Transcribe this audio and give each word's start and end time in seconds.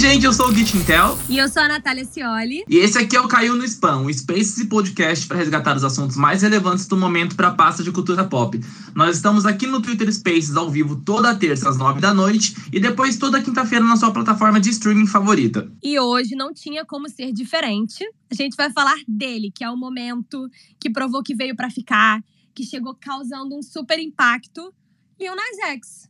gente, 0.00 0.24
eu 0.24 0.32
sou 0.32 0.48
o 0.48 0.54
Git 0.54 0.74
Intel. 0.78 1.18
E 1.28 1.36
eu 1.36 1.46
sou 1.46 1.62
a 1.62 1.68
Natália 1.68 2.06
Cioli. 2.06 2.64
E 2.66 2.78
esse 2.78 2.96
aqui 2.96 3.14
é 3.14 3.20
o 3.20 3.28
Caiu 3.28 3.54
no 3.54 3.62
Spam, 3.66 4.06
o 4.06 4.14
Spaces 4.14 4.56
e 4.56 4.66
podcast 4.66 5.26
para 5.26 5.36
resgatar 5.36 5.76
os 5.76 5.84
assuntos 5.84 6.16
mais 6.16 6.40
relevantes 6.40 6.86
do 6.86 6.96
momento 6.96 7.36
para 7.36 7.48
a 7.48 7.54
pasta 7.54 7.82
de 7.82 7.92
cultura 7.92 8.24
pop. 8.24 8.58
Nós 8.94 9.16
estamos 9.16 9.44
aqui 9.44 9.66
no 9.66 9.82
Twitter 9.82 10.10
Spaces 10.10 10.56
ao 10.56 10.70
vivo 10.70 10.96
toda 10.96 11.34
terça 11.34 11.68
às 11.68 11.76
nove 11.76 12.00
da 12.00 12.14
noite 12.14 12.56
e 12.72 12.80
depois 12.80 13.18
toda 13.18 13.42
quinta-feira 13.42 13.84
na 13.84 13.94
sua 13.94 14.10
plataforma 14.10 14.58
de 14.58 14.70
streaming 14.70 15.06
favorita. 15.06 15.70
E 15.82 16.00
hoje 16.00 16.34
não 16.34 16.54
tinha 16.54 16.82
como 16.82 17.06
ser 17.06 17.30
diferente. 17.30 18.02
A 18.30 18.34
gente 18.34 18.56
vai 18.56 18.72
falar 18.72 18.96
dele, 19.06 19.52
que 19.54 19.62
é 19.62 19.68
o 19.68 19.76
momento 19.76 20.48
que 20.80 20.88
provou 20.88 21.22
que 21.22 21.34
veio 21.34 21.54
para 21.54 21.68
ficar, 21.68 22.24
que 22.54 22.64
chegou 22.64 22.96
causando 22.98 23.54
um 23.54 23.62
super 23.62 23.98
impacto, 23.98 24.72
Lil 25.20 25.36
Nas 25.36 25.70
X 25.72 26.09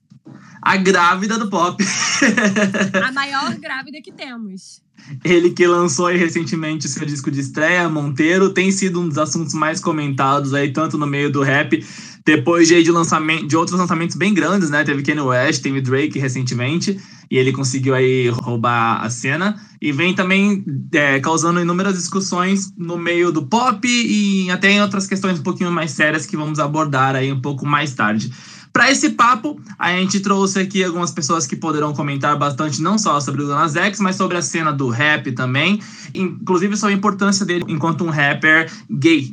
a 0.62 0.76
grávida 0.76 1.38
do 1.38 1.48
pop. 1.48 1.82
a 3.02 3.12
maior 3.12 3.54
grávida 3.56 4.00
que 4.02 4.12
temos. 4.12 4.82
Ele 5.24 5.50
que 5.50 5.66
lançou 5.66 6.06
aí 6.06 6.16
recentemente 6.16 6.88
seu 6.88 7.06
disco 7.06 7.30
de 7.30 7.40
estreia, 7.40 7.88
Monteiro, 7.88 8.50
tem 8.50 8.70
sido 8.70 9.00
um 9.00 9.08
dos 9.08 9.18
assuntos 9.18 9.54
mais 9.54 9.80
comentados 9.80 10.52
aí, 10.54 10.72
tanto 10.72 10.98
no 10.98 11.06
meio 11.06 11.32
do 11.32 11.42
rap, 11.42 11.84
depois 12.24 12.68
de, 12.68 12.82
de, 12.82 12.90
lançamento, 12.90 13.46
de 13.46 13.56
outros 13.56 13.78
lançamentos 13.78 14.14
bem 14.14 14.34
grandes, 14.34 14.70
né? 14.70 14.84
Teve 14.84 15.02
Kanye 15.02 15.20
West, 15.20 15.62
teve 15.62 15.80
Drake 15.80 16.18
recentemente, 16.18 17.00
e 17.30 17.38
ele 17.38 17.50
conseguiu 17.52 17.94
aí 17.94 18.28
roubar 18.28 19.02
a 19.02 19.08
cena. 19.08 19.56
E 19.80 19.90
vem 19.90 20.14
também 20.14 20.62
é, 20.92 21.18
causando 21.20 21.60
inúmeras 21.60 21.94
discussões 21.94 22.70
no 22.76 22.98
meio 22.98 23.32
do 23.32 23.46
pop 23.46 23.88
e 23.88 24.50
até 24.50 24.70
em 24.70 24.82
outras 24.82 25.06
questões 25.06 25.40
um 25.40 25.42
pouquinho 25.42 25.72
mais 25.72 25.92
sérias 25.92 26.26
que 26.26 26.36
vamos 26.36 26.58
abordar 26.58 27.16
aí 27.16 27.32
um 27.32 27.40
pouco 27.40 27.64
mais 27.64 27.94
tarde. 27.94 28.30
Para 28.72 28.90
esse 28.90 29.10
papo, 29.10 29.60
a 29.78 29.96
gente 29.96 30.20
trouxe 30.20 30.60
aqui 30.60 30.84
algumas 30.84 31.10
pessoas 31.10 31.46
que 31.46 31.56
poderão 31.56 31.92
comentar 31.92 32.38
bastante, 32.38 32.80
não 32.80 32.96
só 32.96 33.20
sobre 33.20 33.42
o 33.42 33.48
Nas 33.48 33.74
X, 33.74 33.98
mas 34.00 34.16
sobre 34.16 34.36
a 34.36 34.42
cena 34.42 34.72
do 34.72 34.88
rap 34.88 35.32
também, 35.32 35.80
inclusive 36.14 36.76
sobre 36.76 36.94
a 36.94 36.98
importância 36.98 37.44
dele 37.44 37.64
enquanto 37.68 38.04
um 38.04 38.10
rapper 38.10 38.70
gay. 38.88 39.30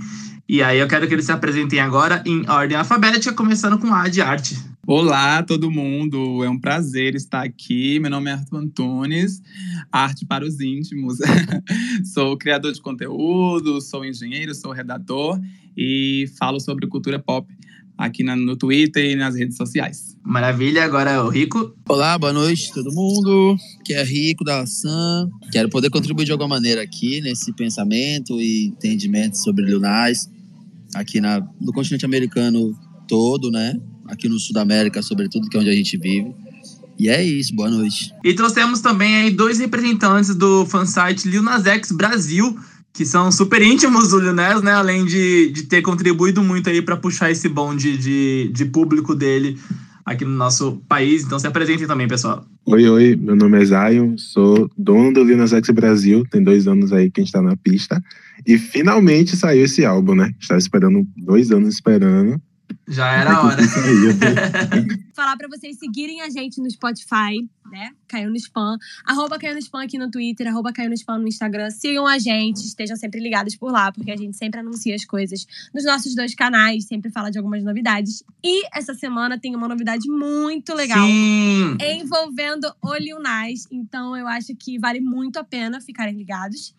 E 0.50 0.64
aí 0.64 0.80
eu 0.80 0.88
quero 0.88 1.08
que 1.08 1.14
eles 1.14 1.26
se 1.26 1.32
apresentem 1.32 1.80
agora 1.80 2.24
em 2.26 2.50
ordem 2.50 2.78
alfabética, 2.78 3.34
começando 3.34 3.78
com 3.78 3.94
A 3.94 4.08
de 4.08 4.22
arte. 4.22 4.58
Olá, 4.88 5.44
todo 5.44 5.70
mundo. 5.70 6.44
É 6.44 6.50
um 6.50 6.58
prazer 6.58 7.14
estar 7.14 7.44
aqui. 7.44 8.00
Meu 8.00 8.10
nome 8.10 8.30
é 8.30 8.34
Arthur 8.34 8.58
Antunes, 8.58 9.42
arte 9.92 10.26
para 10.26 10.46
os 10.46 10.62
íntimos. 10.62 11.18
sou 12.14 12.38
criador 12.38 12.72
de 12.72 12.82
conteúdo, 12.82 13.82
sou 13.82 14.06
engenheiro, 14.06 14.56
sou 14.56 14.72
redator 14.72 15.38
e 15.76 16.32
falo 16.40 16.60
sobre 16.60 16.88
cultura 16.88 17.20
pop 17.20 17.46
aqui 17.98 18.24
na, 18.24 18.36
no 18.36 18.56
Twitter 18.56 19.12
e 19.12 19.16
nas 19.16 19.36
redes 19.36 19.58
sociais. 19.58 20.16
Maravilha, 20.24 20.84
agora 20.84 21.12
é 21.12 21.22
o 21.22 21.30
Rico. 21.30 21.74
Olá, 21.90 22.18
boa 22.18 22.34
noite 22.34 22.72
todo 22.74 22.94
mundo. 22.94 23.56
Que 23.84 23.94
é 23.94 24.04
Rico 24.04 24.44
da 24.44 24.62
Ação. 24.62 25.30
Quero 25.52 25.70
poder 25.70 25.90
contribuir 25.90 26.26
de 26.26 26.32
alguma 26.32 26.50
maneira 26.56 26.82
aqui 26.82 27.22
nesse 27.22 27.54
pensamento 27.54 28.40
e 28.40 28.68
entendimento 28.68 29.38
sobre 29.38 29.66
Lunais 29.66 30.30
aqui 30.96 31.20
na, 31.20 31.42
no 31.60 31.74
continente 31.74 32.06
americano 32.06 32.78
todo, 33.08 33.52
né? 33.52 33.80
Aqui 34.08 34.30
no 34.30 34.40
Sul 34.40 34.54
da 34.54 34.62
América, 34.62 35.02
sobretudo, 35.02 35.50
que 35.50 35.58
é 35.58 35.60
onde 35.60 35.70
a 35.70 35.74
gente 35.74 35.98
vive. 35.98 36.34
E 37.00 37.10
é 37.10 37.24
isso, 37.24 37.54
boa 37.54 37.70
noite. 37.70 38.12
E 38.24 38.34
trouxemos 38.34 38.82
também 38.82 39.16
aí 39.16 39.30
dois 39.30 39.60
representantes 39.60 40.34
do 40.34 40.66
fansite 40.66 41.28
Lil 41.28 41.44
Nas 41.44 41.66
X 41.66 41.92
Brasil, 41.92 42.58
que 42.94 43.06
são 43.06 43.32
super 43.32 43.62
íntimos 43.62 44.10
do 44.10 44.20
Lionel, 44.20 44.62
né? 44.62 44.72
Além 44.72 45.06
de, 45.06 45.52
de 45.52 45.64
ter 45.64 45.82
contribuído 45.82 46.44
muito 46.44 46.70
aí 46.70 46.82
para 46.82 46.98
puxar 46.98 47.30
esse 47.30 47.48
bonde 47.48 47.98
de, 47.98 48.50
de 48.54 48.66
público 48.66 49.14
dele 49.14 49.60
aqui 50.08 50.24
no 50.24 50.32
nosso 50.32 50.82
país. 50.88 51.24
Então 51.24 51.38
se 51.38 51.46
apresentem 51.46 51.86
também, 51.86 52.08
pessoal. 52.08 52.46
Oi, 52.66 52.88
oi, 52.88 53.16
meu 53.16 53.36
nome 53.36 53.62
é 53.62 53.66
Zion, 53.66 54.18
sou 54.18 54.70
dono 54.78 55.14
do 55.14 55.24
Lil 55.24 55.38
Nas 55.38 55.52
X 55.52 55.70
Brasil, 55.70 56.24
tem 56.32 56.42
dois 56.42 56.68
anos 56.68 56.94
aí 56.94 57.12
que 57.12 57.20
a 57.20 57.24
gente 57.24 57.34
tá 57.34 57.42
na 57.42 57.58
pista. 57.58 58.02
E 58.46 58.58
finalmente 58.58 59.36
saiu 59.36 59.66
esse 59.66 59.84
álbum, 59.84 60.16
né? 60.16 60.34
Estava 60.40 60.58
esperando, 60.58 61.06
dois 61.18 61.52
anos 61.52 61.76
esperando. 61.76 62.42
Já 62.88 63.12
era 63.12 63.34
a 63.34 63.46
hora. 63.46 63.58
Falar 65.14 65.36
para 65.36 65.50
vocês 65.50 65.78
seguirem 65.78 66.22
a 66.22 66.30
gente 66.30 66.62
no 66.62 66.70
Spotify, 66.72 67.46
né? 67.70 67.92
Caiu 68.08 68.30
no 68.30 68.36
spam. 68.36 68.78
Arroba 69.06 69.38
caiu 69.38 69.54
no 69.54 69.60
spam 69.60 69.84
aqui 69.84 69.98
no 69.98 70.10
Twitter, 70.10 70.48
arroba 70.48 70.72
caiu 70.72 70.90
no 70.90 70.96
spam 70.96 71.20
no 71.20 71.28
Instagram. 71.28 71.70
Sigam 71.70 72.08
a 72.08 72.18
gente, 72.18 72.66
estejam 72.66 72.96
sempre 72.96 73.20
ligados 73.20 73.56
por 73.56 73.72
lá, 73.72 73.92
porque 73.92 74.12
a 74.12 74.18
gente 74.18 74.36
sempre 74.36 74.60
anuncia 74.60 74.96
as 74.96 75.06
coisas 75.06 75.46
nos 75.74 75.86
nossos 75.86 76.16
dois 76.16 76.34
canais, 76.36 76.86
sempre 76.86 77.12
fala 77.12 77.30
de 77.30 77.38
algumas 77.38 77.64
novidades. 77.64 78.24
E 78.44 78.68
essa 78.76 78.94
semana 78.94 79.40
tem 79.40 79.56
uma 79.56 79.68
novidade 79.68 80.10
muito 80.10 80.74
legal 80.74 81.06
Sim. 81.06 81.78
envolvendo 81.82 82.74
o 82.82 82.96
Lil 82.96 83.20
Nas. 83.20 83.68
Então 83.72 84.16
eu 84.16 84.28
acho 84.28 84.56
que 84.56 84.80
vale 84.80 85.00
muito 85.00 85.38
a 85.38 85.44
pena 85.44 85.82
ficarem 85.82 86.16
ligados. 86.16 86.76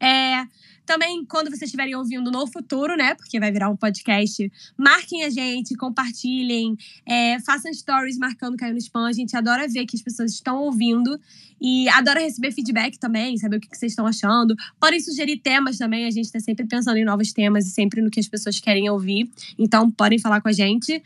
É, 0.00 0.46
também, 0.84 1.24
quando 1.24 1.48
vocês 1.48 1.62
estiverem 1.62 1.94
ouvindo 1.94 2.30
no 2.30 2.46
futuro, 2.46 2.96
né? 2.96 3.14
Porque 3.14 3.40
vai 3.40 3.50
virar 3.50 3.68
um 3.68 3.76
podcast, 3.76 4.50
marquem 4.76 5.24
a 5.24 5.30
gente, 5.30 5.74
compartilhem, 5.74 6.76
é, 7.06 7.40
façam 7.40 7.72
stories 7.72 8.18
marcando 8.18 8.56
Caiu 8.56 8.72
no 8.72 8.78
Spam. 8.78 9.06
A 9.06 9.12
gente 9.12 9.36
adora 9.36 9.66
ver 9.68 9.86
que 9.86 9.96
as 9.96 10.02
pessoas 10.02 10.32
estão 10.32 10.58
ouvindo 10.58 11.18
e 11.60 11.88
adora 11.88 12.20
receber 12.20 12.52
feedback 12.52 12.98
também, 12.98 13.36
saber 13.38 13.56
o 13.56 13.60
que 13.60 13.68
vocês 13.74 13.92
estão 13.92 14.06
achando. 14.06 14.54
Podem 14.78 15.00
sugerir 15.00 15.38
temas 15.38 15.78
também, 15.78 16.04
a 16.06 16.10
gente 16.10 16.26
está 16.26 16.40
sempre 16.40 16.66
pensando 16.66 16.96
em 16.96 17.04
novos 17.04 17.32
temas 17.32 17.66
e 17.66 17.70
sempre 17.70 18.02
no 18.02 18.10
que 18.10 18.20
as 18.20 18.28
pessoas 18.28 18.60
querem 18.60 18.88
ouvir. 18.90 19.30
Então, 19.58 19.90
podem 19.90 20.18
falar 20.18 20.40
com 20.40 20.48
a 20.48 20.52
gente. 20.52 21.02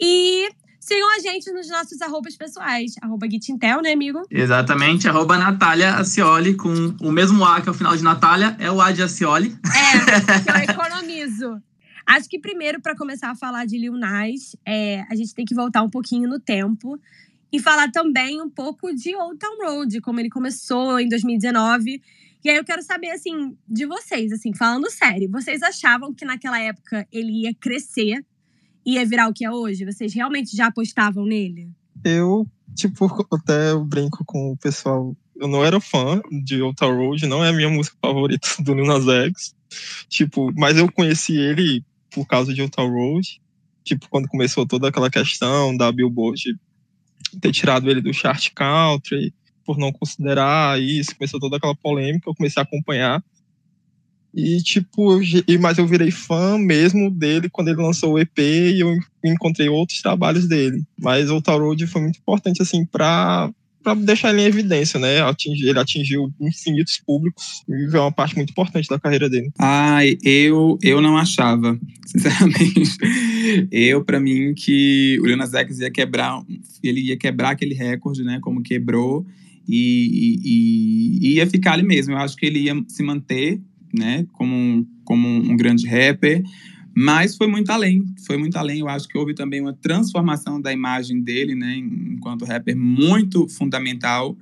E 0.00 0.48
Sigam 0.88 1.14
a 1.14 1.18
gente 1.18 1.52
nos 1.52 1.68
nossos 1.68 2.00
arrobas 2.00 2.34
pessoais. 2.34 2.94
Arroba 3.02 3.28
Gitintel, 3.30 3.82
né, 3.82 3.92
amigo? 3.92 4.22
Exatamente. 4.30 5.06
Arroba 5.06 5.36
Natália 5.36 5.96
Acioli, 5.96 6.56
com 6.56 6.96
o 7.02 7.12
mesmo 7.12 7.44
A 7.44 7.60
que 7.60 7.68
é 7.68 7.72
o 7.72 7.74
final 7.74 7.94
de 7.94 8.02
Natália, 8.02 8.56
é 8.58 8.70
o 8.70 8.80
A 8.80 8.90
de 8.90 9.02
Acioli. 9.02 9.54
É, 9.66 10.64
eu 10.64 10.72
economizo. 10.74 11.62
Acho 12.06 12.26
que 12.26 12.38
primeiro, 12.38 12.80
para 12.80 12.96
começar 12.96 13.28
a 13.28 13.34
falar 13.34 13.66
de 13.66 13.76
Lil 13.76 13.98
Nas, 13.98 14.56
é, 14.66 15.04
a 15.10 15.14
gente 15.14 15.34
tem 15.34 15.44
que 15.44 15.54
voltar 15.54 15.82
um 15.82 15.90
pouquinho 15.90 16.26
no 16.26 16.40
tempo 16.40 16.98
e 17.52 17.60
falar 17.60 17.90
também 17.90 18.40
um 18.40 18.48
pouco 18.48 18.90
de 18.94 19.14
Old 19.14 19.38
Town 19.38 19.58
Road, 19.58 20.00
como 20.00 20.20
ele 20.20 20.30
começou 20.30 20.98
em 20.98 21.06
2019. 21.06 22.00
E 22.42 22.48
aí 22.48 22.56
eu 22.56 22.64
quero 22.64 22.82
saber, 22.82 23.10
assim, 23.10 23.54
de 23.68 23.84
vocês, 23.84 24.32
assim, 24.32 24.54
falando 24.54 24.90
sério, 24.90 25.30
vocês 25.30 25.62
achavam 25.62 26.14
que 26.14 26.24
naquela 26.24 26.58
época 26.58 27.06
ele 27.12 27.42
ia 27.42 27.52
crescer 27.52 28.24
ia 28.94 29.04
virar 29.06 29.28
o 29.28 29.34
que 29.34 29.44
é 29.44 29.50
hoje? 29.50 29.84
Vocês 29.84 30.14
realmente 30.14 30.56
já 30.56 30.66
apostavam 30.66 31.24
nele? 31.24 31.68
Eu, 32.04 32.46
tipo, 32.74 33.06
até 33.32 33.72
eu 33.72 33.84
brinco 33.84 34.24
com 34.24 34.52
o 34.52 34.56
pessoal. 34.56 35.16
Eu 35.36 35.48
não 35.48 35.64
era 35.64 35.80
fã 35.80 36.20
de 36.44 36.62
Outer 36.62 36.94
Road, 36.94 37.26
não 37.26 37.44
é 37.44 37.50
a 37.50 37.52
minha 37.52 37.68
música 37.68 37.96
favorita 38.00 38.48
do 38.60 38.74
Lil 38.74 38.86
Nas 38.86 39.06
X. 39.06 39.54
Tipo, 40.08 40.52
mas 40.56 40.76
eu 40.76 40.90
conheci 40.90 41.36
ele 41.36 41.84
por 42.10 42.26
causa 42.26 42.52
de 42.54 42.62
Outer 42.62 42.90
Road. 42.90 43.40
Tipo, 43.84 44.08
quando 44.08 44.28
começou 44.28 44.66
toda 44.66 44.88
aquela 44.88 45.10
questão 45.10 45.76
da 45.76 45.92
Billboard 45.92 46.58
ter 47.40 47.52
tirado 47.52 47.90
ele 47.90 48.00
do 48.00 48.12
chart 48.12 48.50
country, 48.54 49.34
por 49.64 49.76
não 49.76 49.92
considerar 49.92 50.80
isso, 50.80 51.14
começou 51.14 51.38
toda 51.38 51.58
aquela 51.58 51.74
polêmica, 51.74 52.28
eu 52.28 52.34
comecei 52.34 52.60
a 52.60 52.64
acompanhar. 52.64 53.22
E, 54.34 54.62
tipo, 54.62 55.18
mas 55.60 55.78
eu 55.78 55.86
virei 55.86 56.10
fã 56.10 56.58
mesmo 56.58 57.10
dele 57.10 57.48
quando 57.48 57.68
ele 57.68 57.82
lançou 57.82 58.12
o 58.12 58.18
EP 58.18 58.38
e 58.38 58.80
eu 58.80 58.94
encontrei 59.24 59.68
outros 59.68 60.02
trabalhos 60.02 60.46
dele. 60.46 60.82
Mas 60.98 61.30
o 61.30 61.38
Road 61.38 61.86
foi 61.86 62.02
muito 62.02 62.18
importante, 62.18 62.60
assim, 62.60 62.84
pra, 62.84 63.50
pra 63.82 63.94
deixar 63.94 64.30
ele 64.30 64.42
em 64.42 64.46
evidência, 64.46 65.00
né? 65.00 65.22
Atingir, 65.22 65.68
ele 65.68 65.78
atingiu 65.78 66.32
infinitos 66.40 66.98
públicos 66.98 67.62
e 67.68 67.96
é 67.96 68.00
uma 68.00 68.12
parte 68.12 68.36
muito 68.36 68.50
importante 68.50 68.88
da 68.88 69.00
carreira 69.00 69.30
dele. 69.30 69.50
Ai, 69.58 70.18
eu, 70.22 70.78
eu 70.82 71.00
não 71.00 71.16
achava, 71.16 71.78
sinceramente. 72.06 72.96
Eu, 73.72 74.04
para 74.04 74.20
mim, 74.20 74.54
que 74.54 75.18
o 75.22 75.26
Lil 75.26 75.36
Nas 75.36 75.54
X 75.54 75.80
ia 75.80 75.90
quebrar, 75.90 76.42
ele 76.82 77.00
ia 77.00 77.16
quebrar 77.16 77.50
aquele 77.50 77.74
recorde, 77.74 78.22
né? 78.22 78.38
Como 78.42 78.62
quebrou. 78.62 79.26
E, 79.70 80.38
e, 80.44 81.28
e 81.28 81.34
ia 81.34 81.46
ficar 81.46 81.72
ali 81.72 81.82
mesmo. 81.82 82.14
Eu 82.14 82.18
acho 82.18 82.36
que 82.36 82.46
ele 82.46 82.60
ia 82.60 82.74
se 82.88 83.02
manter 83.02 83.60
né, 83.92 84.26
como 84.32 84.54
um, 84.54 84.86
como 85.04 85.28
um 85.28 85.56
grande 85.56 85.86
rapper, 85.86 86.42
mas 86.96 87.36
foi 87.36 87.46
muito 87.46 87.70
além, 87.70 88.04
foi 88.26 88.36
muito 88.36 88.56
além. 88.56 88.80
Eu 88.80 88.88
acho 88.88 89.06
que 89.06 89.16
houve 89.16 89.34
também 89.34 89.60
uma 89.60 89.72
transformação 89.72 90.60
da 90.60 90.72
imagem 90.72 91.20
dele, 91.22 91.54
né, 91.54 91.76
enquanto 91.76 92.44
rapper 92.44 92.76
muito 92.76 93.48
fundamental. 93.48 94.36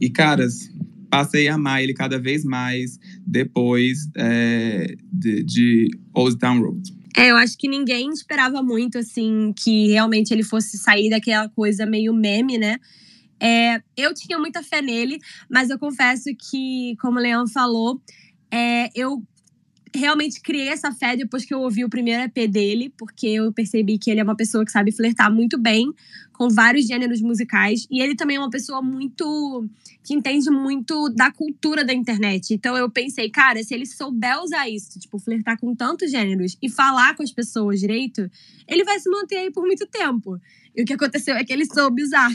E 0.00 0.08
caras, 0.08 0.72
passei 1.10 1.48
a 1.48 1.54
amar 1.54 1.82
ele 1.82 1.92
cada 1.92 2.18
vez 2.18 2.44
mais 2.44 2.98
depois 3.26 4.08
é, 4.16 4.94
de, 5.12 5.42
de 5.42 5.90
Old 6.14 6.38
Town 6.38 6.60
Road. 6.60 7.00
É, 7.16 7.30
eu 7.30 7.36
acho 7.36 7.58
que 7.58 7.68
ninguém 7.68 8.08
esperava 8.10 8.62
muito, 8.62 8.98
assim, 8.98 9.52
que 9.56 9.88
realmente 9.88 10.32
ele 10.32 10.44
fosse 10.44 10.78
sair 10.78 11.10
daquela 11.10 11.48
coisa 11.48 11.84
meio 11.84 12.14
meme, 12.14 12.56
né? 12.56 12.76
É, 13.40 13.82
eu 13.96 14.14
tinha 14.14 14.38
muita 14.38 14.62
fé 14.62 14.80
nele, 14.80 15.18
mas 15.50 15.70
eu 15.70 15.78
confesso 15.78 16.30
que, 16.38 16.94
como 17.00 17.18
o 17.18 17.22
Leão 17.22 17.48
falou, 17.48 18.00
é, 18.50 18.90
eu 18.94 19.22
realmente 19.94 20.40
criei 20.40 20.68
essa 20.68 20.92
fé 20.92 21.16
depois 21.16 21.44
que 21.44 21.52
eu 21.52 21.60
ouvi 21.60 21.84
o 21.84 21.90
primeiro 21.90 22.22
EP 22.22 22.48
dele, 22.48 22.92
porque 22.96 23.26
eu 23.26 23.52
percebi 23.52 23.98
que 23.98 24.10
ele 24.10 24.20
é 24.20 24.22
uma 24.22 24.36
pessoa 24.36 24.64
que 24.64 24.70
sabe 24.70 24.92
flertar 24.92 25.32
muito 25.32 25.58
bem 25.58 25.92
com 26.32 26.48
vários 26.48 26.86
gêneros 26.86 27.20
musicais. 27.20 27.86
E 27.90 28.00
ele 28.00 28.14
também 28.14 28.36
é 28.36 28.40
uma 28.40 28.50
pessoa 28.50 28.80
muito. 28.80 29.68
que 30.02 30.14
entende 30.14 30.48
muito 30.50 31.08
da 31.10 31.30
cultura 31.30 31.84
da 31.84 31.92
internet. 31.92 32.54
Então 32.54 32.76
eu 32.76 32.90
pensei, 32.90 33.28
cara, 33.28 33.62
se 33.62 33.74
ele 33.74 33.84
souber 33.84 34.40
usar 34.42 34.68
isso, 34.68 34.98
tipo, 34.98 35.18
flertar 35.18 35.58
com 35.58 35.74
tantos 35.74 36.10
gêneros 36.10 36.56
e 36.62 36.68
falar 36.68 37.14
com 37.14 37.22
as 37.22 37.32
pessoas 37.32 37.80
direito, 37.80 38.30
ele 38.66 38.84
vai 38.84 38.98
se 38.98 39.10
manter 39.10 39.36
aí 39.36 39.50
por 39.50 39.64
muito 39.64 39.86
tempo. 39.86 40.40
E 40.74 40.82
o 40.82 40.84
que 40.84 40.92
aconteceu 40.92 41.36
é 41.36 41.44
que 41.44 41.52
ele 41.52 41.66
soube 41.66 42.02
usar. 42.02 42.30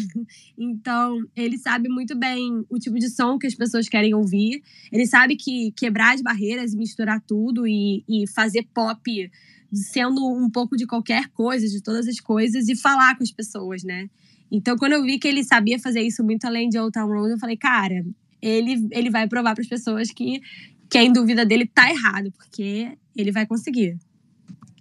Então, 0.58 1.20
ele 1.36 1.58
sabe 1.58 1.90
muito 1.90 2.18
bem 2.18 2.66
o 2.70 2.80
tipo 2.80 2.98
de 2.98 3.10
som 3.10 3.38
que 3.38 3.46
as 3.46 3.56
pessoas 3.56 3.90
querem 3.90 4.14
ouvir. 4.14 4.64
Ele 4.92 5.06
sabe 5.06 5.36
que 5.36 5.72
quebrar 5.76 6.14
as 6.14 6.22
barreiras 6.22 6.74
e 6.74 6.78
misturar 6.78 7.22
tudo 7.22 7.68
e, 7.68 8.04
e 8.08 8.26
fazer 8.34 8.66
pop 8.74 9.32
sendo 9.74 10.26
um 10.26 10.50
pouco 10.50 10.78
de 10.78 10.86
qualquer 10.86 11.28
coisa, 11.30 11.68
de 11.68 11.82
todas 11.82 12.08
as 12.08 12.20
coisas, 12.20 12.70
e 12.70 12.76
falar 12.76 13.18
com 13.18 13.24
as 13.24 13.32
pessoas, 13.32 13.84
né? 13.84 14.10
Então, 14.52 14.78
quando 14.78 14.94
eu 14.94 15.04
vi 15.04 15.20
que 15.20 15.28
ele 15.28 15.44
sabia 15.44 15.80
fazer 15.80 16.02
isso 16.02 16.24
muito 16.24 16.46
além 16.46 16.70
de 16.70 16.80
Old 16.80 16.94
Town 16.94 17.08
Road, 17.08 17.32
eu 17.32 17.40
falei, 17.40 17.58
cara, 17.58 18.06
ele, 18.42 18.88
ele 18.92 19.10
vai 19.10 19.28
provar 19.28 19.54
para 19.54 19.62
as 19.62 19.68
pessoas 19.68 20.12
que 20.12 20.42
quem 20.90 21.12
dúvida 21.12 21.46
dele 21.46 21.66
tá 21.66 21.90
errado, 21.90 22.32
porque 22.32 22.98
ele 23.16 23.32
vai 23.32 23.46
conseguir. 23.46 23.98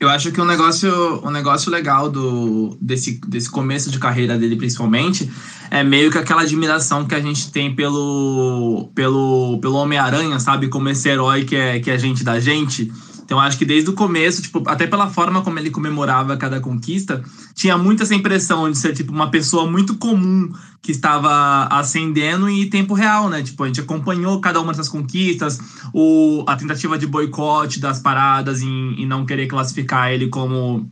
Eu 0.00 0.08
acho 0.08 0.32
que 0.32 0.41
um 0.41 0.44
negócio, 0.44 0.91
um 1.25 1.31
negócio 1.31 1.70
legal 1.70 2.11
do, 2.11 2.76
desse, 2.81 3.20
desse 3.26 3.49
começo 3.49 3.91
de 3.91 3.99
carreira 3.99 4.37
dele, 4.37 4.56
principalmente, 4.56 5.31
é 5.70 5.85
meio 5.85 6.11
que 6.11 6.19
aquela 6.19 6.43
admiração 6.43 7.06
que 7.06 7.14
a 7.14 7.20
gente 7.20 7.50
tem 7.50 7.75
pelo, 7.75 8.91
pelo, 8.94 9.58
pelo 9.61 9.76
Homem-Aranha, 9.76 10.38
sabe? 10.41 10.69
Como 10.69 10.88
esse 10.88 11.08
herói 11.08 11.44
que 11.44 11.55
é, 11.55 11.79
que 11.79 11.91
é 11.91 11.99
gente 11.99 12.25
da 12.25 12.41
gente. 12.41 12.93
Então, 13.25 13.41
acho 13.41 13.56
que 13.56 13.65
desde 13.65 13.88
o 13.88 13.94
começo, 13.94 14.43
tipo, 14.43 14.62
até 14.67 14.87
pela 14.87 15.09
forma 15.09 15.43
como 15.43 15.59
ele 15.59 15.71
comemorava 15.71 16.37
cada 16.37 16.61
conquista, 16.61 17.25
tinha 17.55 17.76
muito 17.79 18.03
essa 18.03 18.15
impressão 18.15 18.71
de 18.71 18.76
ser, 18.76 18.93
tipo, 18.94 19.12
uma 19.12 19.31
pessoa 19.31 19.67
muito 19.67 19.97
comum 19.97 20.53
que 20.82 20.93
estava 20.93 21.65
ascendendo 21.71 22.49
em 22.49 22.69
tempo 22.69 22.93
real, 22.93 23.31
né? 23.31 23.43
Tipo, 23.43 23.65
a 23.65 23.67
gente 23.67 23.81
acompanhou 23.81 24.41
cada 24.41 24.61
uma 24.61 24.73
dessas 24.73 24.91
conquistas, 24.91 25.59
o, 25.93 26.44
a 26.47 26.55
tentativa 26.55 26.99
de 26.99 27.06
boicote 27.06 27.81
das 27.81 27.99
paradas 27.99 28.61
em 28.61 29.06
não 29.06 29.25
querer 29.25 29.47
classificar 29.47 30.12
ele 30.12 30.29
como 30.29 30.91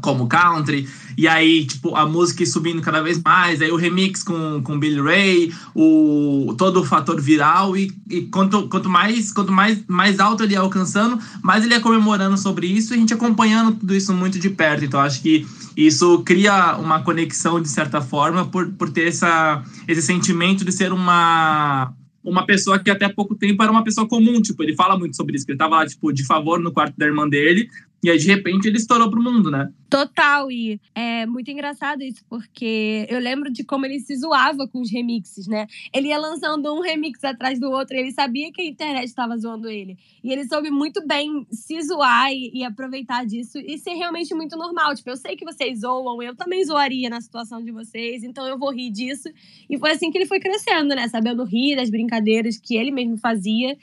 como 0.00 0.26
country, 0.26 0.88
e 1.16 1.28
aí, 1.28 1.66
tipo, 1.66 1.94
a 1.96 2.06
música 2.06 2.44
subindo 2.46 2.80
cada 2.80 3.02
vez 3.02 3.20
mais, 3.22 3.60
aí 3.60 3.70
o 3.70 3.76
remix 3.76 4.22
com, 4.22 4.62
com 4.62 4.78
Billy 4.78 5.00
Ray, 5.00 5.52
o, 5.74 6.54
todo 6.56 6.80
o 6.80 6.84
fator 6.84 7.20
viral, 7.20 7.76
e, 7.76 7.92
e 8.08 8.22
quanto, 8.22 8.68
quanto, 8.68 8.88
mais, 8.88 9.32
quanto 9.32 9.52
mais, 9.52 9.82
mais 9.86 10.18
alto 10.18 10.42
ele 10.42 10.54
ia 10.54 10.60
alcançando, 10.60 11.18
mais 11.42 11.64
ele 11.64 11.74
ia 11.74 11.80
comemorando 11.80 12.38
sobre 12.38 12.66
isso, 12.66 12.92
e 12.92 12.96
a 12.96 12.98
gente 12.98 13.14
acompanhando 13.14 13.76
tudo 13.76 13.94
isso 13.94 14.12
muito 14.14 14.38
de 14.38 14.50
perto, 14.50 14.84
então 14.84 15.00
acho 15.00 15.20
que 15.20 15.46
isso 15.76 16.22
cria 16.22 16.76
uma 16.76 17.02
conexão, 17.02 17.60
de 17.60 17.68
certa 17.68 18.00
forma, 18.00 18.46
por, 18.46 18.68
por 18.72 18.90
ter 18.90 19.08
essa, 19.08 19.62
esse 19.86 20.02
sentimento 20.02 20.64
de 20.64 20.72
ser 20.72 20.92
uma 20.92 21.92
uma 22.22 22.44
pessoa 22.44 22.78
que 22.78 22.90
até 22.90 23.08
pouco 23.08 23.34
tempo 23.34 23.62
era 23.62 23.72
uma 23.72 23.82
pessoa 23.82 24.06
comum, 24.06 24.40
tipo, 24.42 24.62
ele 24.62 24.74
fala 24.74 24.98
muito 24.98 25.16
sobre 25.16 25.36
isso, 25.36 25.46
que 25.46 25.52
ele 25.52 25.58
tava 25.58 25.76
lá, 25.76 25.86
tipo, 25.86 26.12
de 26.12 26.24
favor 26.24 26.60
no 26.60 26.70
quarto 26.70 26.94
da 26.96 27.06
irmã 27.06 27.28
dele, 27.28 27.68
e 28.02 28.10
aí, 28.10 28.16
de 28.16 28.26
repente, 28.26 28.66
ele 28.66 28.78
estourou 28.78 29.10
pro 29.10 29.22
mundo, 29.22 29.50
né? 29.50 29.70
Total, 29.90 30.50
e 30.50 30.80
é 30.94 31.26
muito 31.26 31.50
engraçado 31.50 32.02
isso, 32.02 32.24
porque 32.30 33.06
eu 33.10 33.18
lembro 33.18 33.50
de 33.50 33.62
como 33.62 33.84
ele 33.84 34.00
se 34.00 34.16
zoava 34.16 34.66
com 34.66 34.80
os 34.80 34.90
remixes, 34.90 35.46
né? 35.46 35.66
Ele 35.92 36.08
ia 36.08 36.18
lançando 36.18 36.72
um 36.74 36.80
remix 36.80 37.22
atrás 37.24 37.60
do 37.60 37.70
outro, 37.70 37.94
e 37.94 38.00
ele 38.00 38.12
sabia 38.12 38.50
que 38.52 38.62
a 38.62 38.64
internet 38.64 39.04
estava 39.04 39.36
zoando 39.36 39.68
ele. 39.68 39.98
E 40.24 40.32
ele 40.32 40.46
soube 40.46 40.70
muito 40.70 41.06
bem 41.06 41.46
se 41.50 41.82
zoar 41.82 42.32
e, 42.32 42.50
e, 42.54 42.64
aproveitar 42.64 43.26
disso 43.26 43.58
e 43.58 43.76
ser 43.78 43.92
realmente 43.92 44.34
muito 44.34 44.56
normal. 44.56 44.94
Tipo, 44.94 45.10
eu 45.10 45.16
sei 45.16 45.36
que 45.36 45.44
vocês 45.44 45.80
zoam, 45.80 46.22
eu 46.22 46.34
também 46.34 46.64
zoaria 46.64 47.10
na 47.10 47.20
situação 47.20 47.62
de 47.62 47.70
vocês, 47.70 48.22
então 48.22 48.46
eu 48.46 48.58
vou 48.58 48.72
rir 48.72 48.90
disso. 48.90 49.28
E 49.68 49.76
foi 49.78 49.90
assim 49.90 50.10
que 50.10 50.16
ele 50.16 50.26
foi 50.26 50.40
crescendo, 50.40 50.94
né? 50.94 51.06
Sabendo 51.08 51.44
rir 51.44 51.76
das 51.76 51.90
brincadeiras 51.90 52.56
que 52.56 52.76
ele 52.76 52.90
mesmo 52.90 53.18
fazia 53.18 53.76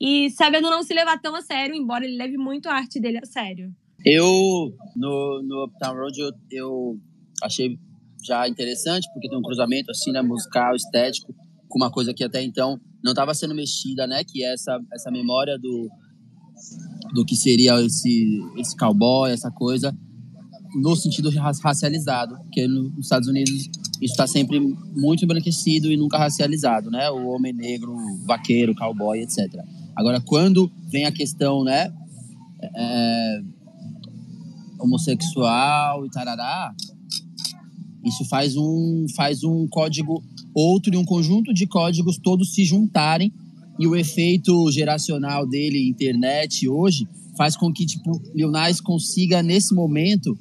e 0.00 0.30
sabendo 0.30 0.70
não 0.70 0.82
se 0.82 0.94
levar 0.94 1.20
tão 1.20 1.34
a 1.34 1.42
sério, 1.42 1.74
embora 1.74 2.04
ele 2.04 2.16
leve 2.16 2.36
muito 2.36 2.68
a 2.68 2.74
arte 2.74 3.00
dele 3.00 3.18
a 3.22 3.26
sério. 3.26 3.72
Eu, 4.04 4.24
no, 4.96 5.42
no 5.42 5.64
Uptown 5.64 5.94
Road, 5.94 6.20
eu, 6.20 6.30
eu 6.50 7.00
achei 7.42 7.78
já 8.22 8.48
interessante, 8.48 9.08
porque 9.12 9.28
tem 9.28 9.38
um 9.38 9.42
cruzamento 9.42 9.90
assim, 9.90 10.12
né, 10.12 10.22
musical, 10.22 10.74
estético, 10.74 11.34
com 11.68 11.78
uma 11.78 11.90
coisa 11.90 12.14
que 12.14 12.24
até 12.24 12.42
então 12.42 12.80
não 13.02 13.12
estava 13.12 13.34
sendo 13.34 13.54
mexida, 13.54 14.06
né, 14.06 14.22
que 14.24 14.44
é 14.44 14.52
essa, 14.52 14.78
essa 14.92 15.10
memória 15.10 15.58
do, 15.58 15.88
do 17.12 17.24
que 17.24 17.36
seria 17.36 17.80
esse, 17.80 18.40
esse 18.56 18.76
cowboy, 18.76 19.30
essa 19.30 19.50
coisa, 19.50 19.96
no 20.74 20.94
sentido 20.96 21.30
racializado, 21.30 22.36
porque 22.42 22.66
nos 22.66 22.98
Estados 22.98 23.28
Unidos 23.28 23.52
isso 24.00 24.12
está 24.12 24.26
sempre 24.26 24.60
muito 24.60 25.24
embranquecido 25.24 25.90
e 25.90 25.96
nunca 25.96 26.18
racializado, 26.18 26.90
né, 26.90 27.10
o 27.10 27.28
homem 27.28 27.52
negro, 27.52 27.94
vaqueiro, 28.24 28.74
cowboy, 28.74 29.20
etc. 29.20 29.38
Agora, 29.98 30.20
quando 30.20 30.70
vem 30.86 31.06
a 31.06 31.10
questão, 31.10 31.64
né, 31.64 31.92
é, 32.62 33.42
homossexual 34.78 36.06
e 36.06 36.10
tarará, 36.10 36.72
isso 38.04 38.24
faz 38.26 38.56
um, 38.56 39.06
faz 39.16 39.42
um 39.42 39.66
código 39.66 40.22
outro 40.54 40.94
e 40.94 40.96
um 40.96 41.04
conjunto 41.04 41.52
de 41.52 41.66
códigos 41.66 42.16
todos 42.16 42.54
se 42.54 42.64
juntarem 42.64 43.32
e 43.76 43.88
o 43.88 43.96
efeito 43.96 44.70
geracional 44.70 45.44
dele, 45.44 45.88
internet, 45.88 46.68
hoje, 46.68 47.08
faz 47.36 47.56
com 47.56 47.72
que, 47.72 47.84
tipo, 47.84 48.22
Lil 48.32 48.52
consiga, 48.84 49.42
nesse 49.42 49.74
momento, 49.74 50.38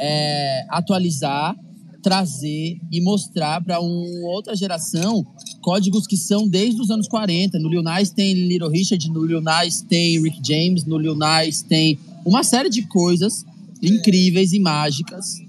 é, 0.00 0.66
atualizar 0.68 1.54
trazer 2.00 2.80
e 2.90 3.00
mostrar 3.00 3.62
para 3.62 3.80
uma 3.80 4.28
outra 4.30 4.56
geração 4.56 5.24
códigos 5.60 6.06
que 6.06 6.16
são 6.16 6.48
desde 6.48 6.80
os 6.80 6.90
anos 6.90 7.06
40. 7.08 7.58
No 7.58 7.68
Lil 7.68 7.82
Nas 7.82 8.10
tem 8.10 8.34
Little 8.34 8.68
Richard, 8.68 9.10
no 9.10 9.24
Lil 9.24 9.40
Nas 9.40 9.80
tem 9.80 10.20
Rick 10.22 10.40
James, 10.46 10.84
no 10.84 10.98
Lil 10.98 11.14
Nas 11.14 11.62
tem 11.62 11.98
uma 12.24 12.42
série 12.42 12.68
de 12.68 12.82
coisas 12.82 13.44
incríveis 13.82 14.52
e 14.52 14.60
mágicas 14.60 15.40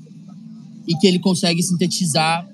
e 0.88 0.96
que 0.96 1.08
ele 1.08 1.20
consegue 1.20 1.62
sintetizar 1.62 2.48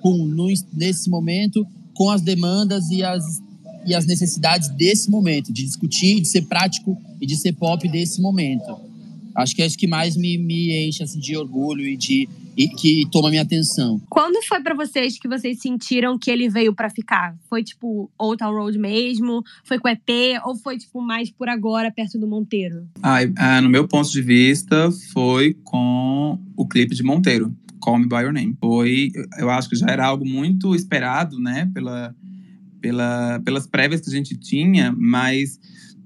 com 0.00 0.28
nesse 0.72 1.08
momento 1.08 1.66
com 1.94 2.10
as 2.10 2.20
demandas 2.20 2.90
e 2.90 3.02
as, 3.02 3.40
e 3.86 3.94
as 3.94 4.06
necessidades 4.06 4.68
desse 4.70 5.10
momento, 5.10 5.52
de 5.52 5.62
discutir, 5.62 6.20
de 6.20 6.28
ser 6.28 6.42
prático 6.42 6.96
e 7.20 7.26
de 7.26 7.36
ser 7.36 7.52
pop 7.52 7.86
desse 7.88 8.20
momento. 8.20 8.91
Acho 9.34 9.54
que 9.54 9.62
é 9.62 9.66
isso 9.66 9.78
que 9.78 9.86
mais 9.86 10.16
me, 10.16 10.38
me 10.38 10.88
enche 10.88 11.02
assim, 11.02 11.18
de 11.18 11.36
orgulho 11.36 11.86
e 11.86 11.96
de 11.96 12.28
e 12.56 12.68
que 12.68 13.06
toma 13.10 13.30
minha 13.30 13.42
atenção. 13.42 14.00
Quando 14.08 14.42
foi 14.46 14.60
para 14.60 14.74
vocês 14.74 15.18
que 15.18 15.26
vocês 15.26 15.58
sentiram 15.60 16.18
que 16.18 16.30
ele 16.30 16.48
veio 16.48 16.74
para 16.74 16.90
ficar? 16.90 17.34
Foi 17.48 17.62
tipo 17.62 18.10
Old 18.18 18.38
Town 18.38 18.52
Road 18.52 18.78
mesmo? 18.78 19.42
Foi 19.64 19.78
com 19.78 19.88
EP? 19.88 20.38
Ou 20.44 20.54
foi 20.56 20.78
tipo 20.78 21.00
mais 21.00 21.30
por 21.30 21.48
agora, 21.48 21.90
perto 21.90 22.18
do 22.18 22.28
Monteiro? 22.28 22.86
Ah, 23.02 23.20
ah, 23.38 23.60
no 23.60 23.70
meu 23.70 23.88
ponto 23.88 24.10
de 24.10 24.20
vista, 24.20 24.90
foi 25.12 25.54
com 25.64 26.38
o 26.56 26.66
clipe 26.66 26.94
de 26.94 27.02
Monteiro. 27.02 27.54
Call 27.80 27.98
Me 27.98 28.06
By 28.06 28.22
Your 28.22 28.32
Name. 28.32 28.56
Foi, 28.60 29.10
eu 29.38 29.50
acho 29.50 29.68
que 29.68 29.76
já 29.76 29.86
era 29.88 30.06
algo 30.06 30.24
muito 30.24 30.74
esperado, 30.74 31.38
né, 31.40 31.68
pela, 31.74 32.14
pela, 32.80 33.40
pelas 33.44 33.66
prévias 33.66 34.00
que 34.00 34.08
a 34.08 34.12
gente 34.12 34.36
tinha, 34.36 34.94
mas 34.96 35.58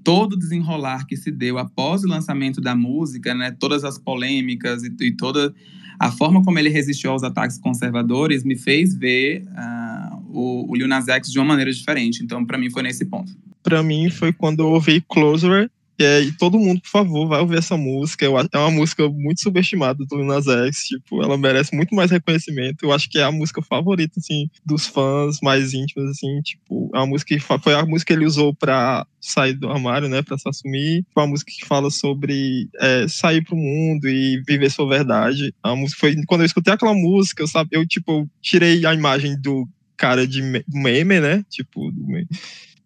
todo 0.07 0.33
o 0.33 0.39
desenrolar 0.39 1.05
que 1.05 1.17
se 1.17 1.29
deu 1.29 1.57
após 1.57 2.05
o 2.05 2.07
lançamento 2.07 2.61
da 2.61 2.73
música, 2.73 3.35
né, 3.35 3.51
todas 3.51 3.83
as 3.83 3.97
polêmicas 3.97 4.81
e, 4.81 4.95
e 5.01 5.11
toda 5.11 5.53
a 5.99 6.09
forma 6.09 6.41
como 6.45 6.57
ele 6.57 6.69
resistiu 6.69 7.11
aos 7.11 7.23
ataques 7.23 7.57
conservadores 7.57 8.45
me 8.45 8.55
fez 8.55 8.95
ver 8.95 9.43
uh, 9.43 10.23
o, 10.29 10.71
o 10.71 10.75
Lil 10.77 10.87
Nas 10.87 11.09
X 11.09 11.29
de 11.29 11.37
uma 11.37 11.43
maneira 11.43 11.69
diferente. 11.73 12.23
Então, 12.23 12.45
para 12.45 12.57
mim, 12.57 12.69
foi 12.69 12.83
nesse 12.83 13.03
ponto. 13.03 13.35
Para 13.61 13.83
mim, 13.83 14.09
foi 14.09 14.31
quando 14.31 14.61
eu 14.61 14.69
ouvi 14.69 15.03
Closer 15.09 15.69
é, 15.99 16.21
e 16.21 16.31
todo 16.31 16.59
mundo, 16.59 16.81
por 16.81 16.89
favor, 16.89 17.27
vai 17.27 17.39
ouvir 17.39 17.57
essa 17.57 17.75
música. 17.75 18.25
É 18.25 18.57
uma 18.57 18.71
música 18.71 19.07
muito 19.09 19.41
subestimada 19.41 20.05
do 20.05 20.23
Nas 20.23 20.47
X. 20.47 20.87
Tipo, 20.87 21.23
ela 21.23 21.37
merece 21.37 21.75
muito 21.75 21.95
mais 21.95 22.11
reconhecimento. 22.11 22.83
Eu 22.83 22.93
acho 22.93 23.09
que 23.09 23.17
é 23.17 23.23
a 23.23 23.31
música 23.31 23.61
favorita, 23.61 24.19
assim, 24.19 24.49
dos 24.65 24.85
fãs 24.85 25.39
mais 25.41 25.73
íntimos, 25.73 26.09
assim. 26.11 26.41
Tipo, 26.41 26.91
é 26.93 26.99
uma 26.99 27.07
música 27.07 27.35
que 27.35 27.41
foi 27.41 27.73
a 27.73 27.85
música 27.85 28.13
que 28.13 28.19
ele 28.19 28.25
usou 28.25 28.53
pra 28.53 29.05
sair 29.19 29.53
do 29.53 29.69
armário, 29.69 30.07
né, 30.07 30.21
pra 30.21 30.37
se 30.37 30.47
assumir. 30.47 31.03
Foi 31.13 31.23
uma 31.23 31.29
música 31.29 31.51
que 31.51 31.65
fala 31.65 31.89
sobre 31.89 32.69
é, 32.79 33.07
sair 33.07 33.43
pro 33.43 33.55
mundo 33.55 34.07
e 34.07 34.41
viver 34.47 34.69
sua 34.69 34.87
verdade. 34.87 35.53
A 35.63 35.75
música 35.75 35.99
foi, 35.99 36.15
quando 36.25 36.41
eu 36.41 36.45
escutei 36.45 36.73
aquela 36.73 36.93
música, 36.93 37.41
eu, 37.41 37.47
sabe, 37.47 37.69
eu, 37.71 37.85
tipo, 37.87 38.29
tirei 38.41 38.85
a 38.85 38.93
imagem 38.93 39.39
do 39.41 39.67
cara 39.97 40.27
de 40.27 40.43
meme, 40.67 41.19
né, 41.19 41.43
tipo, 41.49 41.91
do 41.91 42.05
meme 42.05 42.27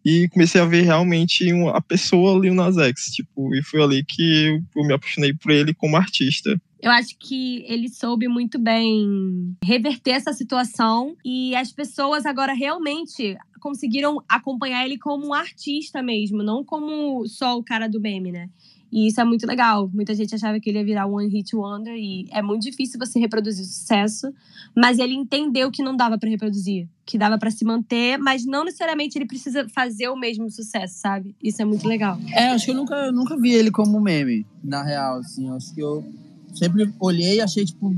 e 0.04 0.28
comecei 0.30 0.60
a 0.60 0.66
ver 0.66 0.82
realmente 0.84 1.52
uma, 1.54 1.78
a 1.78 1.82
pessoa 1.82 2.40
Lil 2.40 2.54
Nas 2.54 2.78
X, 2.78 3.06
tipo, 3.14 3.54
e 3.56 3.64
foi 3.64 3.82
ali 3.82 4.04
que 4.04 4.48
eu, 4.48 4.62
eu 4.76 4.88
me 4.88 4.94
apaixonei 4.94 5.34
por 5.34 5.52
ele 5.52 5.74
como 5.74 5.96
artista. 5.96 6.60
Eu 6.82 6.90
acho 6.90 7.16
que 7.20 7.64
ele 7.68 7.90
soube 7.90 8.28
muito 8.28 8.58
bem 8.58 9.56
reverter 9.64 10.12
essa 10.12 10.34
situação 10.34 11.16
e 11.24 11.56
as 11.56 11.72
pessoas 11.72 12.26
agora 12.26 12.54
realmente 12.54 13.38
conseguiram 13.60 14.18
acompanhar 14.28 14.84
ele 14.84 14.98
como 14.98 15.28
um 15.28 15.34
artista 15.34 16.02
mesmo, 16.02 16.42
não 16.42 16.66
como 16.66 17.28
só 17.28 17.56
o 17.56 17.64
cara 17.64 17.88
do 17.88 18.02
meme, 18.02 18.32
né? 18.32 18.50
E 18.92 19.08
isso 19.08 19.22
é 19.22 19.24
muito 19.24 19.48
legal. 19.48 19.90
Muita 19.94 20.14
gente 20.14 20.36
achava 20.36 20.60
que 20.60 20.70
ele 20.70 20.80
ia 20.80 20.84
virar 20.84 21.06
One 21.06 21.30
Hit 21.30 21.56
Wonder 21.56 21.96
e 21.96 22.28
é 22.32 22.42
muito 22.42 22.64
difícil 22.64 23.00
você 23.00 23.20
reproduzir 23.20 23.66
sucesso, 23.66 24.34
mas 24.76 25.00
ele 25.00 25.14
entendeu 25.14 25.72
que 25.72 25.82
não 25.82 25.96
dava 25.96 26.18
para 26.18 26.30
reproduzir, 26.30 26.90
que 27.06 27.18
dava 27.18 27.38
para 27.38 27.50
se 27.50 27.64
manter, 27.64 28.18
mas 28.18 28.46
não 28.46 28.66
necessariamente 28.66 29.18
ele 29.18 29.26
precisa 29.26 29.68
fazer 29.70 30.10
o 30.10 30.16
mesmo 30.18 30.50
sucesso, 30.50 31.00
sabe? 31.00 31.34
Isso 31.42 31.62
é 31.62 31.66
muito 31.66 31.88
legal. 31.88 32.20
É, 32.34 32.50
acho 32.50 32.66
que 32.66 32.72
eu 32.72 32.76
nunca, 32.76 32.96
eu 32.96 33.14
nunca 33.14 33.38
vi 33.38 33.52
ele 33.52 33.72
como 33.72 34.00
meme, 34.02 34.46
na 34.62 34.84
real, 34.84 35.20
assim. 35.20 35.50
Acho 35.52 35.74
que 35.74 35.82
eu 35.82 36.04
sempre 36.54 36.94
olhei 37.00 37.38
e 37.38 37.42
achei, 37.42 37.64
tipo, 37.64 37.96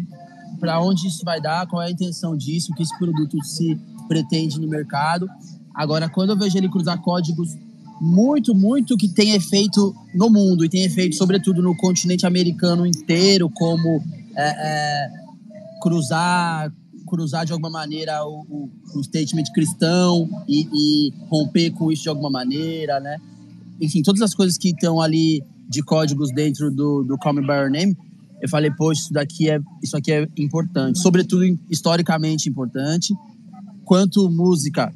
para 0.60 0.80
onde 0.80 1.08
isso 1.08 1.26
vai 1.26 1.42
dar, 1.42 1.66
qual 1.68 1.82
é 1.82 1.88
a 1.88 1.92
intenção 1.92 2.38
disso, 2.38 2.72
o 2.72 2.76
que 2.76 2.84
esse 2.84 2.98
produto 3.00 3.44
se 3.44 3.76
pretende 4.08 4.60
no 4.60 4.68
mercado. 4.68 5.28
Agora, 5.74 6.08
quando 6.08 6.30
eu 6.30 6.38
vejo 6.38 6.56
ele 6.58 6.70
cruzar 6.70 7.02
códigos 7.02 7.58
muito, 8.04 8.54
muito 8.54 8.98
que 8.98 9.08
tem 9.08 9.32
efeito 9.32 9.96
no 10.14 10.30
mundo 10.30 10.66
e 10.66 10.70
tem 10.70 10.84
efeito, 10.84 11.16
sobretudo, 11.16 11.62
no 11.62 11.74
continente 11.78 12.26
americano 12.26 12.86
inteiro, 12.86 13.50
como 13.50 14.04
é, 14.36 15.08
é, 15.08 15.10
cruzar 15.82 16.72
cruzar 17.08 17.46
de 17.46 17.54
alguma 17.54 17.70
maneira 17.70 18.26
o, 18.26 18.42
o, 18.50 18.70
o 18.96 19.04
statement 19.04 19.44
cristão 19.54 20.28
e, 20.48 20.68
e, 20.74 21.14
romper 21.30 21.70
com 21.72 21.92
isso 21.92 22.04
de 22.04 22.10
alguma 22.10 22.30
maneira, 22.30 23.00
né? 23.00 23.18
Enfim, 23.80 24.02
todas 24.02 24.22
as 24.22 24.34
coisas 24.34 24.58
que 24.58 24.70
estão 24.70 25.00
ali 25.00 25.44
de 25.70 25.84
códigos 25.84 26.34
dentro 26.34 26.72
do, 26.72 27.04
do 27.04 27.18
Call 27.18 27.34
Me 27.34 27.42
By 27.42 27.54
Your 27.54 27.70
Name, 27.70 27.96
eu 28.42 28.50
falei, 28.50 28.72
poxa, 28.72 29.02
isso 29.02 29.14
daqui 29.14 29.50
é, 29.50 29.60
isso 29.82 29.96
aqui 29.96 30.12
é 30.12 30.28
importante, 30.38 31.00
sobretudo 31.00 31.44
historicamente 31.70 32.50
importante, 32.50 33.14
quanto 33.86 34.30
música 34.30 34.92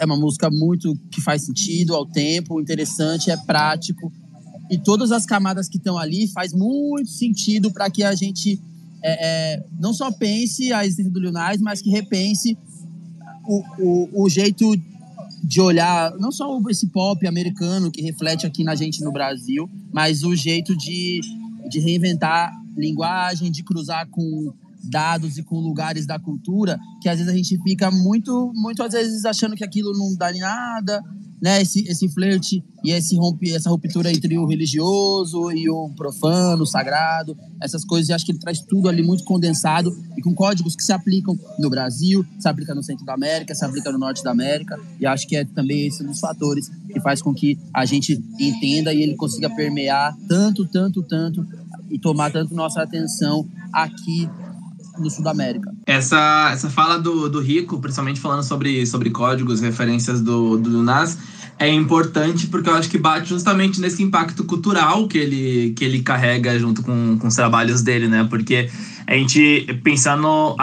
é 0.00 0.06
uma 0.06 0.16
música 0.16 0.50
muito 0.50 0.96
que 1.10 1.20
faz 1.20 1.44
sentido 1.44 1.94
ao 1.94 2.06
tempo, 2.06 2.60
interessante, 2.60 3.30
é 3.30 3.36
prático. 3.36 4.10
E 4.70 4.78
todas 4.78 5.12
as 5.12 5.26
camadas 5.26 5.68
que 5.68 5.76
estão 5.76 5.98
ali 5.98 6.26
faz 6.28 6.52
muito 6.52 7.10
sentido 7.10 7.70
para 7.70 7.90
que 7.90 8.02
a 8.02 8.14
gente 8.14 8.58
é, 9.02 9.56
é, 9.56 9.64
não 9.78 9.92
só 9.92 10.10
pense 10.10 10.72
a 10.72 10.84
existência 10.84 11.12
do 11.12 11.20
Lil 11.20 11.32
mas 11.60 11.82
que 11.82 11.90
repense 11.90 12.56
o, 13.46 13.62
o, 13.78 14.24
o 14.24 14.28
jeito 14.28 14.74
de 15.42 15.60
olhar, 15.60 16.14
não 16.18 16.32
só 16.32 16.60
esse 16.68 16.86
pop 16.86 17.26
americano 17.26 17.90
que 17.90 18.02
reflete 18.02 18.46
aqui 18.46 18.62
na 18.64 18.74
gente 18.74 19.02
no 19.02 19.12
Brasil, 19.12 19.68
mas 19.92 20.22
o 20.22 20.34
jeito 20.34 20.76
de, 20.76 21.20
de 21.68 21.78
reinventar 21.78 22.52
linguagem, 22.76 23.50
de 23.50 23.62
cruzar 23.62 24.06
com 24.08 24.52
dados 24.82 25.38
e 25.38 25.42
com 25.42 25.58
lugares 25.58 26.06
da 26.06 26.18
cultura 26.18 26.78
que 27.00 27.08
às 27.08 27.18
vezes 27.18 27.32
a 27.32 27.36
gente 27.36 27.60
fica 27.62 27.90
muito, 27.90 28.52
muito 28.54 28.82
às 28.82 28.92
vezes 28.92 29.24
achando 29.24 29.56
que 29.56 29.64
aquilo 29.64 29.92
não 29.92 30.14
dá 30.16 30.32
em 30.32 30.40
nada, 30.40 31.02
né? 31.40 31.62
Esse, 31.62 31.80
esse 31.88 32.08
flerte 32.08 32.62
e 32.84 32.90
esse 32.90 33.16
rompe, 33.16 33.52
essa 33.52 33.70
ruptura 33.70 34.12
entre 34.12 34.36
o 34.36 34.46
religioso 34.46 35.50
e 35.52 35.68
o 35.68 35.88
profano, 35.90 36.62
o 36.62 36.66
sagrado, 36.66 37.36
essas 37.60 37.84
coisas, 37.84 38.08
e 38.08 38.12
acho 38.12 38.26
que 38.26 38.32
ele 38.32 38.38
traz 38.38 38.60
tudo 38.60 38.88
ali 38.88 39.02
muito 39.02 39.24
condensado 39.24 39.96
e 40.16 40.22
com 40.22 40.34
códigos 40.34 40.76
que 40.76 40.82
se 40.82 40.92
aplicam 40.92 41.38
no 41.58 41.70
Brasil, 41.70 42.24
se 42.38 42.48
aplica 42.48 42.74
no 42.74 42.82
centro 42.82 43.04
da 43.04 43.14
América, 43.14 43.54
se 43.54 43.64
aplica 43.64 43.90
no 43.90 43.98
norte 43.98 44.22
da 44.22 44.30
América, 44.30 44.78
e 44.98 45.06
acho 45.06 45.26
que 45.26 45.36
é 45.36 45.44
também 45.44 45.86
esse 45.86 46.02
um 46.02 46.06
dos 46.06 46.20
fatores 46.20 46.70
que 46.92 47.00
faz 47.00 47.22
com 47.22 47.34
que 47.34 47.58
a 47.72 47.86
gente 47.86 48.22
entenda 48.38 48.92
e 48.92 49.02
ele 49.02 49.16
consiga 49.16 49.48
permear 49.48 50.16
tanto, 50.28 50.66
tanto, 50.66 51.02
tanto 51.02 51.46
e 51.90 51.98
tomar 51.98 52.30
tanto 52.30 52.54
nossa 52.54 52.82
atenção 52.82 53.46
aqui 53.72 54.28
no 55.00 55.10
Sul 55.10 55.24
da 55.24 55.30
América. 55.30 55.72
Essa, 55.86 56.50
essa 56.52 56.70
fala 56.70 56.98
do, 56.98 57.28
do 57.28 57.40
Rico, 57.40 57.80
principalmente 57.80 58.20
falando 58.20 58.42
sobre, 58.42 58.86
sobre 58.86 59.10
códigos, 59.10 59.60
referências 59.60 60.20
do, 60.20 60.56
do 60.56 60.82
Nas, 60.82 61.18
é 61.58 61.68
importante 61.68 62.46
porque 62.46 62.70
eu 62.70 62.74
acho 62.74 62.88
que 62.88 62.96
bate 62.96 63.28
justamente 63.28 63.80
nesse 63.80 64.02
impacto 64.02 64.44
cultural 64.44 65.06
que 65.06 65.18
ele, 65.18 65.74
que 65.76 65.84
ele 65.84 66.02
carrega 66.02 66.58
junto 66.58 66.82
com, 66.82 67.18
com 67.18 67.28
os 67.28 67.34
trabalhos 67.34 67.82
dele, 67.82 68.08
né? 68.08 68.26
Porque 68.30 68.70
a 69.10 69.14
gente 69.14 69.66
pensando, 69.82 70.54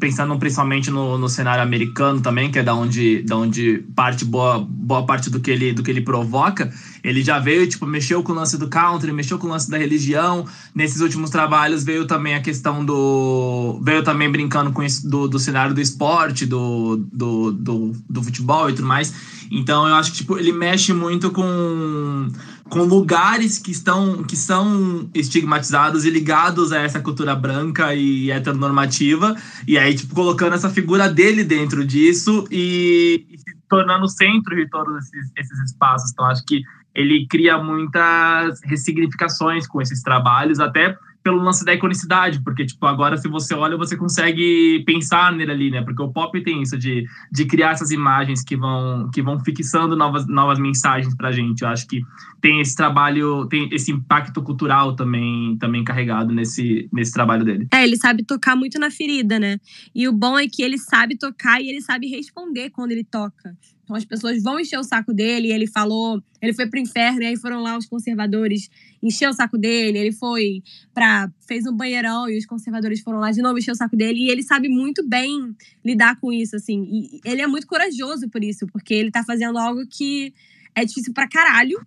pensando 0.00 0.36
principalmente 0.36 0.90
no, 0.90 1.16
no 1.16 1.28
cenário 1.28 1.62
americano 1.62 2.20
também, 2.20 2.50
que 2.50 2.58
é 2.58 2.62
da 2.64 2.74
onde, 2.74 3.22
da 3.22 3.36
onde 3.36 3.84
parte 3.94 4.24
boa, 4.24 4.58
boa 4.58 5.06
parte 5.06 5.30
do 5.30 5.38
que, 5.38 5.48
ele, 5.48 5.72
do 5.72 5.80
que 5.80 5.92
ele 5.92 6.00
provoca, 6.00 6.72
ele 7.04 7.22
já 7.22 7.38
veio, 7.38 7.68
tipo, 7.68 7.86
mexeu 7.86 8.20
com 8.20 8.32
o 8.32 8.34
lance 8.34 8.58
do 8.58 8.66
country, 8.66 9.12
mexeu 9.12 9.38
com 9.38 9.46
o 9.46 9.50
lance 9.50 9.70
da 9.70 9.78
religião. 9.78 10.44
Nesses 10.74 11.00
últimos 11.00 11.30
trabalhos 11.30 11.84
veio 11.84 12.04
também 12.04 12.34
a 12.34 12.40
questão 12.40 12.84
do. 12.84 13.80
Veio 13.80 14.02
também 14.02 14.28
brincando 14.28 14.72
com 14.72 14.82
isso 14.82 15.08
do, 15.08 15.28
do 15.28 15.38
cenário 15.38 15.72
do 15.72 15.80
esporte, 15.80 16.46
do, 16.46 16.96
do, 17.12 17.52
do, 17.52 17.92
do 18.10 18.22
futebol 18.24 18.68
e 18.68 18.72
tudo 18.72 18.88
mais. 18.88 19.14
Então 19.50 19.86
eu 19.86 19.94
acho 19.94 20.10
que 20.10 20.18
tipo, 20.18 20.36
ele 20.36 20.52
mexe 20.52 20.92
muito 20.92 21.30
com 21.30 22.28
com 22.68 22.80
lugares 22.84 23.58
que 23.58 23.70
estão 23.70 24.22
que 24.22 24.36
são 24.36 25.08
estigmatizados 25.14 26.04
e 26.04 26.10
ligados 26.10 26.72
a 26.72 26.80
essa 26.80 27.00
cultura 27.00 27.34
branca 27.34 27.94
e 27.94 28.30
heteronormativa. 28.30 29.36
E 29.66 29.78
aí 29.78 29.94
tipo 29.94 30.14
colocando 30.14 30.54
essa 30.54 30.70
figura 30.70 31.08
dele 31.08 31.44
dentro 31.44 31.84
disso 31.84 32.46
e, 32.50 33.26
e 33.30 33.38
se 33.38 33.56
tornando 33.68 34.04
o 34.04 34.08
centro 34.08 34.54
de 34.54 34.68
todos 34.68 34.96
esses, 34.98 35.32
esses 35.36 35.58
espaços. 35.70 36.10
Então 36.12 36.26
acho 36.26 36.44
que 36.44 36.62
ele 36.94 37.26
cria 37.28 37.58
muitas 37.58 38.60
ressignificações 38.64 39.66
com 39.66 39.80
esses 39.80 40.02
trabalhos 40.02 40.58
até 40.58 40.96
pelo 41.28 41.42
lance 41.42 41.62
da 41.62 41.74
iconicidade, 41.74 42.42
porque, 42.42 42.64
tipo, 42.64 42.86
agora 42.86 43.18
se 43.18 43.28
você 43.28 43.52
olha, 43.52 43.76
você 43.76 43.98
consegue 43.98 44.82
pensar 44.86 45.30
nele 45.30 45.52
ali, 45.52 45.70
né? 45.70 45.82
Porque 45.82 46.02
o 46.02 46.10
pop 46.10 46.42
tem 46.42 46.62
isso 46.62 46.78
de, 46.78 47.04
de 47.30 47.44
criar 47.44 47.72
essas 47.72 47.90
imagens 47.90 48.42
que 48.42 48.56
vão, 48.56 49.10
que 49.12 49.20
vão 49.20 49.38
fixando 49.38 49.94
novas, 49.94 50.26
novas 50.26 50.58
mensagens 50.58 51.14
pra 51.14 51.30
gente. 51.30 51.60
Eu 51.60 51.68
acho 51.68 51.86
que 51.86 52.00
tem 52.40 52.62
esse 52.62 52.74
trabalho, 52.74 53.46
tem 53.46 53.68
esse 53.70 53.92
impacto 53.92 54.42
cultural 54.42 54.96
também, 54.96 55.58
também 55.58 55.84
carregado 55.84 56.32
nesse, 56.32 56.88
nesse 56.90 57.12
trabalho 57.12 57.44
dele. 57.44 57.68
É, 57.74 57.84
ele 57.84 57.98
sabe 57.98 58.24
tocar 58.24 58.56
muito 58.56 58.78
na 58.78 58.90
ferida, 58.90 59.38
né? 59.38 59.58
E 59.94 60.08
o 60.08 60.12
bom 60.12 60.38
é 60.38 60.48
que 60.48 60.62
ele 60.62 60.78
sabe 60.78 61.18
tocar 61.18 61.60
e 61.60 61.68
ele 61.68 61.82
sabe 61.82 62.06
responder 62.06 62.70
quando 62.70 62.92
ele 62.92 63.04
toca. 63.04 63.54
Então 63.84 63.96
as 63.96 64.04
pessoas 64.04 64.42
vão 64.42 64.60
encher 64.60 64.78
o 64.78 64.84
saco 64.84 65.12
dele. 65.12 65.52
Ele 65.52 65.66
falou, 65.66 66.22
ele 66.40 66.54
foi 66.54 66.66
pro 66.66 66.78
inferno, 66.78 67.22
e 67.22 67.26
aí 67.26 67.36
foram 67.36 67.62
lá 67.62 67.76
os 67.76 67.86
conservadores 67.86 68.70
encher 69.02 69.28
o 69.28 69.32
saco 69.32 69.58
dele. 69.58 69.98
Ele 69.98 70.12
foi 70.12 70.62
para 70.94 71.30
fez 71.46 71.66
um 71.66 71.76
banheirão 71.76 72.28
e 72.28 72.38
os 72.38 72.46
conservadores 72.46 73.00
foram 73.00 73.18
lá 73.18 73.30
de 73.30 73.42
novo 73.42 73.58
encher 73.58 73.72
o 73.72 73.76
saco 73.76 73.96
dele. 73.96 74.26
E 74.26 74.30
ele 74.30 74.42
sabe 74.42 74.68
muito 74.68 75.06
bem 75.06 75.54
lidar 75.84 76.18
com 76.20 76.32
isso, 76.32 76.56
assim. 76.56 76.82
E 76.90 77.20
ele 77.24 77.42
é 77.42 77.46
muito 77.46 77.66
corajoso 77.66 78.28
por 78.28 78.42
isso, 78.42 78.66
porque 78.66 78.94
ele 78.94 79.10
tá 79.10 79.24
fazendo 79.24 79.58
algo 79.58 79.86
que 79.86 80.32
é 80.74 80.84
difícil 80.84 81.12
pra 81.12 81.28
caralho. 81.28 81.80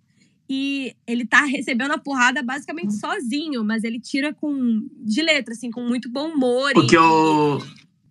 E 0.48 0.94
ele 1.06 1.24
tá 1.24 1.44
recebendo 1.44 1.92
a 1.92 1.98
porrada 1.98 2.42
basicamente 2.42 2.94
sozinho, 2.94 3.64
mas 3.64 3.84
ele 3.84 3.98
tira 3.98 4.34
com 4.34 4.86
de 4.98 5.22
letra, 5.22 5.54
assim, 5.54 5.70
com 5.70 5.82
muito 5.82 6.10
bom 6.10 6.28
humor. 6.28 6.72
O 6.76 6.86
que 6.86 6.96
eu 6.96 7.62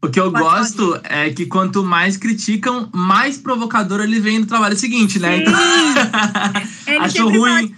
o 0.03 0.09
que 0.09 0.19
eu 0.19 0.31
gosto 0.31 0.99
é 1.03 1.29
que 1.29 1.45
quanto 1.45 1.83
mais 1.83 2.17
criticam, 2.17 2.89
mais 2.91 3.37
provocador 3.37 4.01
ele 4.01 4.19
vem 4.19 4.39
no 4.39 4.47
trabalho 4.47 4.75
seguinte, 4.75 5.19
né? 5.19 5.37
Então, 5.37 5.53
achou 6.99 7.29
ruim. 7.29 7.75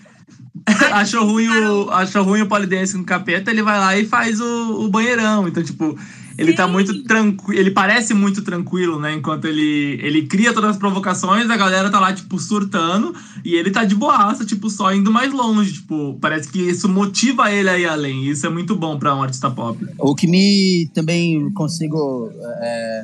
achou 0.92 1.26
ruim 1.26 1.48
o 1.48 1.90
achou 1.90 2.24
ruim 2.24 2.42
o 2.42 2.48
polidense 2.48 2.96
com 2.98 3.04
capeta, 3.04 3.52
ele 3.52 3.62
vai 3.62 3.80
lá 3.80 3.98
e 3.98 4.06
faz 4.06 4.40
o, 4.40 4.86
o 4.86 4.90
banheirão. 4.90 5.48
Então, 5.48 5.64
tipo, 5.64 5.98
ele 6.38 6.52
Sim. 6.52 6.58
tá 6.58 6.68
muito 6.68 7.04
tranquilo, 7.04 7.60
ele 7.60 7.72
parece 7.72 8.14
muito 8.14 8.42
tranquilo, 8.42 9.00
né? 9.00 9.14
Enquanto 9.14 9.46
ele, 9.46 10.00
ele 10.02 10.26
cria 10.26 10.54
todas 10.54 10.72
as 10.72 10.78
provocações, 10.78 11.50
a 11.50 11.58
galera 11.58 11.90
tá 11.90 12.00
lá, 12.00 12.14
tipo, 12.14 12.40
surtando, 12.40 13.14
e 13.44 13.56
ele 13.56 13.72
tá 13.72 13.84
de 13.84 13.96
boaça, 13.96 14.46
tipo, 14.46 14.70
só 14.70 14.94
indo 14.94 15.12
mais 15.12 15.32
longe. 15.32 15.74
Tipo, 15.74 16.18
parece 16.20 16.50
que 16.50 16.60
isso 16.60 16.90
motiva 16.90 17.52
ele 17.52 17.70
a 17.70 17.78
ir 17.78 17.88
além. 17.88 18.28
Isso 18.28 18.46
é 18.46 18.50
muito 18.50 18.76
bom 18.76 18.98
para 18.98 19.16
um 19.16 19.22
artista 19.22 19.52
pop. 19.52 19.78
O 20.00 20.16
que 20.16 20.28
me 20.28 20.90
também 20.94 21.52
consigo 21.52 22.32
é, 22.62 23.04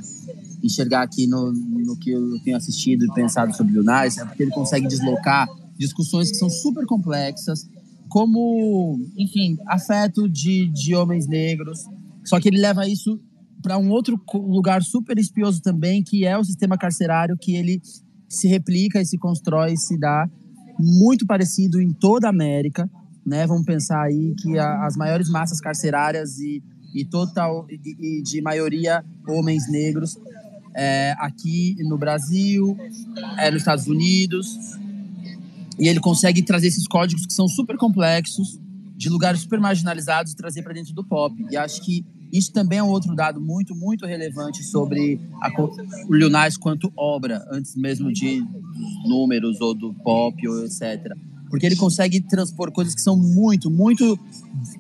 enxergar 0.64 1.04
aqui 1.04 1.28
no, 1.28 1.52
no 1.52 1.96
que 1.98 2.12
eu 2.12 2.40
tenho 2.44 2.58
assistido 2.58 3.06
e 3.06 3.14
pensado 3.14 3.56
sobre 3.56 3.78
o 3.78 3.84
Nas 3.84 4.18
é 4.18 4.26
porque 4.26 4.44
ele 4.44 4.52
consegue 4.52 4.88
deslocar 4.88 5.48
discussões 5.80 6.30
que 6.30 6.38
são 6.38 6.50
super 6.50 6.86
complexas, 6.86 7.68
como, 8.10 9.00
enfim, 9.18 9.58
afeto 9.68 10.28
de, 10.28 10.70
de 10.72 10.94
homens 10.94 11.28
negros, 11.28 11.86
só 12.26 12.40
que 12.40 12.50
ele 12.50 12.60
leva 12.60 12.88
isso 12.88 13.20
para 13.62 13.78
um 13.78 13.90
outro 13.90 14.20
lugar 14.34 14.84
super 14.84 15.18
espioso 15.18 15.62
também, 15.62 16.04
que 16.04 16.26
é 16.26 16.38
o 16.38 16.44
sistema 16.44 16.78
carcerário, 16.78 17.38
que 17.38 17.56
ele 17.56 17.82
se 18.28 18.48
replica 18.48 19.02
e 19.02 19.06
se 19.06 19.18
constrói, 19.18 19.76
se 19.76 19.98
dá 19.98 20.30
muito 20.80 21.26
parecido 21.26 21.82
em 21.82 21.92
toda 21.92 22.28
a 22.28 22.30
América, 22.30 22.90
né? 23.26 23.46
Vamos 23.46 23.66
pensar 23.66 24.04
aí 24.04 24.34
que 24.36 24.58
a, 24.58 24.86
as 24.86 24.96
maiores 24.96 25.30
massas 25.30 25.60
carcerárias 25.60 26.40
e, 26.40 26.64
e 26.94 27.04
total 27.04 27.66
e, 27.70 28.20
e 28.20 28.24
de 28.24 28.42
maioria 28.42 29.04
homens 29.28 29.70
negros 29.70 30.18
é, 30.74 31.14
aqui 31.20 31.76
no 31.80 31.98
Brasil, 31.98 32.78
é, 33.38 33.52
nos 33.52 33.62
Estados 33.62 33.88
Unidos, 33.88 34.80
e 35.80 35.88
ele 35.88 36.00
consegue 36.00 36.42
trazer 36.42 36.68
esses 36.68 36.88
códigos 36.88 37.26
que 37.26 37.34
são 37.34 37.48
super 37.48 37.78
complexos 37.78 38.60
de 38.98 39.10
lugares 39.10 39.40
super 39.42 39.60
marginalizados 39.60 40.34
e 40.34 40.36
trazer 40.36 40.62
para 40.62 40.74
dentro 40.74 40.94
do 40.94 41.06
pop. 41.06 41.34
E 41.50 41.56
acho 41.56 41.82
que 41.82 42.06
Isso 42.32 42.52
também 42.52 42.78
é 42.78 42.84
um 42.84 42.90
outro 42.90 43.16
dado 43.16 43.42
muito, 43.42 43.74
muito 43.74 44.06
relevante 44.06 44.64
sobre 44.64 45.20
a, 45.42 45.50
o 46.08 46.14
Lil 46.14 46.30
Nas 46.30 46.58
quanto 46.58 46.92
obra, 46.96 47.44
antes 47.52 47.76
mesmo 47.76 48.14
de 48.14 48.44
números 49.08 49.60
ou 49.62 49.74
do 49.74 49.94
pop 49.94 50.48
ou 50.48 50.64
etc. 50.64 51.16
Porque 51.50 51.66
ele 51.66 51.76
consegue 51.76 52.22
transpor 52.22 52.72
coisas 52.72 52.94
que 52.94 53.02
são 53.02 53.18
muito, 53.18 53.72
muito, 53.72 54.20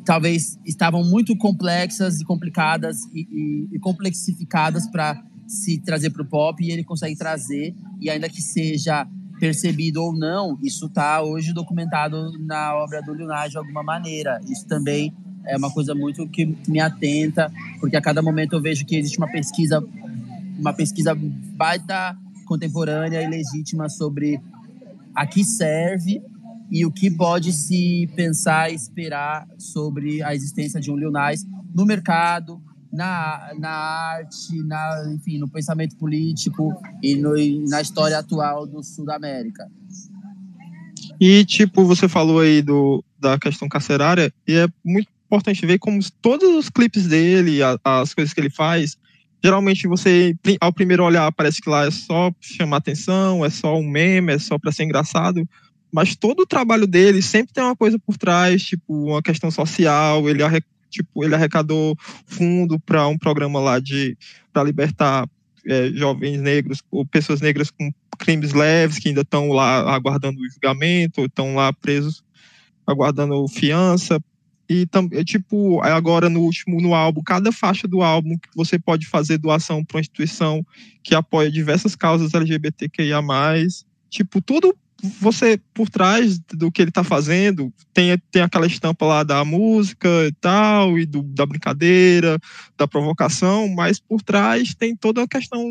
talvez 0.06 0.60
estavam 0.64 1.04
muito 1.04 1.36
complexas 1.38 2.22
e 2.22 2.26
complicadas 2.26 2.98
e, 3.12 3.22
e, 3.32 3.76
e 3.76 3.80
complexificadas 3.80 4.86
para 4.86 5.20
se 5.48 5.80
trazer 5.80 6.12
para 6.12 6.22
o 6.22 6.26
pop 6.26 6.64
e 6.64 6.70
ele 6.70 6.84
consegue 6.84 7.16
trazer 7.16 7.76
e 8.00 8.08
ainda 8.08 8.30
que 8.30 8.40
seja 8.40 9.08
percebido 9.40 10.04
ou 10.04 10.14
não, 10.14 10.60
isso 10.62 10.88
está 10.88 11.22
hoje 11.22 11.54
documentado 11.54 12.38
na 12.40 12.76
obra 12.76 13.02
do 13.02 13.16
Nas 13.26 13.52
de 13.52 13.58
alguma 13.58 13.82
maneira. 13.82 14.40
Isso 14.48 14.68
também 14.68 15.14
é 15.46 15.58
uma 15.58 15.72
coisa 15.72 15.96
muito 15.96 16.28
que 16.28 16.46
me 16.68 16.80
atenta, 16.80 17.52
porque 17.80 17.96
a 17.96 18.02
cada 18.02 18.22
momento 18.22 18.54
eu 18.54 18.62
vejo 18.62 18.86
que 18.86 18.96
existe 18.96 19.18
uma 19.18 19.32
pesquisa, 19.32 19.84
uma 20.58 20.74
pesquisa 20.74 21.16
baita 21.56 22.18
contemporânea 22.46 23.22
e 23.22 23.28
legítima 23.28 23.88
sobre 23.90 24.40
a 25.16 25.26
que 25.26 25.44
serve 25.44 26.22
e 26.72 26.86
o 26.86 26.92
que 26.92 27.10
pode 27.10 27.52
se 27.52 28.08
pensar 28.16 28.72
e 28.72 28.76
esperar 28.76 29.48
sobre 29.58 30.22
a 30.22 30.36
existência 30.36 30.80
de 30.80 30.92
um 30.92 30.98
Lil 30.98 31.12
Nas 31.12 31.46
no 31.74 31.86
mercado, 31.86 32.62
na, 32.92 33.52
na 33.58 33.70
arte, 33.70 34.62
na, 34.64 35.12
enfim, 35.14 35.38
no 35.38 35.48
pensamento 35.48 35.96
político 35.96 36.74
e, 37.02 37.16
no, 37.16 37.34
na 37.68 37.82
história 37.82 38.18
atual 38.18 38.66
do 38.66 38.84
Sul 38.84 39.06
da 39.06 39.16
América. 39.16 39.70
E, 41.20 41.46
tipo, 41.46 41.86
você 41.86 42.08
falou 42.08 42.40
aí 42.40 42.62
do, 42.62 43.04
da 43.20 43.38
questão 43.38 43.68
carcerária, 43.68 44.34
e 44.48 44.54
é 44.54 44.68
muito 44.84 45.10
importante 45.26 45.66
ver 45.66 45.78
como 45.78 46.00
todos 46.22 46.50
os 46.56 46.70
clipes 46.70 47.08
dele, 47.08 47.62
a, 47.62 47.78
as 47.84 48.14
coisas 48.14 48.34
que 48.34 48.40
ele 48.40 48.50
faz, 48.50 48.98
geralmente 49.44 49.88
você, 49.88 50.36
ao 50.60 50.74
primeiro 50.74 51.04
olhar, 51.04 51.32
parece 51.32 51.62
que 51.62 51.70
lá 51.70 51.86
é 51.86 51.92
só 51.92 52.32
chamar 52.40 52.78
atenção, 52.78 53.46
é 53.46 53.50
só 53.50 53.78
um 53.78 53.88
meme, 53.88 54.34
é 54.34 54.40
só 54.40 54.58
para 54.58 54.72
ser 54.72 54.84
engraçado, 54.84 55.48
mas 55.92 56.16
todo 56.16 56.42
o 56.42 56.48
trabalho 56.48 56.88
dele 56.88 57.22
sempre 57.22 57.54
tem 57.54 57.64
uma 57.64 57.76
coisa 57.76 58.00
por 58.00 58.18
trás, 58.18 58.64
tipo, 58.64 59.10
uma 59.10 59.22
questão 59.22 59.52
social, 59.52 60.30
ele 60.30 60.44
tipo, 60.90 61.24
ele 61.24 61.36
arrecadou 61.36 61.96
fundo 62.26 62.80
para 62.80 63.08
um 63.08 63.18
programa 63.18 63.60
lá 63.60 63.80
de 63.80 64.18
para 64.52 64.64
libertar 64.64 65.28
é, 65.66 65.90
jovens 65.92 66.42
negros 66.42 66.82
ou 66.92 67.06
pessoas 67.06 67.42
negras 67.42 67.70
com 67.72 67.92
crimes 68.18 68.54
leves 68.54 69.00
que 69.00 69.10
ainda 69.10 69.22
estão 69.22 69.50
lá 69.50 69.94
aguardando 69.94 70.40
o 70.40 70.50
julgamento, 70.50 71.26
estão 71.26 71.56
lá 71.56 71.72
presos 71.72 72.24
aguardando 72.86 73.48
fiança. 73.48 74.20
E 74.70 74.88
é, 75.14 75.24
tipo, 75.24 75.82
agora 75.82 76.30
no 76.30 76.42
último 76.42 76.80
no 76.80 76.94
álbum, 76.94 77.24
cada 77.24 77.52
faixa 77.52 77.88
do 77.88 78.04
álbum 78.04 78.38
que 78.38 78.50
você 78.56 78.78
pode 78.78 79.08
fazer 79.08 79.40
doação 79.40 79.84
para 79.84 79.98
uma 79.98 80.02
instituição 80.02 80.64
que 81.02 81.16
apoia 81.16 81.50
diversas 81.50 81.96
causas 81.96 82.34
LGBTQIA+. 82.36 83.22
Tipo, 84.12 84.42
tudo 84.42 84.76
você, 85.20 85.60
por 85.74 85.90
trás 85.90 86.40
do 86.40 86.72
que 86.72 86.82
ele 86.82 86.90
está 86.90 87.04
fazendo, 87.04 87.74
tem, 87.94 88.18
tem 88.32 88.42
aquela 88.42 88.68
estampa 88.68 89.06
lá 89.06 89.24
da 89.24 89.44
música 89.46 90.08
e 90.28 90.32
tal, 90.34 90.98
e 90.98 91.06
do, 91.06 91.22
da 91.22 91.46
brincadeira, 91.46 92.38
da 92.78 92.88
provocação, 92.88 93.68
mas 93.70 94.00
por 94.00 94.22
trás 94.22 94.74
tem 94.76 94.96
toda 94.96 95.24
a 95.24 95.28
questão 95.28 95.64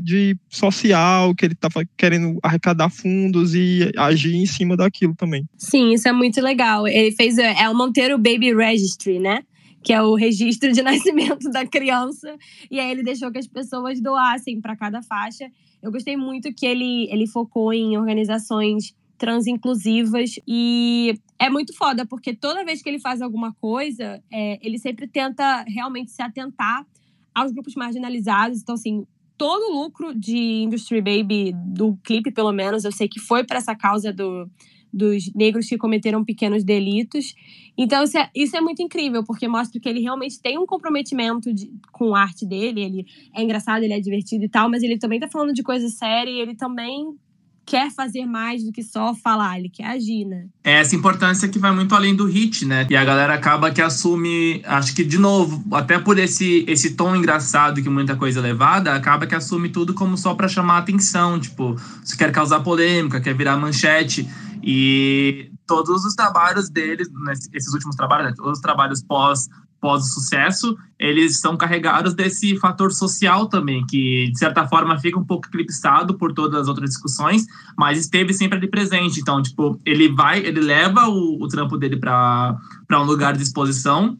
de 0.00 0.36
social, 0.48 1.34
que 1.34 1.44
ele 1.44 1.54
está 1.54 1.68
querendo 1.96 2.38
arrecadar 2.42 2.90
fundos 2.90 3.54
e 3.54 3.90
agir 3.96 4.34
em 4.34 4.46
cima 4.46 4.76
daquilo 4.76 5.14
também. 5.14 5.44
Sim, 5.56 5.92
isso 5.92 6.08
é 6.08 6.12
muito 6.12 6.40
legal. 6.40 6.86
Ele 6.86 7.12
fez, 7.12 7.38
é 7.38 7.68
o 7.68 7.74
Monteiro 7.74 8.16
Baby 8.16 8.54
Registry, 8.54 9.18
né? 9.18 9.42
que 9.82 9.92
é 9.92 10.00
o 10.00 10.14
registro 10.14 10.72
de 10.72 10.80
nascimento 10.82 11.50
da 11.50 11.66
criança, 11.66 12.36
e 12.70 12.78
aí 12.78 12.90
ele 12.90 13.02
deixou 13.02 13.30
que 13.32 13.38
as 13.38 13.48
pessoas 13.48 14.00
doassem 14.00 14.60
para 14.60 14.76
cada 14.76 15.02
faixa. 15.02 15.50
Eu 15.82 15.90
gostei 15.90 16.16
muito 16.16 16.54
que 16.54 16.64
ele, 16.64 17.08
ele 17.10 17.26
focou 17.26 17.72
em 17.72 17.98
organizações 17.98 18.94
transinclusivas 19.18 20.36
e 20.46 21.14
é 21.38 21.50
muito 21.50 21.76
foda, 21.76 22.06
porque 22.06 22.34
toda 22.34 22.64
vez 22.64 22.82
que 22.82 22.88
ele 22.88 22.98
faz 22.98 23.20
alguma 23.20 23.52
coisa, 23.54 24.22
é, 24.32 24.58
ele 24.66 24.78
sempre 24.78 25.06
tenta 25.06 25.64
realmente 25.66 26.10
se 26.10 26.22
atentar 26.22 26.86
aos 27.34 27.52
grupos 27.52 27.74
marginalizados. 27.74 28.60
Então, 28.60 28.74
assim, 28.74 29.06
todo 29.36 29.72
o 29.72 29.82
lucro 29.82 30.14
de 30.14 30.62
Industry 30.62 31.00
Baby, 31.00 31.52
do 31.52 31.96
clipe 32.04 32.30
pelo 32.30 32.52
menos, 32.52 32.84
eu 32.84 32.92
sei 32.92 33.08
que 33.08 33.18
foi 33.18 33.44
para 33.44 33.58
essa 33.58 33.74
causa 33.74 34.12
do, 34.12 34.48
dos 34.92 35.32
negros 35.34 35.66
que 35.66 35.78
cometeram 35.78 36.24
pequenos 36.24 36.62
delitos. 36.62 37.34
Então, 37.76 38.04
isso 38.04 38.18
é, 38.18 38.30
isso 38.34 38.56
é 38.56 38.60
muito 38.60 38.82
incrível, 38.82 39.24
porque 39.24 39.48
mostra 39.48 39.80
que 39.80 39.88
ele 39.88 40.00
realmente 40.00 40.40
tem 40.40 40.58
um 40.58 40.66
comprometimento 40.66 41.52
de, 41.52 41.72
com 41.90 42.14
a 42.14 42.20
arte 42.20 42.44
dele. 42.44 42.82
Ele 42.82 43.06
é 43.34 43.42
engraçado, 43.42 43.82
ele 43.82 43.94
é 43.94 44.00
divertido 44.00 44.44
e 44.44 44.48
tal, 44.48 44.68
mas 44.68 44.82
ele 44.82 44.98
também 44.98 45.18
tá 45.18 45.28
falando 45.28 45.54
de 45.54 45.62
coisa 45.62 45.88
séria 45.88 46.30
e 46.30 46.40
ele 46.40 46.54
também 46.54 47.16
quer 47.64 47.90
fazer 47.90 48.26
mais 48.26 48.64
do 48.64 48.72
que 48.72 48.82
só 48.82 49.14
falar, 49.14 49.58
ele 49.58 49.68
quer 49.68 49.86
agir, 49.86 50.24
né? 50.24 50.46
É 50.64 50.80
essa 50.80 50.94
importância 50.94 51.48
que 51.48 51.58
vai 51.58 51.72
muito 51.72 51.94
além 51.94 52.14
do 52.14 52.26
hit, 52.26 52.64
né? 52.64 52.86
E 52.90 52.96
a 52.96 53.04
galera 53.04 53.34
acaba 53.34 53.70
que 53.70 53.80
assume, 53.80 54.60
acho 54.64 54.94
que 54.94 55.04
de 55.04 55.18
novo, 55.18 55.62
até 55.74 55.98
por 55.98 56.18
esse 56.18 56.64
esse 56.66 56.94
tom 56.94 57.14
engraçado 57.14 57.82
que 57.82 57.88
muita 57.88 58.16
coisa 58.16 58.40
é 58.40 58.42
levada, 58.42 58.94
acaba 58.94 59.26
que 59.26 59.34
assume 59.34 59.68
tudo 59.68 59.94
como 59.94 60.16
só 60.16 60.34
para 60.34 60.48
chamar 60.48 60.78
atenção, 60.78 61.38
tipo, 61.38 61.76
você 62.02 62.16
quer 62.16 62.32
causar 62.32 62.60
polêmica, 62.60 63.20
quer 63.20 63.34
virar 63.34 63.56
manchete. 63.56 64.28
E 64.62 65.50
todos 65.66 66.04
os 66.04 66.14
trabalhos 66.14 66.70
deles, 66.70 67.08
esses 67.52 67.72
últimos 67.72 67.96
trabalhos, 67.96 68.30
né, 68.30 68.34
todos 68.36 68.58
os 68.58 68.60
trabalhos 68.60 69.02
pós 69.02 69.48
pós 69.82 70.14
sucesso, 70.14 70.76
eles 70.96 71.40
são 71.40 71.56
carregados 71.56 72.14
desse 72.14 72.56
fator 72.56 72.92
social 72.92 73.48
também, 73.48 73.84
que 73.84 74.30
de 74.30 74.38
certa 74.38 74.66
forma 74.68 74.96
fica 75.00 75.18
um 75.18 75.24
pouco 75.24 75.48
eclipsado 75.48 76.16
por 76.16 76.32
todas 76.32 76.60
as 76.60 76.68
outras 76.68 76.90
discussões, 76.90 77.44
mas 77.76 77.98
esteve 77.98 78.32
sempre 78.32 78.58
ali 78.58 78.70
presente. 78.70 79.20
Então, 79.20 79.42
tipo, 79.42 79.80
ele 79.84 80.08
vai, 80.08 80.38
ele 80.38 80.60
leva 80.60 81.08
o, 81.08 81.42
o 81.42 81.48
trampo 81.48 81.76
dele 81.76 81.96
para 81.96 82.56
um 82.92 83.02
lugar 83.02 83.36
de 83.36 83.42
exposição 83.42 84.16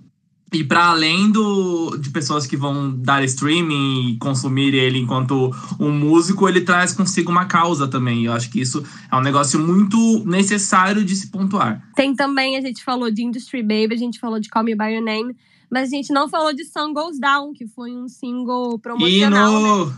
e 0.53 0.63
para 0.63 0.87
além 0.87 1.31
do, 1.31 1.97
de 1.97 2.11
pessoas 2.11 2.47
que 2.47 2.57
vão 2.57 2.95
dar 2.95 3.25
streaming 3.25 4.11
e 4.11 4.19
consumir 4.19 4.75
ele 4.75 4.99
enquanto 4.99 5.51
um 5.81 5.91
músico, 5.91 6.49
ele 6.49 6.61
traz 6.61 6.93
consigo 6.93 7.31
uma 7.31 7.47
causa 7.47 7.89
também. 7.89 8.27
Eu 8.27 8.33
acho 8.33 8.51
que 8.51 8.61
isso 8.61 8.85
é 9.11 9.17
um 9.17 9.23
negócio 9.23 9.59
muito 9.59 10.23
necessário 10.27 11.05
de 11.05 11.17
se 11.17 11.31
pontuar. 11.31 11.83
Tem 11.95 12.15
também, 12.15 12.57
a 12.57 12.61
gente 12.61 12.85
falou 12.85 13.11
de 13.11 13.25
Industry 13.25 13.63
Baby, 13.63 13.95
a 13.95 13.99
gente 13.99 14.21
falou 14.21 14.39
de 14.39 14.51
Call 14.51 14.65
Me 14.65 14.75
By 14.75 14.95
Your 14.95 15.05
Name, 15.05 15.35
mas 15.71 15.89
a 15.89 15.97
gente 15.97 16.13
não 16.13 16.29
falou 16.29 16.53
de 16.53 16.67
Sun 16.67 16.93
Goes 16.93 17.19
Down, 17.19 17.55
que 17.55 17.67
foi 17.67 17.97
um 17.97 18.07
single 18.07 18.79
promocional. 18.79 19.87
Né? 19.87 19.93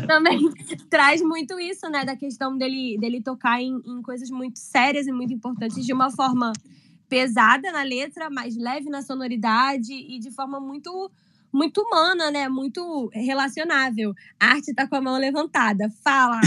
que 0.00 0.06
também 0.06 0.48
traz 0.88 1.20
muito 1.20 1.58
isso, 1.58 1.90
né? 1.90 2.04
Da 2.04 2.14
questão 2.14 2.56
dele, 2.56 2.96
dele 3.00 3.20
tocar 3.20 3.60
em, 3.60 3.80
em 3.84 4.00
coisas 4.00 4.30
muito 4.30 4.60
sérias 4.60 5.08
e 5.08 5.12
muito 5.12 5.32
importantes 5.32 5.84
de 5.84 5.92
uma 5.92 6.08
forma 6.08 6.52
pesada 7.10 7.70
na 7.72 7.82
letra, 7.82 8.30
mas 8.30 8.56
leve 8.56 8.88
na 8.88 9.02
sonoridade 9.02 9.92
e 9.92 10.18
de 10.20 10.30
forma 10.30 10.60
muito 10.60 11.10
muito 11.52 11.80
humana, 11.80 12.30
né? 12.30 12.48
Muito 12.48 13.10
relacionável. 13.12 14.14
A 14.38 14.52
arte 14.52 14.72
tá 14.72 14.86
com 14.86 14.94
a 14.94 15.00
mão 15.00 15.18
levantada. 15.18 15.90
Fala! 16.04 16.40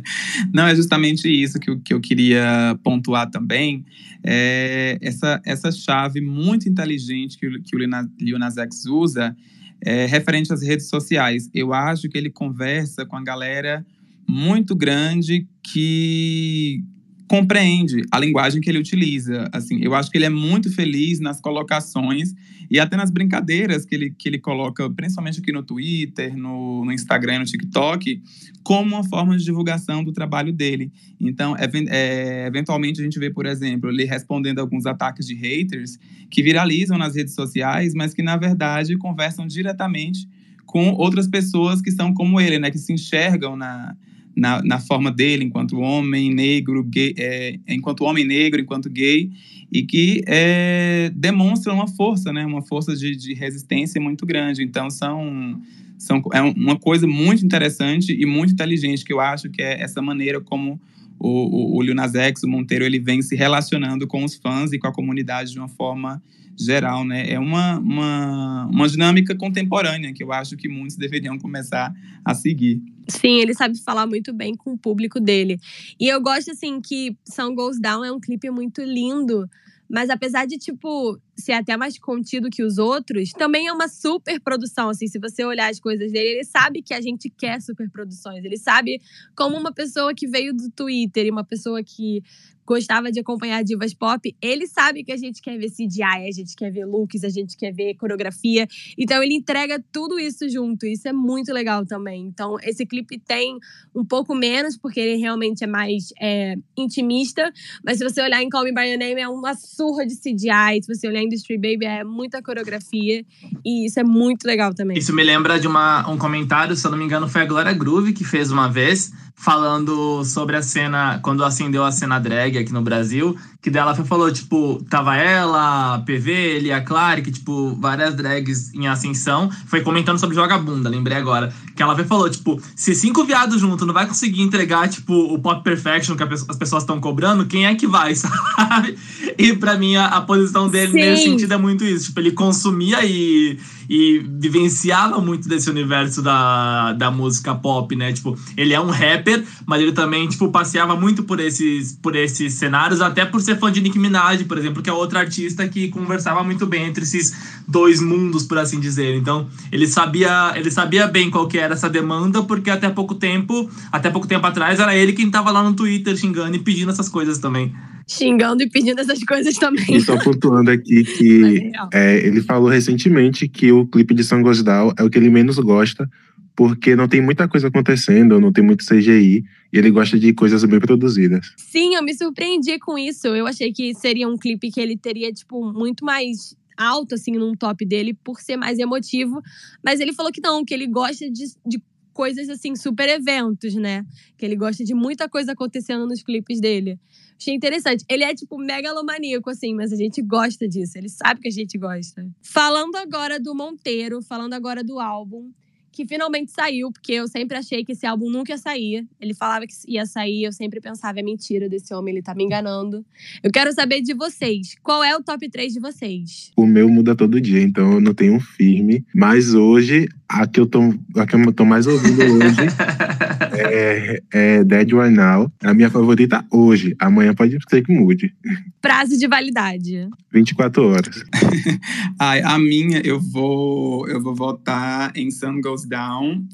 Não, 0.50 0.66
é 0.66 0.74
justamente 0.74 1.28
isso 1.28 1.58
que 1.58 1.68
eu, 1.68 1.78
que 1.78 1.92
eu 1.92 2.00
queria 2.00 2.74
pontuar 2.82 3.30
também. 3.30 3.84
É 4.24 4.96
essa, 5.02 5.42
essa 5.44 5.70
chave 5.70 6.22
muito 6.22 6.70
inteligente 6.70 7.36
que, 7.36 7.60
que 7.60 7.76
o 7.76 7.78
Lil 8.18 8.38
Nas 8.38 8.56
X 8.56 8.86
usa 8.86 9.36
é, 9.84 10.06
referente 10.06 10.50
às 10.50 10.62
redes 10.62 10.88
sociais. 10.88 11.50
Eu 11.52 11.74
acho 11.74 12.08
que 12.08 12.16
ele 12.16 12.30
conversa 12.30 13.04
com 13.04 13.16
a 13.16 13.22
galera 13.22 13.84
muito 14.26 14.74
grande 14.74 15.46
que 15.62 16.82
compreende 17.28 18.02
a 18.10 18.18
linguagem 18.18 18.60
que 18.60 18.70
ele 18.70 18.78
utiliza. 18.78 19.48
Assim, 19.52 19.80
eu 19.82 19.94
acho 19.94 20.10
que 20.10 20.18
ele 20.18 20.26
é 20.26 20.30
muito 20.30 20.72
feliz 20.72 21.18
nas 21.18 21.40
colocações 21.40 22.34
e 22.70 22.78
até 22.78 22.96
nas 22.96 23.10
brincadeiras 23.10 23.84
que 23.84 23.94
ele, 23.94 24.10
que 24.10 24.28
ele 24.28 24.38
coloca, 24.38 24.88
principalmente 24.90 25.40
aqui 25.40 25.52
no 25.52 25.62
Twitter, 25.62 26.36
no, 26.36 26.84
no 26.84 26.92
Instagram, 26.92 27.40
no 27.40 27.44
TikTok, 27.44 28.22
como 28.62 28.94
uma 28.94 29.04
forma 29.04 29.36
de 29.36 29.44
divulgação 29.44 30.02
do 30.04 30.12
trabalho 30.12 30.52
dele. 30.52 30.92
Então, 31.20 31.56
é, 31.58 32.46
eventualmente 32.46 33.00
a 33.00 33.04
gente 33.04 33.18
vê, 33.18 33.30
por 33.30 33.46
exemplo, 33.46 33.90
ele 33.90 34.04
respondendo 34.04 34.60
alguns 34.60 34.86
ataques 34.86 35.26
de 35.26 35.34
haters 35.34 35.98
que 36.30 36.42
viralizam 36.42 36.96
nas 36.96 37.14
redes 37.14 37.34
sociais, 37.34 37.92
mas 37.94 38.14
que 38.14 38.22
na 38.22 38.36
verdade 38.36 38.96
conversam 38.96 39.46
diretamente 39.46 40.28
com 40.64 40.90
outras 40.90 41.28
pessoas 41.28 41.80
que 41.80 41.90
são 41.90 42.12
como 42.12 42.40
ele, 42.40 42.58
né, 42.58 42.70
que 42.70 42.78
se 42.78 42.92
enxergam 42.92 43.56
na 43.56 43.96
na, 44.36 44.62
na 44.62 44.78
forma 44.78 45.10
dele, 45.10 45.44
enquanto 45.44 45.78
homem 45.78 46.32
negro, 46.32 46.84
gay, 46.84 47.14
é, 47.16 47.58
enquanto 47.68 48.04
homem 48.04 48.24
negro, 48.24 48.60
enquanto 48.60 48.90
gay, 48.90 49.30
e 49.72 49.82
que 49.82 50.22
é, 50.26 51.10
demonstra 51.14 51.72
uma 51.72 51.88
força, 51.88 52.32
né, 52.32 52.44
uma 52.44 52.62
força 52.62 52.94
de, 52.94 53.16
de 53.16 53.34
resistência 53.34 54.00
muito 54.00 54.26
grande. 54.26 54.62
Então, 54.62 54.90
são, 54.90 55.60
são, 55.98 56.22
é 56.32 56.42
uma 56.42 56.76
coisa 56.76 57.06
muito 57.06 57.44
interessante 57.44 58.12
e 58.12 58.26
muito 58.26 58.52
inteligente, 58.52 59.04
que 59.04 59.12
eu 59.12 59.20
acho 59.20 59.48
que 59.48 59.62
é 59.62 59.80
essa 59.80 60.02
maneira 60.02 60.40
como 60.40 60.78
o, 61.18 61.28
o, 61.28 61.78
o 61.78 61.82
Lil 61.82 61.94
Nas 61.94 62.14
X, 62.14 62.42
o 62.42 62.48
Monteiro, 62.48 62.84
ele 62.84 62.98
vem 62.98 63.22
se 63.22 63.34
relacionando 63.34 64.06
com 64.06 64.24
os 64.24 64.34
fãs 64.34 64.72
e 64.72 64.78
com 64.78 64.86
a 64.86 64.92
comunidade 64.92 65.52
de 65.52 65.58
uma 65.58 65.68
forma 65.68 66.22
geral, 66.58 67.04
né? 67.04 67.30
É 67.30 67.38
uma, 67.38 67.78
uma, 67.78 68.66
uma 68.66 68.88
dinâmica 68.88 69.36
contemporânea 69.36 70.12
que 70.12 70.22
eu 70.22 70.32
acho 70.32 70.56
que 70.56 70.68
muitos 70.68 70.96
deveriam 70.96 71.38
começar 71.38 71.92
a 72.24 72.34
seguir. 72.34 72.80
Sim, 73.08 73.40
ele 73.40 73.54
sabe 73.54 73.78
falar 73.82 74.06
muito 74.06 74.32
bem 74.32 74.54
com 74.54 74.72
o 74.72 74.78
público 74.78 75.20
dele. 75.20 75.58
E 76.00 76.08
eu 76.08 76.20
gosto, 76.20 76.50
assim, 76.50 76.80
que 76.80 77.16
Sun 77.24 77.54
Goes 77.54 77.80
Down 77.80 78.04
é 78.04 78.10
um 78.10 78.18
clipe 78.18 78.50
muito 78.50 78.82
lindo, 78.82 79.48
mas 79.88 80.10
apesar 80.10 80.46
de, 80.46 80.58
tipo, 80.58 81.18
ser 81.36 81.52
até 81.52 81.76
mais 81.76 81.98
contido 81.98 82.50
que 82.50 82.62
os 82.62 82.78
outros, 82.78 83.30
também 83.30 83.68
é 83.68 83.72
uma 83.72 83.88
super 83.88 84.40
produção. 84.40 84.88
Assim, 84.88 85.06
se 85.06 85.18
você 85.18 85.44
olhar 85.44 85.70
as 85.70 85.78
coisas 85.78 86.10
dele, 86.10 86.36
ele 86.36 86.44
sabe 86.44 86.82
que 86.82 86.92
a 86.92 87.00
gente 87.00 87.30
quer 87.30 87.60
super 87.60 87.88
produções. 87.90 88.44
Ele 88.44 88.56
sabe 88.56 89.00
como 89.36 89.56
uma 89.56 89.72
pessoa 89.72 90.14
que 90.14 90.26
veio 90.26 90.52
do 90.54 90.70
Twitter 90.70 91.26
e 91.26 91.30
uma 91.30 91.44
pessoa 91.44 91.82
que 91.82 92.22
gostava 92.66 93.12
de 93.12 93.20
acompanhar 93.20 93.62
divas 93.62 93.94
pop, 93.94 94.34
ele 94.42 94.66
sabe 94.66 95.04
que 95.04 95.12
a 95.12 95.16
gente 95.16 95.40
quer 95.40 95.56
ver 95.56 95.70
CGI, 95.70 96.28
a 96.28 96.32
gente 96.32 96.54
quer 96.56 96.70
ver 96.70 96.84
looks, 96.84 97.22
a 97.22 97.28
gente 97.28 97.56
quer 97.56 97.72
ver 97.72 97.94
coreografia. 97.94 98.66
Então 98.98 99.22
ele 99.22 99.34
entrega 99.34 99.82
tudo 99.92 100.18
isso 100.18 100.48
junto. 100.48 100.84
Isso 100.84 101.08
é 101.08 101.12
muito 101.12 101.52
legal 101.52 101.86
também. 101.86 102.26
Então 102.26 102.56
esse 102.62 102.84
clipe 102.84 103.18
tem 103.18 103.58
um 103.94 104.04
pouco 104.04 104.34
menos, 104.34 104.76
porque 104.76 104.98
ele 105.00 105.16
realmente 105.16 105.62
é 105.62 105.66
mais 105.66 106.12
é, 106.20 106.56
intimista. 106.76 107.52
Mas 107.84 107.98
se 107.98 108.04
você 108.04 108.20
olhar 108.20 108.42
em 108.42 108.48
Call 108.48 108.64
Me 108.64 108.72
By 108.72 108.88
Your 108.88 108.98
Name, 108.98 109.20
é 109.20 109.28
uma 109.28 109.54
surra 109.54 110.04
de 110.04 110.16
CGI. 110.16 110.82
Se 110.82 110.94
você 110.94 111.06
olhar 111.06 111.20
em 111.20 111.26
Industry 111.26 111.56
Baby, 111.56 111.86
é 111.86 112.02
muita 112.02 112.42
coreografia. 112.42 113.24
E 113.64 113.86
isso 113.86 114.00
é 114.00 114.04
muito 114.04 114.44
legal 114.44 114.74
também. 114.74 114.98
Isso 114.98 115.14
me 115.14 115.22
lembra 115.22 115.60
de 115.60 115.68
uma, 115.68 116.08
um 116.10 116.18
comentário, 116.18 116.74
se 116.74 116.86
eu 116.86 116.90
não 116.90 116.98
me 116.98 117.04
engano, 117.04 117.28
foi 117.28 117.42
a 117.42 117.46
Glória 117.46 117.72
Groove 117.72 118.12
que 118.12 118.24
fez 118.24 118.50
uma 118.50 118.68
vez 118.68 119.12
falando 119.36 120.24
sobre 120.24 120.56
a 120.56 120.62
cena, 120.62 121.20
quando 121.22 121.44
acendeu 121.44 121.84
a 121.84 121.92
cena 121.92 122.18
drag 122.18 122.58
aqui 122.58 122.72
no 122.72 122.82
Brasil, 122.82 123.36
que 123.60 123.70
dela 123.70 123.94
falou, 123.94 124.32
tipo, 124.32 124.84
tava 124.88 125.16
ela, 125.16 125.94
a 125.94 125.98
PV, 126.00 126.30
ele, 126.30 126.72
a 126.72 126.80
Clary, 126.80 127.22
que, 127.22 127.32
tipo, 127.32 127.74
várias 127.80 128.14
drags 128.14 128.72
em 128.74 128.86
ascensão, 128.86 129.50
foi 129.66 129.80
comentando 129.80 130.18
sobre 130.18 130.36
Joga 130.36 130.58
Bunda, 130.58 130.88
lembrei 130.88 131.16
agora, 131.16 131.52
que 131.74 131.82
ela 131.82 131.96
falou, 132.04 132.30
tipo, 132.30 132.60
se 132.74 132.94
cinco 132.94 133.24
viados 133.24 133.60
juntos 133.60 133.86
não 133.86 133.94
vai 133.94 134.06
conseguir 134.06 134.42
entregar, 134.42 134.88
tipo, 134.88 135.12
o 135.12 135.38
pop 135.38 135.64
perfection 135.64 136.16
que 136.16 136.22
as 136.22 136.56
pessoas 136.56 136.82
estão 136.82 137.00
cobrando, 137.00 137.46
quem 137.46 137.66
é 137.66 137.74
que 137.74 137.86
vai, 137.86 138.14
sabe? 138.16 138.96
E 139.38 139.52
pra 139.54 139.76
mim, 139.76 139.96
a, 139.96 140.06
a 140.06 140.20
posição 140.20 140.68
dele 140.68 140.92
Sim. 140.92 140.98
nesse 140.98 141.22
sentido 141.24 141.54
é 141.54 141.58
muito 141.58 141.84
isso, 141.84 142.06
tipo, 142.06 142.20
ele 142.20 142.32
consumia 142.32 143.04
e, 143.04 143.58
e 143.88 144.24
vivenciava 144.38 145.20
muito 145.20 145.48
desse 145.48 145.70
universo 145.70 146.22
da, 146.22 146.92
da 146.92 147.10
música 147.10 147.54
pop, 147.54 147.94
né? 147.96 148.12
Tipo, 148.12 148.38
ele 148.56 148.72
é 148.72 148.80
um 148.80 148.90
rapper, 148.90 149.44
mas 149.64 149.80
ele 149.80 149.92
também, 149.92 150.28
tipo, 150.28 150.50
passeava 150.50 150.96
muito 150.96 151.22
por 151.24 151.40
esses, 151.40 151.92
por 152.00 152.14
esses 152.14 152.54
cenários, 152.54 153.00
até 153.00 153.24
por 153.24 153.40
ser 153.46 153.58
fã 153.58 153.72
de 153.72 153.80
Nicki 153.80 153.98
Minaj, 153.98 154.44
por 154.44 154.58
exemplo, 154.58 154.82
que 154.82 154.90
é 154.90 154.92
outra 154.92 155.20
artista 155.20 155.66
que 155.66 155.88
conversava 155.88 156.42
muito 156.42 156.66
bem 156.66 156.86
entre 156.86 157.04
esses 157.04 157.34
dois 157.66 158.00
mundos, 158.00 158.44
por 158.44 158.58
assim 158.58 158.78
dizer. 158.78 159.16
Então, 159.16 159.48
ele 159.72 159.86
sabia, 159.86 160.52
ele 160.54 160.70
sabia 160.70 161.06
bem 161.06 161.30
qual 161.30 161.48
que 161.48 161.58
era 161.58 161.74
essa 161.74 161.88
demanda, 161.88 162.42
porque 162.42 162.70
até 162.70 162.88
pouco 162.90 163.14
tempo, 163.14 163.70
até 163.90 164.10
pouco 164.10 164.26
tempo 164.26 164.46
atrás, 164.46 164.78
era 164.80 164.94
ele 164.94 165.12
quem 165.12 165.30
tava 165.30 165.50
lá 165.50 165.62
no 165.62 165.74
Twitter 165.74 166.16
xingando 166.16 166.56
e 166.56 166.58
pedindo 166.58 166.90
essas 166.90 167.08
coisas 167.08 167.38
também 167.38 167.72
xingando 168.08 168.62
e 168.62 168.70
pedindo 168.70 169.00
essas 169.00 169.22
coisas 169.24 169.56
também. 169.56 169.96
E 169.96 170.00
só 170.00 170.16
pontuando 170.16 170.70
aqui 170.70 171.04
que 171.04 171.72
é, 171.92 172.24
ele 172.24 172.40
falou 172.40 172.68
recentemente 172.68 173.48
que 173.48 173.72
o 173.72 173.86
clipe 173.86 174.14
de 174.14 174.22
São 174.22 174.42
Gosdal 174.42 174.94
é 174.96 175.02
o 175.02 175.10
que 175.10 175.18
ele 175.18 175.28
menos 175.28 175.58
gosta, 175.58 176.08
porque 176.56 176.96
não 176.96 177.06
tem 177.06 177.20
muita 177.20 177.46
coisa 177.46 177.68
acontecendo, 177.68 178.40
não 178.40 178.50
tem 178.50 178.64
muito 178.64 178.84
CGI, 178.84 179.44
e 179.70 179.78
ele 179.78 179.90
gosta 179.90 180.18
de 180.18 180.32
coisas 180.32 180.64
bem 180.64 180.80
produzidas. 180.80 181.52
Sim, 181.58 181.94
eu 181.94 182.02
me 182.02 182.14
surpreendi 182.14 182.78
com 182.78 182.96
isso. 182.96 183.26
Eu 183.28 183.46
achei 183.46 183.70
que 183.72 183.94
seria 183.94 184.26
um 184.26 184.38
clipe 184.38 184.70
que 184.70 184.80
ele 184.80 184.96
teria, 184.96 185.30
tipo, 185.30 185.70
muito 185.70 186.02
mais 186.02 186.56
alto, 186.74 187.14
assim, 187.14 187.32
num 187.32 187.54
top 187.54 187.84
dele, 187.84 188.14
por 188.14 188.40
ser 188.40 188.56
mais 188.56 188.78
emotivo. 188.78 189.42
Mas 189.84 190.00
ele 190.00 190.14
falou 190.14 190.32
que 190.32 190.40
não, 190.40 190.64
que 190.64 190.72
ele 190.72 190.86
gosta 190.86 191.30
de, 191.30 191.44
de 191.66 191.82
coisas, 192.14 192.48
assim, 192.48 192.74
super 192.74 193.06
eventos, 193.06 193.74
né? 193.74 194.06
Que 194.38 194.46
ele 194.46 194.56
gosta 194.56 194.82
de 194.82 194.94
muita 194.94 195.28
coisa 195.28 195.52
acontecendo 195.52 196.06
nos 196.06 196.22
clipes 196.22 196.58
dele. 196.58 196.98
Achei 197.38 197.54
interessante. 197.54 198.02
Ele 198.08 198.24
é, 198.24 198.34
tipo, 198.34 198.56
megalomaníaco, 198.56 199.50
assim, 199.50 199.74
mas 199.74 199.92
a 199.92 199.96
gente 199.96 200.22
gosta 200.22 200.66
disso. 200.66 200.96
Ele 200.96 201.10
sabe 201.10 201.42
que 201.42 201.48
a 201.48 201.52
gente 201.52 201.76
gosta. 201.76 202.26
Falando 202.40 202.96
agora 202.96 203.38
do 203.38 203.54
Monteiro, 203.54 204.22
falando 204.22 204.54
agora 204.54 204.82
do 204.82 204.98
álbum 204.98 205.50
que 205.96 206.04
finalmente 206.04 206.52
saiu, 206.52 206.92
porque 206.92 207.12
eu 207.12 207.26
sempre 207.26 207.56
achei 207.56 207.82
que 207.82 207.92
esse 207.92 208.06
álbum 208.06 208.28
nunca 208.28 208.52
ia 208.52 208.58
sair. 208.58 209.08
Ele 209.18 209.32
falava 209.32 209.66
que 209.66 209.72
ia 209.88 210.04
sair, 210.04 210.44
eu 210.44 210.52
sempre 210.52 210.78
pensava, 210.78 211.20
é 211.20 211.22
mentira 211.22 211.70
desse 211.70 211.94
homem, 211.94 212.12
ele 212.12 212.22
tá 212.22 212.34
me 212.34 212.44
enganando. 212.44 213.02
Eu 213.42 213.50
quero 213.50 213.72
saber 213.72 214.02
de 214.02 214.12
vocês, 214.12 214.76
qual 214.82 215.02
é 215.02 215.16
o 215.16 215.22
top 215.22 215.48
3 215.48 215.72
de 215.72 215.80
vocês? 215.80 216.52
O 216.54 216.66
meu 216.66 216.86
muda 216.90 217.16
todo 217.16 217.40
dia, 217.40 217.62
então 217.62 217.94
eu 217.94 218.00
não 218.02 218.12
tenho 218.12 218.34
um 218.34 218.40
firme. 218.40 219.06
Mas 219.14 219.54
hoje, 219.54 220.06
a 220.28 220.46
que 220.46 220.60
eu 220.60 220.66
tô, 220.66 220.82
a 221.16 221.26
que 221.26 221.34
eu 221.34 221.52
tô 221.52 221.64
mais 221.64 221.86
ouvindo 221.86 222.20
hoje 222.20 222.60
é, 223.56 224.22
é 224.32 224.64
Dead 224.64 224.92
Right 224.92 225.14
Now. 225.14 225.50
A 225.62 225.72
minha 225.72 225.88
favorita 225.88 226.44
hoje. 226.50 226.94
Amanhã 226.98 227.34
pode 227.34 227.56
ser 227.68 227.82
que 227.82 227.92
mude. 227.92 228.34
Prazo 228.82 229.16
de 229.16 229.26
validade. 229.26 230.08
24 230.32 230.84
horas. 230.84 231.24
Ai, 232.20 232.42
a 232.42 232.58
minha, 232.58 233.00
eu 233.04 233.20
vou, 233.20 234.06
eu 234.08 234.22
vou 234.22 234.34
votar 234.34 235.12
em 235.16 235.30
Sun 235.30 235.60
Goes 235.60 235.85
Down 235.86 236.46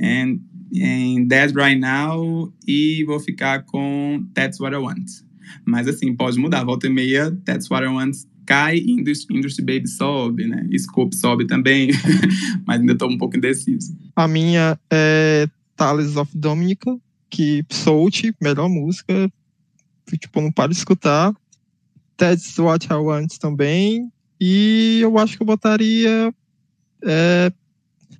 and, 0.00 0.38
Dead 1.26 1.54
Right 1.54 1.78
Now 1.78 2.52
e 2.66 3.04
vou 3.04 3.20
ficar 3.20 3.62
com 3.64 4.26
That's 4.34 4.60
What 4.60 4.74
I 4.74 4.78
Want. 4.78 5.06
Mas 5.64 5.86
assim, 5.86 6.14
pode 6.14 6.38
mudar. 6.38 6.64
Volta 6.64 6.86
e 6.86 6.90
meia, 6.90 7.30
That's 7.44 7.70
What 7.70 7.84
I 7.84 7.88
Want 7.88 8.16
cai, 8.46 8.78
Industry, 8.78 9.36
Industry 9.36 9.64
Baby 9.64 9.88
sobe, 9.88 10.46
né? 10.46 10.66
Scope 10.78 11.14
sobe 11.16 11.46
também, 11.46 11.90
mas 12.66 12.80
ainda 12.80 12.92
estou 12.92 13.10
um 13.10 13.18
pouco 13.18 13.36
indeciso. 13.36 13.96
A 14.14 14.28
minha 14.28 14.78
é 14.90 15.48
Tales 15.76 16.16
of 16.16 16.30
Dominica, 16.36 16.96
que 17.28 17.64
Soult, 17.70 18.32
melhor 18.40 18.68
música, 18.68 19.30
tipo, 20.18 20.40
não 20.40 20.52
paro 20.52 20.72
de 20.72 20.78
escutar. 20.78 21.34
That's 22.16 22.58
What 22.58 22.86
I 22.90 22.94
Want 22.94 23.36
também. 23.38 24.10
E 24.40 25.00
eu 25.02 25.18
acho 25.18 25.36
que 25.36 25.42
eu 25.42 25.46
botaria 25.46 26.32
é, 27.04 27.52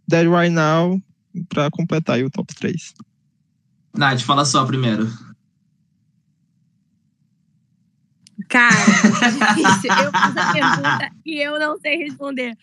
Dead 0.09 0.27
Right 0.27 0.51
Now 0.51 1.01
pra 1.49 1.71
completar 1.71 2.23
o 2.23 2.31
top 2.31 2.55
3. 2.55 2.95
Nath, 3.95 4.21
fala 4.21 4.45
só 4.45 4.65
primeiro. 4.65 5.09
Cara, 8.49 8.75
eu 10.05 10.13
faço 10.13 10.39
a 10.39 10.53
pergunta 10.53 11.11
e 11.25 11.39
eu 11.39 11.59
não 11.59 11.79
sei 11.79 11.97
responder. 11.97 12.57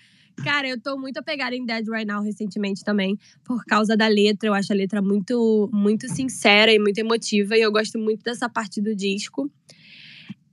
Cara, 0.43 0.67
eu 0.67 0.79
tô 0.79 0.97
muito 0.97 1.17
apegada 1.17 1.55
em 1.55 1.65
Dead 1.65 1.85
Right 1.87 2.05
Now 2.05 2.23
recentemente 2.23 2.83
também, 2.83 3.17
por 3.43 3.63
causa 3.65 3.95
da 3.95 4.07
letra. 4.07 4.49
Eu 4.49 4.53
acho 4.53 4.71
a 4.71 4.75
letra 4.75 5.01
muito, 5.01 5.69
muito 5.71 6.07
sincera 6.07 6.71
e 6.71 6.79
muito 6.79 6.97
emotiva, 6.97 7.57
e 7.57 7.61
eu 7.61 7.71
gosto 7.71 7.99
muito 7.99 8.23
dessa 8.23 8.49
parte 8.49 8.81
do 8.81 8.95
disco. 8.95 9.51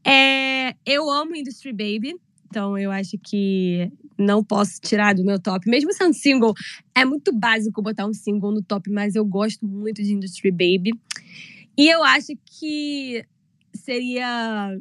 É, 0.05 0.75
eu 0.85 1.11
amo 1.11 1.37
Industry 1.37 1.73
Baby, 1.73 2.17
então 2.51 2.77
eu 2.77 2.91
acho 2.91 3.17
que 3.23 3.91
não 4.19 4.43
posso 4.43 4.81
tirar 4.81 5.15
do 5.15 5.25
meu 5.25 5.39
top. 5.39 5.71
Mesmo 5.71 5.93
sendo 5.93 6.13
single, 6.13 6.53
é 6.95 7.05
muito 7.05 7.33
básico 7.33 7.81
botar 7.81 8.07
um 8.07 8.13
single 8.13 8.51
no 8.51 8.61
top, 8.61 8.91
mas 8.91 9.15
eu 9.15 9.25
gosto 9.25 9.65
muito 9.65 10.03
de 10.03 10.13
Industry 10.13 10.51
Baby. 10.51 10.91
E 11.79 11.89
eu 11.89 12.03
acho 12.03 12.33
que 12.45 13.25
seria 13.73 14.77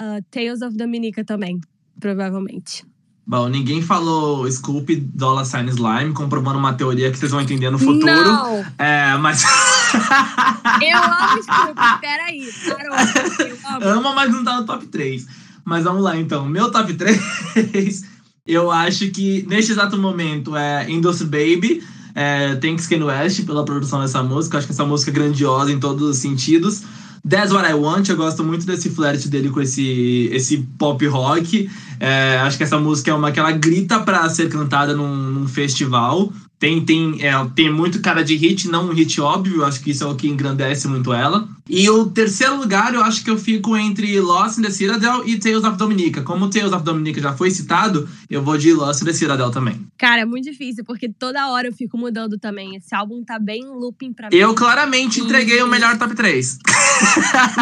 uh, 0.00 0.24
Tales 0.30 0.60
of 0.60 0.76
Dominica 0.76 1.24
também, 1.24 1.58
provavelmente. 1.98 2.84
Bom, 3.26 3.48
ninguém 3.48 3.82
falou 3.82 4.50
Scoop 4.50 4.94
Dollar 4.96 5.44
Sign 5.44 5.68
Slime, 5.70 6.14
comprovando 6.14 6.58
uma 6.58 6.72
teoria 6.72 7.10
que 7.10 7.18
vocês 7.18 7.30
vão 7.30 7.40
entender 7.40 7.70
no 7.70 7.78
futuro. 7.78 8.06
Não! 8.06 8.64
É, 8.78 9.16
mas. 9.18 9.42
eu 10.80 10.96
amo 10.96 11.42
Scoop, 11.42 12.00
peraí. 12.00 12.48
Parou. 12.68 13.84
Ama, 13.96 14.14
mas 14.14 14.30
não 14.30 14.44
tá 14.44 14.60
no 14.60 14.66
top 14.66 14.86
3. 14.86 15.47
Mas 15.68 15.84
vamos 15.84 16.02
lá, 16.02 16.16
então. 16.16 16.46
Meu 16.46 16.70
top 16.70 16.94
3, 16.94 17.20
eu 18.46 18.70
acho 18.70 19.10
que 19.10 19.44
neste 19.46 19.72
exato 19.72 19.98
momento 19.98 20.56
é 20.56 20.90
Industry 20.90 21.26
Baby. 21.26 21.82
É, 22.14 22.54
Thanks 22.56 22.86
Ken 22.86 23.02
West 23.04 23.44
pela 23.44 23.62
produção 23.66 24.00
dessa 24.00 24.22
música. 24.22 24.56
Acho 24.56 24.66
que 24.66 24.72
essa 24.72 24.86
música 24.86 25.10
é 25.10 25.14
grandiosa 25.14 25.70
em 25.70 25.78
todos 25.78 26.08
os 26.08 26.16
sentidos. 26.16 26.84
That's 27.28 27.52
What 27.52 27.70
I 27.70 27.74
Want, 27.74 28.08
eu 28.08 28.16
gosto 28.16 28.42
muito 28.42 28.64
desse 28.64 28.88
flirt 28.88 29.26
dele 29.26 29.50
com 29.50 29.60
esse, 29.60 30.30
esse 30.32 30.66
pop 30.78 31.06
rock. 31.06 31.68
É, 32.00 32.38
acho 32.38 32.56
que 32.56 32.62
essa 32.62 32.78
música 32.78 33.10
é 33.10 33.14
uma 33.14 33.30
que 33.30 33.38
ela 33.38 33.52
grita 33.52 34.00
para 34.00 34.26
ser 34.30 34.48
cantada 34.48 34.94
num, 34.94 35.14
num 35.14 35.46
festival. 35.46 36.32
Tem, 36.58 36.84
tem, 36.84 37.24
é, 37.24 37.32
tem 37.54 37.72
muito 37.72 38.00
cara 38.00 38.24
de 38.24 38.34
hit, 38.34 38.68
não 38.68 38.88
um 38.88 38.92
hit 38.92 39.20
óbvio, 39.20 39.64
acho 39.64 39.80
que 39.80 39.90
isso 39.92 40.02
é 40.02 40.06
o 40.08 40.16
que 40.16 40.28
engrandece 40.28 40.88
muito 40.88 41.12
ela. 41.12 41.48
E 41.68 41.88
o 41.88 42.06
terceiro 42.06 42.56
lugar, 42.56 42.94
eu 42.94 43.04
acho 43.04 43.22
que 43.22 43.30
eu 43.30 43.38
fico 43.38 43.76
entre 43.76 44.18
Lost 44.20 44.58
in 44.58 44.62
the 44.62 44.70
Citadel 44.70 45.22
e 45.24 45.38
Tales 45.38 45.62
of 45.62 45.76
Dominica. 45.76 46.22
Como 46.22 46.50
Tales 46.50 46.72
of 46.72 46.82
Dominica 46.82 47.20
já 47.20 47.32
foi 47.32 47.50
citado, 47.50 48.08
eu 48.28 48.42
vou 48.42 48.58
de 48.58 48.72
Lost 48.72 49.02
in 49.02 49.04
the 49.04 49.12
Citadel 49.12 49.50
também. 49.52 49.86
Cara, 49.96 50.22
é 50.22 50.24
muito 50.24 50.50
difícil, 50.50 50.84
porque 50.84 51.08
toda 51.08 51.48
hora 51.50 51.68
eu 51.68 51.72
fico 51.72 51.96
mudando 51.96 52.38
também. 52.38 52.74
Esse 52.74 52.92
álbum 52.94 53.22
tá 53.22 53.38
bem 53.38 53.64
looping 53.64 54.12
pra 54.12 54.28
mim. 54.28 54.36
Eu 54.36 54.52
claramente 54.54 55.20
entreguei 55.20 55.62
o 55.62 55.68
melhor 55.68 55.96
top 55.96 56.14
3. 56.14 56.58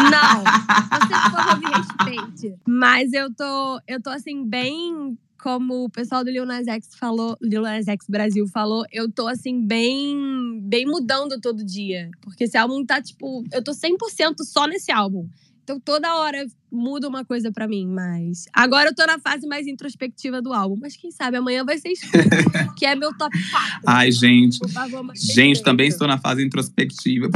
Não, 0.09 0.43
você 0.97 1.29
por 1.29 1.31
favor 1.31 1.59
me 1.59 1.65
respeite. 1.65 2.55
Mas 2.65 3.13
eu 3.13 3.31
tô, 3.31 3.79
eu 3.87 4.01
tô 4.01 4.09
assim, 4.09 4.43
bem 4.43 5.17
como 5.41 5.85
o 5.85 5.89
pessoal 5.89 6.23
do 6.23 6.29
Lil 6.29 6.45
Nas 6.45 6.67
X 6.67 6.89
falou, 6.99 7.37
Lil 7.41 7.61
Nas 7.61 7.87
X 7.87 8.05
Brasil 8.09 8.47
falou, 8.47 8.83
eu 8.91 9.11
tô 9.11 9.27
assim 9.27 9.65
bem 9.65 10.59
bem 10.63 10.85
mudando 10.85 11.39
todo 11.39 11.63
dia, 11.63 12.09
porque 12.21 12.45
esse 12.45 12.57
álbum 12.57 12.85
tá 12.85 13.01
tipo, 13.01 13.43
eu 13.53 13.63
tô 13.63 13.71
100% 13.71 14.43
só 14.43 14.65
nesse 14.67 14.91
álbum. 14.91 15.27
Então 15.63 15.81
toda 15.81 16.15
hora 16.15 16.45
muda 16.71 17.09
uma 17.09 17.25
coisa 17.25 17.51
para 17.51 17.67
mim, 17.67 17.87
mas 17.87 18.45
agora 18.53 18.89
eu 18.89 18.95
tô 18.95 19.05
na 19.05 19.19
fase 19.19 19.45
mais 19.45 19.67
introspectiva 19.67 20.41
do 20.41 20.53
álbum, 20.53 20.77
mas 20.79 20.95
quem 20.95 21.11
sabe 21.11 21.35
amanhã 21.35 21.65
vai 21.65 21.77
ser 21.77 21.89
escuro, 21.89 22.23
que 22.77 22.85
é 22.85 22.95
meu 22.95 23.13
top 23.17 23.37
4. 23.51 23.81
Ai, 23.85 24.09
gente. 24.09 24.59
Favor, 24.71 25.05
Gente, 25.13 25.61
também 25.61 25.89
estou 25.89 26.07
na 26.07 26.17
fase 26.17 26.41
introspectiva. 26.41 27.29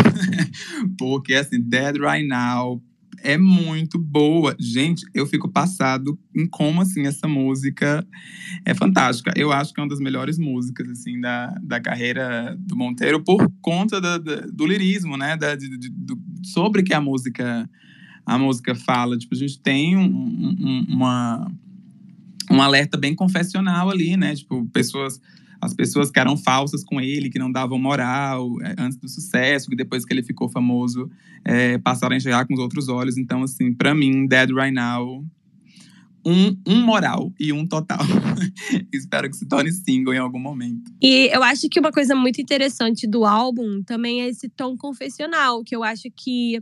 Porque, 0.98 1.34
assim, 1.34 1.60
Dead 1.60 1.98
Right 1.98 2.26
Now 2.26 2.82
é 3.20 3.38
muito 3.38 3.98
boa. 4.00 4.56
Gente, 4.60 5.06
eu 5.14 5.26
fico 5.28 5.50
passado 5.50 6.18
em 6.36 6.48
como, 6.48 6.82
assim, 6.82 7.06
essa 7.06 7.28
música 7.28 8.06
é 8.66 8.74
fantástica. 8.74 9.34
Eu 9.36 9.52
acho 9.52 9.74
que 9.74 9.80
é 9.80 9.84
uma 9.84 9.90
das 9.90 10.00
melhores 10.00 10.38
músicas, 10.38 10.90
assim, 10.90 11.20
da, 11.20 11.48
da 11.64 11.80
carreira 11.80 12.56
do 12.60 12.76
Monteiro 12.76 13.24
por 13.24 13.52
conta 13.62 14.00
da- 14.02 14.18
da- 14.18 14.48
do 14.52 14.66
lirismo, 14.66 15.18
né? 15.18 15.36
Da, 15.38 15.56
de- 15.56 15.78
de- 15.78 15.90
do- 15.90 16.20
sobre 16.44 16.84
que 16.84 16.94
a 16.94 17.02
música, 17.02 17.70
a 18.26 18.38
música 18.38 18.74
fala. 18.76 19.18
Tipo, 19.18 19.36
a 19.36 19.38
gente 19.38 19.60
tem 19.62 19.98
um- 19.98 20.06
um- 20.60 20.86
uma, 20.90 21.52
um 22.62 22.64
alerta 22.64 22.98
bem 22.98 23.16
confessional 23.16 23.90
ali, 23.90 24.16
né? 24.16 24.36
Tipo, 24.36 24.66
pessoas 24.68 25.20
as 25.62 25.76
pessoas 25.76 26.10
que 26.10 26.20
eram 26.20 26.36
falsas 26.36 26.84
com 26.84 27.00
ele, 27.00 27.30
que 27.30 27.38
não 27.38 27.52
davam 27.52 27.78
moral 27.78 28.50
é, 28.64 28.74
antes 28.80 28.98
do 28.98 29.08
sucesso, 29.08 29.70
que 29.70 29.76
depois 29.76 30.04
que 30.04 30.12
ele 30.12 30.24
ficou 30.24 30.50
famoso 30.50 31.08
é, 31.46 31.78
passaram 31.78 32.16
a 32.16 32.18
enxergar 32.18 32.48
com 32.48 32.56
os 32.56 32.60
outros 32.60 32.90
olhos. 32.90 33.16
Então, 33.16 33.44
assim, 33.44 33.72
pra 33.72 33.94
mim, 33.94 34.26
Dead 34.26 34.50
Right 34.50 34.74
Now, 34.74 35.24
um, 36.26 36.58
um 36.68 36.82
moral 36.82 37.32
e 37.40 37.54
um 37.54 37.68
total. 37.68 38.00
Espero 38.92 39.30
que 39.30 39.36
se 39.36 39.48
torne 39.48 39.72
single 39.72 40.16
em 40.16 40.18
algum 40.18 40.40
momento. 40.40 40.92
E 41.00 41.30
eu 41.32 41.44
acho 41.44 41.70
que 41.70 41.80
uma 41.80 41.92
coisa 41.92 42.16
muito 42.16 42.42
interessante 42.42 43.08
do 43.08 43.24
álbum 43.24 43.84
também 43.84 44.22
é 44.22 44.30
esse 44.30 44.50
tom 44.50 44.76
confessional, 44.76 45.64
que 45.64 45.76
eu 45.76 45.84
acho 45.84 46.10
que 46.16 46.60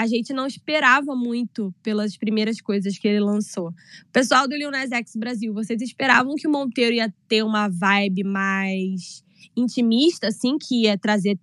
a 0.00 0.06
gente 0.06 0.32
não 0.32 0.46
esperava 0.46 1.14
muito 1.14 1.74
pelas 1.82 2.16
primeiras 2.16 2.58
coisas 2.58 2.96
que 2.96 3.06
ele 3.06 3.20
lançou. 3.20 3.70
Pessoal 4.10 4.48
do 4.48 4.56
Lil 4.56 4.70
Nas 4.70 4.90
X 4.90 5.12
Brasil, 5.14 5.52
vocês 5.52 5.82
esperavam 5.82 6.36
que 6.36 6.48
o 6.48 6.50
Monteiro 6.50 6.94
ia 6.94 7.12
ter 7.28 7.42
uma 7.42 7.68
vibe 7.68 8.24
mais 8.24 9.22
intimista, 9.54 10.28
assim, 10.28 10.56
que 10.56 10.84
ia 10.84 10.96
trazer 10.96 11.38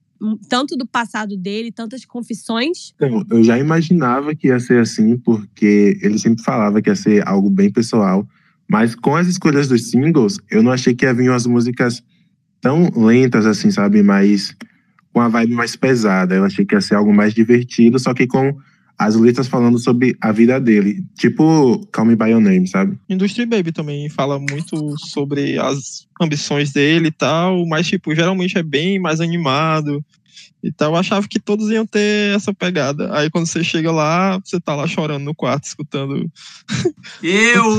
tanto 0.50 0.76
do 0.76 0.88
passado 0.88 1.38
dele, 1.38 1.72
tantas 1.72 2.04
confissões? 2.04 2.96
Então, 2.96 3.24
eu 3.30 3.44
já 3.44 3.60
imaginava 3.60 4.34
que 4.34 4.48
ia 4.48 4.60
ser 4.60 4.80
assim, 4.80 5.16
porque 5.20 6.00
ele 6.02 6.18
sempre 6.18 6.44
falava 6.44 6.82
que 6.82 6.90
ia 6.90 6.96
ser 6.96 7.28
algo 7.28 7.52
bem 7.52 7.72
pessoal. 7.72 8.28
Mas 8.68 8.96
com 8.96 9.16
as 9.16 9.28
escolhas 9.28 9.68
dos 9.68 9.92
singles, 9.92 10.40
eu 10.50 10.64
não 10.64 10.72
achei 10.72 10.96
que 10.96 11.06
ia 11.06 11.14
vir 11.14 11.30
umas 11.30 11.46
músicas 11.46 12.04
tão 12.60 12.90
lentas 12.96 13.46
assim, 13.46 13.70
sabe? 13.70 14.02
Mas 14.02 14.56
com 15.14 15.22
a 15.22 15.28
vibe 15.28 15.54
mais 15.54 15.76
pesada. 15.76 16.36
Eu 16.36 16.46
achei 16.46 16.66
que 16.66 16.76
ia 16.76 16.82
ser 16.82 16.96
algo 16.96 17.14
mais 17.14 17.34
divertido, 17.34 18.00
só 18.00 18.14
que 18.14 18.28
com 18.28 18.58
as 18.98 19.16
letras 19.16 19.48
falando 19.48 19.78
sobre 19.78 20.18
a 20.20 20.32
vida 20.32 20.60
dele. 20.60 21.04
Tipo 21.16 21.86
Call 21.92 22.06
Me 22.06 22.16
By 22.16 22.32
Your 22.32 22.42
Name, 22.42 22.68
sabe? 22.68 22.98
Industry 23.08 23.46
Baby 23.46 23.72
também 23.72 24.10
fala 24.10 24.40
muito 24.40 24.98
sobre 24.98 25.60
as 25.60 26.08
ambições 26.20 26.72
dele 26.72 27.10
e 27.10 27.12
tal, 27.12 27.66
mas, 27.68 27.88
tipo, 27.88 28.16
geralmente 28.16 28.58
é 28.58 28.64
bem 28.64 29.00
mais 29.00 29.22
animado 29.22 30.04
e 30.64 30.72
tal. 30.72 30.94
Eu 30.94 30.98
achava 30.98 31.28
que 31.28 31.40
todos 31.40 31.70
iam 31.70 31.86
ter 31.86 32.36
essa 32.36 32.54
pegada. 32.54 33.16
Aí 33.16 33.30
quando 33.30 33.46
você 33.46 33.64
chega 33.64 33.92
lá, 33.92 34.40
você 34.44 34.60
tá 34.60 34.76
lá 34.76 34.88
chorando 34.88 35.24
no 35.24 35.36
quarto, 35.36 35.66
escutando. 35.66 36.28
Eu! 37.22 37.64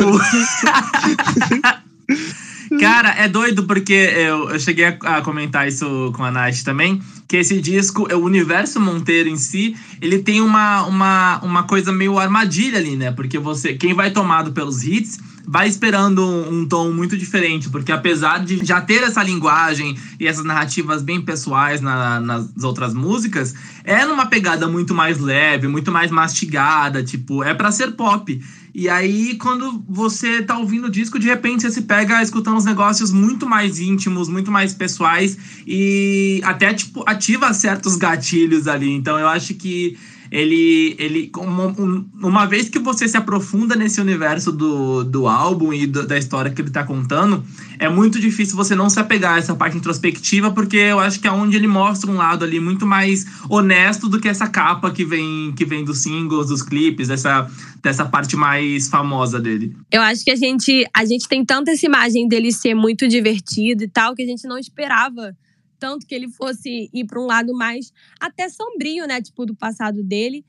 Cara, 2.81 3.11
é 3.17 3.29
doido 3.29 3.65
porque 3.65 3.93
eu, 3.93 4.51
eu 4.51 4.61
cheguei 4.61 4.87
a, 4.87 4.97
a 5.19 5.23
comentar 5.23 5.67
isso 5.67 6.13
com 6.15 6.25
a 6.25 6.31
Nath 6.31 6.63
também, 6.65 7.01
que 7.27 7.37
esse 7.37 7.61
disco, 7.61 8.07
o 8.13 8.19
universo 8.25 8.81
Monteiro 8.81 9.29
em 9.29 9.37
si, 9.37 9.77
ele 10.01 10.19
tem 10.19 10.41
uma, 10.41 10.85
uma, 10.87 11.41
uma 11.43 11.63
coisa 11.63 11.93
meio 11.93 12.19
armadilha 12.19 12.79
ali, 12.79 12.97
né? 12.97 13.11
Porque 13.13 13.39
você, 13.39 13.75
quem 13.75 13.95
vai 13.95 14.11
tomado 14.11 14.53
pelos 14.53 14.83
hits, 14.85 15.19
vai 15.51 15.67
esperando 15.67 16.23
um, 16.27 16.67
tom 16.67 16.93
muito 16.93 17.17
diferente, 17.17 17.71
porque 17.71 17.91
apesar 17.91 18.45
de 18.45 18.63
já 18.67 18.83
ter 18.83 19.03
essa 19.03 19.23
linguagem 19.23 19.97
e 20.21 20.27
essas 20.27 20.45
narrativas 20.45 21.01
bem 21.03 21.23
pessoais 21.23 21.81
na- 21.81 22.21
nas 22.21 22.49
outras 22.63 22.93
músicas, 22.93 23.55
é 23.83 24.05
numa 24.05 24.27
pegada 24.27 24.69
muito 24.69 24.95
mais 24.95 25.19
leve, 25.19 25.67
muito 25.67 25.91
mais 25.91 26.11
mastigada, 26.11 27.03
tipo, 27.03 27.43
é 27.43 27.55
pra 27.55 27.73
ser 27.73 27.93
pop. 27.93 28.39
E 28.75 28.89
aí, 28.89 29.37
quando 29.37 29.85
você 29.89 30.43
tá 30.43 30.59
ouvindo 30.59 30.87
o 30.87 30.91
disco, 30.91 31.19
de 31.19 31.27
repente 31.27 31.63
você 31.63 31.71
se 31.71 31.83
pega 31.83 32.23
escutando 32.23 32.57
uns 32.57 32.65
negócios 32.65 33.13
muito 33.13 33.47
mais 33.47 33.79
íntimos, 33.79 34.29
muito 34.29 34.51
mais 34.51 34.75
pessoais 34.75 35.37
e 35.67 36.41
até, 36.45 36.73
tipo, 36.75 37.03
ativa 37.07 37.53
certos 37.53 37.97
gatilhos 37.97 38.69
ali. 38.69 38.91
Então, 38.91 39.19
eu 39.19 39.29
acho 39.29 39.55
que 39.55 39.97
ele, 40.31 40.95
ele 40.99 41.31
uma, 41.37 41.67
um- 41.69 42.05
uma 42.23 42.47
vez 42.47 42.69
que 42.69 42.79
você 42.79 43.09
se 43.09 43.17
aprofunda 43.17 43.75
nesse 43.75 44.01
universo 44.01 44.53
do, 44.53 45.05
do 45.05 45.27
álbum 45.29 45.73
e 45.73 45.87
do- 45.87 46.07
da 46.07 46.19
história 46.19 46.51
que 46.51 46.61
ele 46.62 46.71
tá 46.71 46.85
contando, 46.85 47.43
é 47.79 47.88
muito 47.88 48.21
difícil 48.21 48.57
você 48.57 48.75
não 48.75 48.91
se 48.91 48.99
apegar 49.01 49.35
a 49.35 49.38
essa 49.38 49.55
parte 49.55 49.77
introspectiva, 49.77 50.51
porque 50.51 50.77
eu 50.77 50.99
acho 50.99 51.21
que 51.21 51.29
é 51.29 51.33
onde 51.33 51.57
ele 51.57 51.67
mostra 51.69 52.11
um 52.11 52.14
lado 52.17 52.45
ali 52.45 52.59
muito 52.61 52.87
mais 52.87 53.27
honesto 53.49 54.09
do 54.09 54.21
que 54.21 54.29
essa 54.29 54.47
capa 54.49 54.91
que 54.91 55.05
vem, 55.05 55.53
que 55.57 55.64
vem 55.64 55.85
dos 55.85 55.99
singles, 55.99 56.49
dos 56.49 56.62
clipes, 56.62 57.09
dessa, 57.09 57.49
dessa 57.83 58.05
parte 58.05 58.37
mais 58.37 58.88
famosa 58.88 59.41
dele. 59.41 59.75
Eu 59.91 60.03
acho 60.03 60.25
que 60.25 60.31
a 60.31 60.37
gente, 60.37 60.87
a 60.95 61.05
gente 61.05 61.29
tem 61.29 61.45
tanta 61.45 61.71
essa 61.71 61.87
imagem 61.87 62.29
dele 62.29 62.53
ser 62.53 62.75
muito 62.75 63.07
divertido 63.09 63.85
e 63.85 63.88
tal, 63.88 64.14
que 64.14 64.23
a 64.23 64.27
gente 64.27 64.47
não 64.47 64.59
esperava 64.59 65.35
tanto 65.79 66.07
que 66.07 66.14
ele 66.14 66.29
fosse 66.29 66.91
ir 66.93 67.05
para 67.07 67.21
um 67.21 67.27
lado 67.27 67.55
mais 67.55 67.93
até 68.21 68.49
sombrio, 68.49 69.07
né? 69.07 69.21
Tipo, 69.23 69.47
do 69.47 69.55
passado 69.55 70.03
dele. 70.03 70.45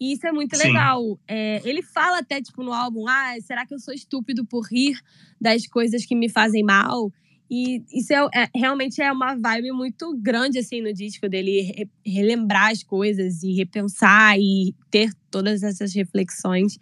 E 0.00 0.12
isso 0.12 0.26
é 0.26 0.32
muito 0.32 0.56
Sim. 0.56 0.64
legal. 0.64 1.18
É, 1.26 1.62
ele 1.64 1.82
fala 1.82 2.18
até, 2.18 2.42
tipo, 2.42 2.62
no 2.62 2.72
álbum, 2.72 3.06
ah, 3.08 3.34
será 3.40 3.64
que 3.64 3.74
eu 3.74 3.78
sou 3.78 3.94
estúpido 3.94 4.44
por 4.44 4.66
rir 4.66 4.98
das 5.40 5.66
coisas 5.66 6.04
que 6.04 6.14
me 6.14 6.28
fazem 6.28 6.62
mal? 6.62 7.12
E 7.50 7.82
isso 7.92 8.12
é, 8.12 8.26
é- 8.34 8.48
realmente 8.54 9.00
é 9.02 9.12
uma 9.12 9.34
vibe 9.36 9.70
muito 9.72 10.16
grande, 10.16 10.58
assim, 10.58 10.80
no 10.80 10.92
disco 10.92 11.28
dele. 11.28 11.60
re- 11.60 11.88
relembrar 12.04 12.70
as 12.72 12.82
coisas 12.82 13.42
e 13.42 13.52
repensar 13.52 14.38
e 14.38 14.74
ter 14.90 15.10
todas 15.30 15.62
essas 15.62 15.94
reflexões. 15.94 16.78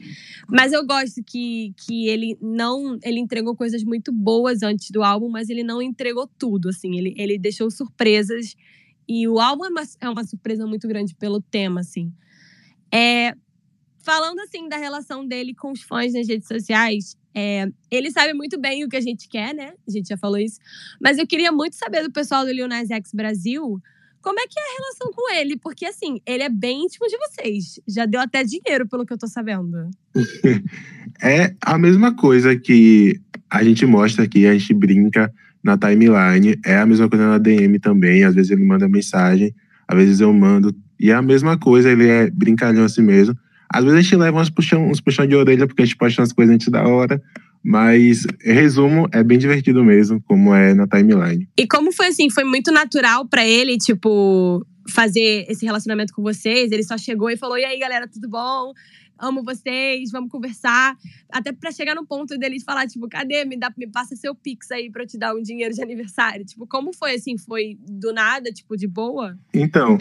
Mas 0.48 0.72
eu 0.72 0.87
gosto 0.87 1.22
que, 1.25 1.75
que 1.87 2.09
ele 2.09 2.38
não. 2.40 2.98
Ele 3.03 3.18
entregou 3.20 3.57
coisas 3.57 3.83
muito 3.83 4.12
boas 4.12 4.62
antes 4.62 4.90
do 4.90 5.03
álbum, 5.03 5.29
mas 5.29 5.51
ele 5.51 5.64
não 5.64 5.83
entregou 5.83 6.29
tudo, 6.38 6.68
assim. 6.68 6.96
Ele, 6.96 7.14
ele 7.16 7.38
deixou 7.38 7.70
surpresas. 7.70 8.55
E 9.09 9.27
o 9.29 9.40
álbum 9.40 9.64
é 9.64 9.68
uma, 9.68 9.83
é 10.01 10.09
uma 10.09 10.25
surpresa 10.25 10.66
muito 10.66 10.87
grande 10.87 11.14
pelo 11.16 11.40
tema, 11.40 11.81
assim. 11.81 12.12
É, 12.92 13.35
falando, 14.03 14.41
assim, 14.41 14.69
da 14.69 14.77
relação 14.77 15.27
dele 15.27 15.55
com 15.55 15.73
os 15.73 15.83
fãs 15.83 16.12
nas 16.12 16.29
redes 16.29 16.49
sociais, 16.49 17.17
é, 17.35 17.67
ele 17.91 18.11
sabe 18.11 18.35
muito 18.35 18.61
bem 18.61 18.85
o 18.85 18.88
que 18.88 18.97
a 18.97 19.01
gente 19.01 19.29
quer, 19.29 19.55
né? 19.55 19.73
A 19.87 19.91
gente 19.91 20.09
já 20.09 20.17
falou 20.17 20.38
isso. 20.38 20.59
Mas 21.01 21.19
eu 21.19 21.27
queria 21.27 21.51
muito 21.51 21.77
saber 21.77 22.03
do 22.03 22.12
pessoal 22.12 22.45
do 22.45 22.53
Lil 22.53 22.69
Nas 22.69 22.91
X 22.91 23.12
Brasil 23.15 23.81
como 24.23 24.38
é 24.38 24.47
que 24.47 24.59
é 24.59 24.62
a 24.62 24.79
relação 24.79 25.12
com 25.12 25.35
ele, 25.35 25.59
porque 25.59 25.85
assim, 25.85 26.21
ele 26.25 26.45
é 26.45 26.49
bem 26.49 26.85
íntimo 26.85 27.09
de 27.09 27.19
vocês. 27.19 27.81
Já 27.88 28.07
deu 28.07 28.21
até 28.21 28.45
dinheiro, 28.45 28.88
pelo 28.88 29.05
que 29.05 29.12
eu 29.12 29.19
tô 29.19 29.27
sabendo. 29.27 29.91
É 31.25 31.55
a 31.61 31.79
mesma 31.79 32.17
coisa 32.17 32.57
que 32.57 33.21
a 33.49 33.62
gente 33.62 33.87
mostra 33.87 34.25
aqui, 34.25 34.45
a 34.45 34.59
gente 34.59 34.75
brinca 34.75 35.33
na 35.62 35.79
timeline. 35.79 36.59
É 36.65 36.79
a 36.79 36.87
mesma 36.87 37.09
coisa 37.09 37.29
na 37.29 37.38
DM 37.38 37.79
também. 37.79 38.25
Às 38.25 38.35
vezes 38.35 38.51
ele 38.51 38.65
manda 38.65 38.88
mensagem, 38.88 39.55
às 39.87 39.97
vezes 39.97 40.21
eu 40.21 40.33
mando. 40.33 40.75
E 40.99 41.11
é 41.11 41.15
a 41.15 41.23
mesma 41.23 41.57
coisa, 41.57 41.93
ele 41.93 42.09
é 42.09 42.29
brincalhão 42.29 42.85
assim 42.85 43.03
mesmo. 43.03 43.37
Às 43.73 43.85
vezes 43.85 43.99
a 43.99 44.03
gente 44.03 44.17
leva 44.17 44.41
uns 44.41 44.51
puxão, 44.51 44.91
uns 44.91 45.01
puxão 45.01 45.27
de 45.27 45.35
orelha 45.35 45.67
porque 45.67 45.83
a 45.83 45.85
gente 45.85 45.97
posta 45.97 46.21
umas 46.21 46.33
coisas 46.33 46.55
antes 46.55 46.69
da 46.69 46.87
hora. 46.87 47.21
Mas, 47.65 48.27
resumo, 48.41 49.09
é 49.13 49.23
bem 49.23 49.39
divertido 49.39 49.85
mesmo, 49.85 50.21
como 50.23 50.53
é 50.53 50.75
na 50.75 50.87
timeline. 50.87 51.49
E 51.57 51.65
como 51.67 51.93
foi 51.93 52.09
assim? 52.09 52.29
Foi 52.29 52.43
muito 52.43 52.73
natural 52.73 53.29
pra 53.29 53.47
ele, 53.47 53.79
tipo, 53.79 54.67
fazer 54.89 55.47
esse 55.49 55.65
relacionamento 55.65 56.13
com 56.13 56.23
vocês? 56.23 56.73
Ele 56.73 56.83
só 56.83 56.99
chegou 56.99 57.31
e 57.31 57.37
falou: 57.37 57.57
e 57.57 57.65
aí, 57.65 57.79
galera, 57.79 58.09
tudo 58.09 58.29
bom? 58.29 58.73
amo 59.23 59.45
vocês, 59.45 60.11
vamos 60.11 60.31
conversar. 60.31 60.97
Até 61.31 61.53
pra 61.53 61.71
chegar 61.71 61.95
no 61.95 62.05
ponto 62.05 62.37
dele 62.37 62.61
falar, 62.61 62.89
tipo, 62.89 63.09
cadê? 63.09 63.45
Me, 63.45 63.57
dá, 63.57 63.73
me 63.79 63.87
passa 63.87 64.17
seu 64.17 64.35
Pix 64.35 64.71
aí 64.73 64.91
pra 64.91 65.05
eu 65.05 65.07
te 65.07 65.17
dar 65.17 65.33
um 65.35 65.41
dinheiro 65.41 65.73
de 65.73 65.81
aniversário. 65.81 66.45
Tipo, 66.45 66.67
como 66.67 66.93
foi 66.93 67.15
assim? 67.15 67.39
Foi 67.39 67.79
do 67.89 68.13
nada, 68.13 68.51
tipo, 68.51 68.77
de 68.77 68.89
boa? 68.89 69.39
Então, 69.55 69.97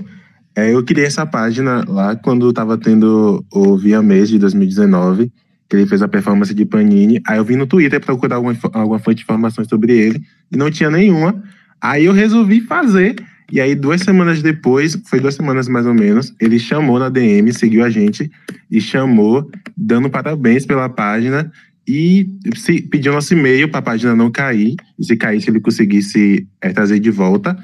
é, 0.55 0.73
eu 0.73 0.83
criei 0.83 1.05
essa 1.05 1.25
página 1.25 1.83
lá 1.87 2.15
quando 2.15 2.51
tava 2.51 2.77
tendo 2.77 3.45
o 3.51 3.77
Via 3.77 4.01
Mês 4.01 4.29
de 4.29 4.37
2019, 4.37 5.31
que 5.69 5.75
ele 5.75 5.87
fez 5.87 6.01
a 6.01 6.07
performance 6.07 6.53
de 6.53 6.65
Panini. 6.65 7.21
Aí 7.25 7.37
eu 7.37 7.45
vim 7.45 7.55
no 7.55 7.65
Twitter 7.65 7.99
procurar 8.01 8.35
alguma, 8.35 8.57
alguma 8.73 8.99
fonte 8.99 9.17
de 9.17 9.23
informações 9.23 9.67
sobre 9.67 9.97
ele 9.97 10.21
e 10.51 10.57
não 10.57 10.69
tinha 10.69 10.89
nenhuma. 10.89 11.41
Aí 11.79 12.05
eu 12.05 12.13
resolvi 12.13 12.61
fazer. 12.61 13.15
E 13.51 13.59
aí, 13.59 13.75
duas 13.75 14.01
semanas 14.01 14.41
depois, 14.41 14.97
foi 15.07 15.19
duas 15.19 15.35
semanas 15.35 15.67
mais 15.67 15.85
ou 15.85 15.93
menos, 15.93 16.33
ele 16.39 16.57
chamou 16.57 16.97
na 16.97 17.09
DM, 17.09 17.51
seguiu 17.51 17.83
a 17.83 17.89
gente 17.89 18.31
e 18.69 18.79
chamou, 18.79 19.51
dando 19.75 20.09
parabéns 20.09 20.65
pela 20.65 20.87
página 20.87 21.51
e 21.85 22.29
se, 22.55 22.81
pediu 22.81 23.11
nosso 23.11 23.33
e-mail 23.33 23.67
para 23.67 23.79
a 23.79 23.83
página 23.83 24.15
não 24.15 24.31
cair. 24.31 24.75
E 24.97 25.03
se 25.03 25.17
caísse, 25.17 25.49
ele 25.49 25.59
conseguisse 25.59 26.47
é, 26.61 26.71
trazer 26.71 26.99
de 26.99 27.11
volta. 27.11 27.57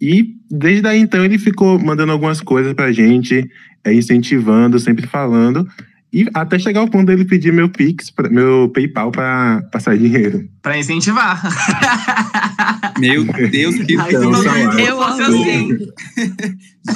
E 0.00 0.36
desde 0.50 0.86
aí 0.86 0.98
então 0.98 1.24
ele 1.24 1.38
ficou 1.38 1.78
mandando 1.78 2.12
algumas 2.12 2.40
coisas 2.40 2.72
pra 2.72 2.92
gente, 2.92 3.48
é, 3.84 3.92
incentivando, 3.92 4.78
sempre 4.78 5.06
falando. 5.06 5.66
E 6.10 6.26
até 6.32 6.58
chegar 6.58 6.80
ao 6.80 6.88
ponto 6.88 7.06
dele 7.06 7.24
pedir 7.24 7.52
meu 7.52 7.68
Pix, 7.68 8.12
meu 8.30 8.70
PayPal 8.70 9.10
para 9.10 9.62
passar 9.70 9.96
dinheiro. 9.96 10.48
Para 10.62 10.78
incentivar. 10.78 11.42
Meu 12.98 13.24
Deus, 13.24 13.76
que 13.76 13.94
então, 13.94 14.32
tudo. 14.32 14.80
Eu 14.80 15.00
amo 15.02 15.22
assim. 15.22 15.68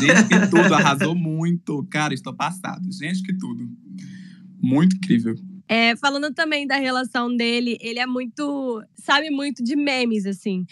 Gente, 0.01 0.29
que 0.29 0.47
tudo. 0.49 0.75
Arrasou 0.75 1.15
muito. 1.15 1.87
Cara, 1.91 2.13
estou 2.13 2.35
passado. 2.35 2.91
Gente, 2.91 3.23
que 3.23 3.33
tudo. 3.35 3.69
Muito 4.61 4.97
incrível. 4.97 5.37
É, 5.69 5.95
falando 5.97 6.33
também 6.35 6.67
da 6.67 6.77
relação 6.77 7.35
dele, 7.35 7.79
ele 7.81 8.01
é 8.01 8.07
muito. 8.07 8.83
sabe 8.97 9.31
muito 9.31 9.63
de 9.63 9.77
memes, 9.77 10.27
assim. 10.27 10.67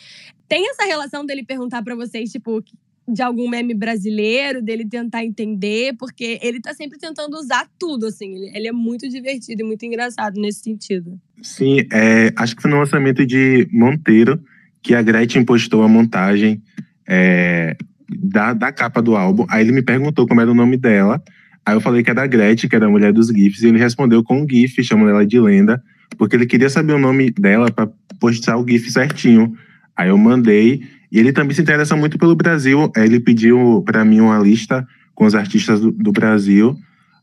Tem 0.50 0.68
essa 0.68 0.84
relação 0.84 1.24
dele 1.24 1.44
perguntar 1.44 1.80
para 1.80 1.94
vocês, 1.94 2.28
tipo, 2.32 2.60
de 3.06 3.22
algum 3.22 3.48
meme 3.48 3.72
brasileiro, 3.72 4.60
dele 4.60 4.84
tentar 4.84 5.24
entender, 5.24 5.94
porque 5.96 6.40
ele 6.42 6.60
tá 6.60 6.74
sempre 6.74 6.98
tentando 6.98 7.34
usar 7.34 7.68
tudo, 7.78 8.06
assim. 8.06 8.34
Ele, 8.34 8.50
ele 8.56 8.66
é 8.66 8.72
muito 8.72 9.08
divertido 9.08 9.62
e 9.62 9.64
muito 9.64 9.84
engraçado 9.84 10.40
nesse 10.40 10.64
sentido. 10.64 11.16
Sim, 11.40 11.86
é, 11.92 12.32
acho 12.34 12.56
que 12.56 12.62
foi 12.62 12.70
no 12.72 12.80
lançamento 12.80 13.24
de 13.24 13.68
Monteiro 13.70 14.42
que 14.82 14.92
a 14.92 15.00
Gretchen 15.00 15.44
postou 15.44 15.84
a 15.84 15.88
montagem 15.88 16.60
é, 17.08 17.76
da, 18.08 18.52
da 18.52 18.72
capa 18.72 19.00
do 19.00 19.14
álbum. 19.14 19.46
Aí 19.48 19.62
ele 19.62 19.70
me 19.70 19.82
perguntou 19.82 20.26
como 20.26 20.40
era 20.40 20.50
o 20.50 20.54
nome 20.54 20.76
dela. 20.76 21.22
Aí 21.64 21.76
eu 21.76 21.80
falei 21.80 22.02
que 22.02 22.10
era 22.10 22.24
a 22.24 22.26
Gretchen, 22.26 22.68
que 22.68 22.74
era 22.74 22.86
a 22.86 22.90
mulher 22.90 23.12
dos 23.12 23.28
GIFs, 23.28 23.62
e 23.62 23.68
ele 23.68 23.78
respondeu 23.78 24.24
com 24.24 24.42
um 24.42 24.48
GIF, 24.48 24.82
chamando 24.82 25.10
ela 25.10 25.24
de 25.24 25.38
lenda, 25.38 25.80
porque 26.18 26.34
ele 26.34 26.46
queria 26.46 26.68
saber 26.68 26.94
o 26.94 26.98
nome 26.98 27.30
dela 27.30 27.70
para 27.70 27.88
postar 28.18 28.56
o 28.56 28.66
GIF 28.66 28.90
certinho. 28.90 29.56
Aí 30.00 30.08
eu 30.08 30.16
mandei 30.16 30.80
e 31.12 31.18
ele 31.18 31.30
também 31.30 31.54
se 31.54 31.60
interessa 31.60 31.94
muito 31.94 32.18
pelo 32.18 32.34
Brasil. 32.34 32.90
Ele 32.96 33.20
pediu 33.20 33.82
para 33.84 34.02
mim 34.02 34.20
uma 34.20 34.38
lista 34.38 34.88
com 35.14 35.26
os 35.26 35.34
artistas 35.34 35.78
do, 35.78 35.90
do 35.90 36.10
Brasil. 36.10 36.74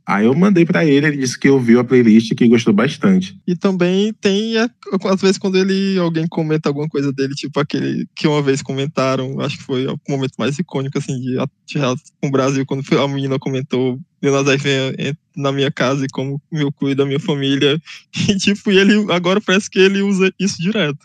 Aí 0.06 0.28
eu 0.28 0.36
mandei 0.36 0.64
para 0.64 0.86
ele, 0.86 1.08
ele 1.08 1.18
disse 1.18 1.40
que 1.40 1.50
ouviu 1.50 1.80
a 1.80 1.84
playlist 1.84 2.30
e 2.30 2.36
que 2.36 2.48
gostou 2.48 2.76
bastante. 2.76 3.36
E 3.48 3.56
também 3.56 4.14
tem, 4.22 4.58
às 4.58 5.22
vezes, 5.22 5.40
quando 5.40 5.58
ele 5.58 5.98
alguém 5.98 6.28
comenta 6.28 6.70
alguma 6.70 6.88
coisa 6.88 7.12
dele, 7.12 7.34
tipo 7.34 7.60
aquele 7.60 8.08
que 8.16 8.28
uma 8.28 8.44
vez 8.44 8.62
comentaram, 8.62 9.42
acho 9.42 9.58
que 9.58 9.64
foi 9.64 9.88
o 9.88 10.00
momento 10.08 10.36
mais 10.38 10.60
icônico, 10.60 11.00
assim, 11.00 11.20
de, 11.20 11.36
de 11.66 11.80
com 12.22 12.28
o 12.28 12.32
Brasil, 12.32 12.64
quando 12.64 12.84
a 12.96 13.08
menina 13.08 13.40
comentou 13.40 14.00
Leonardo 14.22 14.56
vem 14.60 15.18
na 15.36 15.52
minha 15.52 15.72
casa 15.72 16.06
e 16.06 16.10
como 16.10 16.40
eu 16.52 16.72
cuido 16.72 17.00
da 17.00 17.08
minha 17.08 17.20
família. 17.20 17.82
E, 18.30 18.36
tipo, 18.38 18.70
ele 18.70 19.12
agora 19.12 19.42
parece 19.42 19.68
que 19.68 19.80
ele 19.80 20.02
usa 20.04 20.32
isso 20.40 20.62
direto 20.62 21.00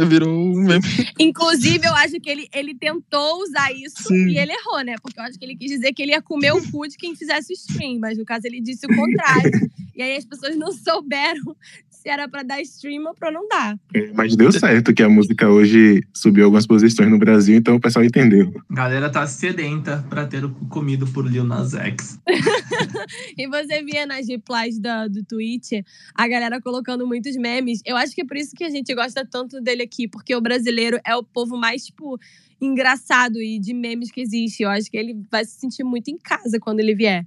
virou 0.00 0.32
um 0.32 0.54
meme. 0.54 0.82
Inclusive, 1.18 1.86
eu 1.86 1.94
acho 1.94 2.20
que 2.20 2.30
ele, 2.30 2.48
ele 2.52 2.74
tentou 2.74 3.42
usar 3.42 3.72
isso 3.72 4.08
Sim. 4.08 4.28
e 4.28 4.38
ele 4.38 4.52
errou, 4.52 4.82
né? 4.82 4.94
Porque 5.02 5.18
eu 5.18 5.24
acho 5.24 5.38
que 5.38 5.44
ele 5.44 5.56
quis 5.56 5.70
dizer 5.70 5.92
que 5.92 6.02
ele 6.02 6.12
ia 6.12 6.22
comer 6.22 6.52
o 6.52 6.70
cu 6.70 6.88
de 6.88 6.96
quem 6.96 7.14
fizesse 7.14 7.52
o 7.52 7.54
stream, 7.54 7.98
mas 7.98 8.16
no 8.16 8.24
caso 8.24 8.46
ele 8.46 8.60
disse 8.60 8.86
o 8.86 8.94
contrário. 8.94 9.50
e 9.94 10.02
aí 10.02 10.16
as 10.16 10.24
pessoas 10.24 10.56
não 10.56 10.72
souberam 10.72 11.56
se 12.02 12.08
era 12.08 12.28
para 12.28 12.42
dar 12.42 12.60
stream 12.60 13.04
ou 13.06 13.14
para 13.14 13.30
não 13.30 13.46
dar. 13.46 13.78
É, 13.94 14.12
mas 14.12 14.34
deu 14.34 14.50
certo 14.50 14.92
que 14.92 15.04
a 15.04 15.08
música 15.08 15.48
hoje 15.48 16.02
subiu 16.12 16.46
algumas 16.46 16.66
posições 16.66 17.08
no 17.08 17.16
Brasil, 17.16 17.56
então 17.56 17.76
o 17.76 17.80
pessoal 17.80 18.04
entendeu. 18.04 18.52
A 18.70 18.74
galera 18.74 19.08
tá 19.08 19.24
sedenta 19.24 20.04
para 20.10 20.26
ter 20.26 20.42
comido 20.68 21.06
por 21.06 21.30
Lil 21.30 21.44
Nas 21.44 21.74
X. 21.74 22.18
e 23.38 23.46
você 23.46 23.84
via 23.84 24.04
nas 24.04 24.26
replies 24.26 24.80
do, 24.80 25.08
do 25.10 25.24
tweet 25.24 25.84
a 26.12 26.26
galera 26.26 26.60
colocando 26.60 27.06
muitos 27.06 27.36
memes. 27.36 27.80
Eu 27.86 27.96
acho 27.96 28.12
que 28.16 28.22
é 28.22 28.26
por 28.26 28.36
isso 28.36 28.56
que 28.56 28.64
a 28.64 28.70
gente 28.70 28.92
gosta 28.94 29.24
tanto 29.24 29.60
dele 29.60 29.82
aqui, 29.82 30.08
porque 30.08 30.34
o 30.34 30.40
brasileiro 30.40 30.98
é 31.06 31.14
o 31.14 31.22
povo 31.22 31.56
mais, 31.56 31.86
tipo, 31.86 32.18
engraçado 32.60 33.40
e 33.40 33.60
de 33.60 33.72
memes 33.72 34.10
que 34.10 34.20
existe. 34.20 34.64
Eu 34.64 34.70
acho 34.70 34.90
que 34.90 34.96
ele 34.96 35.22
vai 35.30 35.44
se 35.44 35.52
sentir 35.52 35.84
muito 35.84 36.08
em 36.08 36.18
casa 36.18 36.58
quando 36.58 36.80
ele 36.80 36.96
vier. 36.96 37.24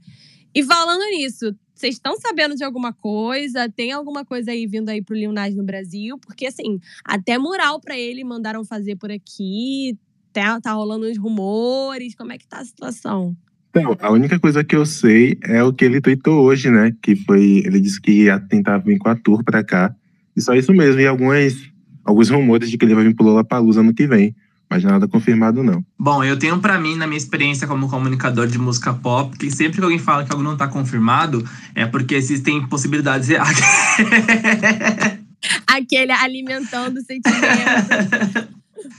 E 0.54 0.64
falando 0.64 1.04
nisso, 1.12 1.56
vocês 1.76 1.96
estão 1.96 2.18
sabendo 2.18 2.56
de 2.56 2.64
alguma 2.64 2.94
coisa? 2.94 3.70
Tem 3.70 3.92
alguma 3.92 4.24
coisa 4.24 4.52
aí 4.52 4.66
vindo 4.66 4.88
aí 4.88 5.02
pro 5.02 5.16
Nas 5.34 5.54
no 5.54 5.64
Brasil? 5.64 6.18
Porque, 6.18 6.48
assim, 6.48 6.80
até 7.04 7.38
mural 7.38 7.82
para 7.82 8.00
ele 8.00 8.24
mandaram 8.24 8.64
fazer 8.64 8.96
por 8.96 9.12
aqui. 9.12 9.98
Tá, 10.32 10.60
tá 10.62 10.72
rolando 10.72 11.06
uns 11.06 11.18
rumores. 11.18 12.16
Como 12.16 12.32
é 12.32 12.38
que 12.38 12.48
tá 12.48 12.60
a 12.60 12.66
situação? 12.66 13.36
Então, 13.70 13.96
a 14.00 14.10
única 14.10 14.40
coisa 14.40 14.64
que 14.64 14.76
eu 14.76 14.86
sei 14.86 15.38
é 15.44 15.62
o 15.62 15.74
que 15.74 15.84
ele 15.84 16.00
tweetou 16.00 16.46
hoje, 16.46 16.72
né? 16.72 16.96
Que 17.02 17.14
foi. 17.14 17.62
Ele 17.66 17.82
disse 17.82 18.00
que 18.00 18.24
ia 18.24 18.40
tentar 18.40 18.78
vir 18.78 18.98
com 18.98 19.10
a 19.10 19.16
tour 19.16 19.44
pra 19.44 19.62
cá. 19.62 19.94
E 20.36 20.42
só 20.42 20.54
isso 20.54 20.74
mesmo. 20.74 21.02
E 21.02 21.06
algumas, 21.06 21.56
alguns 22.06 22.30
rumores 22.30 22.70
de 22.72 22.78
que 22.78 22.86
ele 22.86 22.96
vai 22.96 23.04
vir 23.04 23.14
pro 23.14 23.26
Lollapalooza 23.26 23.82
ano 23.82 23.94
que 23.94 24.08
vem 24.08 24.34
mas 24.76 24.84
nada 24.84 25.08
confirmado 25.08 25.64
não. 25.64 25.84
Bom, 25.98 26.22
eu 26.22 26.38
tenho 26.38 26.60
para 26.60 26.78
mim, 26.78 26.98
na 26.98 27.08
minha 27.08 27.18
experiência 27.18 27.66
como 27.66 27.88
comunicador 27.88 28.46
de 28.46 28.58
música 28.58 28.94
pop, 28.94 29.38
que 29.38 29.50
sempre 29.50 29.78
que 29.78 29.84
alguém 29.84 30.00
fala 30.00 30.26
que 30.26 30.32
algo 30.32 30.44
não 30.44 30.58
tá 30.58 30.68
confirmado, 30.68 31.48
é 31.74 31.86
porque 31.86 32.14
existem 32.14 32.68
possibilidades 32.68 33.30
reais. 33.30 33.58
Aquele 35.66 36.12
alimentando 36.12 36.98
o 36.98 37.02
sentimento. 37.02 38.50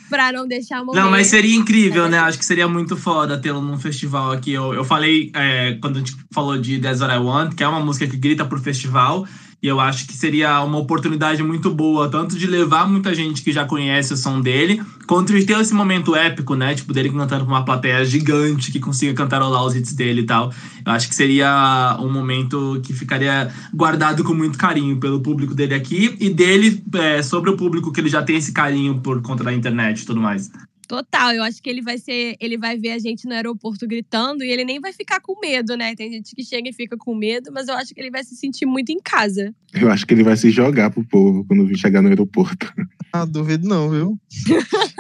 pra 0.08 0.32
não 0.32 0.48
deixar 0.48 0.82
morrer. 0.82 0.98
Não, 0.98 1.10
mas 1.10 1.26
seria 1.26 1.54
incrível, 1.54 2.08
né? 2.08 2.18
Acho 2.20 2.38
que 2.38 2.44
seria 2.44 2.66
muito 2.66 2.96
foda 2.96 3.38
tê-lo 3.38 3.60
num 3.60 3.78
festival 3.78 4.32
aqui. 4.32 4.52
Eu, 4.52 4.72
eu 4.72 4.84
falei, 4.84 5.30
é, 5.34 5.74
quando 5.74 5.96
a 5.96 5.98
gente 5.98 6.16
falou 6.32 6.56
de 6.56 6.78
That's 6.78 7.02
What 7.02 7.14
I 7.14 7.18
Want, 7.18 7.54
que 7.54 7.62
é 7.62 7.68
uma 7.68 7.80
música 7.80 8.06
que 8.06 8.16
grita 8.16 8.46
pro 8.46 8.58
festival. 8.58 9.26
E 9.66 9.68
eu 9.68 9.80
acho 9.80 10.06
que 10.06 10.12
seria 10.12 10.62
uma 10.62 10.78
oportunidade 10.78 11.42
muito 11.42 11.74
boa, 11.74 12.08
tanto 12.08 12.38
de 12.38 12.46
levar 12.46 12.88
muita 12.88 13.12
gente 13.12 13.42
que 13.42 13.50
já 13.50 13.64
conhece 13.64 14.14
o 14.14 14.16
som 14.16 14.40
dele, 14.40 14.80
quanto 15.08 15.32
de 15.32 15.44
ter 15.44 15.58
esse 15.58 15.74
momento 15.74 16.14
épico, 16.14 16.54
né? 16.54 16.72
Tipo, 16.72 16.92
dele 16.92 17.10
cantando 17.10 17.44
com 17.44 17.50
uma 17.50 17.64
plateia 17.64 18.04
gigante 18.04 18.70
que 18.70 18.78
consiga 18.78 19.12
cantarolar 19.12 19.64
os 19.64 19.74
hits 19.74 19.92
dele 19.92 20.20
e 20.20 20.24
tal. 20.24 20.52
Eu 20.86 20.92
acho 20.92 21.08
que 21.08 21.16
seria 21.16 21.98
um 21.98 22.08
momento 22.08 22.80
que 22.84 22.92
ficaria 22.92 23.52
guardado 23.74 24.22
com 24.22 24.34
muito 24.34 24.56
carinho 24.56 25.00
pelo 25.00 25.18
público 25.18 25.52
dele 25.52 25.74
aqui 25.74 26.16
e 26.20 26.30
dele 26.30 26.80
é, 26.94 27.20
sobre 27.20 27.50
o 27.50 27.56
público 27.56 27.90
que 27.90 27.98
ele 27.98 28.08
já 28.08 28.22
tem 28.22 28.36
esse 28.36 28.52
carinho 28.52 29.00
por 29.00 29.20
conta 29.20 29.42
da 29.42 29.52
internet 29.52 30.02
e 30.02 30.06
tudo 30.06 30.20
mais. 30.20 30.48
Total, 30.86 31.32
eu 31.32 31.42
acho 31.42 31.60
que 31.60 31.68
ele 31.68 31.82
vai 31.82 31.98
ser, 31.98 32.36
ele 32.40 32.56
vai 32.56 32.78
ver 32.78 32.92
a 32.92 32.98
gente 32.98 33.26
no 33.26 33.34
aeroporto 33.34 33.86
gritando 33.86 34.44
e 34.44 34.50
ele 34.50 34.64
nem 34.64 34.80
vai 34.80 34.92
ficar 34.92 35.20
com 35.20 35.38
medo, 35.40 35.76
né? 35.76 35.94
Tem 35.96 36.10
gente 36.10 36.34
que 36.34 36.44
chega 36.44 36.68
e 36.68 36.72
fica 36.72 36.96
com 36.96 37.14
medo, 37.14 37.50
mas 37.52 37.66
eu 37.68 37.74
acho 37.74 37.92
que 37.92 38.00
ele 38.00 38.10
vai 38.10 38.22
se 38.22 38.36
sentir 38.36 38.66
muito 38.66 38.90
em 38.90 39.00
casa. 39.00 39.52
Eu 39.74 39.90
acho 39.90 40.06
que 40.06 40.14
ele 40.14 40.22
vai 40.22 40.36
se 40.36 40.50
jogar 40.50 40.90
pro 40.90 41.04
povo 41.04 41.44
quando 41.44 41.66
vir 41.66 41.76
chegar 41.76 42.02
no 42.02 42.08
aeroporto. 42.08 42.72
Ah, 43.12 43.24
duvido 43.24 43.66
não, 43.66 43.88
viu? 43.90 44.20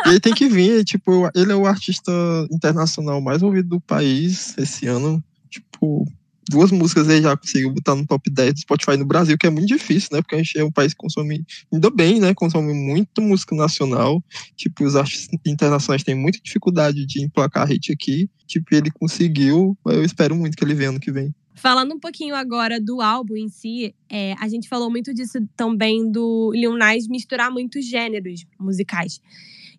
ele 0.06 0.20
tem 0.20 0.32
que 0.32 0.48
vir, 0.48 0.84
tipo, 0.84 1.30
ele 1.34 1.52
é 1.52 1.54
o 1.54 1.66
artista 1.66 2.12
internacional 2.50 3.20
mais 3.20 3.42
ouvido 3.42 3.68
do 3.68 3.80
país 3.80 4.56
esse 4.56 4.86
ano. 4.86 5.22
Tipo, 5.50 6.06
duas 6.48 6.70
músicas 6.70 7.08
ele 7.08 7.22
já 7.22 7.36
conseguiu 7.36 7.72
botar 7.72 7.94
no 7.94 8.06
top 8.06 8.30
10 8.30 8.54
do 8.54 8.60
Spotify 8.60 8.96
no 8.96 9.04
Brasil, 9.04 9.36
que 9.36 9.46
é 9.46 9.50
muito 9.50 9.66
difícil, 9.66 10.10
né? 10.12 10.22
Porque 10.22 10.34
a 10.34 10.38
gente 10.38 10.58
é 10.58 10.64
um 10.64 10.70
país 10.70 10.92
que 10.92 10.98
consome, 10.98 11.44
ainda 11.72 11.90
bem, 11.90 12.20
né? 12.20 12.34
Consome 12.34 12.72
muito 12.72 13.20
música 13.20 13.54
nacional. 13.54 14.22
Tipo, 14.56 14.84
os 14.84 14.96
artistas 14.96 15.38
internacionais 15.46 16.02
têm 16.02 16.14
muita 16.14 16.38
dificuldade 16.42 17.04
de 17.06 17.24
emplacar 17.24 17.66
hit 17.66 17.92
aqui. 17.92 18.30
Tipo, 18.46 18.74
ele 18.74 18.90
conseguiu. 18.90 19.76
Eu 19.86 20.04
espero 20.04 20.36
muito 20.36 20.56
que 20.56 20.64
ele 20.64 20.74
venha 20.74 20.90
ano 20.90 21.00
que 21.00 21.10
vem. 21.10 21.34
Falando 21.54 21.94
um 21.94 21.98
pouquinho 21.98 22.34
agora 22.34 22.78
do 22.78 23.00
álbum 23.00 23.34
em 23.34 23.48
si, 23.48 23.94
é, 24.10 24.34
a 24.38 24.46
gente 24.46 24.68
falou 24.68 24.90
muito 24.90 25.14
disso 25.14 25.38
também 25.56 26.10
do 26.10 26.52
Lil 26.54 26.76
Nas 26.76 27.08
misturar 27.08 27.50
muitos 27.50 27.84
gêneros 27.86 28.44
musicais. 28.60 29.20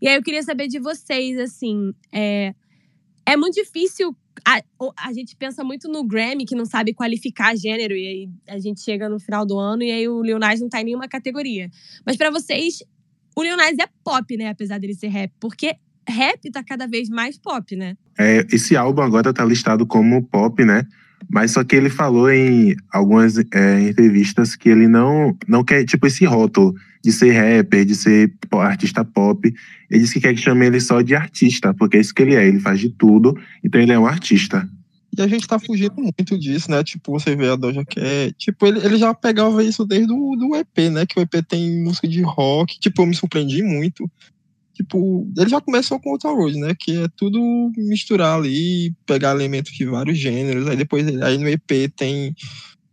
E 0.02 0.08
aí 0.08 0.16
eu 0.16 0.24
queria 0.24 0.42
saber 0.44 0.68
de 0.68 0.80
vocês, 0.80 1.40
assim, 1.40 1.94
é, 2.12 2.54
é 3.26 3.38
muito 3.38 3.56
difícil 3.56 4.16
a, 4.46 4.62
a 4.98 5.14
gente 5.14 5.36
pensa 5.36 5.64
muito 5.64 5.88
no 5.88 6.04
Grammy, 6.04 6.46
que 6.46 6.56
não 6.56 6.66
sabe 6.66 6.94
qualificar 6.94 7.56
gênero, 7.56 7.94
e 7.96 8.08
aí 8.08 8.30
a 8.48 8.60
gente 8.60 8.82
chega 8.82 9.10
no 9.10 9.20
final 9.20 9.46
do 9.46 9.58
ano 9.58 9.84
e 9.84 9.92
aí 9.92 10.08
o 10.08 10.22
Lil 10.22 10.40
Nas 10.40 10.60
não 10.60 10.70
tá 10.70 10.82
em 10.82 10.86
nenhuma 10.86 11.08
categoria. 11.08 11.70
Mas 12.06 12.18
para 12.18 12.30
vocês, 12.30 12.84
o 13.36 13.44
Lil 13.44 13.58
Nas 13.58 13.78
é 13.80 13.88
pop, 14.04 14.38
né? 14.38 14.50
Apesar 14.50 14.80
dele 14.80 14.94
ser 14.94 15.08
rap, 15.08 15.32
porque 15.40 15.76
rap 16.08 16.50
tá 16.52 16.64
cada 16.64 16.88
vez 16.88 17.10
mais 17.10 17.38
pop, 17.38 17.76
né? 17.76 17.98
É, 18.18 18.46
esse 18.52 18.76
álbum 18.76 19.02
agora 19.02 19.34
tá 19.34 19.44
listado 19.44 19.86
como 19.86 20.24
pop, 20.24 20.64
né? 20.64 20.86
Mas 21.30 21.52
só 21.52 21.64
que 21.64 21.76
ele 21.76 21.90
falou 21.90 22.30
em 22.30 22.76
algumas 22.92 23.38
é, 23.38 23.82
entrevistas 23.82 24.56
que 24.56 24.70
ele 24.70 24.88
não, 24.88 25.36
não 25.48 25.64
quer, 25.64 25.84
tipo, 25.84 26.06
esse 26.08 26.26
rótulo 26.26 26.76
de 27.08 27.14
ser 27.14 27.32
rapper, 27.32 27.86
de 27.86 27.96
ser 27.96 28.34
artista 28.52 29.06
pop. 29.06 29.50
Ele 29.90 30.02
disse 30.02 30.16
que 30.16 30.20
quer 30.20 30.34
que 30.34 30.42
chame 30.42 30.66
ele 30.66 30.82
só 30.82 31.02
de 31.02 31.16
artista, 31.16 31.74
porque 31.74 31.96
é 31.96 32.02
isso 32.02 32.14
que 32.14 32.22
ele 32.22 32.36
é. 32.36 32.46
Ele 32.46 32.60
faz 32.60 32.82
de 32.82 32.90
tudo, 32.90 33.34
então 33.64 33.80
ele 33.80 33.94
é 33.94 34.00
um 34.00 34.06
artista. 34.06 34.68
E 35.18 35.22
a 35.22 35.28
gente 35.28 35.48
tá 35.48 35.58
fugindo 35.58 35.96
muito 35.96 36.38
disso, 36.38 36.70
né? 36.70 36.84
Tipo, 36.84 37.14
você 37.14 37.34
vê 37.34 37.48
a 37.48 37.56
Doja 37.56 37.86
Cat. 37.86 38.36
Tipo, 38.38 38.68
ele, 38.68 38.86
ele 38.86 38.98
já 38.98 39.14
pegava 39.14 39.64
isso 39.64 39.86
desde 39.86 40.12
o 40.12 40.36
do 40.36 40.54
EP, 40.58 40.92
né? 40.92 41.06
Que 41.06 41.18
o 41.18 41.22
EP 41.22 41.46
tem 41.48 41.82
música 41.82 42.10
de 42.10 42.22
rock. 42.22 42.78
Tipo, 42.78 43.04
eu 43.04 43.06
me 43.06 43.16
surpreendi 43.16 43.64
muito. 43.64 44.12
Tipo, 44.74 45.26
ele 45.38 45.50
já 45.50 45.62
começou 45.62 46.00
com 46.02 46.12
o 46.14 46.36
Road, 46.36 46.60
né? 46.60 46.76
Que 46.78 47.04
é 47.04 47.08
tudo 47.16 47.72
misturar 47.78 48.38
ali, 48.38 48.94
pegar 49.06 49.32
elementos 49.32 49.72
de 49.72 49.86
vários 49.86 50.20
gêneros. 50.20 50.68
Aí 50.68 50.76
depois, 50.76 51.08
aí 51.22 51.38
no 51.38 51.48
EP 51.48 51.90
tem 51.96 52.36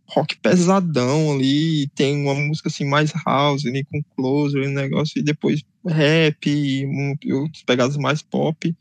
rock 0.07 0.37
pesadão 0.37 1.33
ali, 1.33 1.87
tem 1.95 2.21
uma 2.23 2.35
música 2.35 2.69
assim 2.69 2.85
mais 2.85 3.11
house, 3.25 3.65
ali, 3.65 3.83
com 3.85 4.01
closer, 4.15 4.67
um 4.67 4.73
negócio, 4.73 5.19
e 5.19 5.23
depois 5.23 5.63
rap, 5.85 6.47
e, 6.47 6.85
e 7.23 7.33
outros 7.33 7.63
pegadas 7.63 7.97
mais 7.97 8.21
pop. 8.21 8.75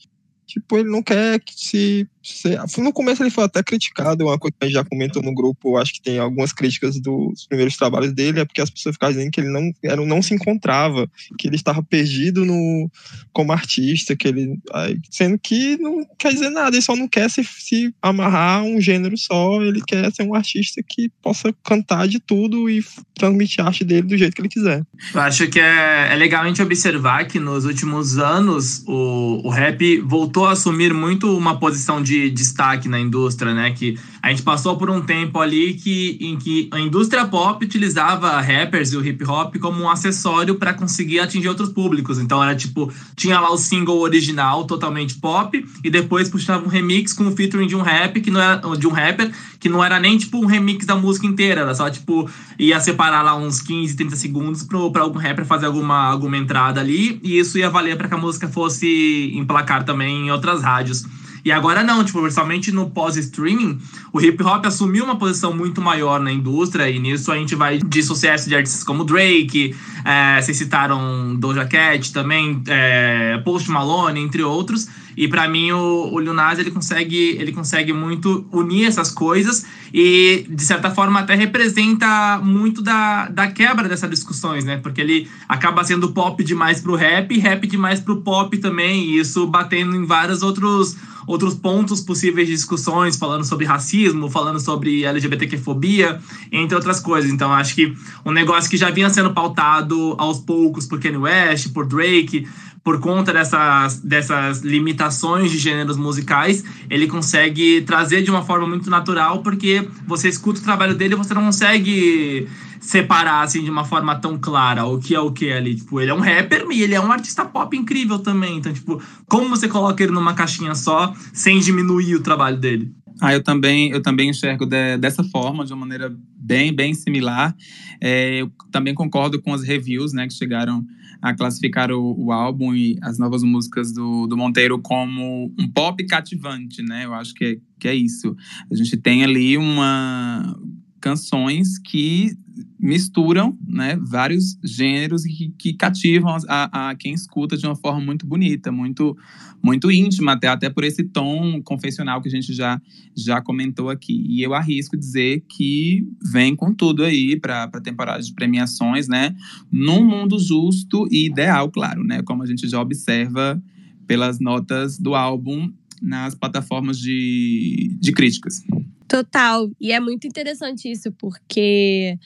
Tipo, 0.47 0.79
ele 0.79 0.91
não 0.91 1.03
quer 1.03 1.41
que 1.41 1.55
se, 1.57 2.09
se, 2.23 2.81
No 2.81 2.93
começo 2.93 3.23
ele 3.23 3.31
foi 3.31 3.45
até 3.45 3.63
criticado, 3.63 4.25
uma 4.25 4.39
coisa 4.39 4.55
que 4.59 4.65
a 4.65 4.67
gente 4.67 4.75
já 4.75 4.85
comentou 4.85 5.23
no 5.23 5.35
grupo, 5.35 5.77
acho 5.77 5.95
que 5.95 6.03
tem 6.03 6.19
algumas 6.19 6.53
críticas 6.53 7.01
dos 7.01 7.47
primeiros 7.47 7.77
trabalhos 7.77 8.13
dele, 8.13 8.41
é 8.41 8.45
porque 8.45 8.61
as 8.61 8.71
pessoas 8.71 8.95
ficavam 8.95 9.15
dizendo 9.15 9.31
que 9.31 9.41
ele 9.41 9.51
não, 9.51 9.73
era, 9.83 10.05
não 10.05 10.23
se 10.23 10.35
encontrava, 10.35 11.11
que 11.39 11.49
ele 11.49 11.57
estava 11.57 11.83
perdido 11.83 12.45
no, 12.45 12.91
como 13.33 13.53
artista, 13.53 14.17
que 14.17 14.29
ele. 14.29 14.59
Aí, 14.73 14.99
sendo 15.11 15.39
que 15.39 15.77
não 15.79 16.07
quer 16.19 16.33
dizer 16.33 16.51
nada, 16.51 16.77
ele 16.77 16.83
só 16.83 16.95
não 16.95 17.09
quer 17.09 17.31
se, 17.31 17.45
se 17.45 17.95
amarrar 18.01 18.63
um 18.65 18.81
gênero 18.81 19.17
só, 19.17 19.63
ele 19.63 19.83
quer 19.87 20.13
ser 20.13 20.23
um 20.23 20.35
artista 20.35 20.83
que 20.87 21.11
possa 21.23 21.53
cantar 21.65 22.07
de 22.07 22.21
tudo 22.21 22.69
e 22.69 22.85
transmitir 23.15 23.65
a 23.65 23.69
arte 23.69 23.85
dele 23.85 24.03
do 24.03 24.17
jeito 24.17 24.35
que 24.35 24.41
ele 24.41 24.49
quiser. 24.49 24.85
Eu 25.13 25.21
acho 25.21 25.49
que 25.49 25.61
é, 25.61 26.13
é 26.13 26.17
legal 26.17 26.45
a 26.45 26.49
gente 26.49 26.63
observar 26.63 27.27
que 27.27 27.39
nos 27.39 27.65
últimos 27.65 28.19
anos 28.19 28.85
o, 28.87 29.47
o 29.47 29.51
rap 29.51 30.01
voltou 30.01 30.44
a 30.47 30.53
assumir 30.53 30.93
muito 30.95 31.37
uma 31.37 31.59
posição 31.59 32.03
de 32.03 32.31
destaque 32.31 32.89
na 32.89 32.99
indústria, 32.99 33.55
né? 33.55 33.73
Que 33.73 33.99
a 34.23 34.31
gente 34.31 34.43
passou 34.43 34.77
por 34.77 34.89
um 34.89 35.01
tempo 35.01 35.41
ali 35.41 35.75
que, 35.75 36.19
em 36.21 36.37
que 36.37 36.69
a 36.73 36.81
indústria 36.81 37.27
pop 37.27 37.65
utilizava 37.65 38.41
rappers 38.41 38.93
e 38.93 38.97
o 38.97 39.07
hip 39.07 39.23
hop 39.25 39.57
como 39.59 39.83
um 39.83 39.91
acessório 39.91 40.55
para 40.55 40.73
conseguir 40.73 41.21
atingir 41.21 41.49
outros 41.49 41.69
públicos. 41.69 42.19
Então 42.19 42.43
era 42.43 42.55
tipo, 42.55 42.93
tinha 43.15 43.39
lá 43.39 43.53
o 43.53 43.59
single 43.59 43.99
original 43.99 44.65
totalmente 44.65 45.17
pop 45.17 45.65
e 45.83 45.91
depois 45.91 46.29
puxava 46.29 46.65
um 46.65 46.69
remix 46.69 47.13
com 47.13 47.27
o 47.27 47.37
featuring 47.37 47.67
de 47.67 47.77
um 47.77 47.83
rap 47.83 48.21
que 48.21 48.31
não 48.31 48.41
era 48.41 48.57
de 48.77 48.87
um 48.87 48.91
rapper 48.91 49.31
que 49.61 49.69
não 49.69 49.83
era 49.83 49.99
nem 49.99 50.19
tipo 50.19 50.39
um 50.39 50.47
remix 50.47 50.85
da 50.85 50.95
música 50.95 51.27
inteira, 51.27 51.63
era 51.63 51.75
só 51.75 51.89
tipo 51.89 52.29
ia 52.59 52.79
separar 52.81 53.23
lá 53.23 53.35
uns 53.35 53.61
15, 53.61 53.97
30 53.97 54.17
segundos 54.17 54.63
para 54.63 55.01
algum 55.01 55.19
rapper 55.19 55.45
fazer 55.45 55.67
alguma 55.67 56.11
alguma 56.11 56.37
entrada 56.37 56.81
ali 56.81 57.19
e 57.23 57.39
isso 57.39 57.59
ia 57.59 57.71
valer 57.71 57.97
para 57.97 58.09
que 58.09 58.15
a 58.15 58.19
música 58.19 58.49
fosse 58.49 59.33
emplacar 59.35 59.85
também 59.85 60.24
em 60.25 60.31
outras 60.31 60.63
rádios. 60.63 61.05
E 61.45 61.53
agora 61.53 61.83
não, 61.83 62.03
tipo, 62.03 62.21
principalmente 62.23 62.73
no 62.73 62.89
pós-streaming, 62.89 63.79
o 64.15 64.21
hip 64.21 64.43
hop 64.43 64.65
assumiu 64.65 65.05
uma 65.05 65.17
posição 65.17 65.55
muito 65.55 65.83
maior 65.83 66.19
na 66.19 66.33
indústria, 66.33 66.89
e 66.89 66.99
nisso 66.99 67.31
a 67.31 67.37
gente 67.37 67.55
vai 67.55 67.79
de 67.79 68.03
sucesso 68.03 68.49
de 68.49 68.57
artistas 68.57 68.83
como 68.83 69.05
Drake, 69.05 69.77
é, 70.07 70.41
vocês 70.41 70.57
citaram 70.57 71.37
Doja 71.37 71.67
Cat 71.67 72.15
também, 72.15 72.63
é, 72.67 73.37
Post 73.45 73.71
Malone, 73.71 74.21
entre 74.21 74.43
outros. 74.43 74.89
E 75.17 75.29
para 75.29 75.49
mim 75.49 75.71
o, 75.71 76.13
o 76.13 76.21
ele 76.59 76.71
consegue, 76.71 77.37
ele 77.39 77.53
consegue 77.53 77.93
muito 77.93 78.47
unir 78.51 78.87
essas 78.87 79.11
coisas 79.11 79.65
e 79.93 80.45
de 80.49 80.63
certa 80.63 80.91
forma 80.91 81.21
até 81.21 81.35
representa 81.35 82.41
muito 82.43 82.83
da, 82.83 83.29
da 83.29 83.47
quebra 83.49 83.89
dessas 83.89 84.11
discussões, 84.11 84.65
né? 84.65 84.79
Porque 84.79 85.01
ele 85.01 85.29
acaba 85.49 85.85
sendo 85.85 86.13
pop 86.13 86.43
demais 86.43 86.81
pro 86.81 86.97
rap 86.97 87.39
rap 87.45 87.67
demais 87.67 88.01
pro 88.01 88.23
pop 88.23 88.57
também, 88.59 89.05
e 89.05 89.19
isso 89.19 89.47
batendo 89.47 89.95
em 89.95 90.05
vários 90.05 90.43
outros 90.43 90.97
outros 91.27 91.55
pontos 91.55 92.03
possíveis 92.03 92.47
de 92.47 92.53
discussões, 92.53 93.17
falando 93.17 93.45
sobre 93.45 93.65
racismo, 93.65 94.29
falando 94.29 94.61
sobre 94.61 95.05
LGBTQ-fobia, 95.05 96.21
entre 96.53 96.77
outras 96.77 97.01
coisas. 97.01 97.31
Então, 97.31 97.51
acho 97.51 97.75
que 97.75 97.97
um 98.27 98.31
negócio 98.31 98.69
que 98.69 98.77
já 98.77 98.91
vinha 98.91 99.09
sendo 99.09 99.33
pautado 99.33 100.15
aos 100.19 100.41
poucos 100.41 100.85
por 100.85 101.01
Kanye 101.01 101.17
West, 101.17 101.73
por 101.73 101.87
Drake, 101.87 102.47
por 102.85 103.01
conta 103.01 103.33
dessas, 103.33 103.99
dessas 104.01 104.61
limitações 104.61 105.51
de 105.51 105.57
gêneros 105.57 105.97
musicais, 105.97 106.63
ele 106.91 107.07
consegue 107.07 107.81
trazer 107.81 108.23
de 108.23 108.31
uma 108.31 108.45
forma 108.45 108.69
muito 108.69 108.91
natural, 108.91 109.43
porque 109.43 109.89
você 110.07 110.29
escuta 110.29 110.61
o 110.61 110.63
trabalho 110.63 110.95
dele 110.95 111.15
e 111.15 111.17
você 111.17 111.33
não 111.33 111.47
consegue 111.47 112.47
separar 112.79 113.43
assim 113.43 113.65
de 113.65 113.71
uma 113.71 113.87
forma 113.87 114.15
tão 114.17 114.39
clara 114.39 114.85
o 114.85 114.99
que 114.99 115.15
é 115.15 115.21
o 115.21 115.33
que 115.33 115.51
ali. 115.51 115.77
Tipo, 115.77 115.99
ele 115.99 116.11
é 116.11 116.15
um 116.15 116.21
rapper 116.21 116.67
e 116.71 116.83
ele 116.83 116.95
é 116.95 117.01
um 117.01 117.11
artista 117.11 117.43
pop 117.47 117.75
incrível 117.75 118.19
também. 118.19 118.59
Então, 118.59 118.71
tipo, 118.71 119.03
como 119.27 119.49
você 119.49 119.67
coloca 119.67 120.03
ele 120.03 120.13
numa 120.13 120.35
caixinha 120.35 120.75
só 120.75 121.15
sem 121.33 121.59
diminuir 121.61 122.15
o 122.15 122.23
trabalho 122.23 122.59
dele? 122.59 122.93
Ah, 123.19 123.33
eu 123.33 123.43
também, 123.43 123.93
eu 123.93 124.03
também 124.03 124.29
enxergo 124.29 124.67
de, 124.67 124.99
dessa 124.99 125.25
forma, 125.25 125.65
de 125.65 125.73
uma 125.73 125.81
maneira 125.81 126.15
bem, 126.37 126.75
bem 126.75 126.93
similar. 126.93 127.57
É, 127.99 128.43
eu 128.43 128.53
também 128.71 128.93
concordo 128.93 129.41
com 129.41 129.55
as 129.55 129.63
reviews, 129.63 130.13
né, 130.13 130.27
que 130.27 130.35
chegaram 130.35 130.85
a 131.25 131.35
classificar 131.35 131.91
o, 131.91 132.15
o, 132.19 132.31
álbum 132.31 132.75
e 132.75 132.99
as 133.01 133.19
novas 133.19 133.43
músicas 133.43 133.91
do, 133.91 134.27
do 134.27 134.37
Monteiro 134.37 134.79
como 134.79 135.51
um 135.59 135.67
pop 135.67 136.05
cativante, 136.05 136.83
né? 136.83 137.07
Eu 137.07 137.15
acho 137.15 137.33
que 137.33 137.45
é, 137.45 137.57
que 137.81 137.89
é 137.89 137.95
isso. 137.95 138.37
A 138.71 138.75
gente 138.75 138.95
tem 138.99 139.25
ali 139.25 139.57
uma 139.57 140.55
canções 141.01 141.79
que 141.79 142.37
misturam 142.85 143.57
né, 143.67 143.97
vários 143.99 144.59
gêneros 144.63 145.25
que, 145.25 145.55
que 145.59 145.73
cativam 145.73 146.37
a, 146.47 146.91
a, 146.91 146.95
quem 146.95 147.15
escuta 147.15 147.57
de 147.57 147.67
uma 147.67 147.75
forma 147.75 147.99
muito 147.99 148.27
bonita, 148.27 148.71
muito 148.71 149.17
muito 149.63 149.91
íntima, 149.91 150.33
até, 150.33 150.47
até 150.47 150.69
por 150.69 150.85
esse 150.85 151.03
tom 151.03 151.63
confessional 151.63 152.21
que 152.21 152.29
a 152.29 152.31
gente 152.31 152.53
já, 152.53 152.79
já 153.17 153.41
comentou 153.41 153.89
aqui. 153.89 154.23
E 154.29 154.43
eu 154.43 154.53
arrisco 154.53 154.95
dizer 154.95 155.43
que 155.49 156.07
vem 156.31 156.55
com 156.55 156.75
tudo 156.75 157.03
aí 157.03 157.41
para 157.41 157.63
a 157.63 157.81
temporada 157.81 158.23
de 158.23 158.35
premiações, 158.35 159.09
né? 159.09 159.35
Num 159.73 160.05
mundo 160.05 160.39
justo 160.39 161.09
e 161.11 161.25
ideal, 161.25 161.71
claro, 161.71 162.05
né? 162.05 162.23
Como 162.23 162.43
a 162.43 162.47
gente 162.47 162.69
já 162.69 162.79
observa 162.79 163.59
pelas 164.07 164.39
notas 164.39 164.99
do 164.99 165.15
álbum 165.15 165.73
nas 166.03 166.35
plataformas 166.35 166.99
de, 166.99 167.97
de 167.99 168.13
críticas. 168.13 168.63
Total. 169.09 169.71
E 169.81 169.93
é 169.93 170.01
muito 170.01 170.27
interessante 170.27 170.91
isso, 170.91 171.11
porque 171.13 172.19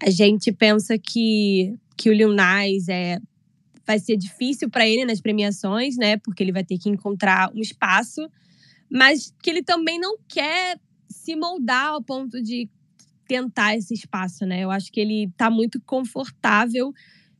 a 0.00 0.10
gente 0.10 0.52
pensa 0.52 0.98
que, 0.98 1.74
que 1.96 2.08
o 2.08 2.12
Lil 2.12 2.32
Nas 2.32 2.88
é, 2.88 3.18
vai 3.86 3.98
ser 3.98 4.16
difícil 4.16 4.68
para 4.70 4.86
ele 4.86 5.04
nas 5.04 5.20
premiações, 5.20 5.96
né? 5.96 6.16
Porque 6.18 6.42
ele 6.42 6.52
vai 6.52 6.64
ter 6.64 6.78
que 6.78 6.88
encontrar 6.88 7.50
um 7.54 7.60
espaço, 7.60 8.28
mas 8.90 9.34
que 9.42 9.50
ele 9.50 9.62
também 9.62 9.98
não 9.98 10.16
quer 10.28 10.78
se 11.08 11.34
moldar 11.34 11.88
ao 11.88 12.02
ponto 12.02 12.42
de 12.42 12.68
tentar 13.26 13.76
esse 13.76 13.94
espaço, 13.94 14.46
né? 14.46 14.60
Eu 14.60 14.70
acho 14.70 14.92
que 14.92 15.00
ele 15.00 15.24
está 15.24 15.50
muito 15.50 15.80
confortável 15.84 16.92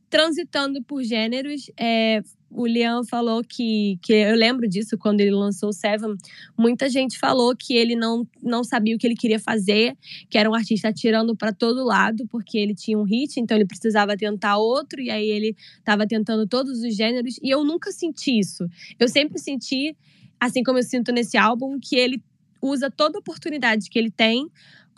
transitando 0.09 0.83
por 0.83 1.03
gêneros, 1.03 1.69
é, 1.77 2.21
o 2.51 2.65
Liam 2.65 3.03
falou 3.03 3.43
que, 3.43 3.99
que 4.01 4.13
eu 4.13 4.35
lembro 4.35 4.67
disso 4.67 4.97
quando 4.97 5.21
ele 5.21 5.31
lançou 5.31 5.69
o 5.69 5.73
Seven. 5.73 6.15
Muita 6.57 6.89
gente 6.89 7.17
falou 7.17 7.55
que 7.55 7.75
ele 7.75 7.95
não, 7.95 8.27
não 8.41 8.63
sabia 8.63 8.95
o 8.95 8.99
que 8.99 9.05
ele 9.05 9.15
queria 9.15 9.39
fazer, 9.39 9.95
que 10.29 10.37
era 10.37 10.49
um 10.49 10.55
artista 10.55 10.89
atirando 10.89 11.35
para 11.35 11.53
todo 11.53 11.85
lado, 11.85 12.27
porque 12.27 12.57
ele 12.57 12.73
tinha 12.73 12.97
um 12.97 13.03
hit, 13.03 13.39
então 13.39 13.55
ele 13.55 13.65
precisava 13.65 14.17
tentar 14.17 14.57
outro, 14.57 14.99
e 14.99 15.09
aí 15.09 15.29
ele 15.29 15.55
estava 15.77 16.07
tentando 16.07 16.47
todos 16.47 16.81
os 16.81 16.95
gêneros. 16.95 17.37
E 17.43 17.49
eu 17.49 17.63
nunca 17.63 17.91
senti 17.91 18.39
isso. 18.39 18.67
Eu 18.99 19.07
sempre 19.07 19.39
senti, 19.39 19.95
assim 20.39 20.63
como 20.63 20.79
eu 20.79 20.83
sinto 20.83 21.11
nesse 21.11 21.37
álbum, 21.37 21.79
que 21.79 21.95
ele 21.95 22.21
usa 22.61 22.91
toda 22.91 23.19
oportunidade 23.19 23.89
que 23.89 23.97
ele 23.97 24.11
tem 24.11 24.49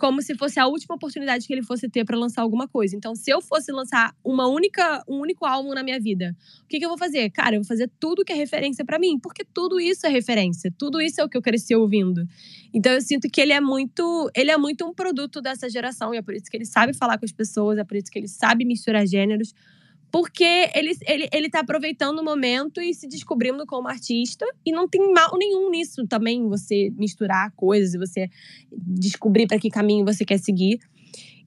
como 0.02 0.20
se 0.20 0.36
fosse 0.36 0.60
a 0.60 0.66
última 0.66 0.96
oportunidade 0.96 1.46
que 1.46 1.54
ele 1.54 1.62
fosse 1.62 1.88
ter 1.88 2.04
para 2.04 2.18
lançar 2.18 2.42
alguma 2.42 2.68
coisa. 2.68 2.96
Então, 2.96 3.14
se 3.14 3.30
eu 3.30 3.40
fosse 3.40 3.72
lançar 3.72 4.16
uma 4.26 4.48
única, 4.48 5.04
um 5.08 5.20
único 5.20 5.46
álbum 5.46 5.76
na 5.76 5.84
minha 5.84 6.00
vida, 6.00 6.36
o 6.64 6.68
que, 6.68 6.80
que 6.80 6.86
eu 6.86 6.90
vou 6.90 6.98
fazer? 6.98 7.30
Cara, 7.30 7.56
eu 7.56 7.60
vou 7.62 7.68
fazer 7.68 7.88
tudo 8.00 8.26
que 8.26 8.34
é 8.34 8.36
referência 8.36 8.84
para 8.84 8.98
mim, 8.98 9.20
porque 9.20 9.46
tudo 9.46 9.80
isso 9.80 10.08
é 10.08 10.10
referência, 10.10 10.74
tudo 10.76 11.00
isso 11.00 11.22
é 11.22 11.24
o 11.24 11.30
que 11.30 11.38
eu 11.38 11.42
cresci 11.42 11.76
ouvindo. 11.76 12.28
Então, 12.74 12.92
eu 12.92 13.00
sinto 13.00 13.30
que 13.30 13.40
ele 13.40 13.54
é 13.54 13.62
muito, 13.62 14.28
ele 14.36 14.50
é 14.50 14.58
muito 14.58 14.84
um 14.88 14.92
produto 14.92 15.40
dessa 15.40 15.70
geração 15.70 16.16
e 16.16 16.18
é 16.18 16.22
por 16.24 16.34
isso 16.34 16.46
que 16.50 16.58
ele 16.58 16.66
sabe 16.66 16.96
falar 16.96 17.20
com 17.20 17.26
as 17.26 17.32
pessoas, 17.32 17.78
é 17.78 17.84
por 17.84 17.96
isso 17.96 18.12
que 18.12 18.18
ele 18.18 18.28
sabe 18.28 18.66
misturar 18.66 19.06
gêneros 19.06 19.54
porque 20.12 20.70
ele, 20.76 20.92
ele, 21.08 21.30
ele 21.32 21.50
tá 21.50 21.62
aproveitando 21.62 22.20
o 22.20 22.24
momento 22.24 22.82
e 22.82 22.94
se 22.94 23.08
descobrindo 23.08 23.66
como 23.66 23.88
artista, 23.88 24.46
e 24.66 24.72
não 24.72 24.88
tem 24.88 25.14
mal 25.14 25.38
nenhum 25.38 25.70
nisso 25.70 26.06
também, 26.06 26.48
você 26.48 26.92
misturar 26.98 27.52
coisas 27.56 27.94
você 27.94 28.30
descobrir 28.72 29.48
para 29.48 29.60
que 29.60 29.70
caminho 29.70 30.06
você 30.06 30.26
quer 30.26 30.40
seguir. 30.40 30.80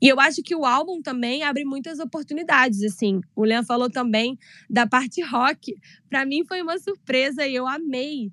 E 0.01 0.09
eu 0.09 0.21
acho 0.21 0.43
que 0.43 0.55
o 0.55 0.65
álbum 0.65 1.01
também 1.01 1.43
abre 1.43 1.65
muitas 1.65 1.99
oportunidades, 1.99 2.83
assim. 2.83 3.21
O 3.35 3.45
Leon 3.45 3.65
falou 3.65 3.89
também 3.89 4.39
da 4.69 4.87
parte 4.87 5.23
rock. 5.23 5.75
Para 6.11 6.27
mim 6.27 6.45
foi 6.45 6.61
uma 6.61 6.79
surpresa 6.79 7.47
e 7.47 7.55
eu 7.55 7.67
amei. 7.67 8.31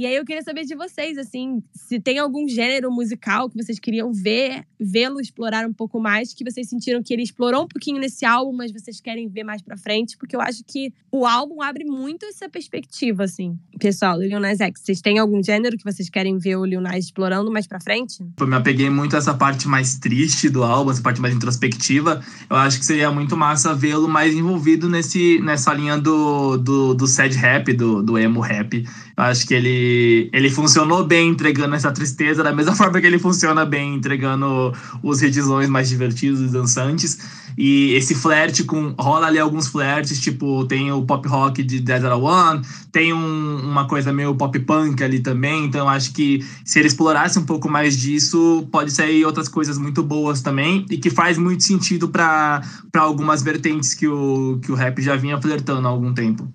E 0.00 0.06
aí 0.06 0.16
eu 0.16 0.24
queria 0.24 0.40
saber 0.40 0.64
de 0.64 0.74
vocês, 0.74 1.18
assim, 1.18 1.62
se 1.74 2.00
tem 2.00 2.18
algum 2.18 2.48
gênero 2.48 2.90
musical 2.90 3.50
que 3.50 3.62
vocês 3.62 3.78
queriam 3.78 4.10
ver, 4.14 4.64
vê-lo 4.80 5.20
explorar 5.20 5.68
um 5.68 5.74
pouco 5.74 6.00
mais, 6.00 6.32
que 6.32 6.42
vocês 6.42 6.70
sentiram 6.70 7.02
que 7.02 7.12
ele 7.12 7.22
explorou 7.22 7.64
um 7.64 7.68
pouquinho 7.68 8.00
nesse 8.00 8.24
álbum, 8.24 8.56
mas 8.56 8.72
vocês 8.72 8.98
querem 8.98 9.28
ver 9.28 9.44
mais 9.44 9.60
pra 9.60 9.76
frente, 9.76 10.16
porque 10.16 10.34
eu 10.34 10.40
acho 10.40 10.64
que 10.66 10.90
o 11.12 11.26
álbum 11.26 11.60
abre 11.60 11.84
muito 11.84 12.24
essa 12.24 12.48
perspectiva, 12.48 13.24
assim. 13.24 13.58
Pessoal, 13.78 14.18
Lil 14.18 14.40
Nas 14.40 14.58
X, 14.58 14.80
vocês 14.80 15.02
têm 15.02 15.18
algum 15.18 15.42
gênero 15.42 15.76
que 15.76 15.84
vocês 15.84 16.08
querem 16.08 16.38
ver 16.38 16.56
o 16.56 16.64
Lil 16.64 16.80
Nas 16.80 17.04
explorando 17.04 17.52
mais 17.52 17.66
pra 17.66 17.78
frente? 17.78 18.24
Eu 18.38 18.46
me 18.46 18.56
apeguei 18.56 18.88
muito 18.88 19.16
a 19.16 19.18
essa 19.18 19.34
parte 19.34 19.68
mais 19.68 19.98
triste 19.98 20.48
do 20.48 20.64
álbum, 20.64 20.92
essa 20.92 21.02
parte 21.02 21.20
mais 21.20 21.34
introspectiva. 21.34 22.24
Eu 22.48 22.56
acho 22.56 22.78
que 22.78 22.86
seria 22.86 23.10
muito 23.10 23.36
massa 23.36 23.74
vê-lo 23.74 24.08
mais 24.08 24.34
envolvido 24.34 24.88
nesse, 24.88 25.38
nessa 25.42 25.74
linha 25.74 25.98
do, 25.98 26.56
do, 26.56 26.94
do 26.94 27.06
sad 27.06 27.36
rap, 27.36 27.70
do, 27.74 28.02
do 28.02 28.18
emo 28.18 28.40
rap. 28.40 28.82
Eu 29.20 29.24
acho 29.24 29.46
que 29.46 29.52
ele, 29.52 29.89
ele 30.32 30.50
funcionou 30.50 31.04
bem 31.04 31.28
entregando 31.28 31.74
essa 31.74 31.92
tristeza, 31.92 32.42
da 32.42 32.52
mesma 32.52 32.74
forma 32.76 33.00
que 33.00 33.06
ele 33.06 33.18
funciona 33.18 33.64
bem 33.64 33.94
entregando 33.94 34.72
os 35.02 35.20
redizões 35.20 35.68
mais 35.68 35.88
divertidos 35.88 36.40
e 36.40 36.48
dançantes. 36.52 37.18
E 37.56 37.92
esse 37.94 38.14
flerte 38.14 38.64
com. 38.64 38.94
rola 38.98 39.26
ali 39.26 39.38
alguns 39.38 39.68
flertes, 39.68 40.20
tipo, 40.20 40.64
tem 40.64 40.90
o 40.92 41.02
pop 41.02 41.26
rock 41.28 41.62
de 41.62 41.80
Desert 41.80 42.12
One, 42.14 42.62
tem 42.90 43.12
um, 43.12 43.56
uma 43.58 43.86
coisa 43.86 44.12
meio 44.12 44.34
pop 44.34 44.58
punk 44.60 45.02
ali 45.02 45.20
também. 45.20 45.64
Então, 45.64 45.88
acho 45.88 46.12
que 46.12 46.44
se 46.64 46.78
ele 46.78 46.88
explorasse 46.88 47.38
um 47.38 47.44
pouco 47.44 47.68
mais 47.68 47.96
disso, 47.96 48.66
pode 48.70 48.90
sair 48.90 49.24
outras 49.24 49.48
coisas 49.48 49.78
muito 49.78 50.02
boas 50.02 50.40
também, 50.40 50.86
e 50.90 50.96
que 50.96 51.10
faz 51.10 51.36
muito 51.38 51.62
sentido 51.62 52.08
para 52.08 52.62
algumas 52.94 53.42
vertentes 53.42 53.94
que 53.94 54.06
o, 54.06 54.58
que 54.62 54.72
o 54.72 54.74
rap 54.74 55.00
já 55.02 55.16
vinha 55.16 55.40
flertando 55.40 55.86
há 55.86 55.90
algum 55.90 56.14
tempo. 56.14 56.48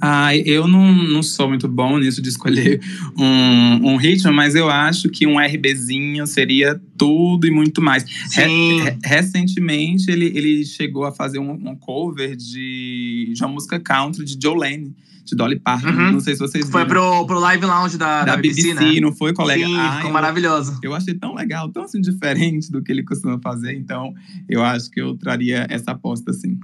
Ah, 0.00 0.36
eu 0.36 0.66
não, 0.66 0.92
não 0.92 1.22
sou 1.22 1.48
muito 1.48 1.68
bom 1.68 1.98
nisso 1.98 2.20
de 2.20 2.28
escolher 2.28 2.71
um, 3.18 3.92
um 3.92 3.96
ritmo, 3.96 4.32
mas 4.32 4.54
eu 4.54 4.68
acho 4.68 5.08
que 5.08 5.26
um 5.26 5.38
RBzinho 5.38 6.26
seria 6.26 6.80
tudo 6.96 7.46
e 7.46 7.50
muito 7.50 7.80
mais. 7.80 8.04
Sim. 8.28 8.82
Re, 8.82 8.98
recentemente, 9.04 10.10
ele, 10.10 10.26
ele 10.26 10.64
chegou 10.64 11.04
a 11.04 11.12
fazer 11.12 11.38
um, 11.38 11.52
um, 11.52 11.76
cover 11.76 12.36
de, 12.36 13.32
de 13.34 13.42
uma 13.42 13.52
música 13.52 13.78
country 13.80 14.24
de 14.24 14.38
Jolene. 14.40 14.94
De 15.24 15.36
Dolly 15.36 15.56
Parton, 15.56 15.86
uhum. 15.86 16.12
não 16.14 16.20
sei 16.20 16.34
se 16.34 16.40
vocês 16.40 16.66
viram. 16.66 16.80
Foi 16.80 16.84
pro, 16.84 17.24
pro 17.26 17.38
Live 17.38 17.64
Lounge 17.64 17.96
da, 17.96 18.24
da, 18.24 18.32
da 18.32 18.36
BBC, 18.36 18.74
BBC, 18.74 18.94
né? 18.94 19.00
não 19.00 19.12
foi, 19.12 19.32
colega? 19.32 19.64
Sim, 19.64 19.78
ah, 19.78 19.92
ficou 19.92 20.10
eu, 20.10 20.12
maravilhoso. 20.12 20.80
Eu 20.82 20.92
achei 20.92 21.14
tão 21.14 21.32
legal, 21.32 21.70
tão 21.70 21.84
assim, 21.84 22.00
diferente 22.00 22.72
do 22.72 22.82
que 22.82 22.90
ele 22.90 23.04
costuma 23.04 23.38
fazer. 23.40 23.72
Então, 23.72 24.12
eu 24.48 24.64
acho 24.64 24.90
que 24.90 25.00
eu 25.00 25.16
traria 25.16 25.64
essa 25.70 25.92
aposta, 25.92 26.32
assim. 26.32 26.58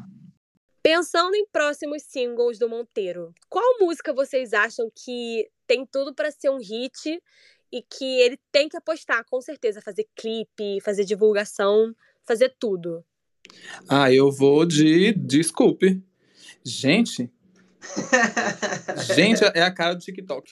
Pensando 0.82 1.34
em 1.34 1.46
próximos 1.52 2.02
singles 2.02 2.59
do 2.59 2.68
Monteiro, 2.68 3.32
qual 3.48 3.78
música 3.78 4.12
vocês 4.12 4.52
acham 4.52 4.90
que 5.04 5.46
tem 5.68 5.86
tudo 5.86 6.14
para 6.14 6.32
ser 6.32 6.50
um 6.50 6.58
hit 6.58 7.22
e 7.70 7.82
que 7.82 8.20
ele 8.20 8.38
tem 8.50 8.68
que 8.68 8.76
apostar, 8.76 9.24
com 9.30 9.40
certeza, 9.40 9.82
fazer 9.82 10.08
clipe, 10.16 10.80
fazer 10.82 11.04
divulgação, 11.04 11.94
fazer 12.26 12.56
tudo? 12.58 13.04
Ah, 13.88 14.12
eu 14.12 14.32
vou 14.32 14.64
de 14.64 15.12
Desculpe. 15.12 16.02
Gente. 16.64 17.30
Gente, 19.14 19.44
é 19.54 19.62
a 19.62 19.70
cara 19.70 19.94
do 19.94 20.00
TikTok. 20.00 20.50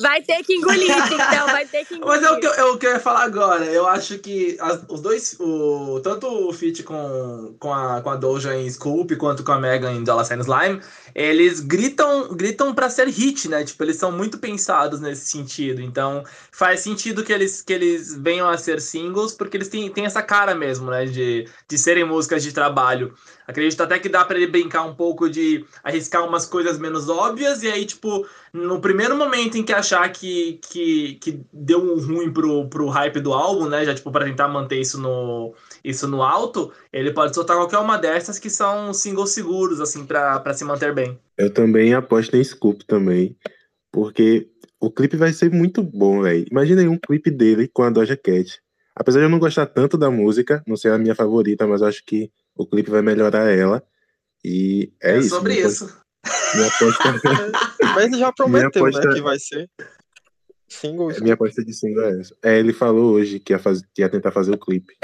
Vai 0.00 0.22
ter 0.22 0.42
que 0.42 0.54
engolir, 0.54 0.90
então, 0.90 1.46
vai 1.46 1.66
ter 1.66 1.84
que 1.84 1.94
engolir. 1.94 2.20
Mas 2.20 2.22
é 2.22 2.30
o 2.30 2.40
que, 2.40 2.46
eu, 2.46 2.52
é 2.52 2.64
o 2.64 2.78
que 2.78 2.86
eu 2.86 2.92
ia 2.92 3.00
falar 3.00 3.24
agora. 3.24 3.64
Eu 3.66 3.86
acho 3.86 4.18
que 4.18 4.56
as, 4.60 4.80
os 4.88 5.00
dois, 5.00 5.36
o, 5.38 6.00
tanto 6.02 6.26
o 6.26 6.52
feat 6.52 6.82
com, 6.82 7.54
com, 7.58 7.72
a, 7.72 8.00
com 8.00 8.10
a 8.10 8.16
Doja 8.16 8.56
em 8.56 8.68
Scoop, 8.70 9.14
quanto 9.16 9.44
com 9.44 9.52
a 9.52 9.58
Megan 9.58 9.92
em 9.92 10.04
Dollar 10.04 10.24
Sign 10.24 10.42
Slime, 10.42 10.80
eles 11.14 11.60
gritam 11.60 12.34
gritam 12.34 12.74
para 12.74 12.88
ser 12.88 13.08
hit, 13.08 13.48
né? 13.48 13.64
Tipo, 13.64 13.84
eles 13.84 13.96
são 13.96 14.10
muito 14.10 14.38
pensados 14.38 15.00
nesse 15.00 15.26
sentido. 15.26 15.80
Então, 15.80 16.24
faz 16.50 16.80
sentido 16.80 17.22
que 17.22 17.32
eles, 17.32 17.62
que 17.62 17.72
eles 17.72 18.16
venham 18.16 18.48
a 18.48 18.56
ser 18.56 18.80
singles, 18.80 19.32
porque 19.32 19.56
eles 19.56 19.68
têm, 19.68 19.90
têm 19.90 20.06
essa 20.06 20.22
cara 20.22 20.54
mesmo, 20.54 20.90
né? 20.90 21.04
De, 21.04 21.48
de 21.68 21.78
serem 21.78 22.04
músicas 22.04 22.42
de 22.42 22.52
trabalho. 22.52 23.14
Acredito 23.46 23.82
até 23.82 23.98
que 23.98 24.08
dá 24.08 24.24
para 24.24 24.36
ele 24.36 24.46
brincar 24.46 24.84
um 24.84 24.94
pouco 24.94 25.28
de 25.28 25.64
arriscar 25.82 26.26
umas 26.26 26.46
coisas 26.46 26.78
menos 26.78 27.08
óbvias, 27.08 27.62
e 27.62 27.68
aí, 27.68 27.84
tipo, 27.84 28.26
no 28.52 28.80
primeiro 28.80 29.16
momento 29.16 29.56
em 29.56 29.64
que 29.64 29.72
achar 29.72 30.08
que, 30.10 30.60
que, 30.68 31.14
que 31.14 31.40
deu 31.52 31.80
um 31.80 32.00
ruim 32.00 32.32
pro, 32.32 32.68
pro 32.68 32.88
hype 32.88 33.20
do 33.20 33.32
álbum, 33.32 33.68
né? 33.68 33.84
Já, 33.84 33.94
tipo, 33.94 34.10
para 34.12 34.24
tentar 34.24 34.48
manter 34.48 34.80
isso 34.80 35.00
no, 35.00 35.54
isso 35.84 36.06
no 36.06 36.22
alto, 36.22 36.72
ele 36.92 37.12
pode 37.12 37.34
soltar 37.34 37.56
qualquer 37.56 37.78
uma 37.78 37.98
dessas 37.98 38.38
que 38.38 38.48
são 38.48 38.94
singles 38.94 39.30
seguros, 39.30 39.80
assim, 39.80 40.06
para 40.06 40.54
se 40.54 40.64
manter 40.64 40.94
bem. 40.94 41.18
Eu 41.36 41.52
também 41.52 41.94
aposto 41.94 42.36
em 42.36 42.44
Scoop 42.44 42.84
também, 42.84 43.36
porque 43.90 44.48
o 44.80 44.90
clipe 44.90 45.16
vai 45.16 45.32
ser 45.32 45.50
muito 45.50 45.82
bom, 45.82 46.22
velho. 46.22 46.46
Imagina 46.50 46.80
aí 46.80 46.88
um 46.88 46.98
clipe 46.98 47.30
dele 47.30 47.68
com 47.68 47.82
a 47.82 47.90
Doja 47.90 48.16
Cat. 48.16 48.60
Apesar 48.94 49.20
de 49.20 49.26
eu 49.26 49.30
não 49.30 49.38
gostar 49.38 49.66
tanto 49.66 49.96
da 49.96 50.10
música, 50.10 50.62
não 50.66 50.76
ser 50.76 50.92
a 50.92 50.98
minha 50.98 51.14
favorita, 51.14 51.66
mas 51.66 51.82
acho 51.82 52.04
que 52.04 52.30
o 52.56 52.66
clipe 52.66 52.90
vai 52.90 53.02
melhorar 53.02 53.50
ela. 53.50 53.82
E 54.44 54.92
é, 55.02 55.16
é 55.16 55.18
isso. 55.18 55.28
sobre 55.30 55.54
isso. 55.60 56.02
Minha 56.54 56.68
aposta... 56.68 57.02
mas 57.94 58.04
ele 58.04 58.18
já 58.18 58.32
prometeu, 58.32 58.86
aposta... 58.86 59.08
né, 59.08 59.14
que 59.14 59.22
vai 59.22 59.38
ser 59.38 59.70
single. 60.68 61.12
Minha 61.20 61.34
aposta 61.34 61.64
de 61.64 61.72
single 61.72 62.04
é 62.04 62.20
essa. 62.20 62.36
É, 62.42 62.58
ele 62.58 62.72
falou 62.72 63.12
hoje 63.12 63.38
que 63.38 63.52
ia, 63.52 63.58
faz... 63.58 63.82
que 63.94 64.02
ia 64.02 64.08
tentar 64.08 64.32
fazer 64.32 64.52
o 64.52 64.58
clipe. 64.58 64.94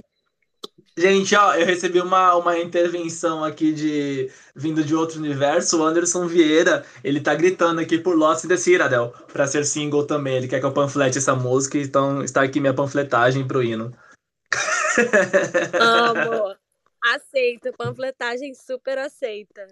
Gente, 0.96 1.36
ó, 1.36 1.54
eu 1.54 1.64
recebi 1.64 2.00
uma, 2.00 2.34
uma 2.34 2.58
intervenção 2.58 3.44
aqui 3.44 3.72
de 3.72 4.28
vindo 4.56 4.82
de 4.82 4.96
outro 4.96 5.20
universo. 5.20 5.78
O 5.78 5.84
Anderson 5.84 6.26
Vieira, 6.26 6.84
ele 7.04 7.20
tá 7.20 7.36
gritando 7.36 7.80
aqui 7.80 7.98
por 7.98 8.16
Lost 8.16 8.44
in 8.44 8.48
the 8.48 8.56
Citadel 8.56 9.14
pra 9.32 9.46
ser 9.46 9.64
single 9.64 10.04
também. 10.04 10.36
Ele 10.36 10.48
quer 10.48 10.58
que 10.58 10.66
eu 10.66 10.72
panflete 10.72 11.18
essa 11.18 11.36
música, 11.36 11.78
então 11.78 12.24
está 12.24 12.42
aqui 12.42 12.58
minha 12.58 12.74
panfletagem 12.74 13.46
pro 13.46 13.62
hino. 13.62 13.92
Amo. 15.78 16.57
Aceito, 17.04 17.72
panfletagem 17.76 18.54
super 18.54 18.98
aceita. 18.98 19.66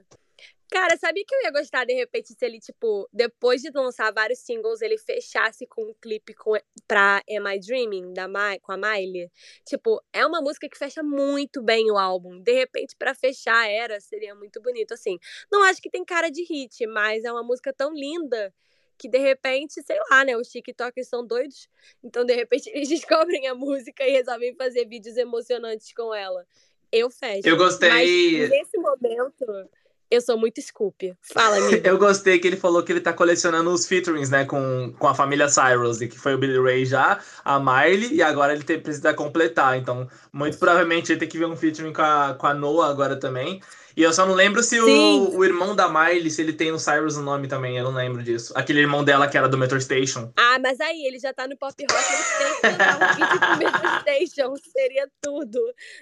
Cara, 0.71 0.97
sabia 0.97 1.25
que 1.25 1.33
eu 1.35 1.43
ia 1.43 1.53
gostar 1.53 1.85
de 1.85 1.95
repente 1.95 2.35
se 2.35 2.45
ele, 2.45 2.59
tipo, 2.59 3.09
depois 3.13 3.63
de 3.63 3.71
lançar 3.73 4.13
vários 4.13 4.41
singles, 4.41 4.83
ele 4.83 4.99
fechasse 4.99 5.65
com 5.65 5.83
um 5.85 5.95
clipe 5.95 6.35
com, 6.35 6.55
pra 6.89 7.23
Am 7.31 7.49
I 7.55 7.61
Dreaming, 7.61 8.13
da 8.13 8.27
My, 8.27 8.59
com 8.61 8.73
a 8.73 8.77
Miley? 8.77 9.31
Tipo, 9.65 10.03
é 10.13 10.27
uma 10.27 10.41
música 10.41 10.69
que 10.69 10.77
fecha 10.77 11.05
muito 11.05 11.63
bem 11.63 11.89
o 11.91 11.97
álbum. 11.97 12.41
De 12.41 12.53
repente, 12.53 12.97
para 12.99 13.15
fechar 13.15 13.69
era, 13.71 14.01
seria 14.01 14.35
muito 14.35 14.61
bonito. 14.61 14.93
Assim, 14.93 15.19
não 15.51 15.63
acho 15.63 15.81
que 15.81 15.89
tem 15.89 16.05
cara 16.05 16.31
de 16.31 16.43
hit, 16.43 16.85
mas 16.89 17.25
é 17.25 17.31
uma 17.31 17.45
música 17.45 17.73
tão 17.73 17.93
linda 17.95 18.53
que 18.99 19.09
de 19.09 19.19
repente, 19.19 19.83
sei 19.83 19.99
lá, 20.11 20.25
né? 20.25 20.37
Os 20.37 20.49
TikTokers 20.49 21.09
são 21.09 21.25
doidos. 21.25 21.69
Então, 22.03 22.25
de 22.25 22.35
repente, 22.35 22.69
eles 22.75 22.89
descobrem 22.89 23.47
a 23.47 23.55
música 23.55 24.05
e 24.07 24.11
resolvem 24.11 24.55
fazer 24.57 24.87
vídeos 24.87 25.17
emocionantes 25.17 25.93
com 25.93 26.13
ela. 26.15 26.47
Eu 26.93 27.11
fecho. 27.11 27.49
Eu 27.49 27.57
gostei. 27.57 27.91
Mas 27.91 28.51
nesse 28.51 28.79
momento 28.79 29.69
eu 30.11 30.21
sou 30.21 30.39
muito 30.39 30.61
Scoop. 30.63 31.15
Fala, 31.21 31.57
amigo. 31.57 31.81
eu 31.87 31.99
gostei 31.99 32.39
que 32.39 32.47
ele 32.47 32.57
falou 32.57 32.83
que 32.83 32.93
ele 32.93 33.01
tá 33.01 33.13
colecionando 33.13 33.71
os 33.71 33.87
featurings, 33.87 34.31
né, 34.31 34.45
com, 34.45 34.95
com 34.99 35.09
a 35.09 35.15
família 35.15 35.49
Cyrus, 35.49 36.01
e 36.01 36.09
que 36.09 36.19
foi 36.19 36.35
o 36.35 36.39
Billy 36.39 36.61
Ray 36.61 36.85
já, 36.85 37.19
a 37.45 37.59
Miley, 37.59 38.15
e 38.15 38.23
agora 38.23 38.53
ele 38.53 38.63
tem, 38.63 38.81
precisa 38.81 39.13
completar. 39.13 39.77
Então, 39.77 40.09
muito 40.33 40.59
provavelmente 40.59 41.11
ele 41.11 41.19
tem 41.19 41.29
que 41.29 41.39
ver 41.39 41.47
um 41.47 41.57
featuring 41.57 41.93
com 41.93 42.03
a, 42.03 42.35
com 42.35 42.47
a 42.47 42.55
Noah 42.55 42.89
agora 42.89 43.17
também. 43.17 43.61
E 43.97 44.03
eu 44.03 44.13
só 44.13 44.27
não 44.27 44.35
lembro 44.35 44.63
se 44.63 44.79
o, 44.79 45.37
o, 45.37 45.43
irmão 45.43 45.75
da 45.75 45.89
Miley, 45.89 46.31
se 46.31 46.43
ele 46.43 46.53
tem 46.53 46.71
o 46.71 46.79
Cyrus 46.79 47.17
no 47.17 47.23
nome 47.23 47.49
também, 47.49 47.79
eu 47.79 47.85
não 47.85 47.95
lembro 47.95 48.23
disso. 48.23 48.53
Aquele 48.55 48.81
irmão 48.81 49.03
dela 49.03 49.27
que 49.27 49.39
era 49.39 49.49
do 49.49 49.57
Metro 49.57 49.81
Station. 49.81 50.31
Ah, 50.37 50.59
mas 50.63 50.79
aí, 50.81 51.07
ele 51.07 51.19
já 51.19 51.33
tá 51.33 51.49
no 51.49 51.57
pop 51.57 51.75
rock, 51.91 52.05
ele 52.13 52.57
tem 52.61 52.77
que 52.77 53.25
um 53.25 53.27
vídeo 53.27 53.41
com 53.41 53.57
Metro 53.57 54.01
Station. 54.03 54.55
Seria 54.71 55.09
tudo. 55.23 55.59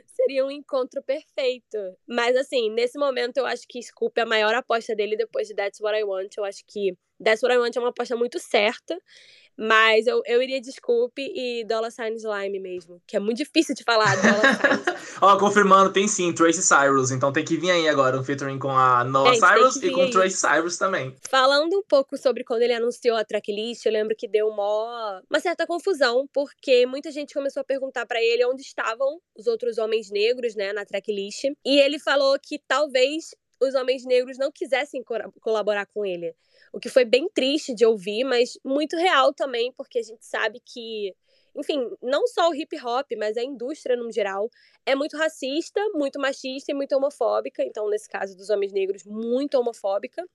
Seria 0.06 0.44
um 0.44 0.50
encontro 0.50 1.00
perfeito. 1.04 1.78
Mas 2.08 2.36
assim, 2.36 2.68
nesse 2.68 2.98
momento 2.98 3.36
eu 3.36 3.46
acho 3.46 3.62
que 3.68 3.80
Scoop 3.80 4.18
é 4.18 4.22
a 4.22 4.26
maior 4.26 4.56
aposta 4.56 4.96
dele 4.96 5.16
depois 5.16 5.46
de 5.46 5.54
That's 5.54 5.80
What 5.80 5.96
I 5.96 6.02
Want. 6.02 6.36
Eu 6.36 6.44
acho 6.44 6.64
que 6.66 6.96
That's 7.22 7.44
What 7.44 7.54
I 7.54 7.58
Want 7.58 7.76
é 7.76 7.80
uma 7.80 7.90
aposta 7.90 8.16
muito 8.16 8.40
certa. 8.40 8.98
Mas 9.56 10.06
eu, 10.06 10.20
eu 10.26 10.42
iria 10.42 10.60
Desculpe 10.60 11.22
e 11.34 11.64
Dollar 11.64 11.90
Sign 11.90 12.16
Slime 12.16 12.58
mesmo, 12.58 13.00
que 13.06 13.16
é 13.16 13.20
muito 13.20 13.38
difícil 13.38 13.74
de 13.74 13.84
falar. 13.84 14.14
Ó, 15.20 15.38
confirmando, 15.38 15.92
tem 15.92 16.08
sim, 16.08 16.32
Tracy 16.32 16.62
Cyrus. 16.62 17.10
Então 17.10 17.32
tem 17.32 17.44
que 17.44 17.56
vir 17.56 17.70
aí 17.70 17.88
agora 17.88 18.18
um 18.18 18.24
featuring 18.24 18.58
com 18.58 18.70
a 18.70 19.04
Noah 19.04 19.34
Cyrus 19.34 19.76
e 19.76 19.90
com 19.90 20.02
aí. 20.02 20.10
Tracy 20.10 20.36
Cyrus 20.36 20.76
também. 20.76 21.14
Falando 21.28 21.78
um 21.78 21.82
pouco 21.82 22.16
sobre 22.16 22.42
quando 22.42 22.62
ele 22.62 22.74
anunciou 22.74 23.16
a 23.16 23.24
tracklist, 23.24 23.86
eu 23.86 23.92
lembro 23.92 24.16
que 24.16 24.26
deu 24.26 24.48
uma, 24.48 25.22
uma 25.30 25.40
certa 25.40 25.66
confusão, 25.66 26.28
porque 26.32 26.84
muita 26.86 27.10
gente 27.12 27.32
começou 27.32 27.60
a 27.60 27.64
perguntar 27.64 28.06
para 28.06 28.22
ele 28.22 28.44
onde 28.44 28.62
estavam 28.62 29.20
os 29.36 29.46
outros 29.46 29.78
homens 29.78 30.10
negros, 30.10 30.54
né, 30.54 30.72
na 30.72 30.84
tracklist. 30.84 31.44
E 31.64 31.78
ele 31.80 31.98
falou 31.98 32.36
que 32.42 32.58
talvez 32.66 33.34
os 33.60 33.74
homens 33.74 34.04
negros 34.04 34.36
não 34.38 34.50
quisessem 34.50 35.02
colaborar 35.40 35.86
com 35.86 36.04
ele. 36.04 36.34
O 36.74 36.80
que 36.80 36.88
foi 36.88 37.04
bem 37.04 37.28
triste 37.32 37.72
de 37.72 37.86
ouvir, 37.86 38.24
mas 38.24 38.58
muito 38.64 38.96
real 38.96 39.32
também, 39.32 39.72
porque 39.72 40.00
a 40.00 40.02
gente 40.02 40.26
sabe 40.26 40.58
que, 40.58 41.14
enfim, 41.56 41.88
não 42.02 42.26
só 42.26 42.50
o 42.50 42.54
hip 42.54 42.76
hop, 42.84 43.12
mas 43.16 43.36
a 43.36 43.44
indústria 43.44 43.96
no 43.96 44.10
geral 44.10 44.50
é 44.84 44.92
muito 44.96 45.16
racista, 45.16 45.80
muito 45.94 46.18
machista 46.18 46.72
e 46.72 46.74
muito 46.74 46.96
homofóbica. 46.96 47.62
Então, 47.62 47.88
nesse 47.88 48.08
caso 48.08 48.36
dos 48.36 48.50
homens 48.50 48.72
negros, 48.72 49.04
muito 49.04 49.56
homofóbica. 49.56 50.26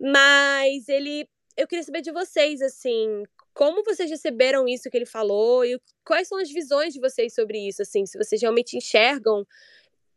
Mas 0.00 0.88
ele 0.88 1.28
eu 1.54 1.66
queria 1.66 1.82
saber 1.82 2.00
de 2.00 2.12
vocês, 2.12 2.62
assim, 2.62 3.24
como 3.52 3.84
vocês 3.84 4.08
receberam 4.08 4.66
isso 4.66 4.88
que 4.88 4.96
ele 4.96 5.04
falou 5.04 5.66
e 5.66 5.78
quais 6.02 6.28
são 6.28 6.38
as 6.38 6.50
visões 6.50 6.94
de 6.94 7.00
vocês 7.00 7.34
sobre 7.34 7.58
isso, 7.58 7.82
assim, 7.82 8.06
se 8.06 8.16
vocês 8.16 8.40
realmente 8.40 8.74
enxergam 8.74 9.44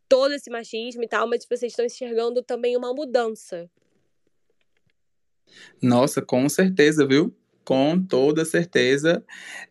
todo 0.07 0.33
esse 0.33 0.49
machismo 0.49 1.03
e 1.03 1.07
tal, 1.07 1.27
mas 1.27 1.43
vocês 1.45 1.73
estão 1.73 1.83
enxergando 1.83 2.41
também 2.41 2.77
uma 2.77 2.93
mudança. 2.93 3.69
Nossa, 5.81 6.21
com 6.21 6.47
certeza, 6.49 7.05
viu? 7.05 7.35
Com 7.63 8.01
toda 8.01 8.43
certeza. 8.45 9.23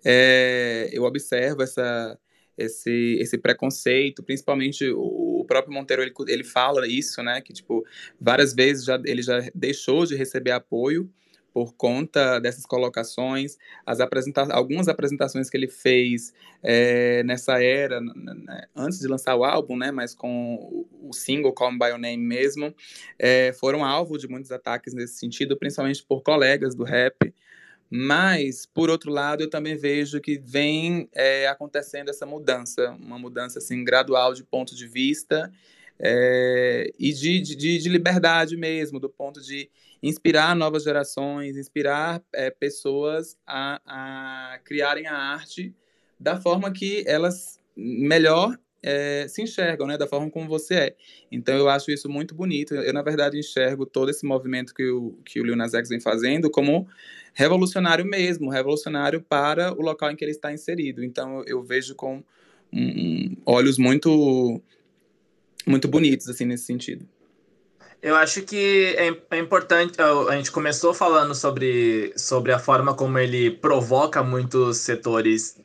É, 0.04 0.88
eu 0.92 1.04
observo 1.04 1.62
essa, 1.62 2.18
esse, 2.56 3.16
esse 3.20 3.38
preconceito, 3.38 4.22
principalmente 4.22 4.88
o, 4.90 5.40
o 5.40 5.44
próprio 5.44 5.72
Monteiro, 5.74 6.02
ele, 6.02 6.12
ele 6.28 6.44
fala 6.44 6.86
isso, 6.86 7.22
né? 7.22 7.40
Que, 7.40 7.52
tipo, 7.52 7.84
várias 8.20 8.54
vezes 8.54 8.84
já, 8.84 9.00
ele 9.04 9.22
já 9.22 9.40
deixou 9.54 10.06
de 10.06 10.14
receber 10.14 10.52
apoio 10.52 11.10
por 11.52 11.74
conta 11.74 12.38
dessas 12.38 12.64
colocações, 12.64 13.56
as 13.84 14.00
apresenta 14.00 14.42
algumas 14.52 14.88
apresentações 14.88 15.50
que 15.50 15.56
ele 15.56 15.68
fez 15.68 16.32
é, 16.62 17.22
nessa 17.24 17.62
era, 17.62 18.00
né, 18.00 18.66
antes 18.74 19.00
de 19.00 19.08
lançar 19.08 19.34
o 19.36 19.44
álbum, 19.44 19.76
né, 19.76 19.90
mas 19.90 20.14
com 20.14 20.86
o 21.02 21.12
single 21.12 21.52
Call 21.52 21.72
Me 21.72 21.78
By 21.78 21.86
Your 21.86 21.98
Name 21.98 22.24
mesmo, 22.24 22.74
é, 23.18 23.52
foram 23.52 23.84
alvo 23.84 24.18
de 24.18 24.28
muitos 24.28 24.52
ataques 24.52 24.94
nesse 24.94 25.14
sentido, 25.14 25.56
principalmente 25.56 26.04
por 26.04 26.22
colegas 26.22 26.74
do 26.74 26.84
rap, 26.84 27.32
mas, 27.92 28.66
por 28.66 28.88
outro 28.88 29.10
lado, 29.10 29.42
eu 29.42 29.50
também 29.50 29.76
vejo 29.76 30.20
que 30.20 30.38
vem 30.38 31.08
é, 31.12 31.48
acontecendo 31.48 32.08
essa 32.08 32.24
mudança, 32.24 32.96
uma 33.00 33.18
mudança 33.18 33.58
assim, 33.58 33.82
gradual 33.82 34.32
de 34.32 34.44
ponto 34.44 34.76
de 34.76 34.86
vista 34.86 35.50
é, 35.98 36.92
e 36.98 37.12
de, 37.12 37.40
de, 37.40 37.78
de 37.78 37.88
liberdade 37.88 38.56
mesmo, 38.56 39.00
do 39.00 39.10
ponto 39.10 39.40
de 39.40 39.68
inspirar 40.02 40.56
novas 40.56 40.84
gerações, 40.84 41.56
inspirar 41.56 42.22
é, 42.32 42.50
pessoas 42.50 43.36
a, 43.46 43.80
a, 43.84 44.58
criarem 44.64 45.06
a 45.06 45.14
arte 45.14 45.74
da 46.18 46.40
forma 46.40 46.70
que 46.70 47.04
elas 47.06 47.58
melhor 47.76 48.58
é, 48.82 49.26
se 49.28 49.42
enxergam, 49.42 49.86
né, 49.86 49.98
da 49.98 50.06
forma 50.06 50.30
como 50.30 50.48
você 50.48 50.74
é. 50.74 50.96
Então 51.30 51.56
eu 51.56 51.68
acho 51.68 51.90
isso 51.90 52.08
muito 52.08 52.34
bonito. 52.34 52.74
Eu 52.74 52.92
na 52.92 53.02
verdade 53.02 53.38
enxergo 53.38 53.84
todo 53.84 54.10
esse 54.10 54.24
movimento 54.24 54.74
que 54.74 54.88
o 54.88 55.18
que 55.24 55.40
o 55.40 55.44
Lil 55.44 55.56
Nas 55.56 55.74
X 55.74 55.88
vem 55.88 56.00
fazendo 56.00 56.50
como 56.50 56.88
revolucionário 57.34 58.04
mesmo, 58.04 58.50
revolucionário 58.50 59.20
para 59.20 59.72
o 59.72 59.82
local 59.82 60.10
em 60.10 60.16
que 60.16 60.24
ele 60.24 60.32
está 60.32 60.52
inserido. 60.52 61.04
Então 61.04 61.42
eu 61.46 61.62
vejo 61.62 61.94
com 61.94 62.22
um, 62.72 63.36
olhos 63.44 63.78
muito 63.78 64.62
muito 65.66 65.88
bonitos 65.88 66.28
assim 66.28 66.46
nesse 66.46 66.64
sentido. 66.64 67.06
Eu 68.02 68.16
acho 68.16 68.42
que 68.42 68.94
é, 68.96 69.36
é, 69.36 69.38
importante. 69.38 69.98
A 70.00 70.36
gente 70.36 70.50
começou 70.50 70.94
falando 70.94 71.34
sobre, 71.34 72.12
sobre 72.16 72.52
a 72.52 72.58
forma 72.58 72.94
como 72.94 73.18
ele 73.18 73.50
provoca 73.50 74.22
muitos 74.22 74.78
setores 74.78 75.58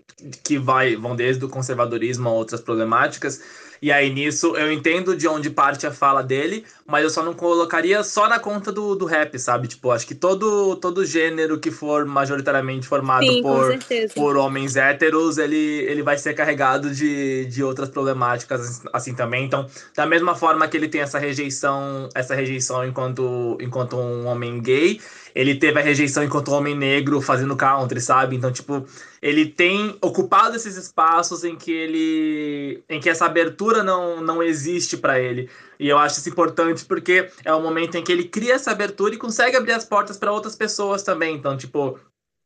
que 0.43 0.57
vai, 0.57 0.95
vão 0.95 1.15
desde 1.15 1.43
o 1.45 1.49
conservadorismo 1.49 2.27
a 2.27 2.31
outras 2.31 2.61
problemáticas. 2.61 3.41
E 3.81 3.91
aí 3.91 4.11
nisso 4.11 4.55
eu 4.57 4.71
entendo 4.71 5.15
de 5.15 5.27
onde 5.27 5.49
parte 5.49 5.85
a 5.85 5.91
fala 5.91 6.23
dele, 6.23 6.65
mas 6.87 7.03
eu 7.03 7.09
só 7.09 7.23
não 7.23 7.33
colocaria 7.33 8.03
só 8.03 8.29
na 8.29 8.39
conta 8.39 8.71
do, 8.71 8.93
do 8.93 9.05
rap, 9.05 9.39
sabe? 9.39 9.67
Tipo, 9.67 9.89
acho 9.89 10.05
que 10.05 10.13
todo, 10.13 10.75
todo 10.75 11.03
gênero 11.03 11.59
que 11.59 11.71
for 11.71 12.05
majoritariamente 12.05 12.87
formado 12.87 13.25
Sim, 13.25 13.41
por, 13.41 13.79
por 14.13 14.37
homens 14.37 14.75
héteros, 14.75 15.39
ele, 15.39 15.55
ele 15.55 16.03
vai 16.03 16.15
ser 16.15 16.35
carregado 16.35 16.93
de, 16.93 17.47
de 17.47 17.63
outras 17.63 17.89
problemáticas 17.89 18.83
assim 18.93 19.15
também. 19.15 19.45
Então, 19.45 19.67
da 19.95 20.05
mesma 20.05 20.35
forma 20.35 20.67
que 20.67 20.77
ele 20.77 20.87
tem 20.87 21.01
essa 21.01 21.17
rejeição, 21.17 22.07
essa 22.13 22.35
rejeição 22.35 22.85
enquanto, 22.85 23.57
enquanto 23.59 23.97
um 23.97 24.27
homem 24.27 24.61
gay, 24.61 25.01
ele 25.33 25.55
teve 25.55 25.79
a 25.79 25.83
rejeição 25.83 26.23
enquanto 26.23 26.51
homem 26.51 26.75
negro 26.75 27.19
fazendo 27.19 27.55
country, 27.55 27.99
sabe? 27.99 28.35
Então, 28.35 28.51
tipo, 28.51 28.85
ele 29.21 29.47
tem 29.47 29.97
ocupado 30.01 30.55
esses 30.55 30.77
espaços 30.77 31.43
em 31.43 31.55
que 31.55 31.71
ele 31.71 32.83
em 32.87 32.99
que 32.99 33.09
essa 33.09 33.25
abertura 33.25 33.83
não, 33.83 34.21
não 34.21 34.43
existe 34.43 34.95
para 34.95 35.19
ele. 35.19 35.49
E 35.79 35.87
eu 35.89 35.97
acho 35.97 36.19
isso 36.19 36.29
importante 36.29 36.85
porque 36.85 37.29
é 37.43 37.53
o 37.53 37.61
momento 37.61 37.95
em 37.95 38.03
que 38.03 38.11
ele 38.11 38.25
cria 38.25 38.53
essa 38.55 38.71
abertura 38.71 39.15
e 39.15 39.17
consegue 39.17 39.57
abrir 39.57 39.73
as 39.73 39.85
portas 39.85 40.17
para 40.17 40.31
outras 40.31 40.55
pessoas 40.55 41.03
também. 41.03 41.35
Então, 41.35 41.57
tipo, 41.57 41.99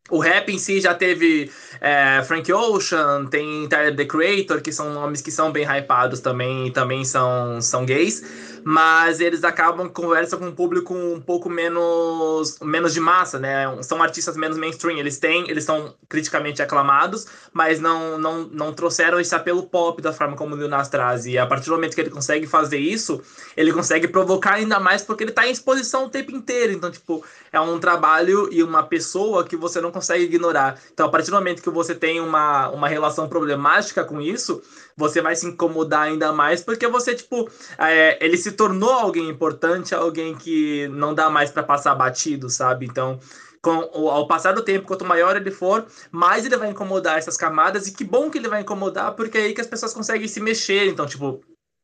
o 0.09 0.19
rap 0.19 0.51
em 0.51 0.57
si 0.57 0.81
já 0.81 0.93
teve 0.93 1.51
é, 1.79 2.21
Frank 2.23 2.51
Ocean, 2.51 3.25
tem 3.27 3.67
Tyler 3.67 3.95
The 3.95 4.05
Creator, 4.05 4.61
que 4.61 4.71
são 4.71 4.93
nomes 4.93 5.21
que 5.21 5.31
são 5.31 5.51
bem 5.51 5.65
hypados 5.65 6.19
também 6.19 6.67
e 6.67 6.71
também 6.71 7.05
são, 7.05 7.61
são 7.61 7.85
gays 7.85 8.48
mas 8.63 9.19
eles 9.19 9.43
acabam 9.43 9.89
conversam 9.89 10.39
com 10.39 10.47
um 10.47 10.55
público 10.55 10.93
um 10.93 11.21
pouco 11.21 11.49
menos 11.49 12.59
menos 12.61 12.93
de 12.93 12.99
massa, 12.99 13.39
né? 13.39 13.65
São 13.81 14.01
artistas 14.01 14.35
menos 14.35 14.57
mainstream. 14.57 14.97
Eles 14.97 15.17
têm, 15.17 15.49
eles 15.49 15.63
são 15.63 15.95
criticamente 16.07 16.61
aclamados, 16.61 17.27
mas 17.53 17.79
não 17.79 18.17
não, 18.17 18.43
não 18.45 18.73
trouxeram 18.73 19.19
esse 19.19 19.33
apelo 19.33 19.63
pop 19.63 20.01
da 20.01 20.13
forma 20.13 20.35
como 20.35 20.55
o 20.55 20.57
Lil 20.57 20.67
Nas 20.67 20.89
traz. 20.89 21.25
E 21.25 21.37
a 21.37 21.45
partir 21.45 21.65
do 21.65 21.75
momento 21.75 21.95
que 21.95 22.01
ele 22.01 22.09
consegue 22.09 22.47
fazer 22.47 22.77
isso, 22.77 23.21
ele 23.55 23.71
consegue 23.71 24.07
provocar 24.07 24.55
ainda 24.55 24.79
mais 24.79 25.01
porque 25.01 25.23
ele 25.23 25.31
está 25.31 25.47
em 25.47 25.51
exposição 25.51 26.05
o 26.05 26.09
tempo 26.09 26.31
inteiro. 26.31 26.73
Então, 26.73 26.91
tipo, 26.91 27.23
é 27.51 27.59
um 27.59 27.79
trabalho 27.79 28.49
e 28.51 28.63
uma 28.63 28.83
pessoa 28.83 29.43
que 29.43 29.55
você 29.55 29.81
não 29.81 29.91
consegue 29.91 30.23
ignorar. 30.23 30.79
Então, 30.93 31.05
a 31.05 31.09
partir 31.09 31.31
do 31.31 31.35
momento 31.35 31.61
que 31.61 31.69
você 31.69 31.95
tem 31.95 32.19
uma, 32.19 32.69
uma 32.69 32.87
relação 32.87 33.27
problemática 33.27 34.03
com 34.03 34.21
isso, 34.21 34.61
você 34.99 35.21
vai 35.21 35.35
se 35.35 35.47
incomodar 35.47 36.03
ainda 36.03 36.33
mais, 36.33 36.61
porque 36.61 36.85
você, 36.87 37.15
tipo, 37.15 37.49
é, 37.77 38.23
ele 38.23 38.37
se 38.37 38.51
tornou 38.51 38.91
alguém 38.91 39.29
importante, 39.29 39.95
alguém 39.95 40.35
que 40.35 40.89
não 40.89 41.15
dá 41.15 41.29
mais 41.29 41.49
para 41.49 41.63
passar 41.63 41.95
batido, 41.95 42.49
sabe? 42.49 42.85
Então, 42.85 43.17
com, 43.61 43.71
ao 43.71 44.27
passar 44.27 44.51
do 44.51 44.61
tempo, 44.61 44.85
quanto 44.85 45.05
maior 45.05 45.37
ele 45.37 45.51
for, 45.51 45.85
mais 46.11 46.45
ele 46.45 46.57
vai 46.57 46.69
incomodar 46.69 47.17
essas 47.17 47.37
camadas, 47.37 47.87
e 47.87 47.93
que 47.93 48.03
bom 48.03 48.29
que 48.29 48.37
ele 48.37 48.49
vai 48.49 48.61
incomodar, 48.61 49.15
porque 49.15 49.37
é 49.37 49.41
aí 49.43 49.53
que 49.53 49.61
as 49.61 49.67
pessoas 49.67 49.93
conseguem 49.93 50.27
se 50.27 50.41
mexer. 50.41 50.87
Então, 50.87 51.05
tipo, 51.05 51.41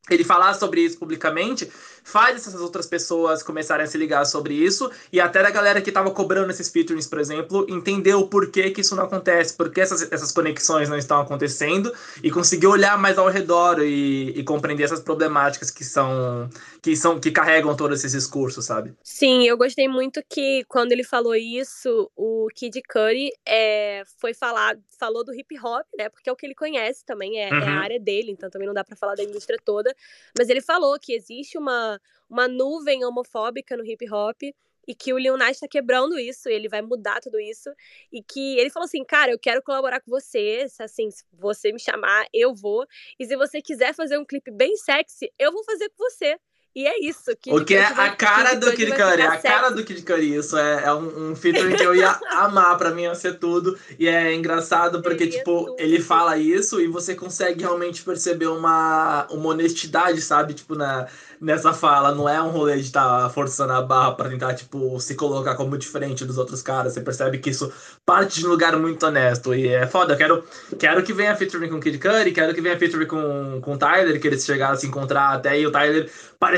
ele 0.09 0.26
falar 0.26 0.53
sobre 0.53 0.82
isso 0.82 0.99
publicamente 0.99 1.72
faz 2.06 2.36
essas 2.36 2.62
outras 2.62 2.86
pessoas 2.86 3.41
começarem 3.41 3.84
a 3.84 3.88
se 3.88 3.97
ligar 3.97 4.24
sobre 4.26 4.53
isso 4.53 4.91
e 5.12 5.20
até 5.20 5.39
a 5.39 5.49
galera 5.49 5.82
que 5.82 5.89
estava 5.89 6.12
cobrando 6.12 6.51
esses 6.51 6.70
featurings, 6.70 7.08
por 7.08 7.20
exemplo, 7.20 7.66
entendeu 7.68 8.20
o 8.20 8.28
porquê 8.28 8.70
que 8.70 8.82
isso 8.82 8.95
não 8.95 9.06
acontece, 9.06 9.56
porque 9.58 9.82
essas, 9.82 10.10
essas 10.12 10.32
conexões 10.32 10.88
não 10.88 10.97
estão 10.97 11.20
acontecendo 11.20 11.91
e 12.24 12.30
conseguiu 12.30 12.70
olhar 12.70 12.95
mais 12.95 13.18
ao 13.18 13.28
redor 13.28 13.82
e, 13.82 14.30
e 14.30 14.43
compreender 14.43 14.84
essas 14.84 14.99
problemáticas 14.99 15.72
que 15.72 15.84
são 15.84 16.47
que 16.86 16.95
são 16.95 17.20
que 17.20 17.32
carregam 17.32 17.76
todos 17.76 17.97
esses 17.97 18.12
discursos, 18.12 18.66
sabe? 18.66 18.93
Sim, 19.03 19.47
eu 19.47 19.58
gostei 19.58 19.88
muito 19.88 20.22
que 20.30 20.64
quando 20.68 20.91
ele 20.91 21.03
falou 21.03 21.36
isso, 21.36 22.12
o 22.16 22.47
Kid 22.53 22.80
Cudi 22.84 23.32
é, 23.43 24.03
foi 24.20 24.36
falar, 24.36 24.78
falou 24.99 25.24
do 25.24 25.34
hip 25.34 25.58
hop, 25.58 25.84
né? 25.97 26.10
Porque 26.10 26.30
é 26.30 26.32
o 26.32 26.36
que 26.36 26.45
ele 26.45 26.53
conhece 26.53 27.03
também, 27.03 27.41
é, 27.41 27.49
uhum. 27.49 27.60
é 27.60 27.68
a 27.68 27.72
uhum. 27.72 27.80
área 27.80 27.99
dele, 27.99 28.32
então 28.32 28.51
também 28.51 28.68
não 28.68 28.74
dá 28.76 28.84
para 28.84 28.95
falar 28.95 29.16
da 29.16 29.24
indústria 29.24 29.58
toda. 29.66 29.95
Mas 30.38 30.47
ele 30.47 30.62
falou 30.62 30.95
que 30.99 31.14
existe 31.14 31.58
uma, 31.58 31.95
uma 32.30 32.48
nuvem 32.48 33.04
homofóbica 33.06 33.76
no 33.78 33.86
hip 33.86 34.10
hop 34.12 34.41
e 34.88 34.93
que 34.93 35.14
o 35.14 35.18
Lil 35.18 35.38
Nas 35.38 35.52
está 35.52 35.68
quebrando 35.68 36.18
isso, 36.20 36.48
ele 36.48 36.70
vai 36.70 36.82
mudar 36.82 37.20
tudo 37.20 37.39
isso, 37.39 37.70
e 38.12 38.22
que 38.22 38.58
ele 38.60 38.70
falou 38.70 38.86
assim, 38.86 39.04
cara, 39.04 39.32
eu 39.32 39.39
quero 39.39 39.62
colaborar 39.64 40.00
com 40.00 40.12
você, 40.12 40.68
assim, 40.80 41.10
se 41.10 41.24
você 41.34 41.72
me 41.72 41.80
chamar, 41.80 42.28
eu 42.34 42.54
vou, 42.54 42.86
e 43.20 43.26
se 43.26 43.36
você 43.36 43.62
quiser 43.62 43.93
fazer 43.93 44.18
um 44.18 44.26
clipe 44.26 44.52
bem 44.52 44.76
sexy, 44.78 45.32
eu 45.39 45.52
vou 45.52 45.64
fazer 45.64 45.89
com 45.89 46.04
você. 46.10 46.38
E 46.76 46.86
é 46.86 47.00
isso. 47.00 47.34
Kid 47.42 47.56
o 47.56 47.64
que 47.64 47.74
é 47.74 47.86
a 47.86 48.10
cara 48.10 48.54
do 48.56 48.70
Kid 48.74 48.92
Cudi, 48.92 49.22
a 49.22 49.38
cara 49.38 49.70
do 49.70 49.82
Kid 49.82 50.02
Cudi. 50.02 50.36
Isso 50.36 50.58
é, 50.58 50.84
é 50.84 50.94
um, 50.94 51.32
um 51.32 51.36
featuring 51.36 51.74
que 51.74 51.84
eu 51.84 51.96
ia 51.96 52.20
amar, 52.36 52.78
pra 52.78 52.92
mim 52.92 53.04
ia 53.04 53.16
ser 53.16 53.40
tudo. 53.40 53.80
E 53.98 54.10
é 54.10 54.36
engraçado 54.36 55.02
porque, 55.02 55.26
tipo, 55.26 55.74
ele 55.80 56.02
fala 56.02 56.38
isso 56.38 56.82
e 56.82 56.88
você 56.88 57.16
consegue 57.16 57.62
realmente 57.62 58.04
perceber 58.04 58.48
uma, 58.48 59.26
uma 59.32 59.50
honestidade, 59.52 60.20
sabe? 60.20 60.54
Tipo, 60.54 60.76
na, 60.76 61.08
nessa 61.40 61.72
fala. 61.72 62.14
Não 62.14 62.28
é 62.28 62.42
um 62.42 62.50
rolê 62.50 62.76
de 62.76 62.82
estar 62.82 63.22
tá 63.22 63.30
forçando 63.30 63.72
a 63.72 63.82
barra 63.82 64.12
pra 64.12 64.30
tentar, 64.30 64.54
tipo, 64.54 65.00
se 65.00 65.16
colocar 65.16 65.56
como 65.56 65.78
diferente 65.78 66.26
dos 66.26 66.38
outros 66.38 66.62
caras. 66.62 66.92
Você 66.92 67.00
percebe 67.00 67.38
que 67.38 67.52
isso 67.52 67.72
parte 68.06 68.40
de 68.40 68.46
um 68.46 68.50
lugar 68.50 68.76
muito 68.78 69.06
honesto. 69.06 69.56
E 69.56 69.70
é 69.70 69.88
foda. 69.88 70.14
Eu 70.14 70.18
quero, 70.18 70.44
quero 70.78 71.04
que 71.04 71.14
venha 71.14 71.38
featuring 71.38 71.70
com 71.70 71.80
Kid 71.80 72.00
Cudi, 72.00 72.34
quero 72.34 72.54
que 72.54 72.60
venha 72.60 72.78
featuring 72.78 73.08
com, 73.08 73.62
com 73.62 73.76
o 73.76 73.78
Tyler, 73.78 74.20
que 74.20 74.28
eles 74.28 74.44
chegaram 74.44 74.74
a 74.74 74.78
se 74.78 74.88
encontrar 74.88 75.36
até. 75.36 75.58
E 75.58 75.66
o 75.66 75.72
Tyler 75.72 76.12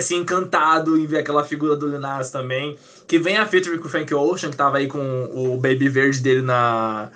parecia 0.08 0.18
encantado 0.18 0.98
em 0.98 1.06
ver 1.06 1.20
aquela 1.20 1.44
figura 1.44 1.76
do 1.76 1.88
Lil 1.88 2.00
também. 2.32 2.78
Que 3.08 3.20
venha 3.20 3.46
featuring 3.46 3.80
com 3.80 3.88
o 3.88 3.90
Frank 3.90 4.14
Ocean, 4.14 4.50
que 4.50 4.58
tava 4.58 4.78
aí 4.78 4.88
com 4.88 5.26
o 5.34 5.58
Baby 5.58 5.90
Verde 5.90 6.20
dele 6.22 6.42
na, 6.42 7.10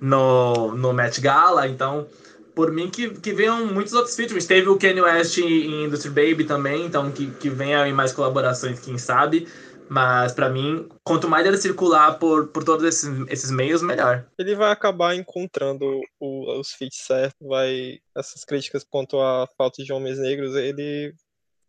no, 0.00 0.74
no 0.74 0.92
Met 0.92 1.20
Gala. 1.20 1.66
Então 1.66 2.06
por 2.54 2.72
mim 2.72 2.88
que, 2.88 3.10
que 3.10 3.34
venham 3.34 3.66
muitos 3.66 3.92
outros 3.92 4.16
features. 4.16 4.46
Teve 4.46 4.68
o 4.68 4.78
Kanye 4.78 5.02
West 5.02 5.36
em 5.36 5.84
Industry 5.84 6.10
Baby 6.10 6.44
também, 6.44 6.86
então 6.86 7.12
que, 7.12 7.30
que 7.32 7.50
venham 7.50 7.94
mais 7.94 8.12
colaborações, 8.12 8.80
quem 8.80 8.96
sabe. 8.96 9.46
Mas 9.88 10.32
para 10.32 10.48
mim, 10.48 10.88
quanto 11.04 11.28
mais 11.28 11.46
ele 11.46 11.58
circular 11.58 12.18
por, 12.18 12.48
por 12.48 12.64
todos 12.64 12.84
esses, 12.84 13.08
esses 13.28 13.50
meios, 13.50 13.82
melhor. 13.82 14.26
Ele 14.38 14.56
vai 14.56 14.72
acabar 14.72 15.14
encontrando 15.14 16.00
o, 16.18 16.58
os 16.58 16.72
feats 16.72 16.98
certos, 17.06 17.46
vai 17.46 17.98
essas 18.16 18.42
críticas 18.42 18.84
quanto 18.88 19.20
à 19.20 19.46
falta 19.56 19.84
de 19.84 19.92
homens 19.92 20.18
negros, 20.18 20.56
ele 20.56 21.14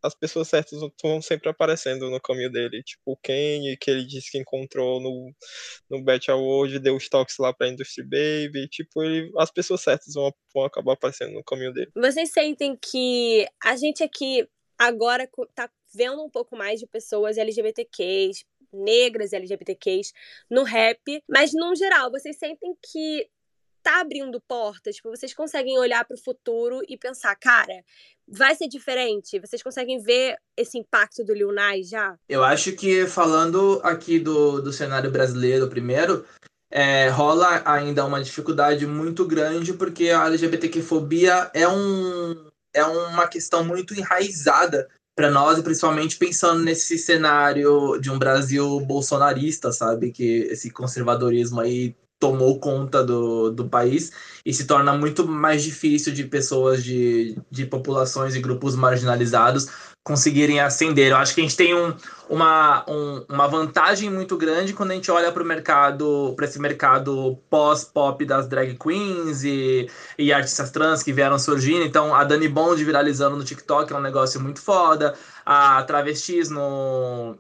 as 0.02 0.16
pessoas 0.16 0.48
certas 0.48 0.82
estão 0.82 1.22
sempre 1.22 1.50
aparecendo 1.50 2.10
no 2.10 2.22
caminho 2.22 2.52
dele. 2.52 2.84
Tipo, 2.84 3.12
o 3.12 3.18
Kanye, 3.18 3.78
que 3.78 3.90
ele 3.90 4.06
disse 4.06 4.32
que 4.32 4.38
encontrou 4.38 5.02
no, 5.02 5.34
no 5.90 6.04
Bet 6.04 6.30
Award, 6.30 6.80
deu 6.80 6.96
os 6.96 7.10
toques 7.10 7.38
lá 7.38 7.54
pra 7.54 7.68
Industry 7.68 8.04
Baby. 8.04 8.68
Tipo, 8.70 9.04
ele, 9.04 9.32
as 9.38 9.52
pessoas 9.52 9.82
certas 9.82 10.14
vão, 10.14 10.32
vão 10.54 10.66
acabar 10.66 10.94
aparecendo 10.94 11.34
no 11.34 11.44
caminho 11.44 11.74
dele. 11.74 11.92
Vocês 11.96 12.32
sentem 12.32 12.78
que 12.78 13.48
a 13.64 13.76
gente 13.76 14.04
aqui 14.04 14.48
agora 14.78 15.28
tá 15.56 15.70
vendo 15.94 16.24
um 16.24 16.30
pouco 16.30 16.56
mais 16.56 16.80
de 16.80 16.88
pessoas 16.88 17.38
LGBTQs, 17.38 18.46
negras 18.72 19.34
LGBTQs 19.34 20.14
no 20.50 20.64
rap, 20.64 21.24
mas 21.28 21.52
no 21.54 21.76
geral, 21.76 22.12
vocês 22.12 22.38
sentem 22.38 22.76
que 22.84 23.28
tá 23.88 24.02
abrindo 24.02 24.42
portas, 24.42 24.98
tipo, 24.98 25.10
vocês 25.10 25.34
conseguem 25.34 25.80
olhar 25.80 26.04
para 26.04 26.16
o 26.16 26.22
futuro 26.22 26.82
e 26.90 26.98
pensar, 26.98 27.34
cara, 27.38 27.74
vai 28.28 28.54
ser 28.54 28.68
diferente? 28.68 29.40
Vocês 29.40 29.64
conseguem 29.64 29.98
ver 30.02 30.36
esse 30.58 30.78
impacto 30.78 31.24
do 31.24 31.34
Lil 31.34 31.54
Nas 31.54 31.88
já? 31.88 32.18
Eu 32.28 32.44
acho 32.44 32.74
que 32.74 33.08
falando 33.08 33.80
aqui 33.84 34.20
do, 34.20 34.62
do 34.62 34.74
cenário 34.74 35.10
brasileiro 35.10 35.70
primeiro, 35.70 36.26
é, 36.70 37.08
rola 37.08 37.62
ainda 37.64 38.04
uma 38.04 38.22
dificuldade 38.22 38.86
muito 38.86 39.26
grande 39.26 39.72
porque 39.72 40.10
a 40.10 40.26
LGBTQ-fobia 40.26 41.50
é, 41.54 41.66
um, 41.66 42.50
é 42.74 42.84
uma 42.84 43.26
questão 43.26 43.64
muito 43.64 43.94
enraizada 43.94 44.90
para 45.16 45.32
nós, 45.32 45.62
principalmente 45.62 46.18
pensando 46.18 46.62
nesse 46.62 46.98
cenário 46.98 47.98
de 48.02 48.12
um 48.12 48.20
Brasil 48.20 48.82
bolsonarista, 48.82 49.72
sabe? 49.72 50.12
Que 50.12 50.40
esse 50.52 50.70
conservadorismo 50.70 51.62
aí 51.62 51.96
tomou 52.20 52.60
conta 52.60 53.04
do, 53.04 53.52
do 53.52 53.70
país 53.70 54.12
e 54.46 54.54
se 54.54 54.66
torna 54.66 54.94
muito 54.94 55.28
mais 55.28 55.64
difícil 55.64 56.14
de 56.14 56.24
pessoas 56.24 56.84
de, 56.84 57.38
de 57.52 57.66
populações 57.66 58.36
e 58.36 58.42
grupos 58.42 58.76
marginalizados 58.76 59.68
conseguirem 60.08 60.62
ascender. 60.62 61.12
Eu 61.12 61.18
acho 61.18 61.36
que 61.36 61.42
a 61.42 61.44
gente 61.44 61.58
tem 61.58 61.76
um, 61.76 61.94
uma, 62.30 62.86
um, 62.88 63.26
uma 63.28 63.46
vantagem 63.46 64.10
muito 64.10 64.38
grande 64.38 64.72
quando 64.72 64.92
a 64.92 64.94
gente 64.94 65.12
olha 65.12 65.34
para 65.34 65.44
o 65.44 65.46
mercado, 65.46 66.34
para 66.34 66.46
esse 66.46 66.58
mercado 66.60 67.38
pós-pop 67.50 68.24
das 68.24 68.48
drag 68.48 68.78
queens 68.78 69.44
e, 69.44 69.90
e 70.18 70.32
artistas 70.32 70.72
trans 70.72 71.04
que 71.04 71.12
vieram 71.12 71.38
surgindo. 71.38 71.84
Então, 71.84 72.16
a 72.16 72.24
Dani 72.24 72.48
Bond 72.48 72.82
viralizando 72.86 73.36
no 73.36 73.44
TikTok 73.44 73.92
é 73.92 73.98
um 73.98 74.02
negócio 74.02 74.40
muito 74.40 74.62
foda. 74.62 75.14
A 75.46 75.84
travestis 75.84 76.50
no, 76.50 77.38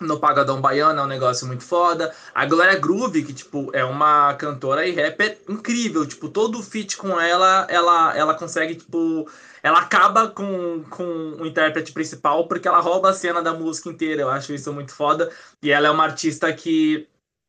no 0.00 0.18
Pagadão 0.18 0.60
Baiano 0.60 1.00
é 1.00 1.04
um 1.04 1.08
negócio 1.08 1.46
muito 1.46 1.64
foda. 1.64 2.14
A 2.34 2.46
Glória 2.46 2.78
Groove, 2.78 3.24
que, 3.24 3.32
tipo, 3.32 3.70
é 3.74 3.84
uma 3.84 4.34
cantora 4.34 4.86
e 4.86 4.94
rapper 4.94 5.38
incrível. 5.48 6.06
Tipo, 6.06 6.28
todo 6.28 6.62
feat 6.62 6.96
com 6.96 7.20
ela, 7.20 7.66
ela, 7.68 8.16
ela 8.16 8.34
consegue, 8.34 8.74
tipo... 8.74 9.28
Ela 9.62 9.80
acaba 9.80 10.28
com, 10.28 10.84
com 10.88 11.36
o 11.40 11.44
intérprete 11.44 11.92
principal 11.92 12.46
porque 12.46 12.68
ela 12.68 12.78
rouba 12.78 13.10
a 13.10 13.12
cena 13.12 13.42
da 13.42 13.52
música 13.52 13.88
inteira. 13.88 14.22
Eu 14.22 14.30
acho 14.30 14.52
isso 14.52 14.72
muito 14.72 14.94
foda. 14.94 15.30
E 15.60 15.70
ela 15.70 15.88
é 15.88 15.90
uma 15.90 16.04
artista 16.04 16.52
que 16.52 17.08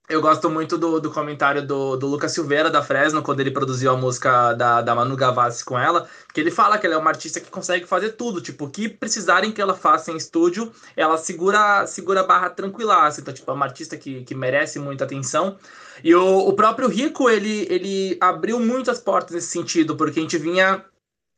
eu 0.09 0.21
gosto 0.21 0.49
muito 0.49 0.75
do, 0.75 0.99
do 0.99 1.11
comentário 1.11 1.65
do, 1.65 1.95
do 1.95 2.07
Lucas 2.07 2.31
Silveira, 2.31 2.71
da 2.71 2.81
Fresno, 2.81 3.21
quando 3.21 3.41
ele 3.41 3.51
produziu 3.51 3.91
a 3.91 3.95
música 3.95 4.53
da, 4.53 4.81
da 4.81 4.95
Manu 4.95 5.15
Gavassi 5.15 5.63
com 5.63 5.77
ela, 5.77 6.09
que 6.33 6.41
ele 6.41 6.49
fala 6.49 6.79
que 6.79 6.87
ela 6.87 6.95
é 6.95 6.97
uma 6.97 7.11
artista 7.11 7.39
que 7.39 7.51
consegue 7.51 7.85
fazer 7.85 8.13
tudo, 8.13 8.41
tipo, 8.41 8.65
o 8.65 8.69
que 8.69 8.89
precisarem 8.89 9.51
que 9.51 9.61
ela 9.61 9.75
faça 9.75 10.11
em 10.11 10.17
estúdio, 10.17 10.71
ela 10.97 11.15
segura, 11.15 11.85
segura 11.85 12.21
a 12.21 12.23
barra 12.23 12.49
tranquilaça, 12.49 13.21
então, 13.21 13.31
tipo, 13.31 13.49
é 13.51 13.53
uma 13.53 13.65
artista 13.65 13.95
que, 13.95 14.23
que 14.23 14.33
merece 14.33 14.79
muita 14.79 15.03
atenção. 15.03 15.57
E 16.03 16.15
o, 16.15 16.39
o 16.39 16.53
próprio 16.53 16.87
Rico, 16.87 17.29
ele, 17.29 17.67
ele 17.69 18.17
abriu 18.19 18.59
muitas 18.59 18.99
portas 18.99 19.35
nesse 19.35 19.49
sentido, 19.49 19.95
porque 19.95 20.19
a 20.19 20.23
gente 20.23 20.39
vinha 20.39 20.83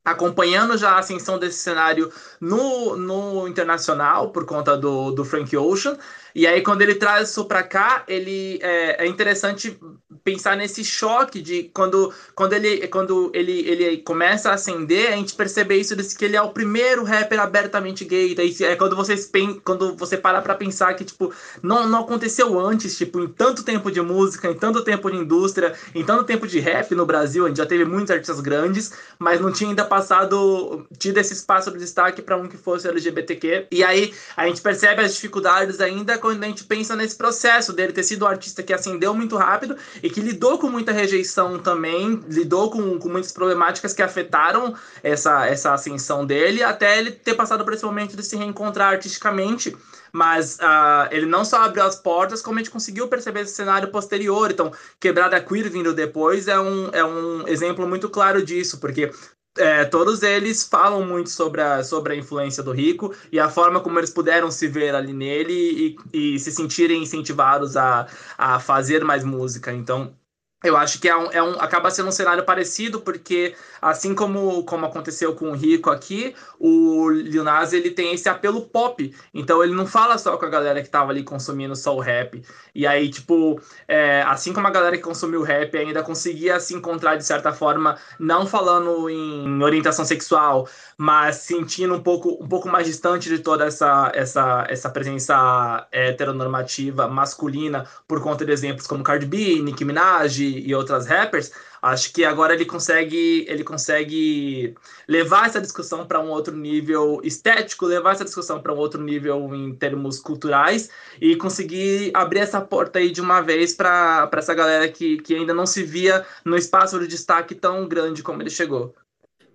acompanhando 0.03 0.77
já 0.77 0.91
a 0.91 0.99
ascensão 0.99 1.37
desse 1.37 1.59
cenário 1.59 2.11
no, 2.39 2.95
no 2.95 3.47
internacional, 3.47 4.31
por 4.31 4.45
conta 4.45 4.77
do, 4.77 5.11
do 5.11 5.23
Frank 5.23 5.55
Ocean, 5.55 5.97
e 6.33 6.47
aí, 6.47 6.61
quando 6.61 6.81
ele 6.81 6.95
traz 6.95 7.29
isso 7.29 7.45
para 7.45 7.61
cá, 7.61 8.03
ele 8.07 8.59
é, 8.61 9.03
é, 9.03 9.07
interessante 9.07 9.77
pensar 10.23 10.55
nesse 10.55 10.83
choque 10.83 11.41
de 11.41 11.69
quando, 11.73 12.13
quando, 12.35 12.53
ele, 12.53 12.87
quando 12.87 13.31
ele, 13.33 13.59
ele 13.67 13.97
começa 13.97 14.49
a 14.49 14.53
acender, 14.53 15.13
a 15.13 15.15
gente 15.15 15.33
percebe 15.33 15.75
isso 15.75 15.95
de 15.95 16.03
que 16.15 16.25
ele 16.25 16.35
é 16.35 16.41
o 16.41 16.49
primeiro 16.49 17.03
rapper 17.03 17.39
abertamente 17.39 18.05
gay. 18.05 18.35
Daí, 18.35 18.55
é 18.61 18.75
quando, 18.75 18.95
vocês, 18.95 19.29
quando 19.63 19.95
você 19.95 20.17
para 20.17 20.41
pra 20.41 20.55
pensar 20.55 20.93
que, 20.93 21.03
tipo, 21.03 21.33
não, 21.61 21.87
não 21.87 22.01
aconteceu 22.01 22.59
antes, 22.59 22.97
tipo, 22.97 23.19
em 23.19 23.27
tanto 23.27 23.63
tempo 23.63 23.91
de 23.91 24.01
música, 24.01 24.49
em 24.49 24.55
tanto 24.55 24.83
tempo 24.83 25.09
de 25.09 25.17
indústria, 25.17 25.73
em 25.95 26.03
tanto 26.03 26.23
tempo 26.23 26.47
de 26.47 26.59
rap 26.59 26.93
no 26.93 27.05
Brasil, 27.05 27.45
a 27.45 27.47
gente 27.47 27.57
já 27.57 27.65
teve 27.65 27.85
muitos 27.85 28.11
artistas 28.11 28.39
grandes, 28.39 28.91
mas 29.17 29.39
não 29.39 29.51
tinha 29.51 29.69
ainda 29.69 29.85
passado, 29.85 30.85
tido 30.97 31.17
esse 31.17 31.33
espaço 31.33 31.71
de 31.71 31.77
destaque 31.79 32.21
para 32.21 32.37
um 32.37 32.47
que 32.47 32.57
fosse 32.57 32.87
LGBTQ. 32.87 33.67
E 33.71 33.83
aí, 33.83 34.13
a 34.35 34.47
gente 34.47 34.61
percebe 34.61 35.01
as 35.01 35.13
dificuldades 35.13 35.79
ainda 35.79 36.17
quando 36.17 36.43
a 36.43 36.47
gente 36.47 36.63
pensa 36.63 36.95
nesse 36.95 37.15
processo 37.15 37.73
dele 37.73 37.93
ter 37.93 38.03
sido 38.03 38.25
um 38.25 38.27
artista 38.27 38.61
que 38.61 38.73
acendeu 38.73 39.13
muito 39.13 39.35
rápido 39.35 39.75
e 40.03 40.10
que 40.11 40.21
lidou 40.21 40.57
com 40.57 40.69
muita 40.69 40.91
rejeição 40.91 41.57
também, 41.57 42.21
lidou 42.27 42.69
com, 42.69 42.99
com 42.99 43.09
muitas 43.09 43.31
problemáticas 43.31 43.93
que 43.93 44.01
afetaram 44.01 44.75
essa, 45.01 45.47
essa 45.47 45.73
ascensão 45.73 46.25
dele, 46.25 46.61
até 46.61 46.99
ele 46.99 47.11
ter 47.11 47.33
passado 47.33 47.63
por 47.63 47.73
esse 47.73 47.85
momento 47.85 48.15
de 48.15 48.23
se 48.23 48.35
reencontrar 48.35 48.93
artisticamente. 48.93 49.75
Mas 50.13 50.57
uh, 50.57 51.07
ele 51.09 51.25
não 51.25 51.45
só 51.45 51.63
abriu 51.63 51.83
as 51.83 51.95
portas, 51.95 52.41
como 52.41 52.59
a 52.59 52.61
gente 52.61 52.69
conseguiu 52.69 53.07
perceber 53.07 53.41
esse 53.41 53.55
cenário 53.55 53.89
posterior. 53.89 54.51
Então, 54.51 54.71
Quebrada 54.99 55.39
Queer 55.41 55.69
vindo 55.69 55.93
depois 55.93 56.49
é 56.49 56.59
um, 56.59 56.89
é 56.91 57.03
um 57.03 57.47
exemplo 57.47 57.87
muito 57.87 58.09
claro 58.09 58.43
disso, 58.43 58.79
porque 58.79 59.09
é, 59.57 59.85
todos 59.85 60.23
eles 60.23 60.63
falam 60.63 61.05
muito 61.05 61.29
sobre 61.29 61.61
a, 61.61 61.83
sobre 61.83 62.13
a 62.13 62.15
influência 62.15 62.63
do 62.63 62.71
Rico 62.71 63.13
e 63.31 63.39
a 63.39 63.49
forma 63.49 63.79
como 63.81 63.99
eles 63.99 64.09
puderam 64.09 64.49
se 64.49 64.67
ver 64.67 64.95
ali 64.95 65.13
nele 65.13 65.97
e, 66.13 66.33
e 66.35 66.39
se 66.39 66.51
sentirem 66.51 67.03
incentivados 67.03 67.75
a, 67.75 68.07
a 68.37 68.59
fazer 68.59 69.03
mais 69.03 69.23
música. 69.23 69.71
Então, 69.73 70.15
eu 70.63 70.77
acho 70.77 70.99
que 70.99 71.09
é 71.09 71.17
um, 71.17 71.31
é 71.31 71.41
um, 71.41 71.53
acaba 71.59 71.89
sendo 71.89 72.09
um 72.09 72.11
cenário 72.11 72.43
parecido, 72.43 73.01
porque 73.01 73.55
assim 73.81 74.13
como, 74.13 74.63
como 74.63 74.85
aconteceu 74.85 75.33
com 75.33 75.49
o 75.49 75.55
Rico 75.55 75.89
aqui, 75.89 76.35
o 76.59 77.09
Lil 77.09 77.43
Nas 77.43 77.73
ele 77.73 77.89
tem 77.89 78.13
esse 78.13 78.29
apelo 78.29 78.61
pop. 78.61 79.13
Então 79.33 79.63
ele 79.63 79.73
não 79.73 79.87
fala 79.87 80.19
só 80.19 80.37
com 80.37 80.45
a 80.45 80.49
galera 80.49 80.83
que 80.83 80.89
tava 80.89 81.11
ali 81.11 81.23
consumindo 81.23 81.75
só 81.75 81.95
o 81.95 81.99
rap. 81.99 82.43
E 82.75 82.85
aí, 82.85 83.09
tipo, 83.09 83.59
é, 83.87 84.21
assim 84.27 84.53
como 84.53 84.67
a 84.67 84.71
galera 84.71 84.95
que 84.95 85.03
consumiu 85.03 85.41
o 85.41 85.43
rap 85.43 85.75
ainda 85.75 86.03
conseguia 86.03 86.59
se 86.59 86.75
encontrar 86.75 87.15
de 87.15 87.25
certa 87.25 87.51
forma, 87.51 87.97
não 88.19 88.45
falando 88.45 89.09
em 89.09 89.63
orientação 89.63 90.05
sexual, 90.05 90.69
mas 90.95 91.37
sentindo 91.37 91.95
um 91.95 92.03
pouco, 92.03 92.37
um 92.39 92.47
pouco 92.47 92.69
mais 92.69 92.85
distante 92.85 93.29
de 93.29 93.39
toda 93.39 93.65
essa, 93.65 94.11
essa, 94.13 94.65
essa 94.69 94.89
presença 94.91 95.87
heteronormativa 95.91 97.07
masculina, 97.07 97.87
por 98.07 98.21
conta 98.21 98.45
de 98.45 98.51
exemplos 98.51 98.85
como 98.85 99.03
Cardi 99.03 99.25
B, 99.25 99.59
Nicki 99.61 99.83
Minaj 99.83 100.50
e 100.59 100.75
outras 100.75 101.05
rappers, 101.05 101.51
acho 101.81 102.13
que 102.13 102.23
agora 102.23 102.53
ele 102.53 102.65
consegue 102.65 103.45
ele 103.47 103.63
consegue 103.63 104.75
levar 105.07 105.47
essa 105.47 105.59
discussão 105.59 106.05
para 106.05 106.19
um 106.19 106.29
outro 106.29 106.55
nível 106.55 107.21
estético, 107.23 107.85
levar 107.85 108.11
essa 108.11 108.23
discussão 108.23 108.61
para 108.61 108.73
um 108.73 108.77
outro 108.77 109.01
nível 109.01 109.53
em 109.55 109.73
termos 109.75 110.19
culturais 110.19 110.89
e 111.19 111.35
conseguir 111.35 112.11
abrir 112.13 112.39
essa 112.39 112.61
porta 112.61 112.99
aí 112.99 113.11
de 113.11 113.21
uma 113.21 113.41
vez 113.41 113.73
para 113.73 114.29
essa 114.33 114.53
galera 114.53 114.87
que, 114.89 115.17
que 115.17 115.35
ainda 115.35 115.53
não 115.53 115.65
se 115.65 115.83
via 115.83 116.25
no 116.45 116.55
espaço 116.55 116.99
de 116.99 117.07
destaque 117.07 117.55
tão 117.55 117.87
grande 117.87 118.23
como 118.23 118.41
ele 118.41 118.49
chegou. 118.49 118.93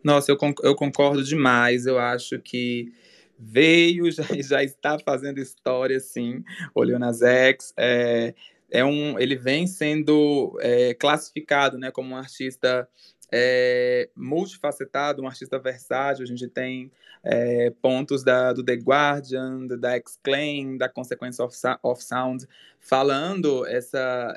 Nossa, 0.06 0.30
eu, 0.30 0.38
eu 0.62 0.76
concordo 0.76 1.24
demais. 1.24 1.84
Eu 1.84 1.98
acho 1.98 2.38
que 2.38 2.92
veio, 3.38 4.10
já, 4.12 4.22
já 4.40 4.62
está 4.62 4.98
fazendo 4.98 5.38
história, 5.38 5.98
sim, 6.00 6.44
o 6.74 6.82
Leonas 6.82 7.22
X. 7.22 7.72
É, 7.76 8.34
é 8.70 8.84
um, 8.84 9.18
ele 9.18 9.36
vem 9.36 9.66
sendo 9.66 10.58
é, 10.60 10.94
classificado 10.94 11.78
né, 11.78 11.90
como 11.90 12.14
um 12.14 12.16
artista 12.16 12.88
é, 13.32 14.08
multifacetado, 14.16 15.22
um 15.22 15.26
artista 15.26 15.58
versátil. 15.58 16.24
A 16.24 16.26
gente 16.26 16.48
tem 16.48 16.90
é, 17.22 17.70
pontos 17.82 18.22
da, 18.22 18.52
do 18.52 18.64
The 18.64 18.74
Guardian, 18.74 19.66
da 19.66 19.92
X-Claim, 19.96 20.76
da 20.76 20.88
Consequence 20.88 21.40
of, 21.40 21.56
of 21.82 22.02
Sound, 22.02 22.46
falando 22.78 23.66
essa, 23.66 24.36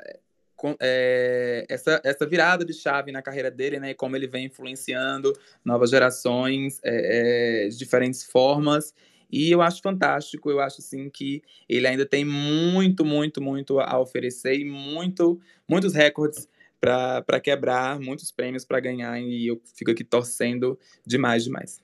é, 0.80 1.64
essa, 1.68 2.00
essa 2.04 2.26
virada 2.26 2.64
de 2.64 2.72
chave 2.72 3.12
na 3.12 3.22
carreira 3.22 3.50
dele, 3.50 3.78
né? 3.78 3.90
E 3.90 3.94
como 3.94 4.16
ele 4.16 4.26
vem 4.26 4.46
influenciando 4.46 5.32
novas 5.64 5.90
gerações 5.90 6.80
é, 6.82 7.66
é, 7.66 7.68
de 7.68 7.76
diferentes 7.76 8.24
formas. 8.24 8.92
E 9.30 9.50
eu 9.50 9.62
acho 9.62 9.80
fantástico, 9.80 10.50
eu 10.50 10.60
acho 10.60 10.80
assim 10.80 11.08
que 11.08 11.42
ele 11.68 11.86
ainda 11.86 12.04
tem 12.04 12.24
muito, 12.24 13.04
muito, 13.04 13.40
muito 13.40 13.78
a 13.78 13.98
oferecer 13.98 14.58
e 14.58 14.64
muito, 14.64 15.40
muitos 15.68 15.94
recordes 15.94 16.48
para 16.80 17.40
quebrar, 17.40 18.00
muitos 18.00 18.32
prêmios 18.32 18.64
para 18.64 18.80
ganhar, 18.80 19.20
e 19.20 19.46
eu 19.46 19.60
fico 19.76 19.90
aqui 19.90 20.02
torcendo 20.02 20.78
demais, 21.06 21.44
demais. 21.44 21.78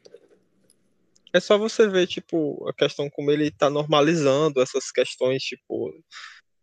É 1.32 1.40
só 1.40 1.59
você 1.59 1.86
ver, 1.86 2.07
tipo, 2.07 2.66
a 2.66 2.72
questão 2.72 3.11
como 3.11 3.30
ele 3.30 3.49
está 3.49 3.68
normalizando 3.68 4.61
essas 4.61 4.90
questões, 4.90 5.42
tipo, 5.42 5.92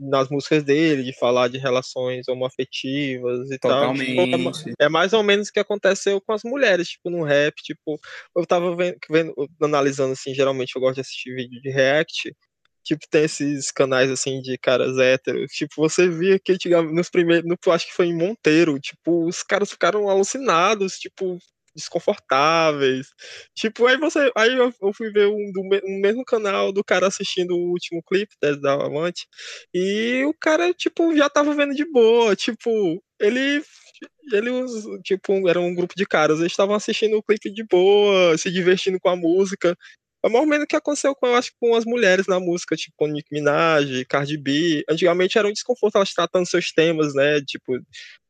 nas 0.10 0.30
músicas 0.30 0.64
dele, 0.64 1.04
de 1.04 1.18
falar 1.18 1.48
de 1.48 1.58
relações 1.58 2.28
homoafetivas 2.28 3.50
e 3.52 3.58
Totalmente. 3.58 4.16
tal. 4.16 4.26
Tipo, 4.26 4.70
é, 4.80 4.86
é, 4.86 4.90
mais 4.90 5.14
ou 5.14 5.24
menos 5.24 5.50
o 5.50 5.52
que 5.52 5.60
aconteceu 5.60 6.20
com 6.22 6.34
as 6.34 6.44
mulheres, 6.44 6.90
tipo, 6.90 7.10
no 7.10 7.24
rap, 7.24 7.56
tipo, 7.62 8.00
eu 8.36 8.46
tava 8.46 8.76
vendo, 8.76 8.98
vendo, 9.10 9.34
analisando 9.62 10.14
assim, 10.14 10.34
geralmente 10.34 10.76
eu 10.76 10.82
gosto 10.82 10.96
de 10.96 11.02
assistir 11.02 11.36
vídeo 11.36 11.62
de 11.62 11.70
react, 11.70 12.36
tipo, 12.84 13.06
tem 13.10 13.24
esses 13.24 13.72
canais 13.72 14.12
assim 14.12 14.42
de 14.42 14.58
caras 14.58 14.98
héteros, 14.98 15.52
tipo, 15.52 15.74
você 15.78 16.10
via 16.10 16.40
que 16.40 16.52
antigamente, 16.52 16.94
nos 16.94 17.10
primeiros, 17.10 17.46
no, 17.48 17.72
acho 17.72 17.88
que 17.88 17.94
foi 17.94 18.08
em 18.08 18.18
Monteiro, 18.18 18.80
tipo, 18.80 19.26
os 19.28 19.42
caras 19.42 19.72
ficaram 19.72 20.10
alucinados, 20.10 20.98
tipo, 20.98 21.38
desconfortáveis. 21.76 23.08
Tipo, 23.56 23.88
aí 23.88 23.98
você. 23.98 24.32
Aí 24.36 24.56
eu, 24.56 24.74
fui 24.94 25.12
ver 25.12 25.28
um, 25.28 25.52
do 25.52 25.62
um 25.86 26.00
mesmo 26.02 26.24
canal 26.26 26.72
do 26.72 26.84
cara 26.84 27.08
assistindo 27.08 27.56
o 27.56 27.72
último 27.72 28.02
clipe 28.04 28.36
da 28.62 28.74
Amante. 28.74 29.28
E 29.74 30.24
o 30.26 30.34
cara, 30.34 30.74
tipo, 30.74 31.16
já 31.16 31.30
tava 31.30 31.54
vendo 31.56 31.74
de 31.76 31.86
boa. 31.86 32.36
Tipo, 32.36 33.02
ele. 33.20 33.64
Ele, 34.32 34.50
tipo, 35.04 35.48
era 35.50 35.60
um 35.60 35.74
grupo 35.76 35.94
de 35.96 36.06
caras, 36.06 36.40
eles 36.40 36.52
estavam 36.52 36.76
assistindo 36.76 37.18
o 37.18 37.24
clipe 37.24 37.52
de 37.52 37.64
boa, 37.64 38.38
se 38.38 38.52
divertindo 38.52 39.00
com 39.00 39.10
a 39.10 39.16
música. 39.16 39.78
É 40.26 40.30
mais 40.30 40.42
ou 40.42 40.50
menos 40.50 40.64
o 40.64 40.68
que 40.68 40.76
aconteceu 40.78 41.14
com, 41.14 41.28
eu 41.28 41.36
acho, 41.36 41.52
com 41.60 41.76
as 41.76 41.84
mulheres 41.84 42.28
na 42.28 42.40
música, 42.40 42.78
tipo, 42.78 43.06
Nicki 43.08 43.28
Minaj, 43.34 44.06
Cardi 44.06 44.38
B. 44.38 44.84
Antigamente 44.90 45.38
era 45.38 45.48
um 45.50 45.52
desconforto 45.52 45.98
elas 45.98 46.14
tratando 46.14 46.46
seus 46.46 46.72
temas, 46.72 47.14
né? 47.14 47.42
Tipo, 47.42 47.78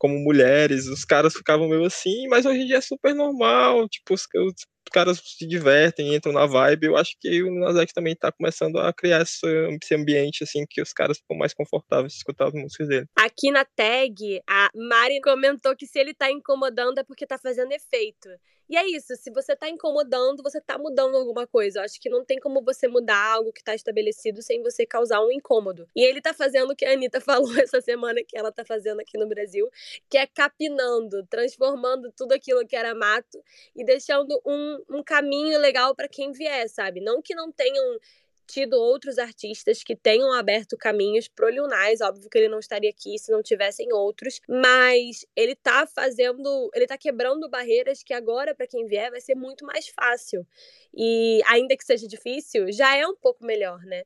como 0.04 0.20
mulheres, 0.20 0.86
os 0.88 1.06
caras 1.06 1.34
ficavam 1.34 1.70
meio 1.70 1.86
assim, 1.86 2.28
mas 2.28 2.46
hoje 2.46 2.60
em 2.60 2.66
dia 2.66 2.76
é 2.76 2.82
super 2.82 3.16
normal, 3.16 3.88
tipo, 3.88 4.14
os, 4.14 4.28
os 4.36 4.66
caras 4.92 5.18
se 5.24 5.48
divertem, 5.48 6.14
entram 6.14 6.34
na 6.34 6.46
vibe. 6.46 6.88
Eu 6.88 6.98
acho 6.98 7.16
que 7.22 7.42
o 7.42 7.50
Nas 7.58 7.90
também 7.94 8.14
tá 8.14 8.30
começando 8.30 8.80
a 8.80 8.92
criar 8.92 9.22
esse, 9.22 9.96
ambiente, 9.96 10.44
assim, 10.44 10.66
que 10.70 10.82
os 10.82 10.92
caras 10.92 11.20
ficam 11.20 11.38
mais 11.38 11.54
confortáveis 11.54 12.12
de 12.12 12.18
escutar 12.18 12.50
as 12.50 12.54
músicas 12.54 12.90
dele. 12.90 13.06
Aqui 13.16 13.50
na 13.50 13.64
tag, 13.64 14.42
a 14.46 14.70
Mari 14.76 15.22
comentou 15.22 15.74
que 15.74 15.88
se 15.88 15.98
ele 15.98 16.14
tá 16.14 16.30
incomodando 16.30 16.98
é 16.98 17.04
porque 17.04 17.26
tá 17.26 17.38
fazendo 17.38 17.72
efeito. 17.72 18.28
E 18.70 18.78
é 18.78 18.88
isso, 18.88 19.16
se 19.16 19.30
você 19.30 19.56
tá 19.56 19.70
incomodando, 19.70 20.42
você 20.42 20.60
tá 20.62 20.78
mudando 20.78 21.16
alguma 21.16 21.46
coisa. 21.46 21.80
Eu 21.80 21.84
acho 21.84 22.00
que 22.00 22.10
não 22.10 22.24
tem 22.24 22.40
como 22.40 22.64
você 22.64 22.88
mudar 22.88 23.34
algo 23.34 23.52
que 23.52 23.64
tá 23.64 23.76
estabelecido 23.76 24.42
sem 24.42 24.64
você 24.64 24.86
causar 24.86 25.22
um 25.22 25.32
incômodo. 25.32 25.88
E 25.96 26.04
ele 26.04 26.22
tá 26.22 26.34
fazendo 26.34 26.72
o 26.72 26.76
que 26.76 26.86
a 26.86 26.94
Anitta 26.94 27.20
falou 27.22 27.56
essa 27.58 27.82
semana 27.82 28.22
que 28.28 28.38
ela 28.38 28.52
tá 28.52 28.64
fazendo 28.66 29.02
aqui 29.02 29.18
no 29.18 29.28
Brasil, 29.28 29.70
que 30.10 30.18
é 30.18 30.28
capinando, 30.28 31.26
transformando 31.28 32.12
tudo 32.12 32.34
aquilo 32.34 32.66
que 32.66 32.76
era 32.76 32.96
mato 32.96 33.44
e 33.76 33.84
deixando 33.84 34.42
um, 34.46 34.84
um 34.90 35.04
caminho 35.04 35.60
legal 35.60 35.96
para 35.96 36.08
quem 36.08 36.32
vier, 36.32 36.68
sabe? 36.70 37.02
Não 37.02 37.22
que 37.22 37.36
não 37.36 37.52
tenham 37.52 38.00
tido 38.46 38.74
outros 38.74 39.18
artistas 39.18 39.84
que 39.84 39.96
tenham 39.96 40.32
aberto 40.34 40.78
caminhos 40.78 41.28
pro 41.28 41.50
Lil 41.50 41.68
Nas, 41.68 42.02
óbvio 42.02 42.30
que 42.30 42.38
ele 42.38 42.50
não 42.50 42.60
estaria 42.60 42.90
aqui 42.90 43.18
se 43.18 43.32
não 43.32 43.42
tivessem 43.42 43.92
outros, 43.94 44.42
mas 44.48 45.26
ele 45.36 45.56
tá 45.56 45.88
fazendo, 45.88 46.70
ele 46.74 46.86
tá 46.86 46.98
quebrando 46.98 47.50
barreiras 47.50 48.04
que 48.04 48.14
agora 48.14 48.54
para 48.54 48.68
quem 48.68 48.86
vier 48.86 49.10
vai 49.12 49.22
ser 49.22 49.36
muito 49.36 49.66
mais 49.66 49.88
fácil. 49.88 50.46
E 50.94 51.42
ainda 51.48 51.76
que 51.76 51.86
seja 51.86 52.08
difícil, 52.08 52.72
já 52.72 52.96
é 52.96 53.08
um 53.08 53.16
pouco 53.16 53.46
melhor, 53.46 53.80
né? 53.86 54.04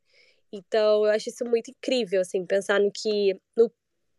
Então, 0.52 1.06
eu 1.06 1.12
acho 1.12 1.30
isso 1.30 1.44
muito 1.46 1.72
incrível, 1.72 2.22
assim, 2.22 2.46
pensar 2.46 2.80
no 2.80 2.92
que 2.92 3.34
no 3.56 3.72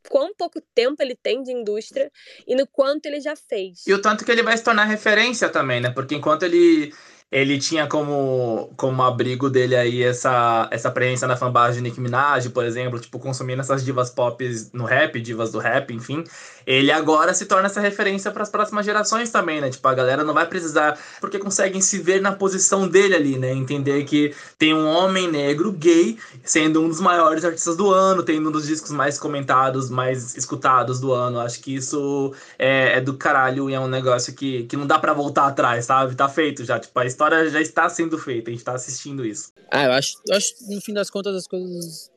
quão 0.08 0.34
pouco 0.34 0.60
tempo 0.74 1.02
ele 1.02 1.14
tem 1.14 1.42
de 1.42 1.52
indústria 1.52 2.10
e 2.46 2.54
no 2.54 2.66
quanto 2.66 3.06
ele 3.06 3.20
já 3.20 3.34
fez. 3.34 3.86
E 3.86 3.92
o 3.92 4.00
tanto 4.00 4.24
que 4.24 4.30
ele 4.30 4.42
vai 4.42 4.56
se 4.56 4.64
tornar 4.64 4.84
referência 4.84 5.48
também, 5.48 5.80
né? 5.80 5.90
Porque 5.90 6.14
enquanto 6.14 6.42
ele 6.44 6.92
ele 7.30 7.58
tinha 7.58 7.86
como, 7.86 8.72
como 8.76 9.02
abrigo 9.02 9.50
dele 9.50 9.76
aí 9.76 10.02
essa, 10.02 10.66
essa 10.70 10.90
presença 10.90 11.26
na 11.26 11.36
fanbase 11.36 11.76
de 11.76 11.82
Nicki 11.82 12.00
Minaj, 12.00 12.48
por 12.48 12.64
exemplo, 12.64 12.98
tipo, 12.98 13.18
consumindo 13.18 13.60
essas 13.60 13.84
divas 13.84 14.08
pop 14.08 14.42
no 14.72 14.84
rap, 14.84 15.20
divas 15.20 15.52
do 15.52 15.58
rap, 15.58 15.92
enfim. 15.92 16.24
Ele 16.66 16.90
agora 16.90 17.34
se 17.34 17.44
torna 17.44 17.66
essa 17.66 17.80
referência 17.80 18.30
para 18.30 18.42
as 18.42 18.50
próximas 18.50 18.84
gerações 18.84 19.30
também, 19.30 19.60
né? 19.60 19.68
Tipo, 19.68 19.88
a 19.88 19.94
galera 19.94 20.24
não 20.24 20.32
vai 20.32 20.46
precisar, 20.46 20.98
porque 21.20 21.38
conseguem 21.38 21.80
se 21.82 21.98
ver 21.98 22.20
na 22.20 22.32
posição 22.32 22.88
dele 22.88 23.14
ali, 23.14 23.38
né? 23.38 23.52
Entender 23.52 24.04
que 24.04 24.34
tem 24.58 24.72
um 24.72 24.86
homem 24.86 25.30
negro 25.30 25.70
gay 25.72 26.18
sendo 26.44 26.82
um 26.82 26.88
dos 26.88 27.00
maiores 27.00 27.44
artistas 27.44 27.76
do 27.76 27.90
ano, 27.90 28.22
tendo 28.22 28.48
um 28.48 28.52
dos 28.52 28.66
discos 28.66 28.90
mais 28.90 29.18
comentados, 29.18 29.90
mais 29.90 30.34
escutados 30.36 30.98
do 30.98 31.12
ano. 31.12 31.40
Acho 31.40 31.60
que 31.60 31.74
isso 31.74 32.34
é, 32.58 32.98
é 32.98 33.00
do 33.00 33.14
caralho 33.14 33.68
e 33.68 33.74
é 33.74 33.80
um 33.80 33.88
negócio 33.88 34.34
que, 34.34 34.64
que 34.64 34.76
não 34.76 34.86
dá 34.86 34.98
para 34.98 35.12
voltar 35.12 35.46
atrás, 35.46 35.84
sabe? 35.86 36.14
Tá 36.14 36.28
feito 36.28 36.64
já. 36.64 36.78
Tipo, 36.78 36.98
a 37.00 37.06
história 37.18 37.50
já 37.50 37.60
está 37.60 37.88
sendo 37.88 38.16
feita, 38.16 38.48
a 38.48 38.52
gente 38.52 38.60
está 38.60 38.74
assistindo 38.74 39.26
isso. 39.26 39.52
Ah, 39.70 39.86
eu 39.86 39.92
acho, 39.92 40.14
eu 40.28 40.36
acho 40.36 40.54
no 40.68 40.80
fim 40.80 40.92
das 40.92 41.10
contas 41.10 41.34
as 41.34 41.48
coisas 41.48 42.12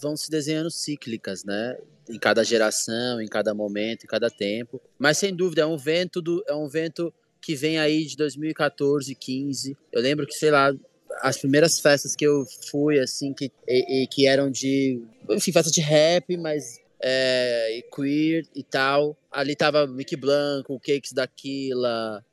vão 0.00 0.16
se 0.16 0.30
desenhando 0.30 0.70
cíclicas, 0.70 1.42
né? 1.44 1.76
Em 2.08 2.18
cada 2.18 2.44
geração, 2.44 3.20
em 3.20 3.26
cada 3.26 3.52
momento, 3.52 4.04
em 4.04 4.06
cada 4.06 4.30
tempo. 4.30 4.80
Mas 4.96 5.18
sem 5.18 5.34
dúvida 5.34 5.62
é 5.62 5.66
um 5.66 5.76
vento 5.76 6.22
do, 6.22 6.44
é 6.46 6.54
um 6.54 6.68
vento 6.68 7.12
que 7.40 7.56
vem 7.56 7.78
aí 7.80 8.04
de 8.04 8.16
2014, 8.16 9.12
15. 9.14 9.76
Eu 9.90 10.00
lembro 10.00 10.24
que 10.26 10.34
sei 10.34 10.52
lá 10.52 10.72
as 11.22 11.38
primeiras 11.38 11.80
festas 11.80 12.14
que 12.14 12.24
eu 12.24 12.44
fui 12.70 13.00
assim 13.00 13.32
que 13.32 13.50
e, 13.66 14.04
e 14.04 14.06
que 14.06 14.26
eram 14.26 14.48
de 14.48 15.02
enfim 15.28 15.50
festa 15.50 15.72
de 15.72 15.80
rap, 15.80 16.36
mas 16.36 16.78
é, 17.02 17.82
queer 17.92 18.46
e 18.54 18.62
tal. 18.62 19.16
Ali 19.32 19.56
tava 19.56 19.88
Mickey 19.88 20.16
Blanco, 20.16 20.78
Cakes 20.78 21.12
daquila 21.12 22.24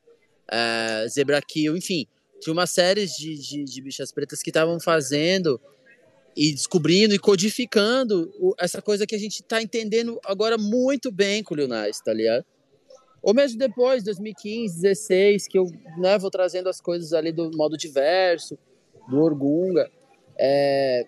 uh, 0.53 1.09
Zebra 1.09 1.41
Kill, 1.41 1.75
enfim. 1.75 2.05
Tinha 2.39 2.53
uma 2.53 2.67
série 2.67 3.05
de, 3.05 3.35
de, 3.35 3.63
de 3.63 3.81
bichas 3.81 4.11
pretas 4.11 4.41
que 4.41 4.49
estavam 4.49 4.79
fazendo 4.79 5.59
e 6.35 6.51
descobrindo 6.51 7.13
e 7.13 7.19
codificando 7.19 8.33
o, 8.39 8.53
essa 8.59 8.81
coisa 8.81 9.05
que 9.05 9.15
a 9.15 9.19
gente 9.19 9.41
está 9.41 9.61
entendendo 9.61 10.19
agora 10.25 10.57
muito 10.57 11.11
bem 11.11 11.43
com 11.43 11.53
o 11.53 11.57
Lil 11.57 11.67
Nas, 11.67 11.99
tá 11.99 12.13
ligado? 12.13 12.45
Ou 13.21 13.33
mesmo 13.33 13.57
depois, 13.57 14.03
2015, 14.03 14.81
16, 14.81 15.47
que 15.47 15.57
eu 15.57 15.65
né, 15.97 16.17
vou 16.17 16.29
trazendo 16.29 16.67
as 16.67 16.81
coisas 16.81 17.13
ali 17.13 17.31
do 17.31 17.49
modo 17.55 17.77
diverso, 17.77 18.57
do 19.09 19.21
Orgunga, 19.21 19.89
é, 20.37 21.07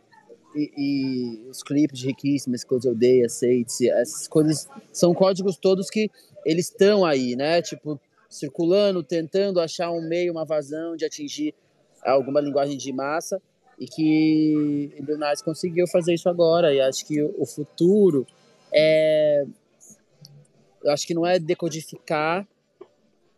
e, 0.55 0.71
e, 0.77 1.49
os 1.49 1.61
clipes 1.61 1.99
de 1.99 2.07
riquíssimas, 2.07 2.63
coisas 2.63 2.85
eu 2.85 2.91
odeio, 2.93 3.25
aceite, 3.25 3.89
essas 3.89 4.27
coisas 4.29 4.67
são 4.93 5.13
códigos 5.13 5.57
todos 5.57 5.89
que 5.89 6.09
eles 6.45 6.69
estão 6.69 7.03
aí, 7.03 7.35
né? 7.35 7.61
Tipo, 7.61 7.99
circulando, 8.29 9.03
tentando 9.03 9.59
achar 9.59 9.91
um 9.91 10.01
meio, 10.01 10.31
uma 10.31 10.45
vazão 10.45 10.95
de 10.95 11.05
atingir 11.05 11.53
alguma 12.03 12.39
linguagem 12.39 12.77
de 12.77 12.91
massa 12.91 13.41
e 13.79 13.85
que 13.85 14.95
o 14.99 15.05
Leonardo 15.05 15.43
conseguiu 15.43 15.87
fazer 15.87 16.13
isso 16.13 16.29
agora 16.29 16.73
e 16.73 16.79
acho 16.79 17.05
que 17.05 17.21
o 17.21 17.45
futuro 17.45 18.25
é 18.73 19.45
eu 20.85 20.91
acho 20.91 21.07
que 21.07 21.15
não 21.15 21.25
é 21.25 21.39
decodificar 21.39 22.47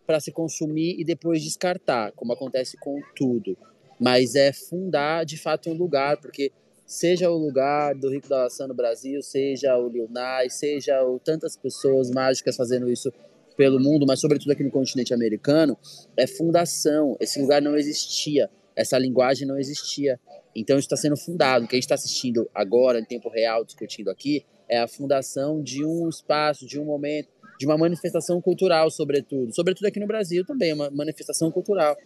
para 0.06 0.20
se 0.20 0.32
consumir 0.32 1.00
e 1.00 1.04
depois 1.06 1.42
descartar, 1.42 2.12
como 2.12 2.34
acontece 2.34 2.78
com 2.78 3.02
tudo, 3.16 3.58
mas 4.00 4.36
é 4.36 4.52
fundar 4.52 5.26
de 5.26 5.38
fato 5.38 5.70
um 5.70 5.74
lugar, 5.74 6.18
porque 6.18 6.52
seja 6.86 7.30
o 7.30 7.38
lugar 7.38 7.96
do 7.96 8.10
Rico 8.10 8.28
da 8.28 8.44
Laçã 8.44 8.68
no 8.68 8.74
Brasil, 8.74 9.22
seja 9.22 9.78
o 9.78 9.88
Lil 9.88 10.10
Nas, 10.10 10.56
seja 10.56 11.02
o, 11.04 11.20
tantas 11.20 11.56
pessoas 11.56 12.10
mágicas 12.12 12.56
fazendo 12.56 12.90
isso 12.90 13.12
pelo 13.58 13.80
mundo, 13.80 14.06
mas 14.08 14.22
sobretudo 14.22 14.52
aqui 14.52 14.64
no 14.64 14.70
continente 14.70 15.14
americano, 15.14 15.76
é 16.16 16.28
fundação. 16.28 17.18
Esse 17.20 17.42
lugar 17.42 17.62
não 17.62 17.76
existia, 17.76 18.50
essa 18.76 18.98
linguagem 18.98 19.48
não 19.48 19.58
existia. 19.58 20.20
Então 20.56 20.78
está 20.78 20.96
sendo 20.96 21.18
fundado. 21.18 21.66
O 21.66 21.68
que 21.68 21.76
a 21.76 21.78
gente 21.78 21.84
está 21.84 21.96
assistindo 21.96 22.48
agora, 22.54 23.00
em 23.00 23.04
tempo 23.04 23.30
real, 23.30 23.66
discutindo 23.66 24.10
aqui, 24.10 24.46
é 24.70 24.78
a 24.78 24.88
fundação 24.88 25.62
de 25.62 25.84
um 25.84 26.08
espaço, 26.08 26.66
de 26.66 26.80
um 26.80 26.86
momento, 26.86 27.30
de 27.60 27.66
uma 27.66 27.78
manifestação 27.78 28.40
cultural, 28.40 28.92
sobretudo. 28.92 29.54
Sobretudo 29.54 29.88
aqui 29.88 30.00
no 30.00 30.08
Brasil 30.08 30.46
também, 30.46 30.74
uma 30.74 30.92
manifestação 30.92 31.52
cultural 31.52 31.98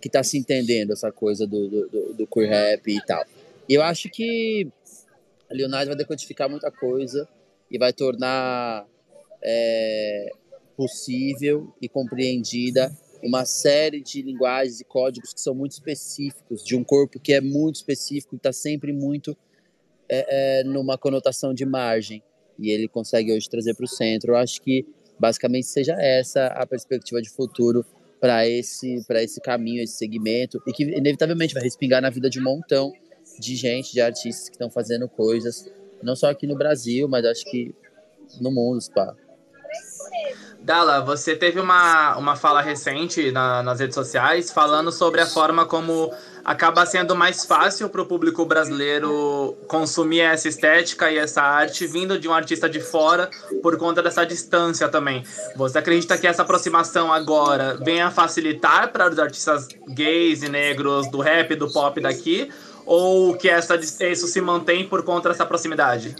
que 0.00 0.08
está 0.08 0.22
se 0.22 0.36
entendendo 0.38 0.92
essa 0.92 1.10
coisa 1.10 1.46
do, 1.46 1.68
do, 1.68 2.14
do, 2.14 2.26
queer 2.26 2.50
rap 2.50 2.86
e 2.86 3.00
tal. 3.04 3.24
E 3.68 3.74
eu 3.74 3.82
acho 3.82 4.08
que 4.10 4.68
a 5.50 5.54
Leonardo 5.54 5.88
vai 5.88 5.96
decodificar 5.96 6.48
muita 6.48 6.70
coisa 6.70 7.26
e 7.70 7.78
vai 7.78 7.92
tornar 7.92 8.86
é, 9.42 10.30
possível 10.78 11.74
e 11.82 11.88
compreendida 11.88 12.96
uma 13.20 13.44
série 13.44 14.00
de 14.00 14.22
linguagens 14.22 14.80
e 14.80 14.84
códigos 14.84 15.34
que 15.34 15.40
são 15.40 15.52
muito 15.52 15.72
específicos, 15.72 16.64
de 16.64 16.76
um 16.76 16.84
corpo 16.84 17.18
que 17.18 17.32
é 17.32 17.40
muito 17.40 17.74
específico 17.74 18.36
e 18.36 18.38
está 18.38 18.52
sempre 18.52 18.92
muito 18.92 19.36
é, 20.08 20.60
é, 20.60 20.62
numa 20.62 20.96
conotação 20.96 21.52
de 21.52 21.66
margem. 21.66 22.22
E 22.56 22.70
ele 22.70 22.86
consegue 22.86 23.32
hoje 23.32 23.50
trazer 23.50 23.74
para 23.74 23.84
o 23.84 23.88
centro. 23.88 24.30
Eu 24.32 24.36
acho 24.36 24.62
que 24.62 24.86
basicamente 25.18 25.66
seja 25.66 25.96
essa 26.00 26.46
a 26.46 26.64
perspectiva 26.64 27.20
de 27.20 27.28
futuro 27.28 27.84
para 28.20 28.48
esse, 28.48 29.04
esse 29.10 29.40
caminho, 29.40 29.82
esse 29.82 29.96
segmento, 29.96 30.62
e 30.64 30.72
que 30.72 30.84
inevitavelmente 30.84 31.54
vai 31.54 31.62
respingar 31.64 32.00
na 32.00 32.10
vida 32.10 32.30
de 32.30 32.38
um 32.38 32.44
montão 32.44 32.92
de 33.40 33.56
gente, 33.56 33.92
de 33.92 34.00
artistas 34.00 34.48
que 34.48 34.54
estão 34.54 34.70
fazendo 34.70 35.08
coisas, 35.08 35.68
não 36.04 36.14
só 36.14 36.30
aqui 36.30 36.46
no 36.46 36.56
Brasil, 36.56 37.08
mas 37.08 37.24
acho 37.24 37.44
que 37.44 37.74
no 38.40 38.52
mundo, 38.52 38.78
pá. 38.94 39.16
Dala, 40.68 41.00
você 41.00 41.34
teve 41.34 41.58
uma, 41.58 42.14
uma 42.18 42.36
fala 42.36 42.60
recente 42.60 43.32
na, 43.32 43.62
nas 43.62 43.80
redes 43.80 43.94
sociais 43.94 44.52
falando 44.52 44.92
sobre 44.92 45.18
a 45.22 45.26
forma 45.26 45.64
como 45.64 46.12
acaba 46.44 46.84
sendo 46.84 47.16
mais 47.16 47.46
fácil 47.46 47.88
para 47.88 48.02
o 48.02 48.04
público 48.04 48.44
brasileiro 48.44 49.56
consumir 49.66 50.20
essa 50.20 50.46
estética 50.46 51.10
e 51.10 51.16
essa 51.16 51.40
arte 51.40 51.86
vindo 51.86 52.18
de 52.18 52.28
um 52.28 52.34
artista 52.34 52.68
de 52.68 52.82
fora 52.82 53.30
por 53.62 53.78
conta 53.78 54.02
dessa 54.02 54.26
distância 54.26 54.90
também. 54.90 55.24
Você 55.56 55.78
acredita 55.78 56.18
que 56.18 56.26
essa 56.26 56.42
aproximação 56.42 57.10
agora 57.10 57.78
venha 57.82 58.10
facilitar 58.10 58.92
para 58.92 59.10
os 59.10 59.18
artistas 59.18 59.68
gays 59.88 60.42
e 60.42 60.50
negros 60.50 61.10
do 61.10 61.18
rap, 61.18 61.56
do 61.56 61.72
pop 61.72 61.98
daqui? 61.98 62.50
Ou 62.84 63.34
que 63.38 63.48
essa, 63.48 63.74
isso 63.76 64.26
se 64.26 64.40
mantém 64.42 64.86
por 64.86 65.02
conta 65.02 65.30
dessa 65.30 65.46
proximidade? 65.46 66.14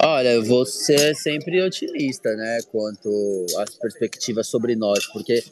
Olha, 0.00 0.40
você 0.42 0.94
é 0.94 1.14
sempre 1.14 1.60
otimista, 1.60 2.32
né, 2.36 2.60
quanto 2.70 3.46
às 3.58 3.74
perspectivas 3.74 4.46
sobre 4.46 4.76
nós, 4.76 5.04
porque 5.06 5.42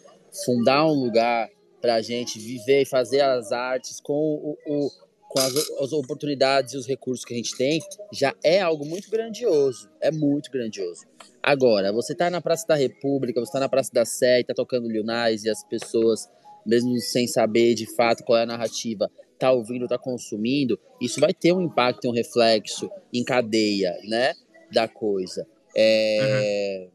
fundar 0.44 0.86
um 0.86 0.94
lugar 0.94 1.49
para 1.80 1.97
a 1.97 2.03
gente 2.03 2.38
viver 2.38 2.82
e 2.82 2.86
fazer 2.86 3.22
as 3.22 3.51
artes 3.51 4.01
com, 4.01 4.12
o, 4.12 4.57
o 4.66 4.90
com 5.28 5.40
as, 5.40 5.53
as, 5.80 5.92
oportunidades 5.92 6.74
e 6.74 6.76
os 6.76 6.86
recursos 6.86 7.24
que 7.24 7.34
a 7.34 7.36
gente 7.36 7.57
tem, 7.57 7.80
já 8.12 8.32
é 8.44 8.61
algo 8.61 8.86
muito 8.86 9.11
grandioso. 9.11 9.90
É 10.01 10.12
muito 10.12 10.51
grandioso. 10.51 11.05
Agora, 11.42 11.92
você 11.92 12.12
está 12.12 12.30
na 12.30 12.40
Praça 12.40 12.66
da 12.68 12.76
República, 12.76 13.40
você 13.40 13.49
está 13.49 13.61
na 13.61 13.68
Praça 13.68 13.90
da 13.92 14.05
Sé, 14.05 14.40
está 14.40 14.55
tocando 14.55 14.88
Lil 14.88 15.05
Nas, 15.05 15.44
e 15.44 15.51
as 15.51 15.64
pessoas, 15.64 16.28
mesmo 16.64 16.97
sem 17.01 17.26
saber 17.26 17.74
de 17.74 17.92
fato 17.94 18.22
qual 18.22 18.38
é 18.38 18.42
a 18.44 18.47
narrativa, 18.47 19.11
tá 19.39 19.53
ouvindo, 19.53 19.89
tá 19.89 19.99
consumindo, 19.99 20.78
isso 21.01 21.20
vai 21.20 21.32
ter 21.32 21.53
um 21.53 21.61
impacto, 21.61 22.09
um 22.09 22.12
reflexo 22.12 22.91
em 23.12 23.22
cadeia, 23.24 23.97
né, 24.05 24.34
da 24.72 24.89
coisa. 24.89 25.47
É... 25.76 26.82
Uhum. 26.82 26.91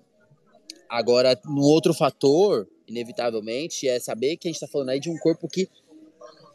Agora, 0.90 1.40
no 1.46 1.62
outro 1.62 1.94
fator, 1.94 2.68
inevitavelmente, 2.86 3.88
é 3.88 3.98
saber 4.00 4.36
que 4.36 4.48
a 4.48 4.50
gente 4.50 4.62
está 4.62 4.68
falando 4.68 4.90
aí 4.90 5.00
de 5.00 5.10
um 5.10 5.18
corpo 5.18 5.48
que 5.48 5.70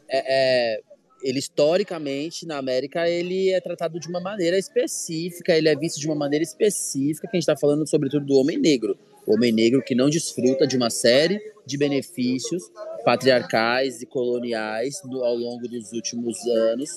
é, 0.09 0.75
é, 0.75 0.81
ele 1.23 1.39
historicamente 1.39 2.45
na 2.45 2.57
América 2.57 3.09
ele 3.09 3.49
é 3.49 3.59
tratado 3.59 3.99
de 3.99 4.07
uma 4.07 4.19
maneira 4.19 4.57
específica, 4.57 5.55
ele 5.55 5.67
é 5.67 5.75
visto 5.75 5.99
de 5.99 6.07
uma 6.07 6.15
maneira 6.15 6.43
específica, 6.43 7.27
que 7.27 7.35
a 7.35 7.39
gente 7.39 7.49
está 7.49 7.57
falando 7.57 7.87
sobretudo 7.87 8.25
do 8.25 8.35
homem 8.35 8.57
negro, 8.57 8.97
o 9.25 9.33
homem 9.33 9.51
negro 9.51 9.81
que 9.81 9.95
não 9.95 10.09
desfruta 10.09 10.67
de 10.67 10.77
uma 10.77 10.89
série 10.89 11.41
de 11.67 11.77
benefícios 11.77 12.63
patriarcais 13.03 14.01
e 14.01 14.05
coloniais 14.05 14.95
do, 15.03 15.23
ao 15.23 15.35
longo 15.35 15.67
dos 15.67 15.91
últimos 15.91 16.39
anos, 16.47 16.89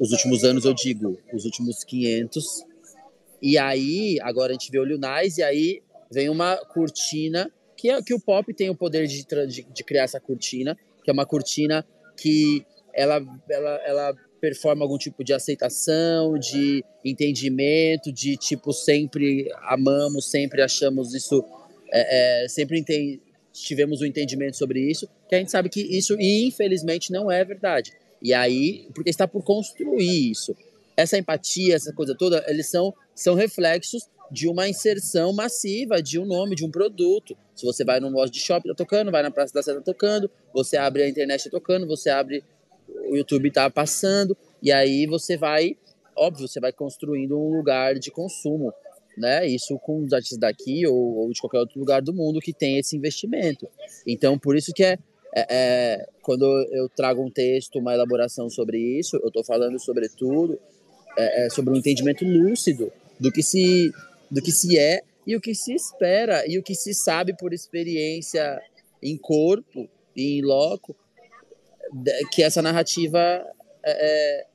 os 0.00 0.12
últimos 0.12 0.44
anos 0.44 0.64
eu 0.64 0.72
digo, 0.72 1.18
os 1.32 1.44
últimos 1.44 1.84
500, 1.84 2.64
e 3.42 3.58
aí 3.58 4.18
agora 4.22 4.50
a 4.50 4.52
gente 4.52 4.70
vê 4.70 4.78
o 4.78 4.84
Lil 4.84 4.98
Nas, 4.98 5.38
e 5.38 5.42
aí 5.42 5.82
vem 6.10 6.28
uma 6.28 6.56
cortina 6.56 7.52
que, 7.76 7.90
é, 7.90 8.02
que 8.02 8.14
o 8.14 8.20
pop 8.20 8.52
tem 8.54 8.70
o 8.70 8.74
poder 8.74 9.06
de, 9.06 9.24
de, 9.24 9.62
de 9.62 9.84
criar 9.84 10.04
essa 10.04 10.20
cortina, 10.20 10.76
que 11.02 11.10
é 11.10 11.12
uma 11.12 11.26
cortina 11.26 11.86
que 12.16 12.64
ela, 12.92 13.20
ela, 13.48 13.80
ela 13.84 14.14
performa 14.40 14.84
algum 14.84 14.98
tipo 14.98 15.22
de 15.22 15.32
aceitação, 15.32 16.38
de 16.38 16.84
entendimento, 17.04 18.12
de 18.12 18.36
tipo 18.36 18.72
sempre 18.72 19.48
amamos, 19.62 20.30
sempre 20.30 20.62
achamos 20.62 21.14
isso, 21.14 21.44
é, 21.92 22.44
é, 22.44 22.48
sempre 22.48 22.78
entend, 22.78 23.20
tivemos 23.62 24.00
um 24.00 24.06
entendimento 24.06 24.56
sobre 24.56 24.80
isso, 24.80 25.08
que 25.28 25.34
a 25.34 25.38
gente 25.38 25.50
sabe 25.50 25.68
que 25.68 25.80
isso 25.80 26.16
infelizmente 26.18 27.12
não 27.12 27.30
é 27.30 27.44
verdade. 27.44 27.92
E 28.20 28.34
aí, 28.34 28.88
porque 28.94 29.10
está 29.10 29.28
por 29.28 29.42
construir 29.44 30.30
isso. 30.30 30.56
Essa 30.96 31.16
empatia, 31.16 31.76
essa 31.76 31.92
coisa 31.92 32.14
toda, 32.16 32.44
eles 32.48 32.68
são, 32.68 32.92
são 33.14 33.34
reflexos 33.34 34.08
de 34.30 34.48
uma 34.48 34.68
inserção 34.68 35.32
massiva 35.32 36.02
de 36.02 36.18
um 36.18 36.26
nome, 36.26 36.54
de 36.54 36.64
um 36.64 36.70
produto. 36.70 37.36
Se 37.54 37.64
você 37.64 37.84
vai 37.84 38.00
num 38.00 38.10
loja 38.10 38.32
de 38.32 38.40
shopping, 38.40 38.68
tá 38.68 38.74
tocando, 38.74 39.10
vai 39.10 39.22
na 39.22 39.30
Praça 39.30 39.54
da 39.54 39.62
Sé, 39.62 39.74
tá 39.74 39.80
tocando, 39.80 40.30
você 40.52 40.76
abre 40.76 41.02
a 41.02 41.08
internet, 41.08 41.44
tá 41.44 41.50
tocando, 41.50 41.86
você 41.86 42.10
abre 42.10 42.44
o 42.88 43.16
YouTube, 43.16 43.50
tá 43.50 43.70
passando, 43.70 44.36
e 44.62 44.72
aí 44.72 45.06
você 45.06 45.36
vai, 45.36 45.76
óbvio, 46.16 46.48
você 46.48 46.60
vai 46.60 46.72
construindo 46.72 47.38
um 47.38 47.56
lugar 47.56 47.94
de 47.98 48.10
consumo, 48.10 48.72
né? 49.18 49.46
Isso 49.46 49.78
com 49.78 50.02
os 50.02 50.12
artistas 50.12 50.38
daqui 50.38 50.86
ou, 50.86 51.16
ou 51.16 51.32
de 51.32 51.40
qualquer 51.40 51.58
outro 51.58 51.78
lugar 51.78 52.02
do 52.02 52.12
mundo 52.12 52.40
que 52.40 52.52
tem 52.52 52.78
esse 52.78 52.96
investimento. 52.96 53.68
Então, 54.06 54.38
por 54.38 54.56
isso 54.56 54.72
que 54.72 54.84
é, 54.84 54.98
é, 55.34 55.46
é 55.50 56.06
quando 56.22 56.44
eu 56.72 56.88
trago 56.88 57.22
um 57.22 57.30
texto, 57.30 57.78
uma 57.78 57.94
elaboração 57.94 58.48
sobre 58.48 58.78
isso, 58.78 59.16
eu 59.16 59.28
estou 59.28 59.44
falando 59.44 59.78
sobretudo 59.78 60.58
é, 61.16 61.46
é, 61.46 61.50
sobre 61.50 61.72
um 61.72 61.76
entendimento 61.76 62.24
lúcido 62.24 62.92
do 63.18 63.32
que 63.32 63.42
se 63.42 63.92
do 64.30 64.42
que 64.42 64.52
se 64.52 64.78
é 64.78 65.02
e 65.26 65.34
o 65.34 65.40
que 65.40 65.54
se 65.54 65.74
espera 65.74 66.46
e 66.46 66.58
o 66.58 66.62
que 66.62 66.74
se 66.74 66.94
sabe 66.94 67.34
por 67.36 67.52
experiência 67.52 68.60
em 69.02 69.16
corpo 69.16 69.88
e 70.14 70.38
em 70.38 70.42
loco 70.42 70.94
que 72.32 72.42
essa 72.42 72.60
narrativa 72.60 73.18
é, 73.84 74.42
é 74.42 74.46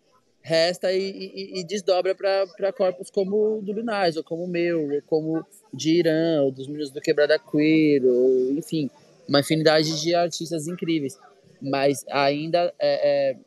resta 0.44 0.92
e, 0.92 1.00
e, 1.00 1.60
e 1.60 1.64
desdobra 1.64 2.14
para 2.14 2.74
corpos 2.74 3.10
como 3.10 3.60
o 3.60 3.62
do 3.62 3.72
Lunais, 3.72 4.18
ou 4.18 4.24
como 4.24 4.44
o 4.44 4.48
meu, 4.48 4.92
ou 4.92 5.02
como 5.04 5.46
de 5.74 6.00
Irã, 6.00 6.44
ou 6.44 6.52
dos 6.52 6.68
meninos 6.68 6.92
do 6.92 7.00
Quebrada 7.00 7.40
Queer, 7.40 8.04
ou 8.06 8.52
enfim, 8.52 8.90
uma 9.28 9.40
infinidade 9.40 10.02
de 10.02 10.14
artistas 10.14 10.68
incríveis. 10.68 11.18
Mas 11.62 12.06
ainda 12.10 12.74
é, 12.78 13.32
é 13.32 13.38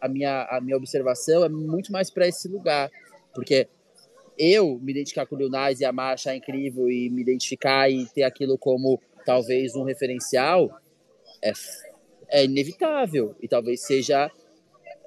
a, 0.00 0.08
minha, 0.08 0.42
a 0.50 0.60
minha 0.60 0.76
observação 0.76 1.44
é 1.44 1.48
muito 1.48 1.92
mais 1.92 2.10
para 2.10 2.26
esse 2.26 2.48
lugar, 2.48 2.90
porque 3.32 3.68
eu 4.36 4.78
me 4.80 4.90
identificar 4.90 5.26
com 5.26 5.36
o 5.36 5.38
Lil 5.38 5.50
Nas 5.50 5.78
e 5.78 5.84
a 5.84 5.92
marcha 5.92 6.34
incrível 6.34 6.90
e 6.90 7.08
me 7.10 7.22
identificar 7.22 7.88
e 7.88 8.06
ter 8.06 8.24
aquilo 8.24 8.58
como 8.58 9.00
talvez 9.24 9.76
um 9.76 9.84
referencial 9.84 10.80
é, 11.42 11.52
é 12.28 12.44
inevitável 12.44 13.36
e 13.40 13.46
talvez 13.46 13.82
seja 13.82 14.30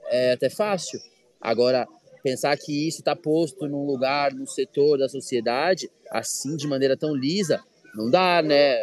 é, 0.05 0.33
até 0.33 0.49
fácil. 0.49 0.99
Agora, 1.43 1.85
pensar 2.23 2.55
que 2.57 2.87
isso 2.87 2.99
está 2.99 3.13
posto 3.15 3.67
num 3.67 3.85
lugar, 3.85 4.33
num 4.33 4.47
setor 4.47 4.97
da 4.97 5.09
sociedade, 5.09 5.91
assim, 6.09 6.55
de 6.55 6.65
maneira 6.65 6.95
tão 6.95 7.13
lisa, 7.13 7.61
não 7.93 8.09
dá, 8.09 8.41
né? 8.41 8.77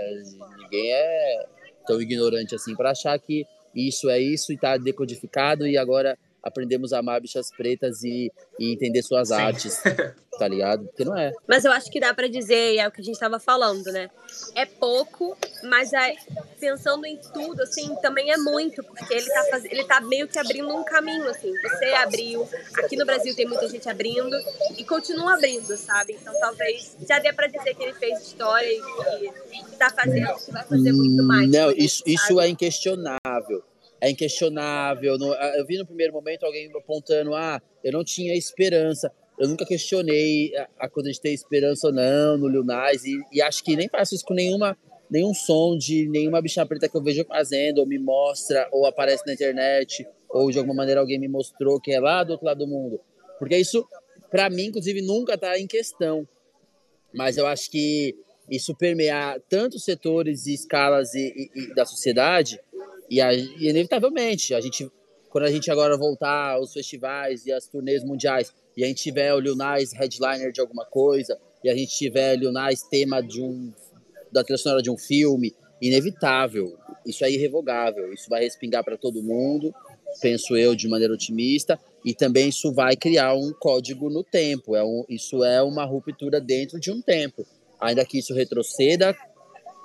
Ninguém 0.59 0.93
é 0.93 1.47
tão 1.87 2.01
ignorante 2.01 2.55
assim 2.55 2.77
para 2.77 2.91
achar 2.91 3.19
que 3.19 3.47
isso 3.75 4.11
é 4.11 4.21
isso 4.21 4.53
e 4.53 4.57
está 4.57 4.77
decodificado 4.77 5.67
e 5.67 5.79
agora 5.79 6.19
aprendemos 6.43 6.93
a 6.93 6.99
amar 6.99 7.21
bichas 7.21 7.51
pretas 7.51 8.03
e, 8.03 8.33
e 8.59 8.73
entender 8.73 9.03
suas 9.03 9.29
Sim. 9.29 9.35
artes, 9.35 9.83
tá 10.39 10.49
ligado? 10.49 10.85
Porque 10.87 11.05
não 11.05 11.17
é. 11.17 11.33
Mas 11.47 11.65
eu 11.65 11.73
acho 11.73 11.91
que 11.91 12.01
dá 12.01 12.15
para 12.15 12.29
dizer, 12.29 12.77
é 12.77 12.87
o 12.87 12.91
que 12.91 13.01
a 13.01 13.05
gente 13.05 13.15
estava 13.15 13.39
falando, 13.39 13.87
né? 13.93 14.11
É 14.55 14.65
pouco, 14.65 15.37
mas 15.65 15.93
é, 15.93 16.15
pensando 16.59 17.05
em 17.05 17.17
tudo, 17.17 17.63
assim, 17.63 17.95
também 18.03 18.31
é 18.31 18.37
muito, 18.37 18.83
porque 18.83 19.13
ele 19.13 19.27
tá, 19.27 19.45
faz... 19.51 19.65
ele 19.65 19.85
tá 19.85 20.01
meio 20.01 20.27
que 20.29 20.39
abrindo 20.39 20.75
um 20.75 20.85
caminho, 20.85 21.29
assim. 21.29 21.53
Você 21.63 21.87
abriu, 21.87 22.49
aqui 22.77 22.97
no 22.97 23.05
Brasil 23.05 23.35
tem 23.35 23.47
muita 23.47 23.69
gente 23.69 23.89
abrindo 23.89 24.37
e 24.77 24.85
continua 24.85 25.35
abrindo, 25.35 25.77
sabe? 25.77 26.17
Então 26.21 26.33
talvez 26.41 26.97
já 27.09 27.19
dê 27.19 27.33
para 27.33 27.47
dizer 27.47 27.75
que 27.75 27.83
ele 27.83 27.95
fez 27.95 28.21
história 28.21 28.71
e 28.71 29.63
que 29.65 29.77
tá 29.77 29.91
fazendo, 29.91 30.35
que 30.45 30.53
vai 30.53 30.65
fazer 30.65 30.93
muito 30.93 31.23
mais. 31.23 31.51
Não, 31.51 31.71
isso, 31.73 32.03
isso 32.07 32.41
é 32.41 32.49
inquestionável 32.49 33.63
é 34.01 34.11
inquestionável. 34.11 35.17
eu 35.57 35.67
vi 35.67 35.77
no 35.77 35.87
primeiro 35.87 36.13
momento 36.13 36.45
alguém 36.45 36.71
apontando: 36.75 37.35
ah, 37.35 37.61
eu 37.85 37.93
não 37.93 38.03
tinha 38.03 38.35
esperança. 38.35 39.13
Eu 39.39 39.49
nunca 39.49 39.65
questionei 39.65 40.55
a, 40.57 40.69
a 40.81 40.89
coisa 40.89 41.11
de 41.11 41.21
ter 41.21 41.33
esperança 41.33 41.87
ou 41.87 41.93
não 41.93 42.37
no 42.37 42.49
Lil 42.49 42.65
Nas, 42.65 43.05
e, 43.05 43.19
e 43.33 43.41
acho 43.41 43.65
que 43.65 43.75
nem 43.77 43.89
faço 43.89 44.15
isso 44.15 44.25
com 44.25 44.35
nenhuma, 44.35 44.77
nenhum 45.11 45.33
som 45.33 45.77
de 45.79 46.07
nenhuma 46.09 46.43
bicha 46.43 46.65
preta 46.67 46.89
que 46.89 46.97
eu 46.97 47.03
vejo 47.03 47.25
fazendo, 47.25 47.79
ou 47.79 47.87
me 47.87 47.99
mostra, 47.99 48.69
ou 48.71 48.87
aparece 48.87 49.27
na 49.27 49.33
internet, 49.33 50.07
ou 50.29 50.51
de 50.51 50.59
alguma 50.59 50.75
maneira 50.75 51.01
alguém 51.01 51.19
me 51.19 51.29
mostrou 51.29 51.81
que 51.81 51.91
é 51.91 51.99
lá 51.99 52.23
do 52.23 52.33
outro 52.33 52.47
lado 52.47 52.59
do 52.59 52.67
mundo. 52.67 53.01
Porque 53.39 53.57
isso, 53.57 53.87
para 54.31 54.51
mim, 54.51 54.67
inclusive, 54.67 55.01
nunca 55.01 55.35
está 55.35 55.59
em 55.59 55.67
questão. 55.67 56.29
Mas 57.13 57.39
eu 57.39 57.47
acho 57.47 57.71
que 57.71 58.15
isso 58.51 58.75
permear 58.75 59.41
tantos 59.49 59.85
setores 59.85 60.47
e 60.47 60.55
escalas 60.55 61.15
e, 61.15 61.51
e, 61.55 61.63
e 61.63 61.75
da 61.75 61.87
sociedade 61.87 62.61
e, 63.11 63.21
a, 63.21 63.35
e, 63.35 63.69
inevitavelmente, 63.69 64.55
a 64.55 64.61
gente, 64.61 64.91
quando 65.29 65.45
a 65.45 65.51
gente 65.51 65.71
agora 65.71 65.97
voltar 65.97 66.55
aos 66.55 66.73
festivais 66.73 67.45
e 67.45 67.53
às 67.53 67.67
turnês 67.67 68.05
mundiais, 68.05 68.53
e 68.77 68.85
a 68.85 68.87
gente 68.87 69.03
tiver 69.03 69.35
o 69.35 69.41
Lil 69.41 69.57
headliner 69.95 70.53
de 70.53 70.61
alguma 70.61 70.85
coisa, 70.87 71.39
e 71.65 71.69
a 71.69 71.75
gente 71.75 71.97
tiver 71.97 72.37
Lil 72.37 72.53
Nas 72.53 72.83
tema 72.83 73.21
de 73.21 73.43
um, 73.43 73.73
da 74.33 74.45
trilha 74.45 74.59
sonora 74.59 74.83
de 74.83 74.91
um 74.91 74.97
filme, 74.97 75.55
inevitável. 75.81 76.77
Isso 77.05 77.25
é 77.25 77.31
irrevogável. 77.31 78.13
Isso 78.13 78.29
vai 78.29 78.43
respingar 78.43 78.85
para 78.85 78.97
todo 78.97 79.23
mundo, 79.23 79.75
penso 80.21 80.57
eu, 80.57 80.75
de 80.75 80.89
maneira 80.89 81.15
otimista. 81.15 81.79
E 82.05 82.15
também 82.15 82.49
isso 82.49 82.73
vai 82.73 82.97
criar 82.97 83.35
um 83.35 83.53
código 83.53 84.11
no 84.11 84.23
tempo. 84.23 84.77
É 84.77 84.85
um, 84.85 85.05
isso 85.09 85.43
é 85.43 85.63
uma 85.63 85.85
ruptura 85.85 86.41
dentro 86.41 86.79
de 86.79 86.91
um 86.91 87.01
tempo. 87.01 87.47
Ainda 87.81 88.05
que 88.05 88.19
isso 88.19 88.35
retroceda 88.35 89.17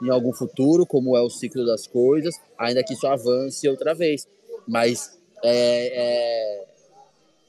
em 0.05 0.11
algum 0.11 0.33
futuro, 0.33 0.85
como 0.85 1.15
é 1.17 1.21
o 1.21 1.29
ciclo 1.29 1.65
das 1.65 1.87
coisas, 1.87 2.35
ainda 2.57 2.83
que 2.83 2.93
isso 2.93 3.07
avance 3.07 3.67
outra 3.67 3.93
vez. 3.93 4.27
Mas 4.67 5.19
é, 5.43 6.65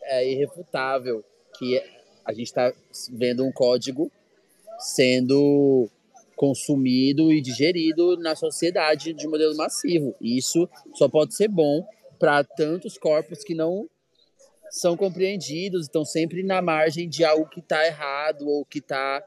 é, 0.04 0.18
é 0.18 0.30
irrefutável 0.30 1.24
que 1.58 1.82
a 2.24 2.32
gente 2.32 2.46
está 2.46 2.72
vendo 3.10 3.44
um 3.44 3.52
código 3.52 4.10
sendo 4.78 5.88
consumido 6.34 7.32
e 7.32 7.40
digerido 7.40 8.16
na 8.18 8.36
sociedade 8.36 9.12
de 9.12 9.26
modelo 9.26 9.56
massivo. 9.56 10.14
Isso 10.20 10.68
só 10.94 11.08
pode 11.08 11.34
ser 11.34 11.48
bom 11.48 11.86
para 12.18 12.44
tantos 12.44 12.98
corpos 12.98 13.42
que 13.42 13.54
não 13.54 13.88
são 14.70 14.96
compreendidos, 14.96 15.82
estão 15.82 16.04
sempre 16.04 16.42
na 16.42 16.60
margem 16.60 17.08
de 17.08 17.24
algo 17.24 17.48
que 17.48 17.60
está 17.60 17.86
errado 17.86 18.46
ou 18.46 18.64
que 18.64 18.78
está 18.78 19.22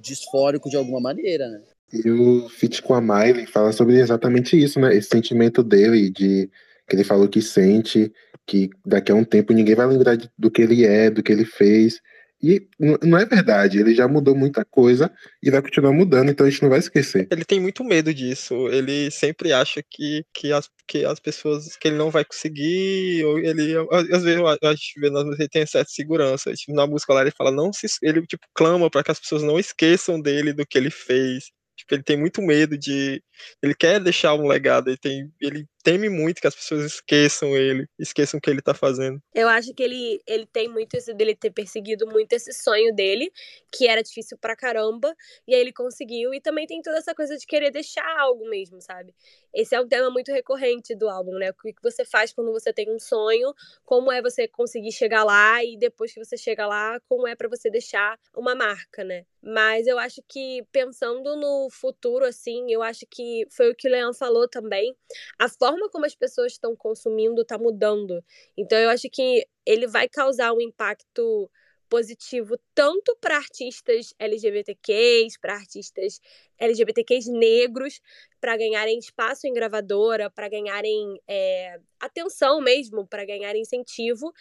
disfórico 0.00 0.70
de 0.70 0.76
alguma 0.76 1.00
maneira, 1.00 1.48
né? 1.48 1.62
E 1.92 2.10
o 2.10 2.48
feat 2.48 2.82
com 2.82 2.94
a 2.94 3.00
Miley 3.00 3.46
fala 3.46 3.72
sobre 3.72 3.98
exatamente 3.98 4.62
isso, 4.62 4.78
né? 4.78 4.94
Esse 4.94 5.08
sentimento 5.08 5.62
dele 5.62 6.10
de 6.10 6.50
que 6.88 6.96
ele 6.96 7.04
falou 7.04 7.28
que 7.28 7.42
sente, 7.42 8.12
que 8.46 8.70
daqui 8.84 9.12
a 9.12 9.14
um 9.14 9.24
tempo 9.24 9.52
ninguém 9.52 9.74
vai 9.74 9.86
lembrar 9.86 10.16
do 10.38 10.50
que 10.50 10.62
ele 10.62 10.84
é, 10.84 11.10
do 11.10 11.22
que 11.22 11.32
ele 11.32 11.44
fez. 11.44 12.00
E 12.40 12.68
não 12.78 13.18
é 13.18 13.26
verdade, 13.26 13.80
ele 13.80 13.92
já 13.92 14.06
mudou 14.06 14.32
muita 14.34 14.64
coisa 14.64 15.10
e 15.42 15.50
vai 15.50 15.60
continuar 15.60 15.92
mudando, 15.92 16.30
então 16.30 16.46
a 16.46 16.50
gente 16.50 16.62
não 16.62 16.70
vai 16.70 16.78
esquecer. 16.78 17.26
Ele 17.32 17.44
tem 17.44 17.58
muito 17.58 17.82
medo 17.82 18.14
disso. 18.14 18.68
Ele 18.68 19.10
sempre 19.10 19.52
acha 19.52 19.82
que, 19.82 20.24
que, 20.32 20.52
as, 20.52 20.70
que 20.86 21.04
as 21.04 21.18
pessoas 21.18 21.76
que 21.76 21.88
ele 21.88 21.96
não 21.96 22.10
vai 22.10 22.24
conseguir, 22.24 23.24
ou 23.24 23.40
ele 23.40 23.74
às 23.90 24.22
vezes 24.22 24.40
a 24.62 24.70
gente 24.70 25.00
vê 25.00 25.08
ele 25.08 25.48
tem 25.48 25.66
certa 25.66 25.90
segurança. 25.90 26.52
Tipo, 26.54 26.74
na 26.74 26.86
música 26.86 27.12
lá 27.12 27.22
ele 27.22 27.32
fala 27.32 27.50
não 27.50 27.72
se 27.72 27.88
ele 28.02 28.24
tipo 28.24 28.46
clama 28.54 28.88
para 28.88 29.02
que 29.02 29.10
as 29.10 29.18
pessoas 29.18 29.42
não 29.42 29.58
esqueçam 29.58 30.20
dele 30.20 30.52
do 30.52 30.64
que 30.64 30.78
ele 30.78 30.90
fez. 30.90 31.46
Tipo, 31.78 31.94
ele 31.94 32.02
tem 32.02 32.18
muito 32.18 32.42
medo 32.42 32.76
de. 32.76 33.22
Ele 33.62 33.74
quer 33.74 34.00
deixar 34.00 34.34
um 34.34 34.48
legado, 34.48 34.88
ele, 34.88 34.98
tem, 34.98 35.32
ele 35.40 35.64
teme 35.88 36.10
muito 36.10 36.40
que 36.40 36.46
as 36.46 36.54
pessoas 36.54 36.84
esqueçam 36.84 37.56
ele, 37.56 37.88
esqueçam 37.98 38.36
o 38.36 38.40
que 38.40 38.50
ele 38.50 38.60
tá 38.60 38.74
fazendo. 38.74 39.22
Eu 39.34 39.48
acho 39.48 39.72
que 39.72 39.82
ele, 39.82 40.20
ele 40.26 40.44
tem 40.44 40.68
muito 40.68 40.96
isso 40.96 41.14
dele 41.14 41.34
ter 41.34 41.50
perseguido 41.50 42.06
muito 42.06 42.32
esse 42.34 42.52
sonho 42.52 42.94
dele, 42.94 43.32
que 43.72 43.88
era 43.88 44.02
difícil 44.02 44.36
pra 44.36 44.54
caramba, 44.54 45.14
e 45.46 45.54
aí 45.54 45.60
ele 45.60 45.72
conseguiu. 45.72 46.34
E 46.34 46.40
também 46.40 46.66
tem 46.66 46.82
toda 46.82 46.98
essa 46.98 47.14
coisa 47.14 47.36
de 47.38 47.46
querer 47.46 47.70
deixar 47.70 48.06
algo 48.18 48.48
mesmo, 48.50 48.80
sabe? 48.82 49.14
Esse 49.54 49.74
é 49.74 49.80
um 49.80 49.88
tema 49.88 50.10
muito 50.10 50.30
recorrente 50.30 50.94
do 50.94 51.08
álbum, 51.08 51.32
né? 51.32 51.50
O 51.50 51.54
que 51.54 51.74
você 51.82 52.04
faz 52.04 52.32
quando 52.32 52.52
você 52.52 52.72
tem 52.72 52.90
um 52.90 52.98
sonho, 52.98 53.54
como 53.84 54.12
é 54.12 54.20
você 54.20 54.46
conseguir 54.46 54.92
chegar 54.92 55.24
lá, 55.24 55.64
e 55.64 55.76
depois 55.78 56.12
que 56.12 56.22
você 56.22 56.36
chega 56.36 56.66
lá, 56.66 57.00
como 57.08 57.26
é 57.26 57.34
para 57.34 57.48
você 57.48 57.70
deixar 57.70 58.18
uma 58.36 58.54
marca, 58.54 59.02
né? 59.02 59.24
Mas 59.40 59.86
eu 59.86 59.98
acho 59.98 60.20
que 60.28 60.64
pensando 60.72 61.36
no 61.36 61.68
futuro, 61.70 62.24
assim, 62.24 62.70
eu 62.70 62.82
acho 62.82 63.06
que 63.08 63.46
foi 63.50 63.70
o 63.70 63.74
que 63.74 63.88
o 63.88 63.90
Leão 63.90 64.12
falou 64.12 64.48
também. 64.48 64.94
A 65.38 65.48
forma 65.48 65.77
como 65.90 66.06
as 66.06 66.14
pessoas 66.14 66.52
estão 66.52 66.74
consumindo 66.74 67.42
está 67.42 67.58
mudando. 67.58 68.24
Então 68.56 68.78
eu 68.78 68.90
acho 68.90 69.08
que 69.10 69.46
ele 69.64 69.86
vai 69.86 70.08
causar 70.08 70.52
um 70.52 70.60
impacto 70.60 71.50
positivo 71.88 72.58
tanto 72.74 73.16
para 73.20 73.36
artistas 73.36 74.14
LGBTQs, 74.18 75.38
para 75.38 75.54
artistas 75.54 76.20
LGBTQs 76.58 77.26
negros, 77.28 78.00
para 78.40 78.56
ganharem 78.56 78.98
espaço 78.98 79.46
em 79.46 79.52
gravadora, 79.52 80.30
para 80.30 80.48
ganharem 80.48 81.20
é, 81.26 81.80
atenção 81.98 82.60
mesmo, 82.60 83.06
para 83.06 83.24
ganharem 83.24 83.62
incentivo, 83.62 84.32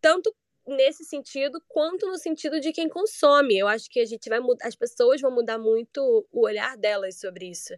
tanto 0.00 0.34
nesse 0.66 1.04
sentido 1.04 1.62
quanto 1.68 2.06
no 2.06 2.16
sentido 2.16 2.60
de 2.60 2.72
quem 2.72 2.88
consome. 2.88 3.58
Eu 3.58 3.68
acho 3.68 3.88
que 3.90 4.00
a 4.00 4.04
gente 4.04 4.28
vai 4.28 4.40
mudar, 4.40 4.66
as 4.66 4.74
pessoas 4.74 5.20
vão 5.20 5.30
mudar 5.30 5.58
muito 5.58 6.26
o 6.32 6.44
olhar 6.44 6.76
delas 6.76 7.20
sobre 7.20 7.50
isso. 7.50 7.74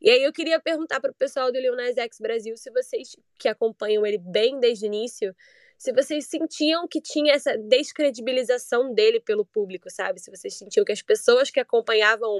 E 0.00 0.10
aí 0.10 0.22
eu 0.22 0.32
queria 0.32 0.60
perguntar 0.60 1.00
para 1.00 1.10
o 1.10 1.14
pessoal 1.14 1.52
do 1.52 1.58
Lil 1.58 1.78
X 1.78 2.18
Brasil 2.20 2.56
se 2.56 2.70
vocês 2.70 3.16
que 3.38 3.48
acompanham 3.48 4.04
ele 4.06 4.18
bem 4.18 4.58
desde 4.58 4.84
o 4.84 4.88
início, 4.88 5.34
se 5.80 5.94
vocês 5.94 6.26
sentiam 6.26 6.86
que 6.86 7.00
tinha 7.00 7.32
essa 7.32 7.56
descredibilização 7.56 8.92
dele 8.92 9.18
pelo 9.18 9.46
público, 9.46 9.88
sabe? 9.90 10.20
Se 10.20 10.30
vocês 10.30 10.52
sentiam 10.52 10.84
que 10.84 10.92
as 10.92 11.00
pessoas 11.00 11.50
que 11.50 11.58
acompanhavam 11.58 12.38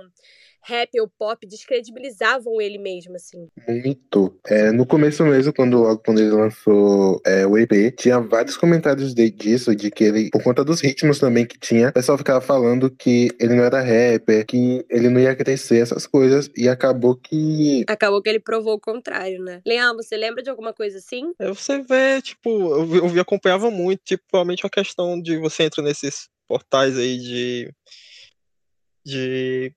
rap 0.62 1.01
ou 1.01 1.09
pop 1.09 1.47
descredibilizavam 1.47 2.61
ele 2.61 2.78
mesmo, 2.78 3.16
assim. 3.16 3.49
Muito. 3.66 4.38
É, 4.47 4.70
no 4.70 4.86
começo 4.86 5.24
mesmo, 5.24 5.53
quando, 5.53 5.78
logo 5.78 6.03
quando 6.05 6.20
ele 6.20 6.30
lançou 6.30 7.20
é, 7.24 7.47
o 7.47 7.57
EP, 7.57 7.95
tinha 7.97 8.20
vários 8.20 8.57
comentários 8.57 9.14
de, 9.14 9.30
disso, 9.30 9.74
de 9.74 9.91
que 9.91 10.05
ele, 10.05 10.30
por 10.30 10.43
conta 10.43 10.64
dos 10.64 10.80
ritmos 10.80 11.18
também 11.18 11.47
que 11.47 11.59
tinha, 11.59 11.88
o 11.88 11.93
pessoal 11.93 12.18
ficava 12.18 12.41
falando 12.41 12.91
que 12.91 13.30
ele 13.41 13.55
não 13.55 13.64
era 13.64 13.80
rapper, 13.80 14.45
que 14.47 14.84
ele 14.91 15.09
não 15.09 15.20
ia 15.20 15.34
crescer, 15.34 15.78
essas 15.78 16.07
coisas, 16.07 16.51
e 16.57 16.68
acabou 16.68 17.16
que. 17.16 17.84
Acabou 17.88 18.22
que 18.22 18.28
ele 18.28 18.41
provou 18.41 18.74
o 18.74 18.80
contrário, 18.80 19.43
né? 19.43 19.61
Leão, 19.66 19.97
você 19.97 20.16
lembra 20.16 20.43
de 20.43 20.51
alguma 20.51 20.72
coisa 20.72 20.99
assim? 20.99 21.32
É, 21.38 21.49
você 21.49 21.82
vê, 21.82 22.20
tipo, 22.20 22.51
eu, 22.51 22.97
eu, 22.97 23.16
eu 23.16 23.24
acompanhava 23.30 23.70
muito, 23.70 24.02
tipo, 24.04 24.24
realmente 24.32 24.66
a 24.66 24.70
questão 24.70 25.20
de 25.20 25.38
você 25.38 25.62
entra 25.64 25.82
nesses 25.82 26.28
portais 26.48 26.98
aí 26.98 27.18
de. 27.18 27.74
de 29.04 29.74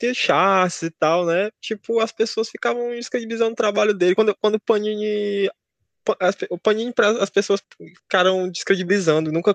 de 0.00 0.14
charts 0.14 0.82
e 0.82 0.90
tal, 0.90 1.26
né? 1.26 1.50
Tipo, 1.60 2.00
as 2.00 2.12
pessoas 2.12 2.48
ficavam 2.48 2.90
descredibilizando 2.90 3.52
o 3.52 3.56
trabalho 3.56 3.92
dele. 3.92 4.14
Quando, 4.14 4.34
quando 4.36 4.54
o 4.54 4.60
Panini. 4.60 5.50
o 6.48 6.58
Panini, 6.58 6.92
as 7.20 7.28
pessoas 7.28 7.60
ficaram 8.02 8.48
descredibilizando, 8.48 9.32
nunca 9.32 9.54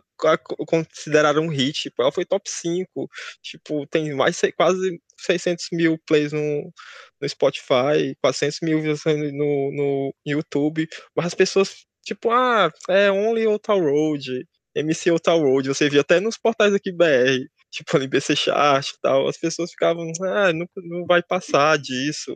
consideraram 0.68 1.44
um 1.44 1.50
hit. 1.50 1.84
Tipo, 1.84 2.02
ela 2.02 2.12
foi 2.12 2.26
top 2.26 2.48
5. 2.50 3.10
Tipo, 3.42 3.88
tem 3.88 4.14
mais 4.14 4.40
quase 4.56 5.02
600 5.18 5.68
mil 5.72 5.98
plays 6.06 6.32
no, 6.34 6.72
no 7.22 7.30
Spotify, 7.30 8.16
400 8.22 8.60
mil 8.62 8.82
no, 9.34 9.72
no 9.72 10.16
YouTube. 10.26 10.88
Mas 11.16 11.28
as 11.28 11.34
pessoas 11.34 11.88
Tipo, 12.10 12.32
ah, 12.32 12.72
é 12.90 13.12
Only 13.12 13.46
Otal 13.46 13.80
Road, 13.80 14.44
MC 14.74 15.12
Otal 15.12 15.40
Road, 15.40 15.68
você 15.68 15.88
via 15.88 16.02
até 16.02 16.20
nos 16.20 16.40
portais 16.40 16.74
aqui 16.74 16.92
BR, 16.92 17.46
tipo 17.70 17.96
ali 17.96 18.08
BC 18.08 18.36
Chart 18.36 18.88
e 18.90 19.00
tal, 19.00 19.28
as 19.28 19.38
pessoas 19.38 19.70
ficavam, 19.70 20.12
ah, 20.24 20.52
não, 20.52 20.66
não 20.78 21.06
vai 21.06 21.22
passar 21.22 21.78
disso. 21.78 22.36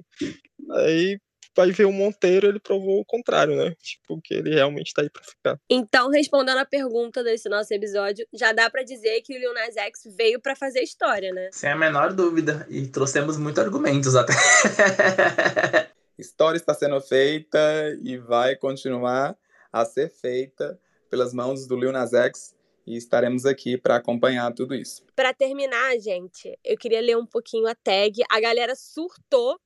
Aí 0.73 1.17
vai 1.57 1.71
ver 1.71 1.85
o 1.85 1.91
Monteiro, 1.91 2.45
ele 2.45 2.59
provou 2.59 2.99
o 2.99 3.05
contrário, 3.05 3.55
né? 3.55 3.73
Tipo, 3.81 4.21
que 4.23 4.35
ele 4.35 4.53
realmente 4.53 4.93
tá 4.93 5.01
aí 5.01 5.09
pra 5.09 5.23
ficar. 5.23 5.57
Então, 5.67 6.11
respondendo 6.11 6.59
a 6.59 6.65
pergunta 6.65 7.23
desse 7.23 7.49
nosso 7.49 7.73
episódio, 7.73 8.27
já 8.31 8.53
dá 8.53 8.69
para 8.69 8.83
dizer 8.83 9.21
que 9.21 9.35
o 9.35 9.39
Lil 9.39 9.55
Nas 9.55 9.75
X 9.75 10.03
veio 10.15 10.39
para 10.39 10.55
fazer 10.55 10.81
história, 10.81 11.33
né? 11.33 11.49
Sem 11.51 11.71
a 11.71 11.75
menor 11.75 12.13
dúvida. 12.13 12.67
E 12.69 12.85
trouxemos 12.85 13.39
muitos 13.39 13.63
argumentos 13.63 14.15
até. 14.15 14.33
história 16.19 16.57
está 16.57 16.75
sendo 16.75 17.01
feita 17.01 17.59
e 18.03 18.17
vai 18.17 18.55
continuar 18.55 19.35
a 19.73 19.83
ser 19.83 20.11
feita 20.11 20.79
pelas 21.09 21.33
mãos 21.33 21.65
do 21.65 21.75
Lil 21.75 21.91
Nas 21.91 22.13
X 22.13 22.55
e 22.85 22.95
estaremos 22.95 23.45
aqui 23.45 23.77
para 23.77 23.95
acompanhar 23.95 24.53
tudo 24.53 24.75
isso. 24.75 25.03
Para 25.15 25.33
terminar, 25.33 25.97
gente, 25.99 26.57
eu 26.63 26.77
queria 26.77 27.01
ler 27.01 27.17
um 27.17 27.25
pouquinho 27.25 27.65
a 27.65 27.73
tag. 27.73 28.21
A 28.29 28.39
galera 28.39 28.75
surtou 28.75 29.59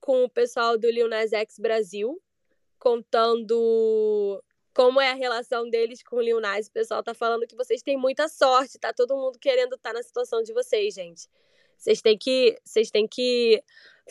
com 0.00 0.24
o 0.24 0.28
pessoal 0.28 0.76
do 0.76 0.90
Lil 0.90 1.08
Nas 1.08 1.32
X 1.32 1.58
Brasil, 1.58 2.20
contando 2.78 4.42
como 4.74 5.00
é 5.00 5.10
a 5.10 5.14
relação 5.14 5.70
deles 5.70 6.02
com 6.02 6.16
o 6.16 6.20
Lil 6.20 6.40
Nas. 6.40 6.66
O 6.66 6.72
pessoal 6.72 7.02
tá 7.02 7.14
falando 7.14 7.46
que 7.46 7.56
vocês 7.56 7.80
têm 7.80 7.96
muita 7.96 8.28
sorte, 8.28 8.78
tá 8.78 8.92
todo 8.92 9.16
mundo 9.16 9.38
querendo 9.38 9.76
estar 9.76 9.90
tá 9.90 9.94
na 9.94 10.02
situação 10.02 10.42
de 10.42 10.52
vocês, 10.52 10.92
gente. 10.92 11.28
Vocês 11.78 12.02
têm 12.02 12.18
que, 12.18 12.58
vocês 12.64 12.90
têm 12.90 13.06
que 13.06 13.62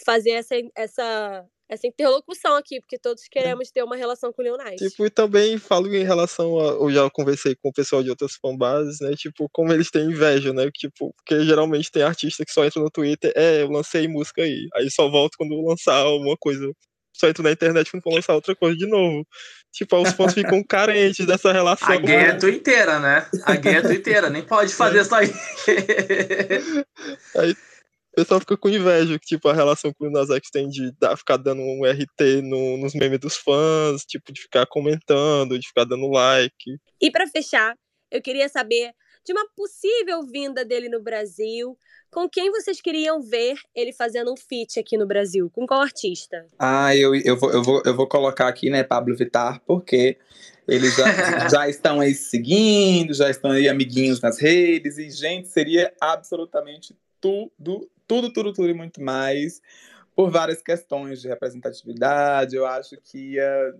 fazer 0.06 0.32
essa, 0.32 0.56
essa 0.76 1.45
essa 1.74 1.88
interlocução 1.88 2.55
aqui, 2.55 2.80
porque 2.80 2.97
todos 2.97 3.24
queremos 3.30 3.71
ter 3.71 3.84
uma 3.84 3.95
relação 3.95 4.32
com 4.32 4.41
o 4.41 4.57
Nas. 4.57 4.76
Tipo, 4.76 5.05
e 5.05 5.09
também 5.09 5.57
falo 5.57 5.93
em 5.93 6.03
relação 6.03 6.59
a. 6.59 6.74
Eu 6.74 6.91
já 6.91 7.09
conversei 7.09 7.55
com 7.55 7.69
o 7.69 7.74
pessoal 7.74 8.03
de 8.03 8.09
outras 8.09 8.34
fanbases, 8.36 8.99
né? 8.99 9.13
Tipo, 9.15 9.49
como 9.51 9.74
eles 9.74 9.89
têm 9.89 10.05
inveja, 10.05 10.53
né? 10.53 10.69
Tipo, 10.71 11.13
porque 11.13 11.43
geralmente 11.43 11.91
tem 11.91 12.03
artista 12.03 12.45
que 12.45 12.51
só 12.51 12.63
entra 12.65 12.82
no 12.82 12.89
Twitter, 12.89 13.34
é, 13.36 13.61
eu 13.61 13.69
lancei 13.69 14.07
música 14.07 14.41
aí. 14.41 14.67
Aí 14.76 14.89
só 14.89 15.09
volto 15.09 15.38
quando 15.38 15.61
lançar 15.65 15.97
alguma 15.97 16.38
coisa. 16.38 16.71
Só 17.15 17.28
entro 17.28 17.43
na 17.43 17.51
internet 17.51 17.91
quando 17.91 18.01
for 18.01 18.13
lançar 18.13 18.34
outra 18.34 18.55
coisa 18.55 18.76
de 18.76 18.88
novo. 18.88 19.26
Tipo, 19.71 20.01
os 20.01 20.11
fãs 20.13 20.34
ficam 20.34 20.63
carentes 20.67 21.26
dessa 21.26 21.51
relação. 21.51 21.89
A 21.89 21.97
gay 21.97 22.15
é 22.15 22.34
twitteira, 22.34 22.99
né? 22.99 23.28
A 23.43 23.55
gay 23.55 23.76
é 23.76 23.82
twitteira, 23.82 24.30
nem 24.30 24.41
pode 24.41 24.74
fazer 24.74 24.99
é. 24.99 25.03
só 25.03 25.21
isso 25.21 25.34
aí. 27.36 27.55
O 28.14 28.16
pessoal 28.16 28.39
fica 28.39 28.55
com 28.55 28.70
inveja, 28.70 29.18
que, 29.18 29.26
tipo, 29.26 29.49
a 29.49 29.53
relação 29.53 29.91
que 29.91 30.05
o 30.05 30.11
Nas 30.11 30.30
X 30.30 30.51
tem 30.51 30.70
de 30.70 30.91
dar, 30.99 31.18
ficar 31.18 31.36
dando 31.36 31.64
um 31.64 31.84
RT 31.84 32.43
no, 32.43 32.78
nos 32.78 32.93
memes 32.93 33.20
dos 33.20 33.36
fãs, 33.36 34.05
tipo, 34.05 34.32
de 34.32 34.39
ficar 34.39 34.68
comentando, 34.68 35.57
de 35.57 35.68
ficar 35.68 35.84
dando 35.84 36.07
like. 36.11 36.78
E 37.01 37.09
para 37.09 37.26
fechar, 37.26 37.76
eu 38.11 38.22
queria 38.22 38.47
saber 38.47 38.91
de 39.26 39.34
uma 39.34 39.47
possível 39.55 40.22
vinda 40.22 40.64
dele 40.64 40.89
no 40.89 41.01
Brasil. 41.01 41.76
Com 42.11 42.30
quem 42.30 42.51
vocês 42.51 42.80
queriam 42.80 43.20
ver 43.20 43.55
ele 43.74 43.91
fazendo 43.91 44.32
um 44.32 44.38
feat 44.38 44.80
aqui 44.80 44.95
no 44.95 45.07
Brasil? 45.07 45.49
Com 45.49 45.66
qual 45.66 45.82
artista? 45.82 46.45
Ah, 46.59 46.95
eu, 46.95 47.16
eu, 47.16 47.36
vou, 47.36 47.51
eu, 47.51 47.64
vou, 47.64 47.82
eu 47.84 47.95
vou 47.95 48.07
colocar 48.07 48.47
aqui, 48.47 48.70
né, 48.70 48.84
Pablo 48.84 49.16
Vittar, 49.16 49.59
porque 49.66 50.20
eles 50.68 50.95
já, 50.95 51.05
já 51.49 51.68
estão 51.68 51.99
aí 51.99 52.14
seguindo, 52.14 53.11
já 53.11 53.28
estão 53.28 53.49
aí 53.49 53.68
amiguinhos 53.68 54.22
nas 54.22 54.39
redes, 54.39 54.99
e, 54.99 55.09
gente, 55.09 55.47
seria 55.47 55.91
absolutamente 55.99 56.95
tudo 57.20 57.89
tudo, 58.08 58.32
tudo, 58.32 58.54
tudo 58.54 58.70
e 58.70 58.74
muito 58.74 59.01
mais, 59.01 59.62
por 60.16 60.30
várias 60.30 60.62
questões 60.62 61.21
de 61.21 61.28
representatividade. 61.28 62.55
Eu 62.55 62.66
acho 62.66 62.97
que 63.04 63.34
ia. 63.34 63.75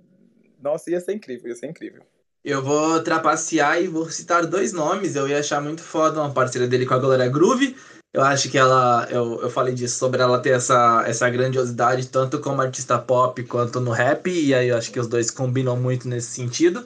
Nossa, 0.62 0.90
ia 0.90 1.00
ser 1.00 1.14
incrível, 1.14 1.50
ia 1.50 1.56
ser 1.56 1.68
incrível. 1.68 2.04
Eu 2.44 2.62
vou 2.62 3.02
trapacear 3.02 3.82
e 3.82 3.88
vou 3.88 4.10
citar 4.10 4.46
dois 4.46 4.74
nomes. 4.74 5.16
Eu 5.16 5.28
ia 5.28 5.40
achar 5.40 5.62
muito 5.62 5.82
foda 5.82 6.20
uma 6.20 6.34
parceria 6.34 6.68
dele 6.68 6.86
com 6.86 6.94
a 6.94 7.00
Glória 7.00 7.30
Groove. 7.30 7.76
Eu 8.14 8.22
acho 8.22 8.50
que 8.50 8.58
ela. 8.58 9.08
Eu, 9.10 9.42
eu 9.42 9.50
falei 9.50 9.74
disso 9.74 9.98
sobre 9.98 10.22
ela 10.22 10.40
ter 10.40 10.52
essa, 10.52 11.04
essa 11.08 11.30
grandiosidade, 11.30 12.10
tanto 12.10 12.40
como 12.40 12.62
artista 12.62 13.00
pop 13.00 13.42
quanto 13.44 13.80
no 13.80 13.92
rap. 13.92 14.30
E 14.30 14.54
aí 14.54 14.68
eu 14.68 14.78
acho 14.78 14.92
que 14.92 15.00
os 15.00 15.08
dois 15.08 15.32
combinam 15.32 15.78
muito 15.78 16.08
nesse 16.08 16.32
sentido. 16.32 16.86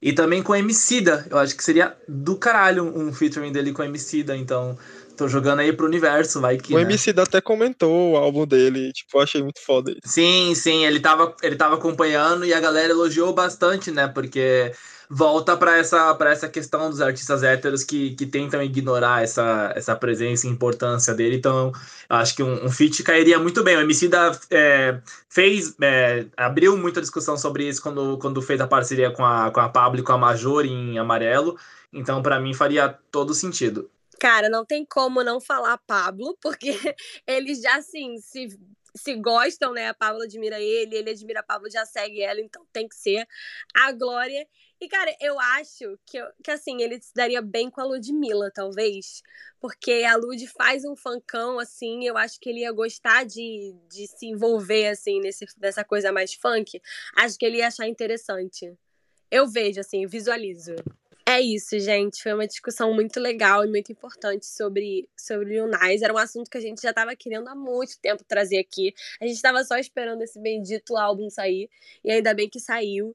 E 0.00 0.12
também 0.12 0.42
com 0.42 0.54
Emicida. 0.54 1.26
Eu 1.28 1.38
acho 1.38 1.56
que 1.56 1.64
seria 1.64 1.96
do 2.08 2.36
caralho 2.36 2.84
um 2.84 3.12
featuring 3.12 3.52
dele 3.52 3.72
com 3.72 3.82
Emicida. 3.82 4.36
Então, 4.36 4.78
tô 5.22 5.28
jogando 5.28 5.60
aí 5.60 5.72
pro 5.72 5.86
universo, 5.86 6.40
vai 6.40 6.56
que. 6.56 6.74
O 6.74 6.76
né? 6.76 6.82
Emicida 6.82 7.22
até 7.22 7.40
comentou 7.40 8.12
o 8.12 8.16
álbum 8.16 8.46
dele, 8.46 8.92
tipo, 8.92 9.16
eu 9.16 9.22
achei 9.22 9.42
muito 9.42 9.60
foda 9.64 9.92
isso. 9.92 10.00
Sim, 10.04 10.52
sim, 10.54 10.84
ele 10.84 10.98
tava, 10.98 11.34
ele 11.42 11.54
tava 11.54 11.76
acompanhando 11.76 12.44
e 12.44 12.52
a 12.52 12.60
galera 12.60 12.90
elogiou 12.90 13.32
bastante, 13.32 13.90
né? 13.90 14.08
Porque 14.08 14.72
volta 15.08 15.56
para 15.56 15.76
essa, 15.76 16.12
pra 16.14 16.30
essa 16.30 16.48
questão 16.48 16.90
dos 16.90 17.00
artistas 17.00 17.42
héteros 17.42 17.84
que, 17.84 18.14
que 18.14 18.26
tentam 18.26 18.62
ignorar 18.62 19.22
essa, 19.22 19.72
essa 19.76 19.94
presença 19.94 20.46
e 20.46 20.50
importância 20.50 21.14
dele. 21.14 21.36
Então, 21.36 21.70
eu 22.08 22.16
acho 22.16 22.34
que 22.34 22.42
um, 22.42 22.64
um 22.64 22.70
feat 22.70 23.02
cairia 23.02 23.38
muito 23.38 23.62
bem. 23.62 23.76
O 23.76 23.80
Emicida 23.80 24.32
é, 24.50 24.98
fez, 25.28 25.76
é, 25.80 26.26
abriu 26.36 26.76
muita 26.76 27.00
discussão 27.00 27.36
sobre 27.36 27.68
isso 27.68 27.80
quando, 27.80 28.18
quando 28.18 28.42
fez 28.42 28.60
a 28.60 28.66
parceria 28.66 29.10
com 29.10 29.24
a, 29.24 29.50
com 29.50 29.60
a 29.60 29.68
Pablo 29.68 30.00
e 30.00 30.02
com 30.02 30.12
a 30.12 30.18
Major 30.18 30.64
em 30.64 30.98
Amarelo. 30.98 31.56
Então, 31.92 32.22
para 32.22 32.40
mim, 32.40 32.54
faria 32.54 32.88
todo 33.10 33.34
sentido. 33.34 33.88
Cara, 34.22 34.48
não 34.48 34.64
tem 34.64 34.84
como 34.84 35.24
não 35.24 35.40
falar 35.40 35.76
Pablo, 35.78 36.38
porque 36.40 36.70
eles 37.26 37.60
já, 37.60 37.78
assim, 37.78 38.18
se, 38.18 38.56
se 38.94 39.16
gostam, 39.16 39.72
né? 39.72 39.88
A 39.88 39.94
Pablo 39.94 40.22
admira 40.22 40.60
ele, 40.60 40.94
ele 40.94 41.10
admira 41.10 41.40
a 41.40 41.42
Pablo, 41.42 41.68
já 41.68 41.84
segue 41.84 42.20
ela, 42.20 42.40
então 42.40 42.64
tem 42.72 42.86
que 42.86 42.94
ser 42.94 43.26
a 43.74 43.90
Glória. 43.90 44.46
E, 44.80 44.86
cara, 44.86 45.12
eu 45.20 45.40
acho 45.40 45.98
que, 46.06 46.24
que 46.40 46.52
assim, 46.52 46.80
ele 46.80 47.02
se 47.02 47.12
daria 47.12 47.42
bem 47.42 47.68
com 47.68 47.80
a 47.80 47.84
Ludmilla, 47.84 48.48
talvez. 48.54 49.24
Porque 49.58 50.04
a 50.04 50.14
Lud 50.14 50.46
faz 50.46 50.84
um 50.84 50.94
funkão, 50.94 51.58
assim, 51.58 52.06
eu 52.06 52.16
acho 52.16 52.38
que 52.38 52.48
ele 52.48 52.60
ia 52.60 52.70
gostar 52.70 53.24
de, 53.24 53.74
de 53.90 54.06
se 54.06 54.26
envolver, 54.26 54.86
assim, 54.86 55.18
nesse, 55.18 55.46
nessa 55.58 55.82
coisa 55.82 56.12
mais 56.12 56.32
funk. 56.32 56.80
Acho 57.16 57.36
que 57.36 57.44
ele 57.44 57.56
ia 57.56 57.66
achar 57.66 57.88
interessante. 57.88 58.72
Eu 59.28 59.48
vejo, 59.48 59.80
assim, 59.80 60.06
visualizo. 60.06 60.76
É 61.26 61.40
isso, 61.40 61.78
gente. 61.78 62.22
Foi 62.22 62.32
uma 62.32 62.46
discussão 62.46 62.92
muito 62.92 63.18
legal 63.18 63.64
e 63.64 63.68
muito 63.68 63.90
importante 63.92 64.46
sobre, 64.46 65.08
sobre 65.16 65.50
Lil 65.50 65.66
Nas. 65.66 66.02
Era 66.02 66.12
um 66.12 66.18
assunto 66.18 66.50
que 66.50 66.58
a 66.58 66.60
gente 66.60 66.82
já 66.82 66.90
estava 66.90 67.14
querendo 67.16 67.48
há 67.48 67.54
muito 67.54 67.98
tempo 68.00 68.24
trazer 68.24 68.58
aqui. 68.58 68.94
A 69.20 69.26
gente 69.26 69.36
estava 69.36 69.62
só 69.64 69.78
esperando 69.78 70.22
esse 70.22 70.38
bendito 70.40 70.96
álbum 70.96 71.30
sair. 71.30 71.70
E 72.04 72.10
ainda 72.10 72.34
bem 72.34 72.48
que 72.48 72.60
saiu. 72.60 73.14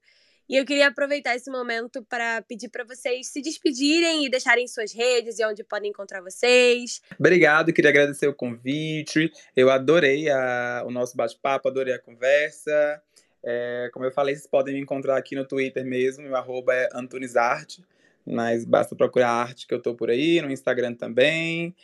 E 0.49 0.55
eu 0.55 0.65
queria 0.65 0.87
aproveitar 0.87 1.35
esse 1.35 1.51
momento 1.51 2.01
para 2.03 2.41
pedir 2.41 2.69
para 2.69 2.85
vocês 2.85 3.27
se 3.27 3.41
despedirem 3.41 4.25
e 4.25 4.29
deixarem 4.29 4.65
suas 4.65 4.93
redes 4.93 5.39
e 5.39 5.45
onde 5.45 5.61
podem 5.61 5.89
encontrar 5.89 6.21
vocês. 6.21 7.01
Obrigado, 7.19 7.73
queria 7.73 7.89
agradecer 7.89 8.27
o 8.27 8.33
convite. 8.33 9.29
Eu 9.53 9.69
adorei 9.69 10.29
a, 10.29 10.83
o 10.85 10.91
nosso 10.91 11.17
bate-papo, 11.17 11.67
adorei 11.67 11.93
a 11.93 11.99
conversa. 11.99 13.01
É, 13.43 13.89
como 13.91 14.05
eu 14.05 14.11
falei, 14.11 14.35
vocês 14.35 14.47
podem 14.47 14.73
me 14.73 14.79
encontrar 14.79 15.17
aqui 15.17 15.35
no 15.35 15.45
Twitter 15.45 15.85
mesmo, 15.85 16.23
meu 16.23 16.35
arroba 16.35 16.73
é 16.73 16.89
Antunesarte, 16.93 17.83
mas 18.27 18.65
basta 18.65 18.95
procurar 18.95 19.29
a 19.29 19.41
arte 19.41 19.65
que 19.65 19.73
eu 19.73 19.81
tô 19.81 19.95
por 19.95 20.09
aí, 20.09 20.41
no 20.41 20.51
Instagram 20.51 20.93
também. 20.93 21.75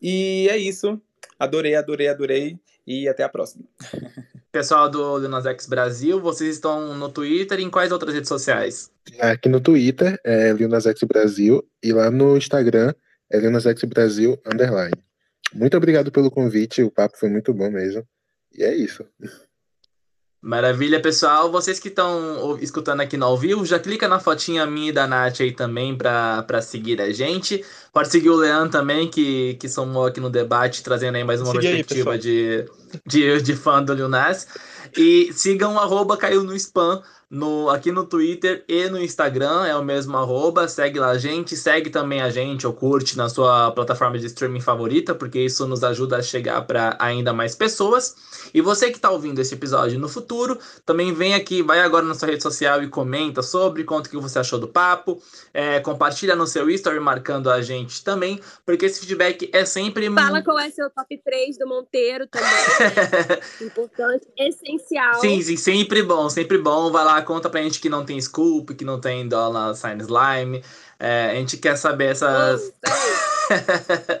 E 0.00 0.48
é 0.50 0.56
isso. 0.56 1.00
Adorei, 1.38 1.74
adorei, 1.74 2.08
adorei. 2.08 2.58
E 2.86 3.08
até 3.08 3.24
a 3.24 3.28
próxima. 3.28 3.64
Pessoal 4.52 4.88
do 4.88 5.18
Lil 5.18 5.28
Nas 5.28 5.44
X 5.44 5.66
Brasil, 5.66 6.20
vocês 6.20 6.54
estão 6.54 6.94
no 6.94 7.10
Twitter 7.10 7.58
e 7.58 7.64
em 7.64 7.70
quais 7.70 7.92
outras 7.92 8.14
redes 8.14 8.28
sociais? 8.28 8.90
Aqui 9.18 9.48
no 9.48 9.60
Twitter 9.60 10.18
é 10.24 10.50
X 10.50 11.02
Brasil 11.02 11.62
e 11.82 11.92
lá 11.92 12.10
no 12.10 12.36
Instagram 12.36 12.94
é 13.30 13.38
X 13.38 13.84
Brasil 13.84 14.40
underline. 14.46 14.96
Muito 15.52 15.76
obrigado 15.76 16.10
pelo 16.12 16.30
convite, 16.30 16.82
o 16.82 16.90
papo 16.90 17.18
foi 17.18 17.28
muito 17.28 17.52
bom 17.52 17.70
mesmo. 17.70 18.06
E 18.56 18.62
é 18.62 18.74
isso. 18.74 19.04
Maravilha, 20.40 21.00
pessoal. 21.00 21.50
Vocês 21.50 21.78
que 21.78 21.88
estão 21.88 22.58
escutando 22.60 23.00
aqui 23.00 23.16
no 23.16 23.26
ao 23.26 23.36
vivo, 23.36 23.64
já 23.64 23.78
clica 23.78 24.06
na 24.06 24.20
fotinha 24.20 24.66
minha 24.66 24.90
e 24.90 24.92
da 24.92 25.06
Nath 25.06 25.40
aí 25.40 25.50
também 25.50 25.96
para 25.96 26.62
seguir 26.62 27.00
a 27.00 27.10
gente. 27.12 27.64
Pode 27.92 28.10
seguir 28.10 28.30
o 28.30 28.36
Leandro 28.36 28.70
também, 28.70 29.08
que, 29.08 29.54
que 29.54 29.68
somou 29.68 30.06
aqui 30.06 30.20
no 30.20 30.30
debate, 30.30 30.82
trazendo 30.82 31.16
aí 31.16 31.24
mais 31.24 31.40
uma 31.40 31.52
aí, 31.52 31.58
perspectiva 31.58 32.12
pessoal. 32.12 32.18
de, 32.18 32.64
de, 33.06 33.42
de 33.42 33.56
fã 33.56 33.82
do 33.82 33.94
Lil 33.94 34.08
Nas. 34.08 34.46
E 34.96 35.32
sigam 35.32 35.74
o 35.74 35.78
arroba 35.78 36.16
caiu 36.16 36.44
no 36.44 36.54
spam 36.54 37.02
no, 37.28 37.68
aqui 37.70 37.90
no 37.90 38.04
Twitter 38.04 38.64
e 38.68 38.88
no 38.88 39.00
Instagram, 39.00 39.66
é 39.66 39.74
o 39.76 39.84
mesmo 39.84 40.16
arroba, 40.16 40.68
segue 40.68 41.00
lá 41.00 41.08
a 41.08 41.18
gente, 41.18 41.56
segue 41.56 41.90
também 41.90 42.22
a 42.22 42.30
gente 42.30 42.66
ou 42.66 42.72
curte 42.72 43.16
na 43.16 43.28
sua 43.28 43.72
plataforma 43.72 44.18
de 44.18 44.26
streaming 44.26 44.60
favorita, 44.60 45.14
porque 45.14 45.40
isso 45.40 45.66
nos 45.66 45.82
ajuda 45.82 46.18
a 46.18 46.22
chegar 46.22 46.62
para 46.62 46.96
ainda 47.00 47.32
mais 47.32 47.54
pessoas. 47.54 48.14
E 48.54 48.60
você 48.60 48.90
que 48.90 48.96
está 48.96 49.10
ouvindo 49.10 49.40
esse 49.40 49.54
episódio 49.54 49.98
no 49.98 50.08
futuro, 50.08 50.58
também 50.84 51.12
vem 51.12 51.34
aqui, 51.34 51.62
vai 51.62 51.80
agora 51.80 52.04
na 52.04 52.14
sua 52.14 52.28
rede 52.28 52.42
social 52.42 52.82
e 52.82 52.88
comenta 52.88 53.42
sobre, 53.42 53.82
conta 53.82 54.08
o 54.08 54.10
que 54.10 54.16
você 54.16 54.38
achou 54.38 54.58
do 54.58 54.68
papo, 54.68 55.20
é, 55.52 55.80
compartilha 55.80 56.36
no 56.36 56.46
seu 56.46 56.70
story 56.70 57.00
marcando 57.00 57.50
a 57.50 57.60
gente 57.60 58.04
também, 58.04 58.40
porque 58.64 58.86
esse 58.86 59.00
feedback 59.00 59.50
é 59.52 59.64
sempre 59.64 60.06
Fala 60.14 60.42
qual 60.42 60.58
é 60.58 60.70
seu 60.70 60.88
top 60.90 61.20
3 61.24 61.58
do 61.58 61.66
Monteiro 61.66 62.26
também. 62.28 62.48
né? 62.48 63.40
Importante, 63.66 64.26
essencial. 64.38 65.20
Sim, 65.20 65.42
sim, 65.42 65.56
sempre 65.56 66.02
bom, 66.02 66.30
sempre 66.30 66.58
bom. 66.58 66.90
Vai 66.92 67.04
lá, 67.04 67.15
conta 67.22 67.48
pra 67.50 67.62
gente 67.62 67.80
que 67.80 67.88
não 67.88 68.04
tem 68.04 68.20
Scoop, 68.20 68.74
que 68.74 68.84
não 68.84 69.00
tem 69.00 69.28
Dollar 69.28 69.74
Sign 69.74 70.02
Slime. 70.02 70.62
É, 70.98 71.30
a 71.30 71.34
gente 71.34 71.56
quer 71.56 71.76
saber 71.76 72.06
essas. 72.06 72.72
Peraí. 72.80 74.20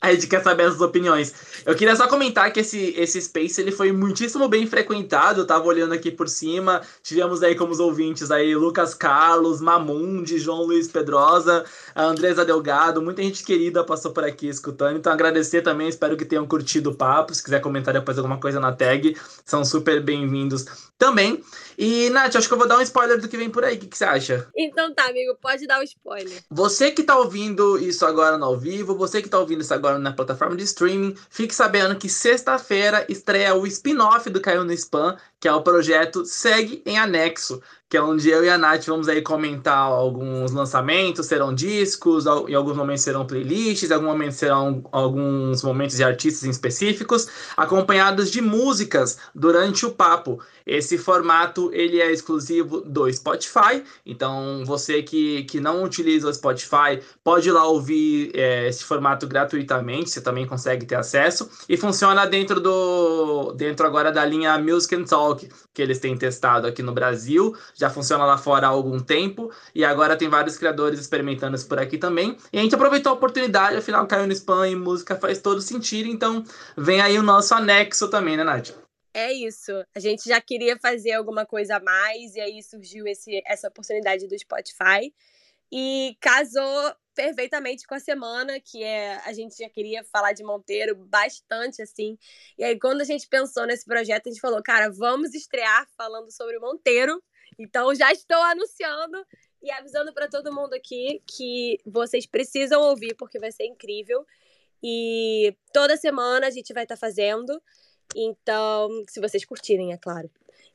a 0.00 0.12
gente 0.12 0.26
quer 0.26 0.42
saber 0.42 0.64
essas 0.64 0.80
opiniões. 0.80 1.34
Eu 1.64 1.74
queria 1.74 1.94
só 1.94 2.08
comentar 2.08 2.52
que 2.52 2.60
esse, 2.60 2.94
esse 2.96 3.20
Space 3.20 3.60
ele 3.60 3.70
foi 3.70 3.92
muitíssimo 3.92 4.48
bem 4.48 4.66
frequentado. 4.66 5.40
Eu 5.40 5.46
tava 5.46 5.64
olhando 5.64 5.92
aqui 5.94 6.10
por 6.10 6.28
cima. 6.28 6.82
Tivemos 7.02 7.42
aí 7.42 7.54
como 7.54 7.72
os 7.72 7.80
ouvintes 7.80 8.30
aí 8.30 8.54
Lucas 8.54 8.94
Carlos, 8.94 9.60
Mamundi, 9.60 10.38
João 10.38 10.62
Luiz 10.62 10.88
Pedrosa, 10.88 11.64
a 11.94 12.04
Andresa 12.04 12.44
Delgado. 12.44 13.00
Muita 13.02 13.22
gente 13.22 13.44
querida 13.44 13.84
passou 13.84 14.10
por 14.12 14.24
aqui 14.24 14.48
escutando. 14.48 14.96
Então 14.96 15.12
agradecer 15.12 15.62
também. 15.62 15.88
Espero 15.88 16.16
que 16.16 16.24
tenham 16.24 16.46
curtido 16.46 16.90
o 16.90 16.94
papo. 16.94 17.34
Se 17.34 17.42
quiser 17.42 17.60
comentar 17.60 17.94
depois 17.94 18.18
alguma 18.18 18.38
coisa 18.38 18.58
na 18.58 18.72
tag, 18.72 19.16
são 19.44 19.64
super 19.64 20.02
bem-vindos 20.02 20.64
também. 20.98 21.42
E, 21.76 22.10
Nath, 22.10 22.36
acho 22.36 22.46
que 22.46 22.54
eu 22.54 22.58
vou 22.58 22.68
dar 22.68 22.78
um 22.78 22.82
spoiler 22.82 23.20
do 23.20 23.28
que 23.28 23.36
vem 23.36 23.50
por 23.50 23.64
aí. 23.64 23.76
O 23.76 23.78
que, 23.78 23.86
que 23.88 23.98
você 23.98 24.04
acha? 24.04 24.46
Então 24.56 24.94
tá, 24.94 25.06
amigo, 25.06 25.36
pode 25.40 25.66
dar 25.66 25.80
o 25.80 25.82
spoiler. 25.82 26.42
Você 26.50 26.90
que 26.90 27.02
tá 27.02 27.18
ouvindo 27.18 27.78
isso 27.78 28.06
agora 28.06 28.38
no 28.38 28.44
ao 28.44 28.58
vivo, 28.58 28.96
você 28.96 29.20
que 29.20 29.28
tá 29.28 29.38
ouvindo 29.38 29.62
isso 29.62 29.74
agora 29.74 29.98
na 29.98 30.12
plataforma 30.12 30.54
de 30.54 30.64
streaming, 30.64 31.16
fique 31.28 31.51
sabendo 31.54 31.96
que 31.96 32.08
sexta-feira 32.08 33.06
estreia 33.08 33.54
o 33.54 33.66
spin-off 33.66 34.28
do 34.30 34.40
Caiu 34.40 34.64
no 34.64 34.72
Spam, 34.72 35.16
que 35.40 35.48
é 35.48 35.52
o 35.52 35.62
projeto 35.62 36.24
Segue 36.24 36.82
em 36.84 36.98
Anexo, 36.98 37.62
que 37.92 37.96
é 37.98 38.02
onde 38.02 38.30
eu 38.30 38.42
e 38.42 38.48
a 38.48 38.56
Nath 38.56 38.86
vamos 38.86 39.06
aí 39.06 39.20
comentar 39.20 39.76
alguns 39.76 40.50
lançamentos, 40.50 41.26
serão 41.26 41.54
discos, 41.54 42.24
em 42.48 42.54
alguns 42.54 42.74
momentos 42.74 43.02
serão 43.02 43.26
playlists, 43.26 43.90
em 43.90 43.92
alguns 43.92 44.08
momentos 44.08 44.36
serão 44.38 44.82
alguns 44.90 45.62
momentos 45.62 45.96
de 45.96 46.02
artistas 46.02 46.48
específicos, 46.48 47.28
acompanhados 47.54 48.30
de 48.30 48.40
músicas 48.40 49.18
durante 49.34 49.84
o 49.84 49.90
papo. 49.90 50.40
Esse 50.64 50.96
formato 50.96 51.70
ele 51.74 52.00
é 52.00 52.10
exclusivo 52.10 52.80
do 52.80 53.12
Spotify, 53.12 53.82
então 54.06 54.62
você 54.64 55.02
que, 55.02 55.44
que 55.44 55.60
não 55.60 55.82
utiliza 55.82 56.28
o 56.28 56.32
Spotify 56.32 56.98
pode 57.22 57.48
ir 57.48 57.52
lá 57.52 57.66
ouvir 57.66 58.30
é, 58.34 58.68
esse 58.68 58.84
formato 58.84 59.26
gratuitamente, 59.26 60.08
você 60.08 60.20
também 60.22 60.46
consegue 60.46 60.86
ter 60.86 60.94
acesso 60.94 61.50
e 61.68 61.76
funciona 61.76 62.24
dentro 62.24 62.58
do 62.58 63.52
dentro 63.52 63.84
agora 63.86 64.10
da 64.10 64.24
linha 64.24 64.56
Music 64.56 64.94
and 64.94 65.04
Talk 65.04 65.46
que 65.74 65.82
eles 65.82 65.98
têm 65.98 66.16
testado 66.16 66.66
aqui 66.66 66.82
no 66.82 66.92
Brasil, 66.92 67.56
já 67.82 67.90
funciona 67.90 68.24
lá 68.24 68.38
fora 68.38 68.66
há 68.66 68.70
algum 68.70 69.00
tempo 69.00 69.50
e 69.74 69.84
agora 69.84 70.16
tem 70.16 70.28
vários 70.28 70.56
criadores 70.56 71.00
experimentando 71.00 71.56
isso 71.56 71.68
por 71.68 71.78
aqui 71.78 71.98
também. 71.98 72.36
E 72.52 72.58
a 72.58 72.62
gente 72.62 72.74
aproveitou 72.74 73.10
a 73.10 73.14
oportunidade, 73.14 73.76
afinal 73.76 74.06
caiu 74.06 74.26
no 74.26 74.32
spam 74.32 74.68
e 74.68 74.76
música 74.76 75.16
faz 75.16 75.40
todo 75.40 75.60
sentido, 75.60 76.08
então 76.08 76.44
vem 76.76 77.00
aí 77.00 77.18
o 77.18 77.22
nosso 77.22 77.54
anexo 77.54 78.08
também, 78.08 78.36
né, 78.36 78.44
Nath? 78.44 78.70
É 79.12 79.32
isso. 79.32 79.72
A 79.94 80.00
gente 80.00 80.28
já 80.28 80.40
queria 80.40 80.78
fazer 80.78 81.12
alguma 81.12 81.44
coisa 81.44 81.76
a 81.76 81.80
mais, 81.80 82.34
e 82.34 82.40
aí 82.40 82.62
surgiu 82.62 83.06
esse, 83.06 83.42
essa 83.44 83.68
oportunidade 83.68 84.26
do 84.26 84.38
Spotify. 84.38 85.12
E 85.70 86.16
casou 86.20 86.94
perfeitamente 87.14 87.86
com 87.86 87.94
a 87.94 88.00
semana, 88.00 88.60
que 88.60 88.82
é 88.82 89.16
a 89.24 89.32
gente 89.32 89.56
já 89.56 89.68
queria 89.68 90.04
falar 90.04 90.32
de 90.32 90.42
Monteiro 90.42 90.94
bastante, 90.94 91.82
assim. 91.82 92.16
E 92.56 92.64
aí, 92.64 92.78
quando 92.78 93.00
a 93.02 93.04
gente 93.04 93.28
pensou 93.28 93.66
nesse 93.66 93.84
projeto, 93.84 94.28
a 94.28 94.30
gente 94.30 94.40
falou, 94.40 94.62
cara, 94.62 94.90
vamos 94.90 95.34
estrear 95.34 95.86
falando 95.96 96.30
sobre 96.30 96.58
Monteiro. 96.58 97.22
Então, 97.58 97.94
já 97.94 98.12
estou 98.12 98.40
anunciando 98.42 99.24
e 99.62 99.70
avisando 99.70 100.12
para 100.12 100.28
todo 100.28 100.52
mundo 100.52 100.74
aqui 100.74 101.22
que 101.26 101.78
vocês 101.86 102.26
precisam 102.26 102.80
ouvir, 102.82 103.14
porque 103.14 103.38
vai 103.38 103.52
ser 103.52 103.64
incrível. 103.64 104.26
E 104.82 105.56
toda 105.72 105.96
semana 105.96 106.48
a 106.48 106.50
gente 106.50 106.72
vai 106.72 106.82
estar 106.82 106.96
fazendo. 106.96 107.62
Então, 108.16 108.90
se 109.08 109.20
vocês 109.20 109.44
curtirem, 109.44 109.92
é 109.92 109.96
claro. 109.96 110.30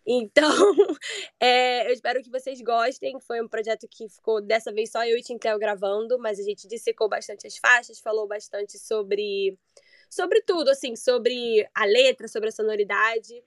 Então, 0.05 0.49
é, 1.39 1.85
eu 1.87 1.93
espero 1.93 2.23
que 2.23 2.29
vocês 2.29 2.61
gostem. 2.61 3.19
Foi 3.19 3.41
um 3.41 3.47
projeto 3.47 3.87
que 3.89 4.07
ficou 4.07 4.41
dessa 4.41 4.71
vez 4.71 4.91
só 4.91 5.05
eu 5.05 5.17
e 5.17 5.21
Tintel 5.21 5.59
gravando, 5.59 6.17
mas 6.17 6.39
a 6.39 6.43
gente 6.43 6.67
dissecou 6.67 7.09
bastante 7.09 7.45
as 7.45 7.57
faixas, 7.57 7.99
falou 7.99 8.25
bastante 8.25 8.79
sobre 8.79 9.57
sobre 10.09 10.41
tudo, 10.41 10.69
assim, 10.69 10.95
sobre 10.95 11.67
a 11.75 11.83
letra, 11.83 12.29
sobre 12.29 12.47
a 12.47 12.51
sonoridade. 12.53 13.43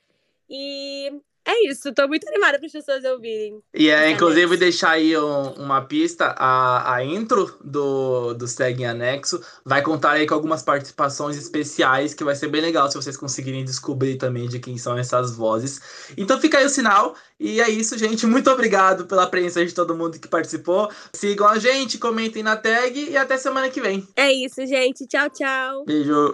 E 0.49 1.11
é 1.47 1.69
isso, 1.69 1.93
tô 1.95 2.07
muito 2.07 2.29
animada 2.29 2.59
para 2.59 2.67
as 2.67 2.73
pessoas 2.73 3.05
ouvirem. 3.05 3.61
E 3.75 3.89
é, 3.89 4.11
inclusive, 4.11 4.57
deixar 4.57 4.91
aí 4.91 5.17
um, 5.17 5.53
uma 5.53 5.83
pista: 5.83 6.35
a, 6.37 6.95
a 6.95 7.05
intro 7.05 7.57
do, 7.65 8.35
do 8.35 8.47
Segue 8.47 8.83
em 8.83 8.87
Anexo 8.87 9.41
vai 9.65 9.83
contar 9.83 10.13
aí 10.13 10.27
com 10.27 10.35
algumas 10.35 10.63
participações 10.63 11.37
especiais, 11.37 12.15
que 12.15 12.25
vai 12.25 12.35
ser 12.35 12.49
bem 12.49 12.61
legal 12.61 12.91
se 12.91 12.97
vocês 12.97 13.17
conseguirem 13.17 13.65
descobrir 13.65 14.17
também 14.17 14.49
de 14.49 14.59
quem 14.59 14.77
são 14.77 14.97
essas 14.99 15.35
vozes. 15.35 16.13
Então 16.17 16.41
fica 16.41 16.59
aí 16.59 16.67
o 16.67 16.71
sinal. 16.71 17.15
E 17.39 17.59
é 17.59 17.71
isso, 17.71 17.97
gente. 17.97 18.27
Muito 18.27 18.51
obrigado 18.51 19.07
pela 19.07 19.27
presença 19.27 19.65
de 19.65 19.75
todo 19.75 19.97
mundo 19.97 20.21
que 20.21 20.29
participou. 20.29 20.91
Sigam 21.11 21.49
a 21.49 21.59
gente, 21.59 21.97
comentem 21.97 22.43
na 22.43 22.55
tag 22.55 23.11
e 23.11 23.17
até 23.17 23.39
semana 23.39 23.71
que 23.71 23.81
vem. 23.81 24.07
É 24.15 24.31
isso, 24.31 24.67
gente. 24.67 25.07
Tchau, 25.07 25.31
tchau. 25.31 25.85
Beijo. 25.87 26.29